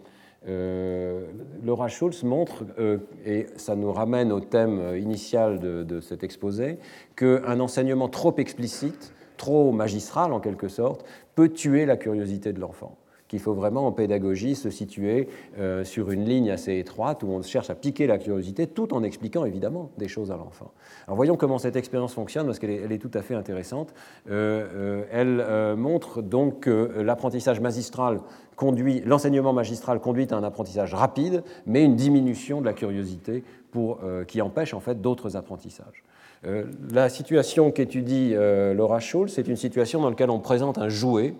Euh, 0.47 1.25
Laura 1.63 1.87
Schulz 1.87 2.23
montre, 2.23 2.65
euh, 2.77 2.97
et 3.25 3.47
ça 3.55 3.75
nous 3.75 3.91
ramène 3.91 4.31
au 4.31 4.39
thème 4.39 4.95
initial 4.97 5.59
de, 5.59 5.83
de 5.83 6.01
cet 6.01 6.23
exposé, 6.23 6.77
qu'un 7.15 7.59
enseignement 7.59 8.09
trop 8.09 8.35
explicite, 8.37 9.13
trop 9.37 9.71
magistral 9.71 10.33
en 10.33 10.39
quelque 10.39 10.67
sorte, 10.67 11.05
peut 11.33 11.49
tuer 11.49 11.85
la 11.85 11.97
curiosité 11.97 12.53
de 12.53 12.59
l'enfant 12.59 12.97
qu'il 13.27 13.39
faut 13.39 13.53
vraiment 13.53 13.87
en 13.87 13.91
pédagogie 13.91 14.55
se 14.55 14.69
situer 14.69 15.27
euh, 15.57 15.83
sur 15.83 16.11
une 16.11 16.25
ligne 16.25 16.51
assez 16.51 16.77
étroite 16.77 17.23
où 17.23 17.27
on 17.27 17.41
cherche 17.41 17.69
à 17.69 17.75
piquer 17.75 18.07
la 18.07 18.17
curiosité 18.17 18.67
tout 18.67 18.93
en 18.93 19.03
expliquant 19.03 19.45
évidemment 19.45 19.89
des 19.97 20.07
choses 20.07 20.31
à 20.31 20.37
l'enfant. 20.37 20.71
Alors 21.07 21.15
voyons 21.15 21.35
comment 21.35 21.57
cette 21.57 21.75
expérience 21.75 22.13
fonctionne 22.13 22.45
parce 22.45 22.59
qu'elle 22.59 22.91
est, 22.91 22.97
tout 22.97 23.11
à 23.13 23.21
fait 23.21 23.35
intéressante. 23.35 23.93
Euh, 24.29 24.67
euh, 24.73 25.03
elle 25.11 25.75
montre 25.77 26.21
donc 26.21 26.61
que 26.61 27.01
l'apprentissage 27.01 27.59
magistral 27.59 28.19
conduit, 28.55 29.01
l'enseignement 29.05 29.53
magistral 29.53 29.99
conduit 29.99 30.27
à 30.29 30.35
un 30.35 30.43
apprentissage 30.43 30.93
rapide, 30.93 31.43
mais 31.65 31.83
une 31.83 31.95
diminution 31.95 32.61
de 32.61 32.65
la 32.65 32.73
curiosité 32.73 33.43
qui 34.27 34.41
empêche 34.41 34.73
en 34.73 34.79
fait 34.79 35.01
d'autres 35.01 35.35
apprentissages. 35.35 36.05
la 36.93 37.09
situation 37.09 37.71
qu'étudie 37.71 38.33
Laura 38.33 39.01
Schulz, 39.01 39.33
c'est 39.33 39.49
une 39.49 39.57
situation 39.57 39.99
dans 39.99 40.09
laquelle 40.09 40.29
on 40.29 40.39
présente 40.39 40.77
un 40.77 40.87
jouet 40.87 41.33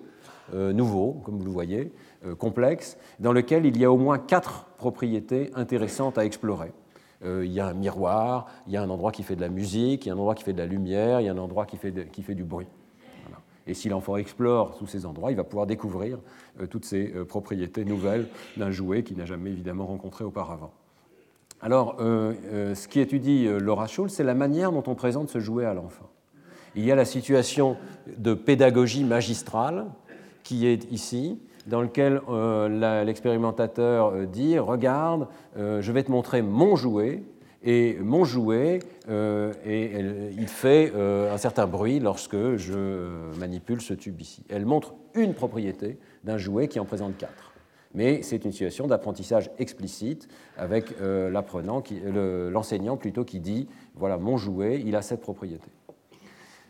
nouveau, 0.53 1.21
comme 1.23 1.37
vous 1.37 1.45
le 1.45 1.51
voyez, 1.51 1.91
euh, 2.25 2.35
complexe, 2.35 2.97
dans 3.19 3.33
lequel 3.33 3.65
il 3.65 3.77
y 3.77 3.85
a 3.85 3.91
au 3.91 3.97
moins 3.97 4.17
quatre 4.17 4.65
propriétés 4.77 5.51
intéressantes 5.53 6.17
à 6.17 6.25
explorer. 6.25 6.71
Euh, 7.23 7.45
il 7.45 7.51
y 7.51 7.59
a 7.59 7.67
un 7.67 7.73
miroir, 7.73 8.47
il 8.67 8.73
y 8.73 8.77
a 8.77 8.81
un 8.81 8.89
endroit 8.89 9.11
qui 9.11 9.23
fait 9.23 9.35
de 9.35 9.41
la 9.41 9.49
musique, 9.49 10.05
il 10.05 10.09
y 10.09 10.11
a 10.11 10.15
un 10.15 10.17
endroit 10.17 10.35
qui 10.35 10.43
fait 10.43 10.53
de 10.53 10.57
la 10.57 10.65
lumière, 10.65 11.21
il 11.21 11.25
y 11.25 11.29
a 11.29 11.33
un 11.33 11.37
endroit 11.37 11.65
qui 11.65 11.77
fait, 11.77 12.09
qui 12.11 12.23
fait 12.23 12.35
du 12.35 12.43
bruit. 12.43 12.67
Et 13.67 13.73
si 13.73 13.89
l'enfant 13.89 14.15
explore 14.15 14.77
tous 14.77 14.85
ces 14.85 15.05
endroits, 15.05 15.31
il 15.31 15.37
va 15.37 15.43
pouvoir 15.43 15.65
découvrir 15.65 16.19
toutes 16.69 16.85
ces 16.85 17.07
propriétés 17.25 17.83
nouvelles 17.83 18.27
d'un 18.57 18.69
jouet 18.69 19.01
qu'il 19.01 19.17
n'a 19.17 19.25
jamais 19.25 19.49
évidemment 19.49 19.87
rencontré 19.87 20.23
auparavant. 20.23 20.71
Alors, 21.61 21.95
ce 21.97 22.87
qui 22.87 22.99
étudie 22.99 23.47
Laura 23.47 23.87
Schulz, 23.87 24.13
c'est 24.13 24.23
la 24.23 24.35
manière 24.35 24.71
dont 24.71 24.83
on 24.85 24.93
présente 24.93 25.29
ce 25.29 25.39
jouet 25.39 25.65
à 25.65 25.73
l'enfant. 25.73 26.11
Il 26.75 26.85
y 26.85 26.91
a 26.91 26.95
la 26.95 27.05
situation 27.05 27.75
de 28.17 28.35
pédagogie 28.35 29.03
magistrale, 29.03 29.87
qui 30.45 30.67
est 30.67 30.89
ici, 30.91 31.37
dans 31.67 31.81
lequel 31.81 32.21
euh, 32.29 33.03
l'expérimentateur 33.03 34.13
euh, 34.13 34.25
dit 34.25 34.57
Regarde, 34.57 35.27
euh, 35.57 35.81
je 35.81 35.91
vais 35.91 36.03
te 36.03 36.11
montrer 36.11 36.41
mon 36.41 36.77
jouet, 36.77 37.23
et 37.67 37.97
mon 37.99 38.25
jouet, 38.25 38.77
et 39.09 39.99
il 40.37 40.47
fait 40.47 40.93
un 40.93 41.37
certain 41.39 41.65
bruit 41.65 41.99
lorsque 41.99 42.57
je 42.57 43.33
manipule 43.39 43.81
ce 43.81 43.95
tube 43.95 44.21
ici. 44.21 44.43
Elle 44.49 44.67
montre 44.67 44.93
une 45.15 45.33
propriété 45.33 45.97
d'un 46.23 46.37
jouet 46.37 46.67
qui 46.67 46.79
en 46.79 46.85
présente 46.85 47.17
quatre. 47.17 47.53
Mais 47.95 48.21
c'est 48.21 48.45
une 48.45 48.51
situation 48.51 48.85
d'apprentissage 48.85 49.49
explicite 49.57 50.27
avec 50.59 50.93
l'apprenant, 51.31 51.81
l'enseignant 52.51 52.97
plutôt, 52.97 53.23
qui 53.23 53.39
dit 53.39 53.67
Voilà, 53.95 54.19
mon 54.19 54.37
jouet, 54.37 54.83
il 54.85 54.95
a 54.95 55.01
cette 55.01 55.21
propriété. 55.21 55.71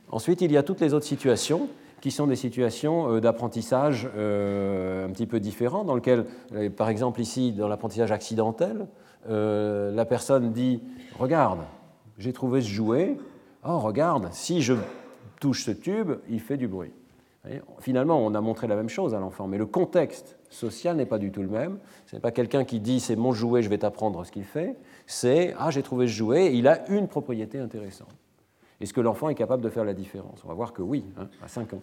Ensuite, 0.09 0.39
il 0.39 0.53
y 0.53 0.55
a 0.55 0.63
toutes 0.63 0.79
les 0.79 0.93
autres 0.93 1.05
situations 1.05 1.67
qui 2.05 2.11
sont 2.11 2.27
des 2.27 2.35
situations 2.35 3.15
euh, 3.15 3.19
d'apprentissage 3.19 4.07
euh, 4.15 5.07
un 5.07 5.09
petit 5.09 5.25
peu 5.25 5.39
différents, 5.39 5.83
dans 5.83 5.95
lesquelles, 5.95 6.27
euh, 6.53 6.69
par 6.69 6.89
exemple 6.89 7.19
ici, 7.19 7.51
dans 7.51 7.67
l'apprentissage 7.67 8.11
accidentel, 8.11 8.85
la 9.27 10.05
personne 10.05 10.51
dit 10.51 10.83
Regarde, 11.17 11.61
j'ai 12.19 12.31
trouvé 12.31 12.61
ce 12.61 12.67
jouet, 12.67 13.17
oh, 13.67 13.79
regarde, 13.79 14.27
si 14.33 14.61
je 14.61 14.75
touche 15.41 15.65
ce 15.65 15.71
tube, 15.71 16.11
il 16.29 16.39
fait 16.41 16.57
du 16.57 16.67
bruit. 16.67 16.91
Finalement, 17.79 18.23
on 18.23 18.35
a 18.35 18.41
montré 18.41 18.67
la 18.67 18.75
même 18.75 18.89
chose 18.89 19.15
à 19.15 19.19
l'enfant, 19.19 19.47
mais 19.47 19.57
le 19.57 19.65
contexte 19.65 20.37
social 20.51 20.97
n'est 20.97 21.07
pas 21.07 21.17
du 21.17 21.31
tout 21.31 21.41
le 21.41 21.49
même. 21.49 21.79
Ce 22.05 22.15
n'est 22.15 22.21
pas 22.21 22.31
quelqu'un 22.31 22.65
qui 22.65 22.79
dit 22.79 22.99
c'est 22.99 23.15
mon 23.15 23.31
jouet, 23.31 23.63
je 23.63 23.69
vais 23.69 23.79
t'apprendre 23.79 24.23
ce 24.27 24.31
qu'il 24.31 24.43
fait. 24.43 24.75
C'est 25.07 25.55
ah, 25.57 25.71
j'ai 25.71 25.81
trouvé 25.81 26.05
ce 26.05 26.13
jouet, 26.13 26.55
il 26.55 26.67
a 26.67 26.87
une 26.89 27.07
propriété 27.07 27.57
intéressante. 27.57 28.13
Est-ce 28.81 28.93
que 28.93 29.01
l'enfant 29.01 29.29
est 29.29 29.35
capable 29.35 29.63
de 29.63 29.69
faire 29.69 29.85
la 29.85 29.93
différence? 29.93 30.43
On 30.43 30.47
va 30.47 30.53
voir 30.53 30.73
que 30.73 30.81
oui, 30.81 31.05
hein, 31.17 31.27
à 31.41 31.47
5 31.47 31.73
ans. 31.73 31.81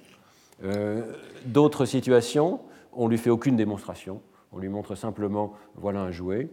Euh, 0.64 1.03
d'autres 1.47 1.84
situations, 1.84 2.61
on 2.93 3.07
ne 3.07 3.11
lui 3.11 3.18
fait 3.18 3.30
aucune 3.30 3.57
démonstration, 3.57 4.20
on 4.53 4.59
lui 4.59 4.68
montre 4.68 4.95
simplement 4.95 5.55
voilà 5.74 6.01
un 6.03 6.11
jouet. 6.11 6.51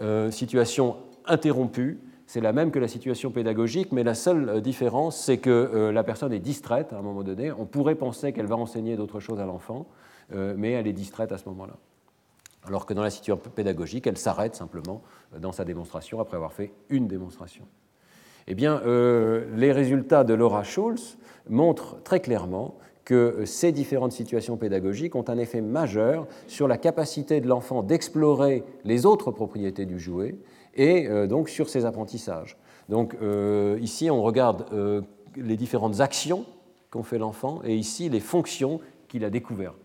Euh, 0.00 0.30
situation 0.30 0.96
interrompue, 1.26 2.00
c'est 2.26 2.40
la 2.40 2.52
même 2.52 2.70
que 2.70 2.78
la 2.78 2.88
situation 2.88 3.30
pédagogique, 3.30 3.90
mais 3.92 4.04
la 4.04 4.14
seule 4.14 4.48
euh, 4.48 4.60
différence, 4.60 5.18
c'est 5.18 5.38
que 5.38 5.90
la 5.92 6.04
personne 6.04 6.32
est 6.32 6.38
distraite 6.38 6.92
à 6.92 6.98
un 6.98 7.02
moment 7.02 7.22
donné. 7.22 7.50
On 7.52 7.66
pourrait 7.66 7.96
penser 7.96 8.32
qu'elle 8.32 8.46
va 8.46 8.56
enseigner 8.56 8.96
d'autres 8.96 9.20
choses 9.20 9.40
à 9.40 9.46
l'enfant, 9.46 9.86
mais 10.32 10.70
elle 10.70 10.86
est 10.86 10.92
distraite 10.92 11.32
à 11.32 11.38
ce 11.38 11.48
moment-là. 11.48 11.74
Alors 12.64 12.86
que 12.86 12.94
dans 12.94 13.02
la 13.02 13.10
situation 13.10 13.36
pédagogique, 13.36 14.06
elle 14.06 14.16
s'arrête 14.16 14.54
simplement 14.54 15.02
dans 15.36 15.50
sa 15.50 15.64
démonstration 15.64 16.20
après 16.20 16.36
avoir 16.36 16.52
fait 16.52 16.72
une 16.88 17.08
démonstration. 17.08 17.66
Eh 18.46 18.54
bien, 18.54 18.80
euh, 18.84 19.46
les 19.56 19.72
résultats 19.72 20.24
de 20.24 20.34
Laura 20.34 20.64
Schulz 20.64 21.18
montrent 21.48 22.02
très 22.02 22.20
clairement 22.20 22.74
que 23.04 23.44
ces 23.44 23.72
différentes 23.72 24.12
situations 24.12 24.56
pédagogiques 24.56 25.16
ont 25.16 25.24
un 25.28 25.38
effet 25.38 25.60
majeur 25.60 26.26
sur 26.46 26.68
la 26.68 26.78
capacité 26.78 27.40
de 27.40 27.48
l'enfant 27.48 27.82
d'explorer 27.82 28.62
les 28.84 29.04
autres 29.04 29.30
propriétés 29.30 29.84
du 29.84 29.98
jouet 29.98 30.36
et 30.74 31.08
euh, 31.08 31.26
donc 31.26 31.48
sur 31.48 31.68
ses 31.68 31.86
apprentissages. 31.86 32.56
Donc 32.88 33.16
euh, 33.20 33.78
ici, 33.80 34.10
on 34.10 34.22
regarde 34.22 34.66
les 35.36 35.56
différentes 35.56 36.00
actions 36.00 36.44
qu'ont 36.90 37.02
fait 37.02 37.18
l'enfant 37.18 37.60
et 37.64 37.74
ici 37.74 38.08
les 38.08 38.20
fonctions 38.20 38.80
qu'il 39.08 39.24
a 39.24 39.30
découvertes. 39.30 39.78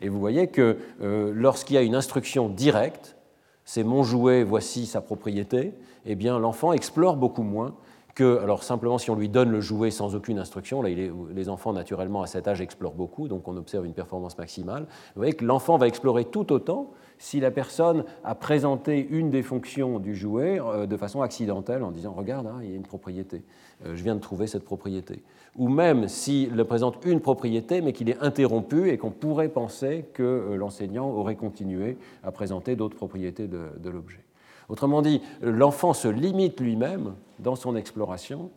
Et 0.00 0.08
vous 0.08 0.18
voyez 0.18 0.48
que 0.48 0.76
lorsqu'il 1.00 1.74
y 1.74 1.78
a 1.78 1.82
une 1.82 1.94
instruction 1.94 2.48
directe, 2.48 3.16
c'est 3.64 3.84
mon 3.84 4.02
jouet, 4.02 4.42
voici 4.42 4.86
sa 4.86 5.00
propriété, 5.00 5.72
eh 6.04 6.14
bien 6.14 6.38
l'enfant 6.38 6.72
explore 6.72 7.16
beaucoup 7.16 7.42
moins 7.42 7.74
que, 8.14 8.38
alors 8.38 8.62
simplement 8.62 8.98
si 8.98 9.10
on 9.10 9.14
lui 9.14 9.28
donne 9.28 9.50
le 9.50 9.60
jouet 9.60 9.90
sans 9.90 10.14
aucune 10.14 10.38
instruction, 10.38 10.82
là, 10.82 10.88
les 10.88 11.48
enfants 11.48 11.72
naturellement 11.72 12.22
à 12.22 12.26
cet 12.26 12.48
âge 12.48 12.60
explorent 12.60 12.94
beaucoup, 12.94 13.28
donc 13.28 13.46
on 13.48 13.56
observe 13.56 13.86
une 13.86 13.92
performance 13.92 14.38
maximale. 14.38 14.82
Vous 15.14 15.20
voyez 15.20 15.32
que 15.32 15.44
l'enfant 15.44 15.76
va 15.76 15.88
explorer 15.88 16.24
tout 16.24 16.52
autant 16.52 16.90
si 17.18 17.40
la 17.40 17.50
personne 17.50 18.04
a 18.22 18.34
présenté 18.34 19.06
une 19.10 19.30
des 19.30 19.42
fonctions 19.42 19.98
du 19.98 20.14
jouet 20.14 20.60
euh, 20.60 20.86
de 20.86 20.96
façon 20.96 21.22
accidentelle 21.22 21.82
en 21.82 21.90
disant 21.90 22.12
Regarde, 22.12 22.46
hein, 22.46 22.58
il 22.62 22.70
y 22.70 22.72
a 22.72 22.76
une 22.76 22.82
propriété, 22.82 23.42
euh, 23.84 23.96
je 23.96 24.02
viens 24.02 24.14
de 24.14 24.20
trouver 24.20 24.46
cette 24.46 24.64
propriété. 24.64 25.22
Ou 25.56 25.68
même 25.68 26.08
s'il 26.08 26.64
présente 26.64 27.04
une 27.04 27.20
propriété 27.20 27.80
mais 27.80 27.92
qu'il 27.92 28.10
est 28.10 28.20
interrompu 28.20 28.90
et 28.90 28.98
qu'on 28.98 29.12
pourrait 29.12 29.48
penser 29.48 30.06
que 30.12 30.22
euh, 30.22 30.56
l'enseignant 30.56 31.08
aurait 31.10 31.36
continué 31.36 31.96
à 32.22 32.32
présenter 32.32 32.76
d'autres 32.76 32.96
propriétés 32.96 33.46
de 33.46 33.90
l'objet. 33.90 34.23
Autrement 34.68 35.02
dit, 35.02 35.20
l'enfant 35.42 35.92
se 35.92 36.08
limite 36.08 36.60
lui-même 36.60 37.14
dans 37.38 37.56
son 37.56 37.76
exploration 37.76 38.50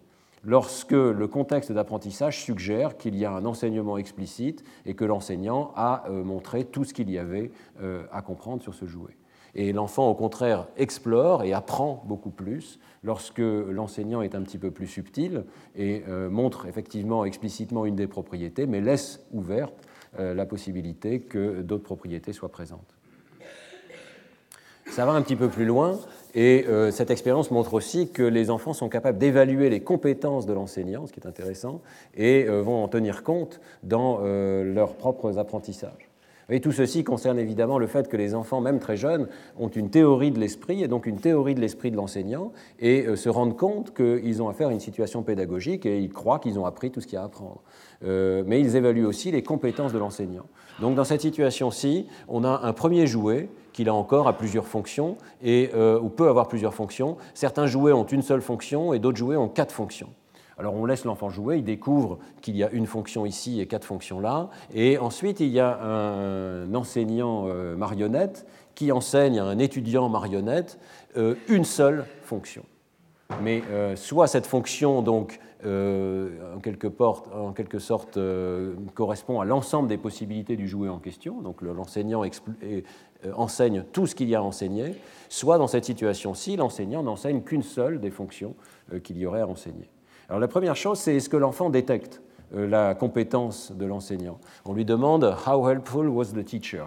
lorsque 0.43 0.91
le 0.91 1.27
contexte 1.27 1.71
d'apprentissage 1.71 2.41
suggère 2.41 2.97
qu'il 2.97 3.15
y 3.15 3.25
a 3.25 3.31
un 3.31 3.45
enseignement 3.45 3.97
explicite 3.97 4.63
et 4.85 4.93
que 4.93 5.05
l'enseignant 5.05 5.71
a 5.75 6.05
euh, 6.09 6.23
montré 6.23 6.63
tout 6.63 6.85
ce 6.85 6.93
qu'il 6.93 7.09
y 7.09 7.17
avait 7.17 7.51
euh, 7.81 8.03
à 8.11 8.21
comprendre 8.21 8.61
sur 8.61 8.73
ce 8.73 8.85
jouet. 8.85 9.17
Et 9.55 9.73
l'enfant, 9.73 10.09
au 10.09 10.15
contraire, 10.15 10.67
explore 10.77 11.43
et 11.43 11.51
apprend 11.51 12.03
beaucoup 12.05 12.29
plus 12.29 12.79
lorsque 13.03 13.39
l'enseignant 13.39 14.21
est 14.21 14.35
un 14.35 14.41
petit 14.41 14.59
peu 14.59 14.71
plus 14.71 14.87
subtil 14.87 15.45
et 15.75 16.03
euh, 16.07 16.29
montre 16.29 16.67
effectivement 16.67 17.25
explicitement 17.25 17.85
une 17.85 17.95
des 17.95 18.07
propriétés, 18.07 18.67
mais 18.67 18.81
laisse 18.81 19.25
ouverte 19.31 19.73
la 20.17 20.47
possibilité 20.47 21.19
que 21.19 21.61
d'autres 21.61 21.83
propriétés 21.83 22.33
soient 22.33 22.49
présentes. 22.49 22.96
Ça 24.97 25.05
va 25.05 25.11
un 25.11 25.21
petit 25.21 25.35
peu 25.35 25.47
plus 25.47 25.65
loin 25.65 25.99
et 26.33 26.65
euh, 26.67 26.89
cette 26.89 27.11
expérience 27.11 27.51
montre 27.51 27.75
aussi 27.75 28.09
que 28.09 28.23
les 28.23 28.49
enfants 28.49 28.73
sont 28.73 28.89
capables 28.89 29.19
d'évaluer 29.19 29.69
les 29.69 29.79
compétences 29.79 30.47
de 30.47 30.53
l'enseignant, 30.53 31.05
ce 31.05 31.13
qui 31.13 31.19
est 31.19 31.27
intéressant, 31.27 31.81
et 32.15 32.47
euh, 32.47 32.63
vont 32.63 32.83
en 32.83 32.87
tenir 32.87 33.21
compte 33.21 33.61
dans 33.83 34.21
euh, 34.23 34.63
leurs 34.63 34.95
propres 34.95 35.37
apprentissages. 35.37 36.09
Et 36.49 36.61
tout 36.61 36.71
ceci 36.71 37.03
concerne 37.03 37.37
évidemment 37.37 37.77
le 37.77 37.85
fait 37.85 38.07
que 38.07 38.17
les 38.17 38.33
enfants, 38.33 38.59
même 38.59 38.79
très 38.79 38.97
jeunes, 38.97 39.27
ont 39.59 39.67
une 39.67 39.91
théorie 39.91 40.31
de 40.31 40.39
l'esprit, 40.39 40.81
et 40.81 40.87
donc 40.87 41.05
une 41.05 41.19
théorie 41.19 41.53
de 41.53 41.61
l'esprit 41.61 41.91
de 41.91 41.95
l'enseignant, 41.95 42.51
et 42.79 43.15
se 43.15 43.29
rendent 43.29 43.55
compte 43.55 43.93
qu'ils 43.93 44.41
ont 44.41 44.49
affaire 44.49 44.69
à 44.69 44.71
une 44.71 44.79
situation 44.79 45.21
pédagogique, 45.21 45.85
et 45.85 45.99
ils 45.99 46.11
croient 46.11 46.39
qu'ils 46.39 46.57
ont 46.57 46.65
appris 46.65 46.89
tout 46.89 47.01
ce 47.01 47.05
qu'il 47.05 47.17
y 47.17 47.19
a 47.19 47.21
à 47.21 47.25
apprendre. 47.25 47.61
Mais 48.03 48.59
ils 48.59 48.75
évaluent 48.75 49.05
aussi 49.05 49.31
les 49.31 49.43
compétences 49.43 49.93
de 49.93 49.99
l'enseignant. 49.99 50.45
Donc 50.79 50.95
dans 50.95 51.03
cette 51.03 51.21
situation-ci, 51.21 52.07
on 52.27 52.43
a 52.43 52.61
un 52.63 52.73
premier 52.73 53.07
jouet 53.07 53.49
qui 53.73 53.83
là 53.83 53.93
encore 53.93 54.27
a 54.27 54.33
plusieurs 54.33 54.67
fonctions 54.67 55.17
et, 55.43 55.69
euh, 55.75 55.99
ou 55.99 56.09
peut 56.09 56.29
avoir 56.29 56.47
plusieurs 56.47 56.73
fonctions. 56.73 57.17
Certains 57.33 57.67
jouets 57.67 57.91
ont 57.91 58.05
une 58.05 58.21
seule 58.21 58.41
fonction 58.41 58.93
et 58.93 58.99
d'autres 58.99 59.17
jouets 59.17 59.37
ont 59.37 59.49
quatre 59.49 59.71
fonctions. 59.71 60.09
Alors 60.57 60.73
on 60.73 60.85
laisse 60.85 61.05
l'enfant 61.05 61.29
jouer, 61.29 61.57
il 61.57 61.63
découvre 61.63 62.17
qu'il 62.41 62.57
y 62.57 62.63
a 62.63 62.71
une 62.71 62.87
fonction 62.87 63.25
ici 63.27 63.61
et 63.61 63.67
quatre 63.67 63.85
fonctions 63.85 64.19
là, 64.19 64.49
et 64.73 64.97
ensuite 64.97 65.39
il 65.39 65.49
y 65.49 65.59
a 65.59 65.79
un 65.79 66.73
enseignant 66.73 67.45
euh, 67.47 67.75
marionnette 67.75 68.47
qui 68.73 68.91
enseigne 68.91 69.39
à 69.39 69.45
un 69.45 69.59
étudiant 69.59 70.09
marionnette 70.09 70.79
euh, 71.15 71.35
une 71.47 71.63
seule 71.63 72.05
fonction. 72.23 72.63
Mais 73.41 73.61
soit 73.95 74.27
cette 74.27 74.47
fonction 74.47 75.01
donc 75.01 75.39
en, 75.63 76.59
quelque 76.63 76.87
en, 77.33 77.51
quelque 77.51 77.79
sorte 77.79 78.17
correspond 78.95 79.41
à 79.41 79.45
l'ensemble 79.45 79.89
des 79.89 79.97
possibilités 79.97 80.55
du 80.55 80.67
jouet 80.67 80.89
en 80.89 80.99
question, 80.99 81.41
donc 81.41 81.61
l'enseignant 81.61 82.23
euh, 83.25 83.31
enseigne 83.35 83.83
tout 83.93 84.05
ce 84.05 84.13
qu'il 84.13 84.29
y 84.29 84.35
a 84.35 84.39
à 84.39 84.41
enseigner, 84.43 84.93
soit 85.27 85.57
dans 85.57 85.67
cette 85.67 85.85
situation-ci, 85.85 86.55
l'enseignant 86.55 87.01
n'enseigne 87.01 87.41
qu'une 87.41 87.63
seule 87.63 87.99
des 87.99 88.11
fonctions 88.11 88.55
euh, 88.93 88.99
qu'il 88.99 89.17
y 89.17 89.25
aurait 89.25 89.41
à 89.41 89.47
enseigner. 89.47 89.89
Alors 90.29 90.39
la 90.39 90.47
première 90.47 90.75
chose, 90.75 90.99
c'est 90.99 91.15
est-ce 91.15 91.29
que 91.29 91.37
l'enfant 91.37 91.69
détecte? 91.71 92.21
euh, 92.21 92.26
la 92.53 92.95
compétence 92.95 93.71
de 93.71 93.85
l'enseignant. 93.85 94.39
On 94.65 94.73
lui 94.73 94.85
demande 94.85 95.35
How 95.45 95.69
helpful 95.69 96.07
was 96.07 96.33
the 96.33 96.43
teacher? 96.45 96.83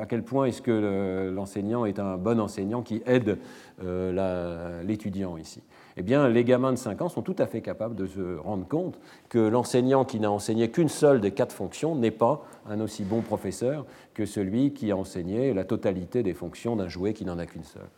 À 0.00 0.06
quel 0.06 0.22
point 0.22 0.46
est-ce 0.46 0.62
que 0.62 1.30
l'enseignant 1.34 1.84
est 1.84 1.98
un 1.98 2.16
bon 2.16 2.40
enseignant 2.40 2.82
qui 2.82 3.02
aide 3.06 3.38
l'étudiant 3.80 5.36
ici? 5.36 5.62
Eh 5.98 6.02
bien, 6.02 6.26
les 6.28 6.42
gamins 6.42 6.72
de 6.72 6.78
5 6.78 7.02
ans 7.02 7.10
sont 7.10 7.20
tout 7.20 7.36
à 7.38 7.46
fait 7.46 7.60
capables 7.60 7.94
de 7.94 8.06
se 8.06 8.38
rendre 8.38 8.66
compte 8.66 8.98
que 9.28 9.38
l'enseignant 9.38 10.06
qui 10.06 10.20
n'a 10.20 10.30
enseigné 10.30 10.70
qu'une 10.70 10.88
seule 10.88 11.20
des 11.20 11.32
quatre 11.32 11.54
fonctions 11.54 11.94
n'est 11.94 12.10
pas 12.10 12.46
un 12.66 12.80
aussi 12.80 13.04
bon 13.04 13.20
professeur 13.20 13.84
que 14.14 14.24
celui 14.24 14.72
qui 14.72 14.90
a 14.90 14.96
enseigné 14.96 15.52
la 15.52 15.64
totalité 15.64 16.22
des 16.22 16.32
fonctions 16.32 16.76
d'un 16.76 16.88
jouet 16.88 17.12
qui 17.12 17.26
n'en 17.26 17.38
a 17.38 17.44
qu'une 17.44 17.64
seule. 17.64 17.90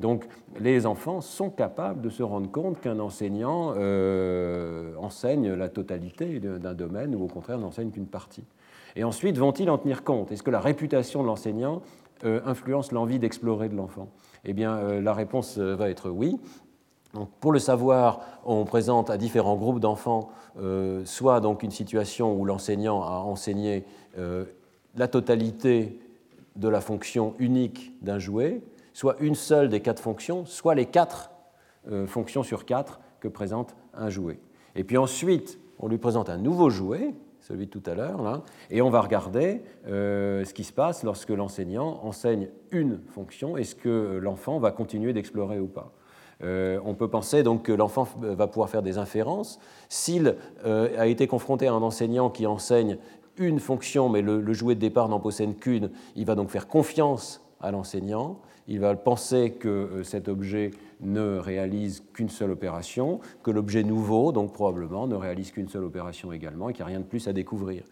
Donc 0.00 0.24
les 0.58 0.86
enfants 0.86 1.20
sont 1.20 1.50
capables 1.50 2.00
de 2.00 2.08
se 2.08 2.22
rendre 2.22 2.50
compte 2.50 2.80
qu'un 2.80 2.98
enseignant 2.98 3.74
euh, 3.76 4.94
enseigne 4.96 5.52
la 5.52 5.68
totalité 5.68 6.40
d'un 6.40 6.74
domaine 6.74 7.14
ou 7.14 7.24
au 7.24 7.26
contraire 7.26 7.58
n'enseigne 7.58 7.90
qu'une 7.90 8.06
partie. 8.06 8.44
Et 8.96 9.04
ensuite, 9.04 9.38
vont-ils 9.38 9.70
en 9.70 9.78
tenir 9.78 10.02
compte? 10.02 10.32
Est-ce 10.32 10.42
que 10.42 10.50
la 10.50 10.60
réputation 10.60 11.22
de 11.22 11.28
l'enseignant 11.28 11.82
euh, 12.24 12.40
influence 12.44 12.92
l'envie 12.92 13.18
d'explorer 13.18 13.68
de 13.68 13.76
l'enfant? 13.76 14.08
Eh 14.44 14.52
bien, 14.52 14.76
euh, 14.76 15.00
la 15.00 15.12
réponse 15.12 15.58
va 15.58 15.90
être 15.90 16.10
oui. 16.10 16.40
Pour 17.40 17.52
le 17.52 17.58
savoir, 17.58 18.20
on 18.44 18.64
présente 18.64 19.10
à 19.10 19.16
différents 19.16 19.56
groupes 19.56 19.80
d'enfants 19.80 20.30
soit 21.04 21.40
donc 21.40 21.64
une 21.64 21.72
situation 21.72 22.38
où 22.38 22.44
l'enseignant 22.44 23.02
a 23.02 23.18
enseigné 23.18 23.84
la 24.16 25.08
totalité 25.08 25.98
de 26.54 26.68
la 26.68 26.80
fonction 26.80 27.34
unique 27.40 27.96
d'un 28.00 28.20
jouet, 28.20 28.60
soit 28.92 29.16
une 29.20 29.34
seule 29.34 29.68
des 29.68 29.80
quatre 29.80 30.02
fonctions, 30.02 30.44
soit 30.46 30.74
les 30.74 30.86
quatre 30.86 31.30
euh, 31.90 32.06
fonctions 32.06 32.42
sur 32.42 32.64
quatre 32.64 33.00
que 33.20 33.28
présente 33.28 33.76
un 33.94 34.10
jouet. 34.10 34.40
Et 34.74 34.84
puis 34.84 34.96
ensuite, 34.96 35.58
on 35.78 35.88
lui 35.88 35.98
présente 35.98 36.28
un 36.28 36.38
nouveau 36.38 36.70
jouet, 36.70 37.14
celui 37.40 37.66
de 37.66 37.70
tout 37.70 37.82
à 37.86 37.94
l'heure, 37.94 38.42
et 38.70 38.82
on 38.82 38.90
va 38.90 39.00
regarder 39.00 39.62
ce 39.86 40.52
qui 40.52 40.62
se 40.62 40.72
passe 40.72 41.02
lorsque 41.02 41.30
l'enseignant 41.30 42.00
enseigne 42.04 42.48
une 42.70 43.00
fonction. 43.08 43.56
Est-ce 43.56 43.74
que 43.74 44.18
l'enfant 44.22 44.58
va 44.58 44.70
continuer 44.70 45.12
d'explorer 45.12 45.58
ou 45.58 45.66
pas 45.66 45.92
euh, 46.42 46.80
on 46.84 46.94
peut 46.94 47.08
penser 47.08 47.42
donc 47.42 47.64
que 47.64 47.72
l'enfant 47.72 48.08
va 48.20 48.46
pouvoir 48.46 48.70
faire 48.70 48.82
des 48.82 48.98
inférences. 48.98 49.58
S'il 49.88 50.36
euh, 50.64 50.98
a 50.98 51.06
été 51.06 51.26
confronté 51.26 51.66
à 51.66 51.72
un 51.72 51.82
enseignant 51.82 52.30
qui 52.30 52.46
enseigne 52.46 52.98
une 53.36 53.60
fonction, 53.60 54.08
mais 54.08 54.22
le, 54.22 54.52
jouet 54.52 54.74
de 54.74 54.80
départ 54.80 55.08
n'en 55.08 55.20
possède 55.20 55.58
qu'une, 55.58 55.90
il 56.16 56.26
va 56.26 56.34
donc 56.34 56.50
faire 56.50 56.66
confiance 56.66 57.44
à 57.60 57.70
l'enseignant. 57.70 58.40
Il 58.70 58.80
va 58.80 58.94
penser 58.94 59.50
que 59.50 59.68
euh, 59.68 60.02
cet 60.04 60.28
objet 60.28 60.70
ne 61.00 61.38
réalise 61.38 62.04
qu'une 62.14 62.28
seule 62.28 62.52
opération, 62.52 63.20
que 63.42 63.50
l'objet 63.50 63.82
nouveau, 63.82 64.32
donc 64.32 64.52
probablement, 64.52 65.06
ne 65.06 65.16
réalise 65.16 65.50
qu'une 65.50 65.68
seule 65.68 65.84
opération 65.84 66.32
également 66.32 66.70
et 66.70 66.72
qu'il 66.72 66.84
n'y 66.84 66.90
a 66.90 66.94
rien 66.94 67.00
de 67.00 67.04
plus 67.04 67.28
à 67.28 67.32
découvrir. 67.32 67.82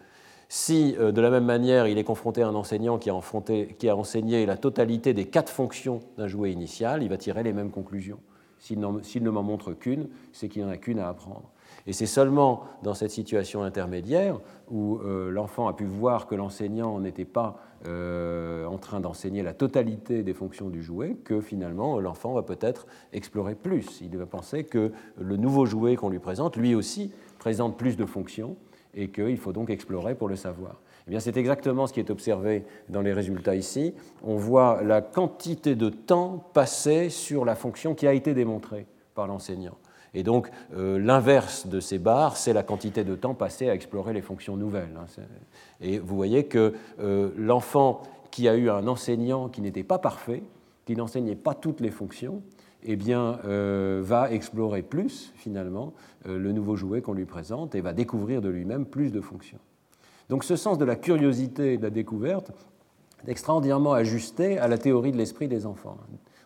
Si, 0.47 0.93
de 0.93 1.21
la 1.21 1.29
même 1.29 1.45
manière, 1.45 1.85
il 1.85 1.99
est 1.99 2.03
confronté 2.03 2.41
à 2.41 2.47
un 2.47 2.55
enseignant 2.55 2.97
qui 2.97 3.11
a, 3.11 3.95
enseigné 3.95 4.47
la 4.47 4.57
totalité 4.57 5.13
des 5.13 5.25
quatre 5.25 5.51
fonctions 5.51 5.99
d'un 6.17 6.27
jouet 6.27 6.51
initial, 6.51 7.03
il 7.03 7.09
va 7.09 7.17
tirer 7.17 7.43
les 7.43 7.53
mêmes 7.53 7.69
conclusions. 7.69 8.17
S'il 8.57 8.79
ne 8.79 9.29
m'en 9.29 9.43
montre 9.43 9.73
qu'une, 9.73 10.07
c'est 10.33 10.49
qu'il 10.49 10.63
n'y 10.63 10.67
en 10.67 10.71
a 10.71 10.77
qu'une 10.77 10.97
à 10.97 11.07
apprendre. 11.07 11.51
Et 11.87 11.93
c'est 11.93 12.05
seulement 12.05 12.63
dans 12.83 12.93
cette 12.93 13.11
situation 13.11 13.63
intermédiaire 13.63 14.39
où 14.69 14.99
euh, 14.99 15.31
l'enfant 15.31 15.67
a 15.67 15.73
pu 15.73 15.85
voir 15.85 16.27
que 16.27 16.35
l'enseignant 16.35 16.99
n'était 16.99 17.25
pas 17.25 17.59
euh, 17.85 18.65
en 18.65 18.77
train 18.77 18.99
d'enseigner 18.99 19.41
la 19.41 19.53
totalité 19.53 20.21
des 20.21 20.33
fonctions 20.33 20.69
du 20.69 20.83
jouet 20.83 21.15
que 21.23 21.39
finalement 21.39 21.99
l'enfant 21.99 22.33
va 22.33 22.43
peut-être 22.43 22.87
explorer 23.13 23.55
plus. 23.55 24.01
Il 24.01 24.17
va 24.17 24.25
penser 24.25 24.65
que 24.65 24.91
le 25.17 25.37
nouveau 25.37 25.65
jouet 25.65 25.95
qu'on 25.95 26.09
lui 26.09 26.19
présente, 26.19 26.57
lui 26.57 26.75
aussi, 26.75 27.13
présente 27.37 27.77
plus 27.77 27.95
de 27.95 28.05
fonctions 28.05 28.57
et 28.93 29.09
qu'il 29.09 29.37
faut 29.37 29.53
donc 29.53 29.69
explorer 29.69 30.15
pour 30.15 30.27
le 30.27 30.35
savoir. 30.35 30.81
Eh 31.11 31.19
c'est 31.19 31.37
exactement 31.37 31.87
ce 31.87 31.93
qui 31.93 31.99
est 31.99 32.11
observé 32.11 32.65
dans 32.89 33.01
les 33.01 33.13
résultats 33.13 33.55
ici. 33.55 33.93
On 34.23 34.35
voit 34.35 34.81
la 34.83 35.01
quantité 35.01 35.75
de 35.75 35.89
temps 35.89 36.43
passé 36.53 37.09
sur 37.09 37.45
la 37.45 37.55
fonction 37.55 37.95
qui 37.95 38.05
a 38.05 38.13
été 38.13 38.33
démontrée 38.33 38.85
par 39.15 39.25
l'enseignant. 39.25 39.77
Et 40.13 40.23
donc, 40.23 40.49
euh, 40.75 40.97
l'inverse 40.99 41.67
de 41.67 41.79
ces 41.79 41.99
barres, 41.99 42.37
c'est 42.37 42.53
la 42.53 42.63
quantité 42.63 43.03
de 43.03 43.15
temps 43.15 43.33
passé 43.33 43.69
à 43.69 43.73
explorer 43.73 44.13
les 44.13 44.21
fonctions 44.21 44.57
nouvelles. 44.57 44.97
Hein. 44.97 45.23
Et 45.81 45.99
vous 45.99 46.15
voyez 46.15 46.45
que 46.45 46.73
euh, 46.99 47.29
l'enfant 47.37 48.01
qui 48.31 48.47
a 48.47 48.55
eu 48.55 48.69
un 48.69 48.87
enseignant 48.87 49.49
qui 49.49 49.61
n'était 49.61 49.83
pas 49.83 49.99
parfait, 49.99 50.43
qui 50.85 50.95
n'enseignait 50.95 51.35
pas 51.35 51.53
toutes 51.53 51.79
les 51.79 51.91
fonctions, 51.91 52.41
eh 52.83 52.95
bien, 52.95 53.39
euh, 53.45 54.01
va 54.03 54.31
explorer 54.31 54.81
plus, 54.81 55.33
finalement, 55.35 55.93
le 56.25 56.51
nouveau 56.51 56.75
jouet 56.75 57.01
qu'on 57.01 57.13
lui 57.13 57.25
présente 57.25 57.75
et 57.75 57.81
va 57.81 57.93
découvrir 57.93 58.41
de 58.41 58.49
lui-même 58.49 58.85
plus 58.85 59.11
de 59.11 59.21
fonctions. 59.21 59.59
Donc 60.29 60.43
ce 60.43 60.55
sens 60.55 60.77
de 60.77 60.85
la 60.85 60.95
curiosité 60.95 61.73
et 61.73 61.77
de 61.77 61.83
la 61.83 61.89
découverte 61.89 62.51
est 63.25 63.31
extraordinairement 63.31 63.93
ajusté 63.93 64.59
à 64.59 64.67
la 64.67 64.77
théorie 64.77 65.11
de 65.11 65.17
l'esprit 65.17 65.47
des 65.47 65.65
enfants. 65.65 65.97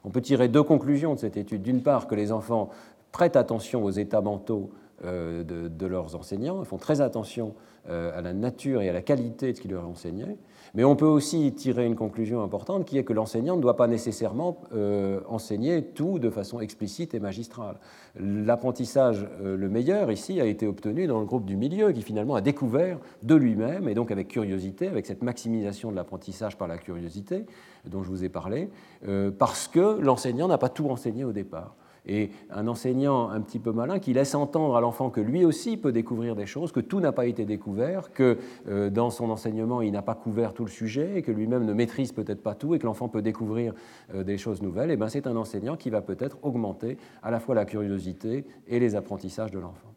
On 0.05 0.09
peut 0.09 0.21
tirer 0.21 0.47
deux 0.47 0.63
conclusions 0.63 1.13
de 1.13 1.19
cette 1.19 1.37
étude. 1.37 1.61
D'une 1.61 1.81
part, 1.81 2.07
que 2.07 2.15
les 2.15 2.31
enfants 2.31 2.69
prêtent 3.13 3.37
attention 3.37 3.85
aux 3.85 3.91
états 3.91 4.21
mentaux 4.21 4.71
de, 5.03 5.43
de, 5.43 5.85
leurs 5.85 6.15
enseignants, 6.15 6.63
font 6.63 6.77
très 6.77 7.01
attention 7.01 7.55
à 7.89 8.21
la 8.21 8.31
nature 8.31 8.81
et 8.81 8.87
à 8.87 8.93
la 8.93 9.01
qualité 9.01 9.51
de 9.51 9.57
ce 9.57 9.61
qui 9.61 9.67
leur 9.67 9.83
est 9.83 9.87
enseigné. 9.87 10.37
Mais 10.75 10.83
on 10.83 10.95
peut 10.95 11.05
aussi 11.05 11.53
tirer 11.53 11.85
une 11.85 11.95
conclusion 11.95 12.41
importante 12.41 12.85
qui 12.85 12.97
est 12.97 13.03
que 13.03 13.13
l'enseignant 13.13 13.57
ne 13.57 13.61
doit 13.61 13.75
pas 13.75 13.87
nécessairement 13.87 14.57
euh, 14.73 15.19
enseigner 15.27 15.83
tout 15.83 16.17
de 16.17 16.31
façon 16.31 16.59
explicite 16.59 17.13
et 17.13 17.19
magistrale. 17.19 17.77
L'apprentissage 18.19 19.27
euh, 19.41 19.55
le 19.55 19.69
meilleur 19.69 20.11
ici 20.11 20.41
a 20.41 20.45
été 20.45 20.65
obtenu 20.65 21.05
dans 21.05 21.19
le 21.19 21.27
groupe 21.27 21.45
du 21.45 21.57
milieu 21.57 21.91
qui 21.91 22.01
finalement 22.01 22.33
a 22.33 22.41
découvert 22.41 22.97
de 23.21 23.35
lui-même 23.35 23.87
et 23.87 23.93
donc 23.93 24.09
avec 24.09 24.29
curiosité, 24.29 24.87
avec 24.87 25.05
cette 25.05 25.21
maximisation 25.21 25.91
de 25.91 25.95
l'apprentissage 25.95 26.57
par 26.57 26.67
la 26.67 26.79
curiosité 26.79 27.45
dont 27.85 28.01
je 28.01 28.09
vous 28.09 28.23
ai 28.23 28.29
parlé, 28.29 28.69
euh, 29.07 29.29
parce 29.29 29.67
que 29.67 29.99
l'enseignant 29.99 30.47
n'a 30.47 30.57
pas 30.57 30.69
tout 30.69 30.89
enseigné 30.89 31.23
au 31.23 31.33
départ 31.33 31.75
et 32.05 32.31
un 32.49 32.67
enseignant 32.67 33.29
un 33.29 33.41
petit 33.41 33.59
peu 33.59 33.71
malin 33.71 33.99
qui 33.99 34.13
laisse 34.13 34.35
entendre 34.35 34.75
à 34.75 34.81
l'enfant 34.81 35.09
que 35.09 35.21
lui 35.21 35.45
aussi 35.45 35.77
peut 35.77 35.91
découvrir 35.91 36.35
des 36.35 36.45
choses, 36.45 36.71
que 36.71 36.79
tout 36.79 36.99
n'a 36.99 37.11
pas 37.11 37.25
été 37.25 37.45
découvert, 37.45 38.11
que 38.11 38.37
euh, 38.67 38.89
dans 38.89 39.09
son 39.09 39.29
enseignement 39.29 39.81
il 39.81 39.91
n'a 39.91 40.01
pas 40.01 40.15
couvert 40.15 40.53
tout 40.53 40.65
le 40.65 40.71
sujet, 40.71 41.17
et 41.17 41.21
que 41.21 41.31
lui-même 41.31 41.65
ne 41.65 41.73
maîtrise 41.73 42.11
peut-être 42.11 42.43
pas 42.43 42.55
tout, 42.55 42.75
et 42.75 42.79
que 42.79 42.85
l'enfant 42.85 43.07
peut 43.07 43.21
découvrir 43.21 43.73
euh, 44.13 44.23
des 44.23 44.37
choses 44.37 44.61
nouvelles, 44.61 44.91
et 44.91 44.97
ben 44.97 45.07
c'est 45.07 45.27
un 45.27 45.35
enseignant 45.35 45.77
qui 45.77 45.89
va 45.89 46.01
peut-être 46.01 46.37
augmenter 46.41 46.97
à 47.21 47.31
la 47.31 47.39
fois 47.39 47.55
la 47.55 47.65
curiosité 47.65 48.45
et 48.67 48.79
les 48.79 48.95
apprentissages 48.95 49.51
de 49.51 49.59
l'enfant. 49.59 49.93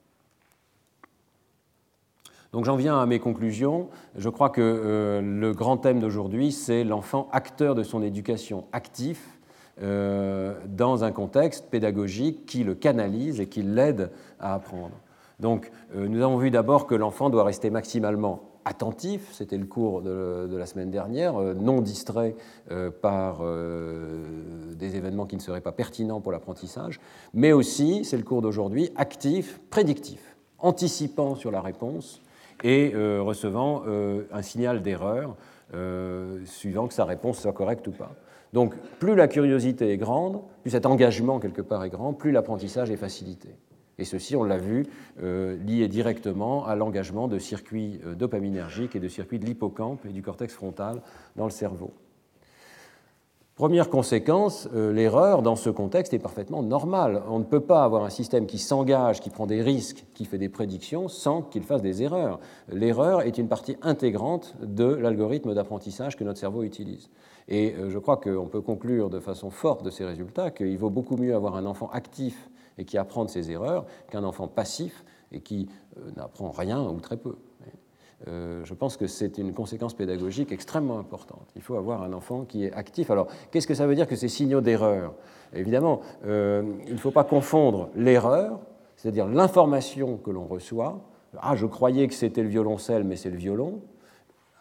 Donc 2.53 2.65
j'en 2.65 2.77
viens 2.77 2.99
à 2.99 3.05
mes 3.05 3.19
conclusions. 3.19 3.89
Je 4.17 4.29
crois 4.31 4.49
que 4.49 4.63
euh, 4.63 5.21
le 5.21 5.53
grand 5.53 5.77
thème 5.77 6.01
d'aujourd'hui, 6.01 6.53
c'est 6.53 6.85
l'enfant 6.85 7.29
acteur 7.33 7.75
de 7.75 7.83
son 7.83 8.03
éducation, 8.03 8.65
actif, 8.73 9.36
euh, 9.83 10.55
dans 10.69 11.05
un 11.05 11.13
contexte 11.13 11.67
pédagogique 11.67 12.47
qui 12.47 12.65
le 12.65 12.75
canalise 12.75 13.41
et 13.41 13.47
qui 13.47 13.61
l'aide 13.61 14.11
à 14.41 14.55
apprendre. 14.55 14.97
Donc 15.39 15.71
euh, 15.95 16.09
nous 16.09 16.23
avons 16.23 16.39
vu 16.39 16.51
d'abord 16.51 16.87
que 16.87 16.95
l'enfant 16.95 17.29
doit 17.29 17.45
rester 17.45 17.69
maximalement 17.69 18.41
attentif, 18.65 19.29
c'était 19.33 19.59
le 19.59 19.67
cours 19.67 20.01
de, 20.01 20.57
la 20.57 20.65
semaine 20.65 20.91
dernière, 20.91 21.39
euh, 21.39 21.53
non 21.53 21.83
distrait 21.83 22.37
par 23.03 23.43
des 23.45 24.97
événements 24.97 25.27
qui 25.27 25.37
ne 25.37 25.43
seraient 25.43 25.61
pas 25.61 25.73
pertinents 25.73 26.23
pour 26.23 26.33
l'apprentissage, 26.33 26.99
mais 27.35 27.53
aussi, 27.53 28.07
c'est 28.07 28.17
le 28.17 28.23
cours 28.23 28.41
d'aujourd'hui, 28.41 28.91
actif, 28.97 29.61
prédictif, 29.69 30.39
anticipant 30.59 31.35
sur 31.35 31.51
la 31.51 31.61
réponse 31.61 32.23
et 32.65 32.95
recevant 32.95 33.85
un 34.33 34.43
signal 34.43 34.81
d'erreur 34.83 35.37
suivant 36.47 36.89
que 36.89 36.95
sa 36.95 37.05
réponse 37.05 37.41
soit 37.41 37.53
correcte 37.53 37.87
ou 37.87 37.93
pas. 37.93 38.17
Donc 38.57 38.75
plus 38.99 39.15
la 39.15 39.29
curiosité 39.29 39.93
est 39.93 39.99
grande, 39.99 40.41
plus 40.63 40.71
cet 40.71 40.87
engagement 40.87 41.41
quelque 41.41 41.61
part 41.61 41.85
est 41.85 41.91
grand, 41.91 42.15
plus 42.15 42.33
l'apprentissage 42.33 42.91
est 42.91 42.97
facilité. 42.97 43.51
Et 43.99 44.07
ceci, 44.07 44.35
on 44.35 44.45
l'a 44.45 44.57
vu, 44.57 44.87
euh, 45.23 45.59
lié 45.59 45.89
directement 45.89 46.65
à 46.65 46.75
l'engagement 46.75 47.29
de 47.29 47.39
circuits 47.39 48.01
euh, 48.07 48.15
dopaminergiques 48.15 48.97
et 48.97 48.99
de 48.99 49.09
circuits 49.09 49.39
de 49.39 49.45
l'hippocampe 49.45 50.07
et 50.07 50.09
du 50.09 50.23
cortex 50.23 50.55
frontal 50.55 51.03
dans 51.37 51.45
le 51.45 51.51
cerveau. 51.51 51.93
Première 53.57 53.89
conséquence, 53.89 54.69
euh, 54.75 54.93
l'erreur 54.93 55.41
dans 55.41 55.57
ce 55.57 55.71
contexte 55.71 56.13
est 56.13 56.19
parfaitement 56.19 56.63
normale. 56.63 57.23
On 57.31 57.39
ne 57.39 57.45
peut 57.45 57.61
pas 57.61 57.85
avoir 57.85 58.05
un 58.05 58.11
système 58.11 58.45
qui 58.45 58.59
s'engage, 58.59 59.21
qui 59.21 59.31
prend 59.31 59.47
des 59.47 59.63
risques, 59.63 60.05
qui 60.13 60.27
fait 60.27 60.37
des 60.37 60.51
prédictions 60.51 61.09
sans 61.09 61.41
qu'il 61.41 61.63
fasse 61.63 61.81
des 61.81 62.03
erreurs. 62.03 62.39
L'erreur 62.69 63.23
est 63.23 63.39
une 63.39 63.49
partie 63.49 63.79
intégrante 63.81 64.57
de 64.61 64.85
l'algorithme 64.85 65.55
d'apprentissage 65.55 66.19
que 66.19 66.25
notre 66.25 66.39
cerveau 66.39 66.65
utilise. 66.65 67.09
Et 67.49 67.75
euh, 67.77 67.89
je 67.89 67.99
crois 67.99 68.19
qu'on 68.19 68.45
peut 68.45 68.61
conclure 68.61 69.09
de 69.09 69.21
façon 69.21 69.49
forte 69.49 69.83
de 69.83 69.91
ces 69.91 70.05
résultats 70.05 70.51
qu'il 70.51 70.77
vaut 70.77 70.91
beaucoup 70.91 71.17
mieux 71.17 71.35
avoir 71.35 71.57
un 71.57 71.65
enfant 71.65 71.89
actif 71.95 72.51
et 72.77 72.85
qui 72.85 72.99
apprend 72.99 73.25
de 73.25 73.31
ses 73.31 73.51
erreurs 73.51 73.87
qu'un 74.11 74.25
enfant 74.25 74.49
passif 74.49 75.03
et 75.33 75.41
qui 75.41 75.67
euh, 75.97 76.11
n'apprend 76.15 76.51
rien 76.51 76.83
ou 76.83 77.01
très 77.01 77.17
peu. 77.17 77.37
Euh, 78.29 78.65
je 78.65 78.75
pense 78.75 78.97
que 78.97 79.07
c'est 79.07 79.39
une 79.39 79.53
conséquence 79.53 79.95
pédagogique 79.95 80.51
extrêmement 80.53 80.99
importante. 80.99 81.49
Il 81.55 81.63
faut 81.63 81.77
avoir 81.77 82.03
un 82.03 82.13
enfant 82.13 82.45
qui 82.45 82.65
est 82.65 82.73
actif. 82.73 83.11
Alors, 83.11 83.29
qu'est-ce 83.51 83.67
que 83.67 83.75
ça 83.75 83.87
veut 83.87 83.95
dire 83.95 84.07
que 84.07 84.17
ces 84.17 84.29
signaux 84.29 84.61
d'erreur? 84.61 85.15
Évidemment, 85.55 86.01
il 86.25 86.93
ne 86.93 86.97
faut 86.97 87.11
pas 87.13 87.25
confondre 87.25 87.91
l'erreur, 87.95 88.59
c'est-à-dire 88.97 89.27
l'information 89.27 90.17
que 90.17 90.31
l'on 90.31 90.47
reçoit. 90.47 91.01
Ah, 91.39 91.55
je 91.55 91.67
croyais 91.67 92.09
que 92.09 92.15
c'était 92.15 92.43
le 92.43 92.49
violoncelle, 92.49 93.05
mais 93.05 93.17
c'est 93.17 93.31
le 93.31 93.37
violon, 93.37 93.81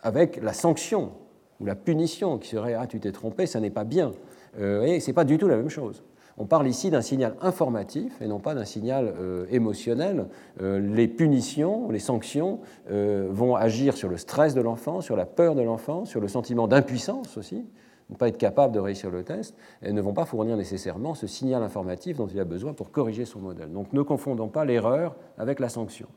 avec 0.04 0.42
la 0.42 0.54
sanction 0.54 1.12
ou 1.60 1.66
la 1.66 1.76
punition 1.76 2.38
qui 2.38 2.50
serait 2.50 2.74
Ah, 2.74 2.88
tu 2.88 3.00
t'es 3.00 3.12
trompé, 3.12 3.46
ça 3.46 3.60
n'est 3.60 3.70
pas 3.70 3.84
bien. 3.84 4.12
Euh, 4.60 4.84
et 4.84 5.00
ce 5.00 5.08
n'est 5.08 5.14
pas 5.14 5.24
du 5.24 5.38
tout 5.38 5.48
la 5.48 5.58
même 5.58 5.70
chose. 5.70 6.04
On 6.38 6.46
parle 6.46 6.68
ici 6.68 6.90
d'un 6.90 7.02
signal 7.02 7.36
informatif 7.42 8.22
et 8.22 8.28
non 8.28 8.40
pas 8.40 8.56
d'un 8.56 8.66
signal 8.66 9.14
euh, 9.20 9.46
émotionnel. 9.52 10.28
Euh, 10.62 10.80
les 10.80 11.08
punitions, 11.08 11.90
les 11.90 12.00
sanctions 12.00 12.60
vont 12.88 13.56
agir 13.56 13.96
sur 13.96 14.10
le 14.10 14.18
stress 14.18 14.54
de 14.54 14.62
l'enfant, 14.62 15.02
sur 15.02 15.16
la 15.16 15.26
peur 15.26 15.56
de 15.56 15.62
l'enfant, 15.62 16.06
sur 16.06 16.20
le 16.20 16.28
sentiment 16.28 16.68
d'impuissance 16.68 17.38
aussi, 17.38 17.66
ne 18.10 18.16
pas 18.16 18.28
être 18.28 18.38
capable 18.38 18.74
de 18.74 18.80
réussir 18.80 19.10
le 19.10 19.24
test, 19.24 19.56
et 19.82 19.92
ne 19.92 20.02
vont 20.02 20.14
pas 20.14 20.26
fournir 20.26 20.58
nécessairement 20.58 21.16
ce 21.16 21.28
signal 21.28 21.64
informatif 21.64 22.18
dont 22.18 22.28
il 22.28 22.40
a 22.40 22.46
besoin 22.46 22.74
pour 22.74 22.92
corriger 22.92 23.26
son 23.26 23.40
modèle. 23.40 23.72
Donc 23.72 23.94
ne 23.94 24.02
confondons 24.02 24.50
pas 24.50 24.66
l'erreur 24.66 25.16
avec 25.38 25.60
la 25.60 25.70
sanction. 25.70 26.08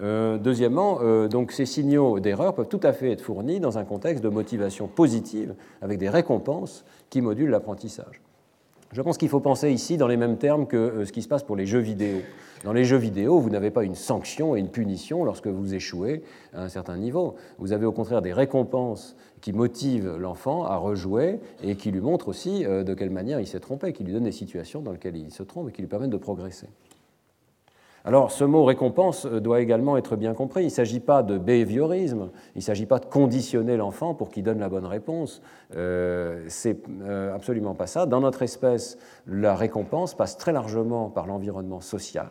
Euh, 0.00 0.38
deuxièmement, 0.38 1.00
euh, 1.02 1.28
donc 1.28 1.50
ces 1.52 1.66
signaux 1.66 2.20
d'erreur 2.20 2.54
peuvent 2.54 2.68
tout 2.68 2.80
à 2.82 2.92
fait 2.92 3.10
être 3.10 3.20
fournis 3.20 3.58
dans 3.58 3.78
un 3.78 3.84
contexte 3.84 4.22
de 4.22 4.28
motivation 4.28 4.86
positive, 4.86 5.54
avec 5.82 5.98
des 5.98 6.08
récompenses 6.08 6.84
qui 7.10 7.20
modulent 7.20 7.50
l'apprentissage. 7.50 8.20
Je 8.92 9.02
pense 9.02 9.18
qu'il 9.18 9.28
faut 9.28 9.40
penser 9.40 9.70
ici 9.70 9.98
dans 9.98 10.06
les 10.06 10.16
mêmes 10.16 10.38
termes 10.38 10.66
que 10.66 10.76
euh, 10.76 11.04
ce 11.04 11.12
qui 11.12 11.20
se 11.20 11.28
passe 11.28 11.42
pour 11.42 11.56
les 11.56 11.66
jeux 11.66 11.78
vidéo. 11.78 12.20
Dans 12.64 12.72
les 12.72 12.84
jeux 12.84 12.96
vidéo, 12.96 13.38
vous 13.38 13.50
n'avez 13.50 13.70
pas 13.70 13.84
une 13.84 13.94
sanction 13.94 14.56
et 14.56 14.60
une 14.60 14.70
punition 14.70 15.24
lorsque 15.24 15.46
vous 15.46 15.74
échouez 15.74 16.22
à 16.54 16.62
un 16.62 16.68
certain 16.68 16.96
niveau. 16.96 17.36
Vous 17.58 17.72
avez 17.72 17.84
au 17.84 17.92
contraire 17.92 18.22
des 18.22 18.32
récompenses 18.32 19.14
qui 19.42 19.52
motivent 19.52 20.16
l'enfant 20.16 20.64
à 20.64 20.76
rejouer 20.76 21.38
et 21.62 21.76
qui 21.76 21.90
lui 21.90 22.00
montrent 22.00 22.28
aussi 22.28 22.64
de 22.64 22.94
quelle 22.94 23.10
manière 23.10 23.38
il 23.38 23.46
s'est 23.46 23.60
trompé, 23.60 23.92
qui 23.92 24.02
lui 24.02 24.12
donnent 24.12 24.24
des 24.24 24.32
situations 24.32 24.80
dans 24.80 24.90
lesquelles 24.90 25.16
il 25.16 25.30
se 25.30 25.44
trompe 25.44 25.68
et 25.68 25.72
qui 25.72 25.82
lui 25.82 25.88
permettent 25.88 26.10
de 26.10 26.16
progresser. 26.16 26.66
Alors 28.08 28.30
ce 28.30 28.42
mot 28.42 28.64
récompense 28.64 29.26
euh, 29.26 29.38
doit 29.38 29.60
également 29.60 29.98
être 29.98 30.16
bien 30.16 30.32
compris. 30.32 30.62
Il 30.62 30.68
ne 30.68 30.70
s'agit 30.70 30.98
pas 30.98 31.22
de 31.22 31.36
behaviorisme, 31.36 32.30
il 32.54 32.60
ne 32.60 32.62
s'agit 32.62 32.86
pas 32.86 33.00
de 33.00 33.04
conditionner 33.04 33.76
l'enfant 33.76 34.14
pour 34.14 34.30
qu'il 34.30 34.44
donne 34.44 34.60
la 34.60 34.70
bonne 34.70 34.86
réponse. 34.86 35.42
Euh, 35.76 36.42
C'est 36.48 36.78
euh, 37.02 37.34
absolument 37.34 37.74
pas 37.74 37.86
ça. 37.86 38.06
Dans 38.06 38.22
notre 38.22 38.40
espèce, 38.40 38.96
la 39.26 39.54
récompense 39.54 40.14
passe 40.14 40.38
très 40.38 40.52
largement 40.52 41.10
par 41.10 41.26
l'environnement 41.26 41.82
social. 41.82 42.30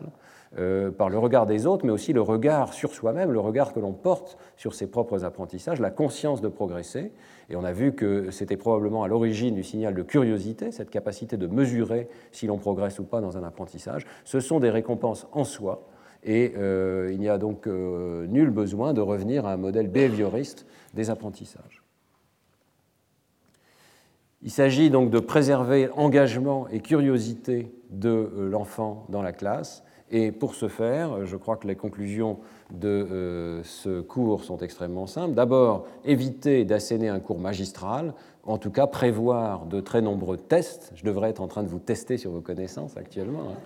Par 0.96 1.10
le 1.10 1.18
regard 1.18 1.44
des 1.44 1.66
autres, 1.66 1.84
mais 1.84 1.92
aussi 1.92 2.14
le 2.14 2.22
regard 2.22 2.72
sur 2.72 2.94
soi-même, 2.94 3.30
le 3.30 3.38
regard 3.38 3.74
que 3.74 3.80
l'on 3.80 3.92
porte 3.92 4.38
sur 4.56 4.72
ses 4.72 4.86
propres 4.86 5.26
apprentissages, 5.26 5.78
la 5.78 5.90
conscience 5.90 6.40
de 6.40 6.48
progresser. 6.48 7.12
Et 7.50 7.56
on 7.56 7.64
a 7.64 7.72
vu 7.72 7.92
que 7.92 8.30
c'était 8.30 8.56
probablement 8.56 9.04
à 9.04 9.08
l'origine 9.08 9.54
du 9.54 9.62
signal 9.62 9.94
de 9.94 10.02
curiosité, 10.02 10.70
cette 10.70 10.90
capacité 10.90 11.36
de 11.36 11.46
mesurer 11.46 12.08
si 12.30 12.46
l'on 12.46 12.58
progresse 12.58 12.98
ou 12.98 13.04
pas 13.04 13.20
dans 13.20 13.38
un 13.38 13.42
apprentissage. 13.42 14.06
Ce 14.24 14.40
sont 14.40 14.60
des 14.60 14.70
récompenses 14.70 15.26
en 15.32 15.44
soi, 15.44 15.88
et 16.24 16.52
euh, 16.56 17.10
il 17.12 17.20
n'y 17.20 17.28
a 17.28 17.38
donc 17.38 17.66
euh, 17.66 18.26
nul 18.26 18.50
besoin 18.50 18.92
de 18.92 19.00
revenir 19.00 19.46
à 19.46 19.52
un 19.52 19.56
modèle 19.56 19.88
behavioriste 19.88 20.66
des 20.92 21.10
apprentissages. 21.10 21.82
Il 24.42 24.50
s'agit 24.50 24.90
donc 24.90 25.10
de 25.10 25.18
préserver 25.18 25.88
engagement 25.96 26.68
et 26.68 26.80
curiosité 26.80 27.72
de 27.90 28.48
l'enfant 28.50 29.06
dans 29.08 29.22
la 29.22 29.32
classe 29.32 29.82
et 30.10 30.32
pour 30.32 30.54
ce 30.54 30.68
faire, 30.68 31.26
je 31.26 31.36
crois 31.36 31.56
que 31.56 31.66
les 31.66 31.76
conclusions 31.76 32.38
de 32.72 32.88
euh, 32.88 33.62
ce 33.62 34.00
cours 34.00 34.44
sont 34.44 34.58
extrêmement 34.58 35.06
simples. 35.06 35.34
D'abord, 35.34 35.86
éviter 36.04 36.64
d'asséner 36.64 37.08
un 37.08 37.20
cours 37.20 37.38
magistral, 37.38 38.14
en 38.44 38.58
tout 38.58 38.70
cas 38.70 38.86
prévoir 38.86 39.66
de 39.66 39.80
très 39.80 40.00
nombreux 40.00 40.38
tests. 40.38 40.92
Je 40.94 41.04
devrais 41.04 41.30
être 41.30 41.42
en 41.42 41.48
train 41.48 41.62
de 41.62 41.68
vous 41.68 41.78
tester 41.78 42.16
sur 42.16 42.30
vos 42.30 42.40
connaissances 42.40 42.96
actuellement, 42.96 43.50
hein. 43.50 43.58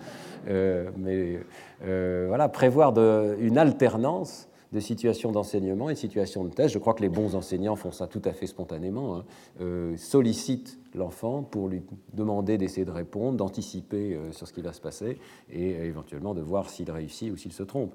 euh, 0.49 0.89
mais 0.97 1.39
euh, 1.85 2.25
voilà, 2.27 2.49
prévoir 2.49 2.93
une 3.39 3.57
alternance 3.57 4.49
de 4.73 4.79
situations 4.79 5.31
d'enseignement 5.31 5.89
et 5.89 5.93
de 5.93 5.99
situations 5.99 6.43
de 6.43 6.49
test. 6.49 6.73
Je 6.73 6.79
crois 6.79 6.95
que 6.95 7.03
les 7.03 7.09
bons 7.09 7.35
enseignants 7.35 7.75
font 7.75 7.91
ça 7.91 8.07
tout 8.07 8.21
à 8.25 8.33
fait 8.33 8.47
spontanément, 8.47 9.17
hein. 9.17 9.25
euh, 9.61 9.95
sollicitent 9.97 10.79
l'enfant 10.95 11.43
pour 11.43 11.69
lui 11.69 11.83
demander 12.13 12.57
d'essayer 12.57 12.85
de 12.85 12.91
répondre, 12.91 13.37
d'anticiper 13.37 14.15
euh, 14.15 14.31
sur 14.31 14.47
ce 14.47 14.53
qui 14.53 14.61
va 14.61 14.73
se 14.73 14.81
passer 14.81 15.19
et 15.51 15.75
euh, 15.75 15.85
éventuellement 15.85 16.33
de 16.33 16.41
voir 16.41 16.69
s'il 16.69 16.89
réussit 16.89 17.31
ou 17.31 17.37
s'il 17.37 17.53
se 17.53 17.63
trompe. 17.63 17.93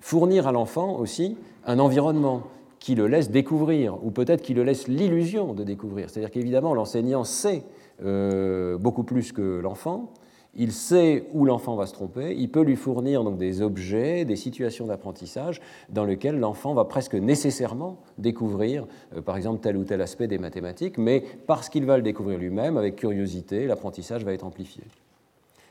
fournir 0.00 0.46
à 0.46 0.52
l'enfant 0.52 0.98
aussi 0.98 1.36
un 1.64 1.78
environnement 1.78 2.42
qui 2.78 2.94
le 2.94 3.06
laisse 3.06 3.30
découvrir, 3.30 4.04
ou 4.04 4.10
peut-être 4.10 4.42
qui 4.42 4.52
le 4.52 4.62
laisse 4.62 4.86
l'illusion 4.88 5.54
de 5.54 5.64
découvrir. 5.64 6.10
C'est-à-dire 6.10 6.30
qu'évidemment, 6.30 6.74
l'enseignant 6.74 7.24
sait 7.24 7.64
beaucoup 8.02 9.04
plus 9.04 9.32
que 9.32 9.60
l'enfant, 9.60 10.12
il 10.56 10.72
sait 10.72 11.26
où 11.32 11.44
l'enfant 11.44 11.76
va 11.76 11.86
se 11.86 11.92
tromper, 11.92 12.34
il 12.36 12.50
peut 12.50 12.62
lui 12.62 12.76
fournir 12.76 13.24
donc 13.24 13.38
des 13.38 13.62
objets, 13.62 14.24
des 14.24 14.36
situations 14.36 14.86
d'apprentissage 14.86 15.60
dans 15.88 16.04
lesquelles 16.04 16.38
l'enfant 16.38 16.74
va 16.74 16.84
presque 16.84 17.14
nécessairement 17.14 17.98
découvrir, 18.18 18.86
euh, 19.16 19.20
par 19.20 19.36
exemple, 19.36 19.60
tel 19.60 19.76
ou 19.76 19.84
tel 19.84 20.00
aspect 20.00 20.26
des 20.26 20.38
mathématiques, 20.38 20.98
mais 20.98 21.24
parce 21.46 21.68
qu'il 21.68 21.84
va 21.84 21.96
le 21.96 22.02
découvrir 22.02 22.38
lui-même, 22.38 22.76
avec 22.76 22.96
curiosité, 22.96 23.66
l'apprentissage 23.66 24.24
va 24.24 24.32
être 24.32 24.44
amplifié. 24.44 24.84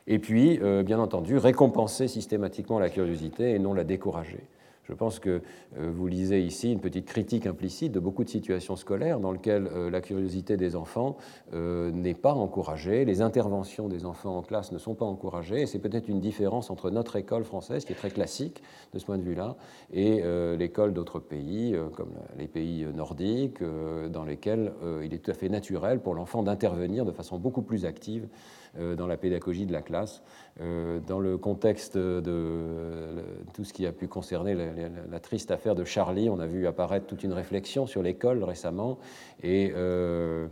Et 0.05 0.19
puis, 0.19 0.59
bien 0.83 0.99
entendu, 0.99 1.37
récompenser 1.37 2.09
systématiquement 2.09 2.77
la 2.77 2.89
curiosité 2.89 3.51
et 3.51 3.59
non 3.59 3.73
la 3.73 3.85
décourager. 3.85 4.43
Je 4.83 4.93
pense 4.93 5.19
que 5.19 5.41
euh, 5.77 5.91
vous 5.93 6.07
lisez 6.07 6.41
ici 6.41 6.71
une 6.71 6.81
petite 6.81 7.05
critique 7.05 7.47
implicite 7.47 7.91
de 7.93 7.99
beaucoup 7.99 8.23
de 8.23 8.29
situations 8.29 8.75
scolaires 8.75 9.19
dans 9.19 9.31
lesquelles 9.31 9.67
euh, 9.67 9.89
la 9.89 10.01
curiosité 10.01 10.57
des 10.57 10.75
enfants 10.75 11.15
euh, 11.53 11.89
n'est 11.91 12.13
pas 12.13 12.33
encouragée, 12.33 13.05
les 13.05 13.21
interventions 13.21 13.87
des 13.87 14.05
enfants 14.05 14.37
en 14.37 14.41
classe 14.41 14.71
ne 14.71 14.77
sont 14.77 14.93
pas 14.93 15.05
encouragées, 15.05 15.61
et 15.61 15.65
c'est 15.67 15.79
peut-être 15.79 16.09
une 16.09 16.19
différence 16.19 16.69
entre 16.69 16.89
notre 16.91 17.15
école 17.15 17.45
française, 17.45 17.85
qui 17.85 17.93
est 17.93 17.97
très 17.97 18.11
classique 18.11 18.61
de 18.93 18.99
ce 18.99 19.05
point 19.05 19.17
de 19.17 19.23
vue-là, 19.23 19.55
et 19.91 20.21
l'école 20.57 20.93
d'autres 20.93 21.19
pays, 21.19 21.75
comme 21.95 22.11
les 22.37 22.47
pays 22.47 22.85
nordiques, 22.93 23.63
dans 24.11 24.25
lesquels 24.25 24.73
il 25.03 25.13
est 25.13 25.19
tout 25.19 25.31
à 25.31 25.33
fait 25.33 25.49
naturel 25.49 25.99
pour 25.99 26.15
l'enfant 26.15 26.43
d'intervenir 26.43 27.05
de 27.05 27.11
façon 27.11 27.37
beaucoup 27.37 27.61
plus 27.61 27.85
active 27.85 28.27
dans 28.75 29.07
la 29.07 29.17
pédagogie 29.17 29.65
de 29.65 29.73
la 29.73 29.81
classe. 29.81 30.23
Euh, 30.61 30.99
dans 31.07 31.19
le 31.19 31.37
contexte 31.37 31.97
de 31.97 33.23
tout 33.55 33.63
ce 33.63 33.73
qui 33.73 33.87
a 33.87 33.91
pu 33.91 34.07
concerner 34.07 34.53
la, 34.53 35.19
triste 35.19 35.49
affaire 35.49 35.73
de 35.73 35.83
Charlie, 35.83 36.29
on 36.29 36.39
a 36.39 36.45
vu 36.45 36.67
apparaître 36.67 37.07
toute 37.07 37.23
une 37.23 37.33
réflexion 37.33 37.87
sur 37.87 38.03
l'école 38.03 38.43
récemment 38.43 38.99
et 39.41 39.73
euh, 39.75 40.47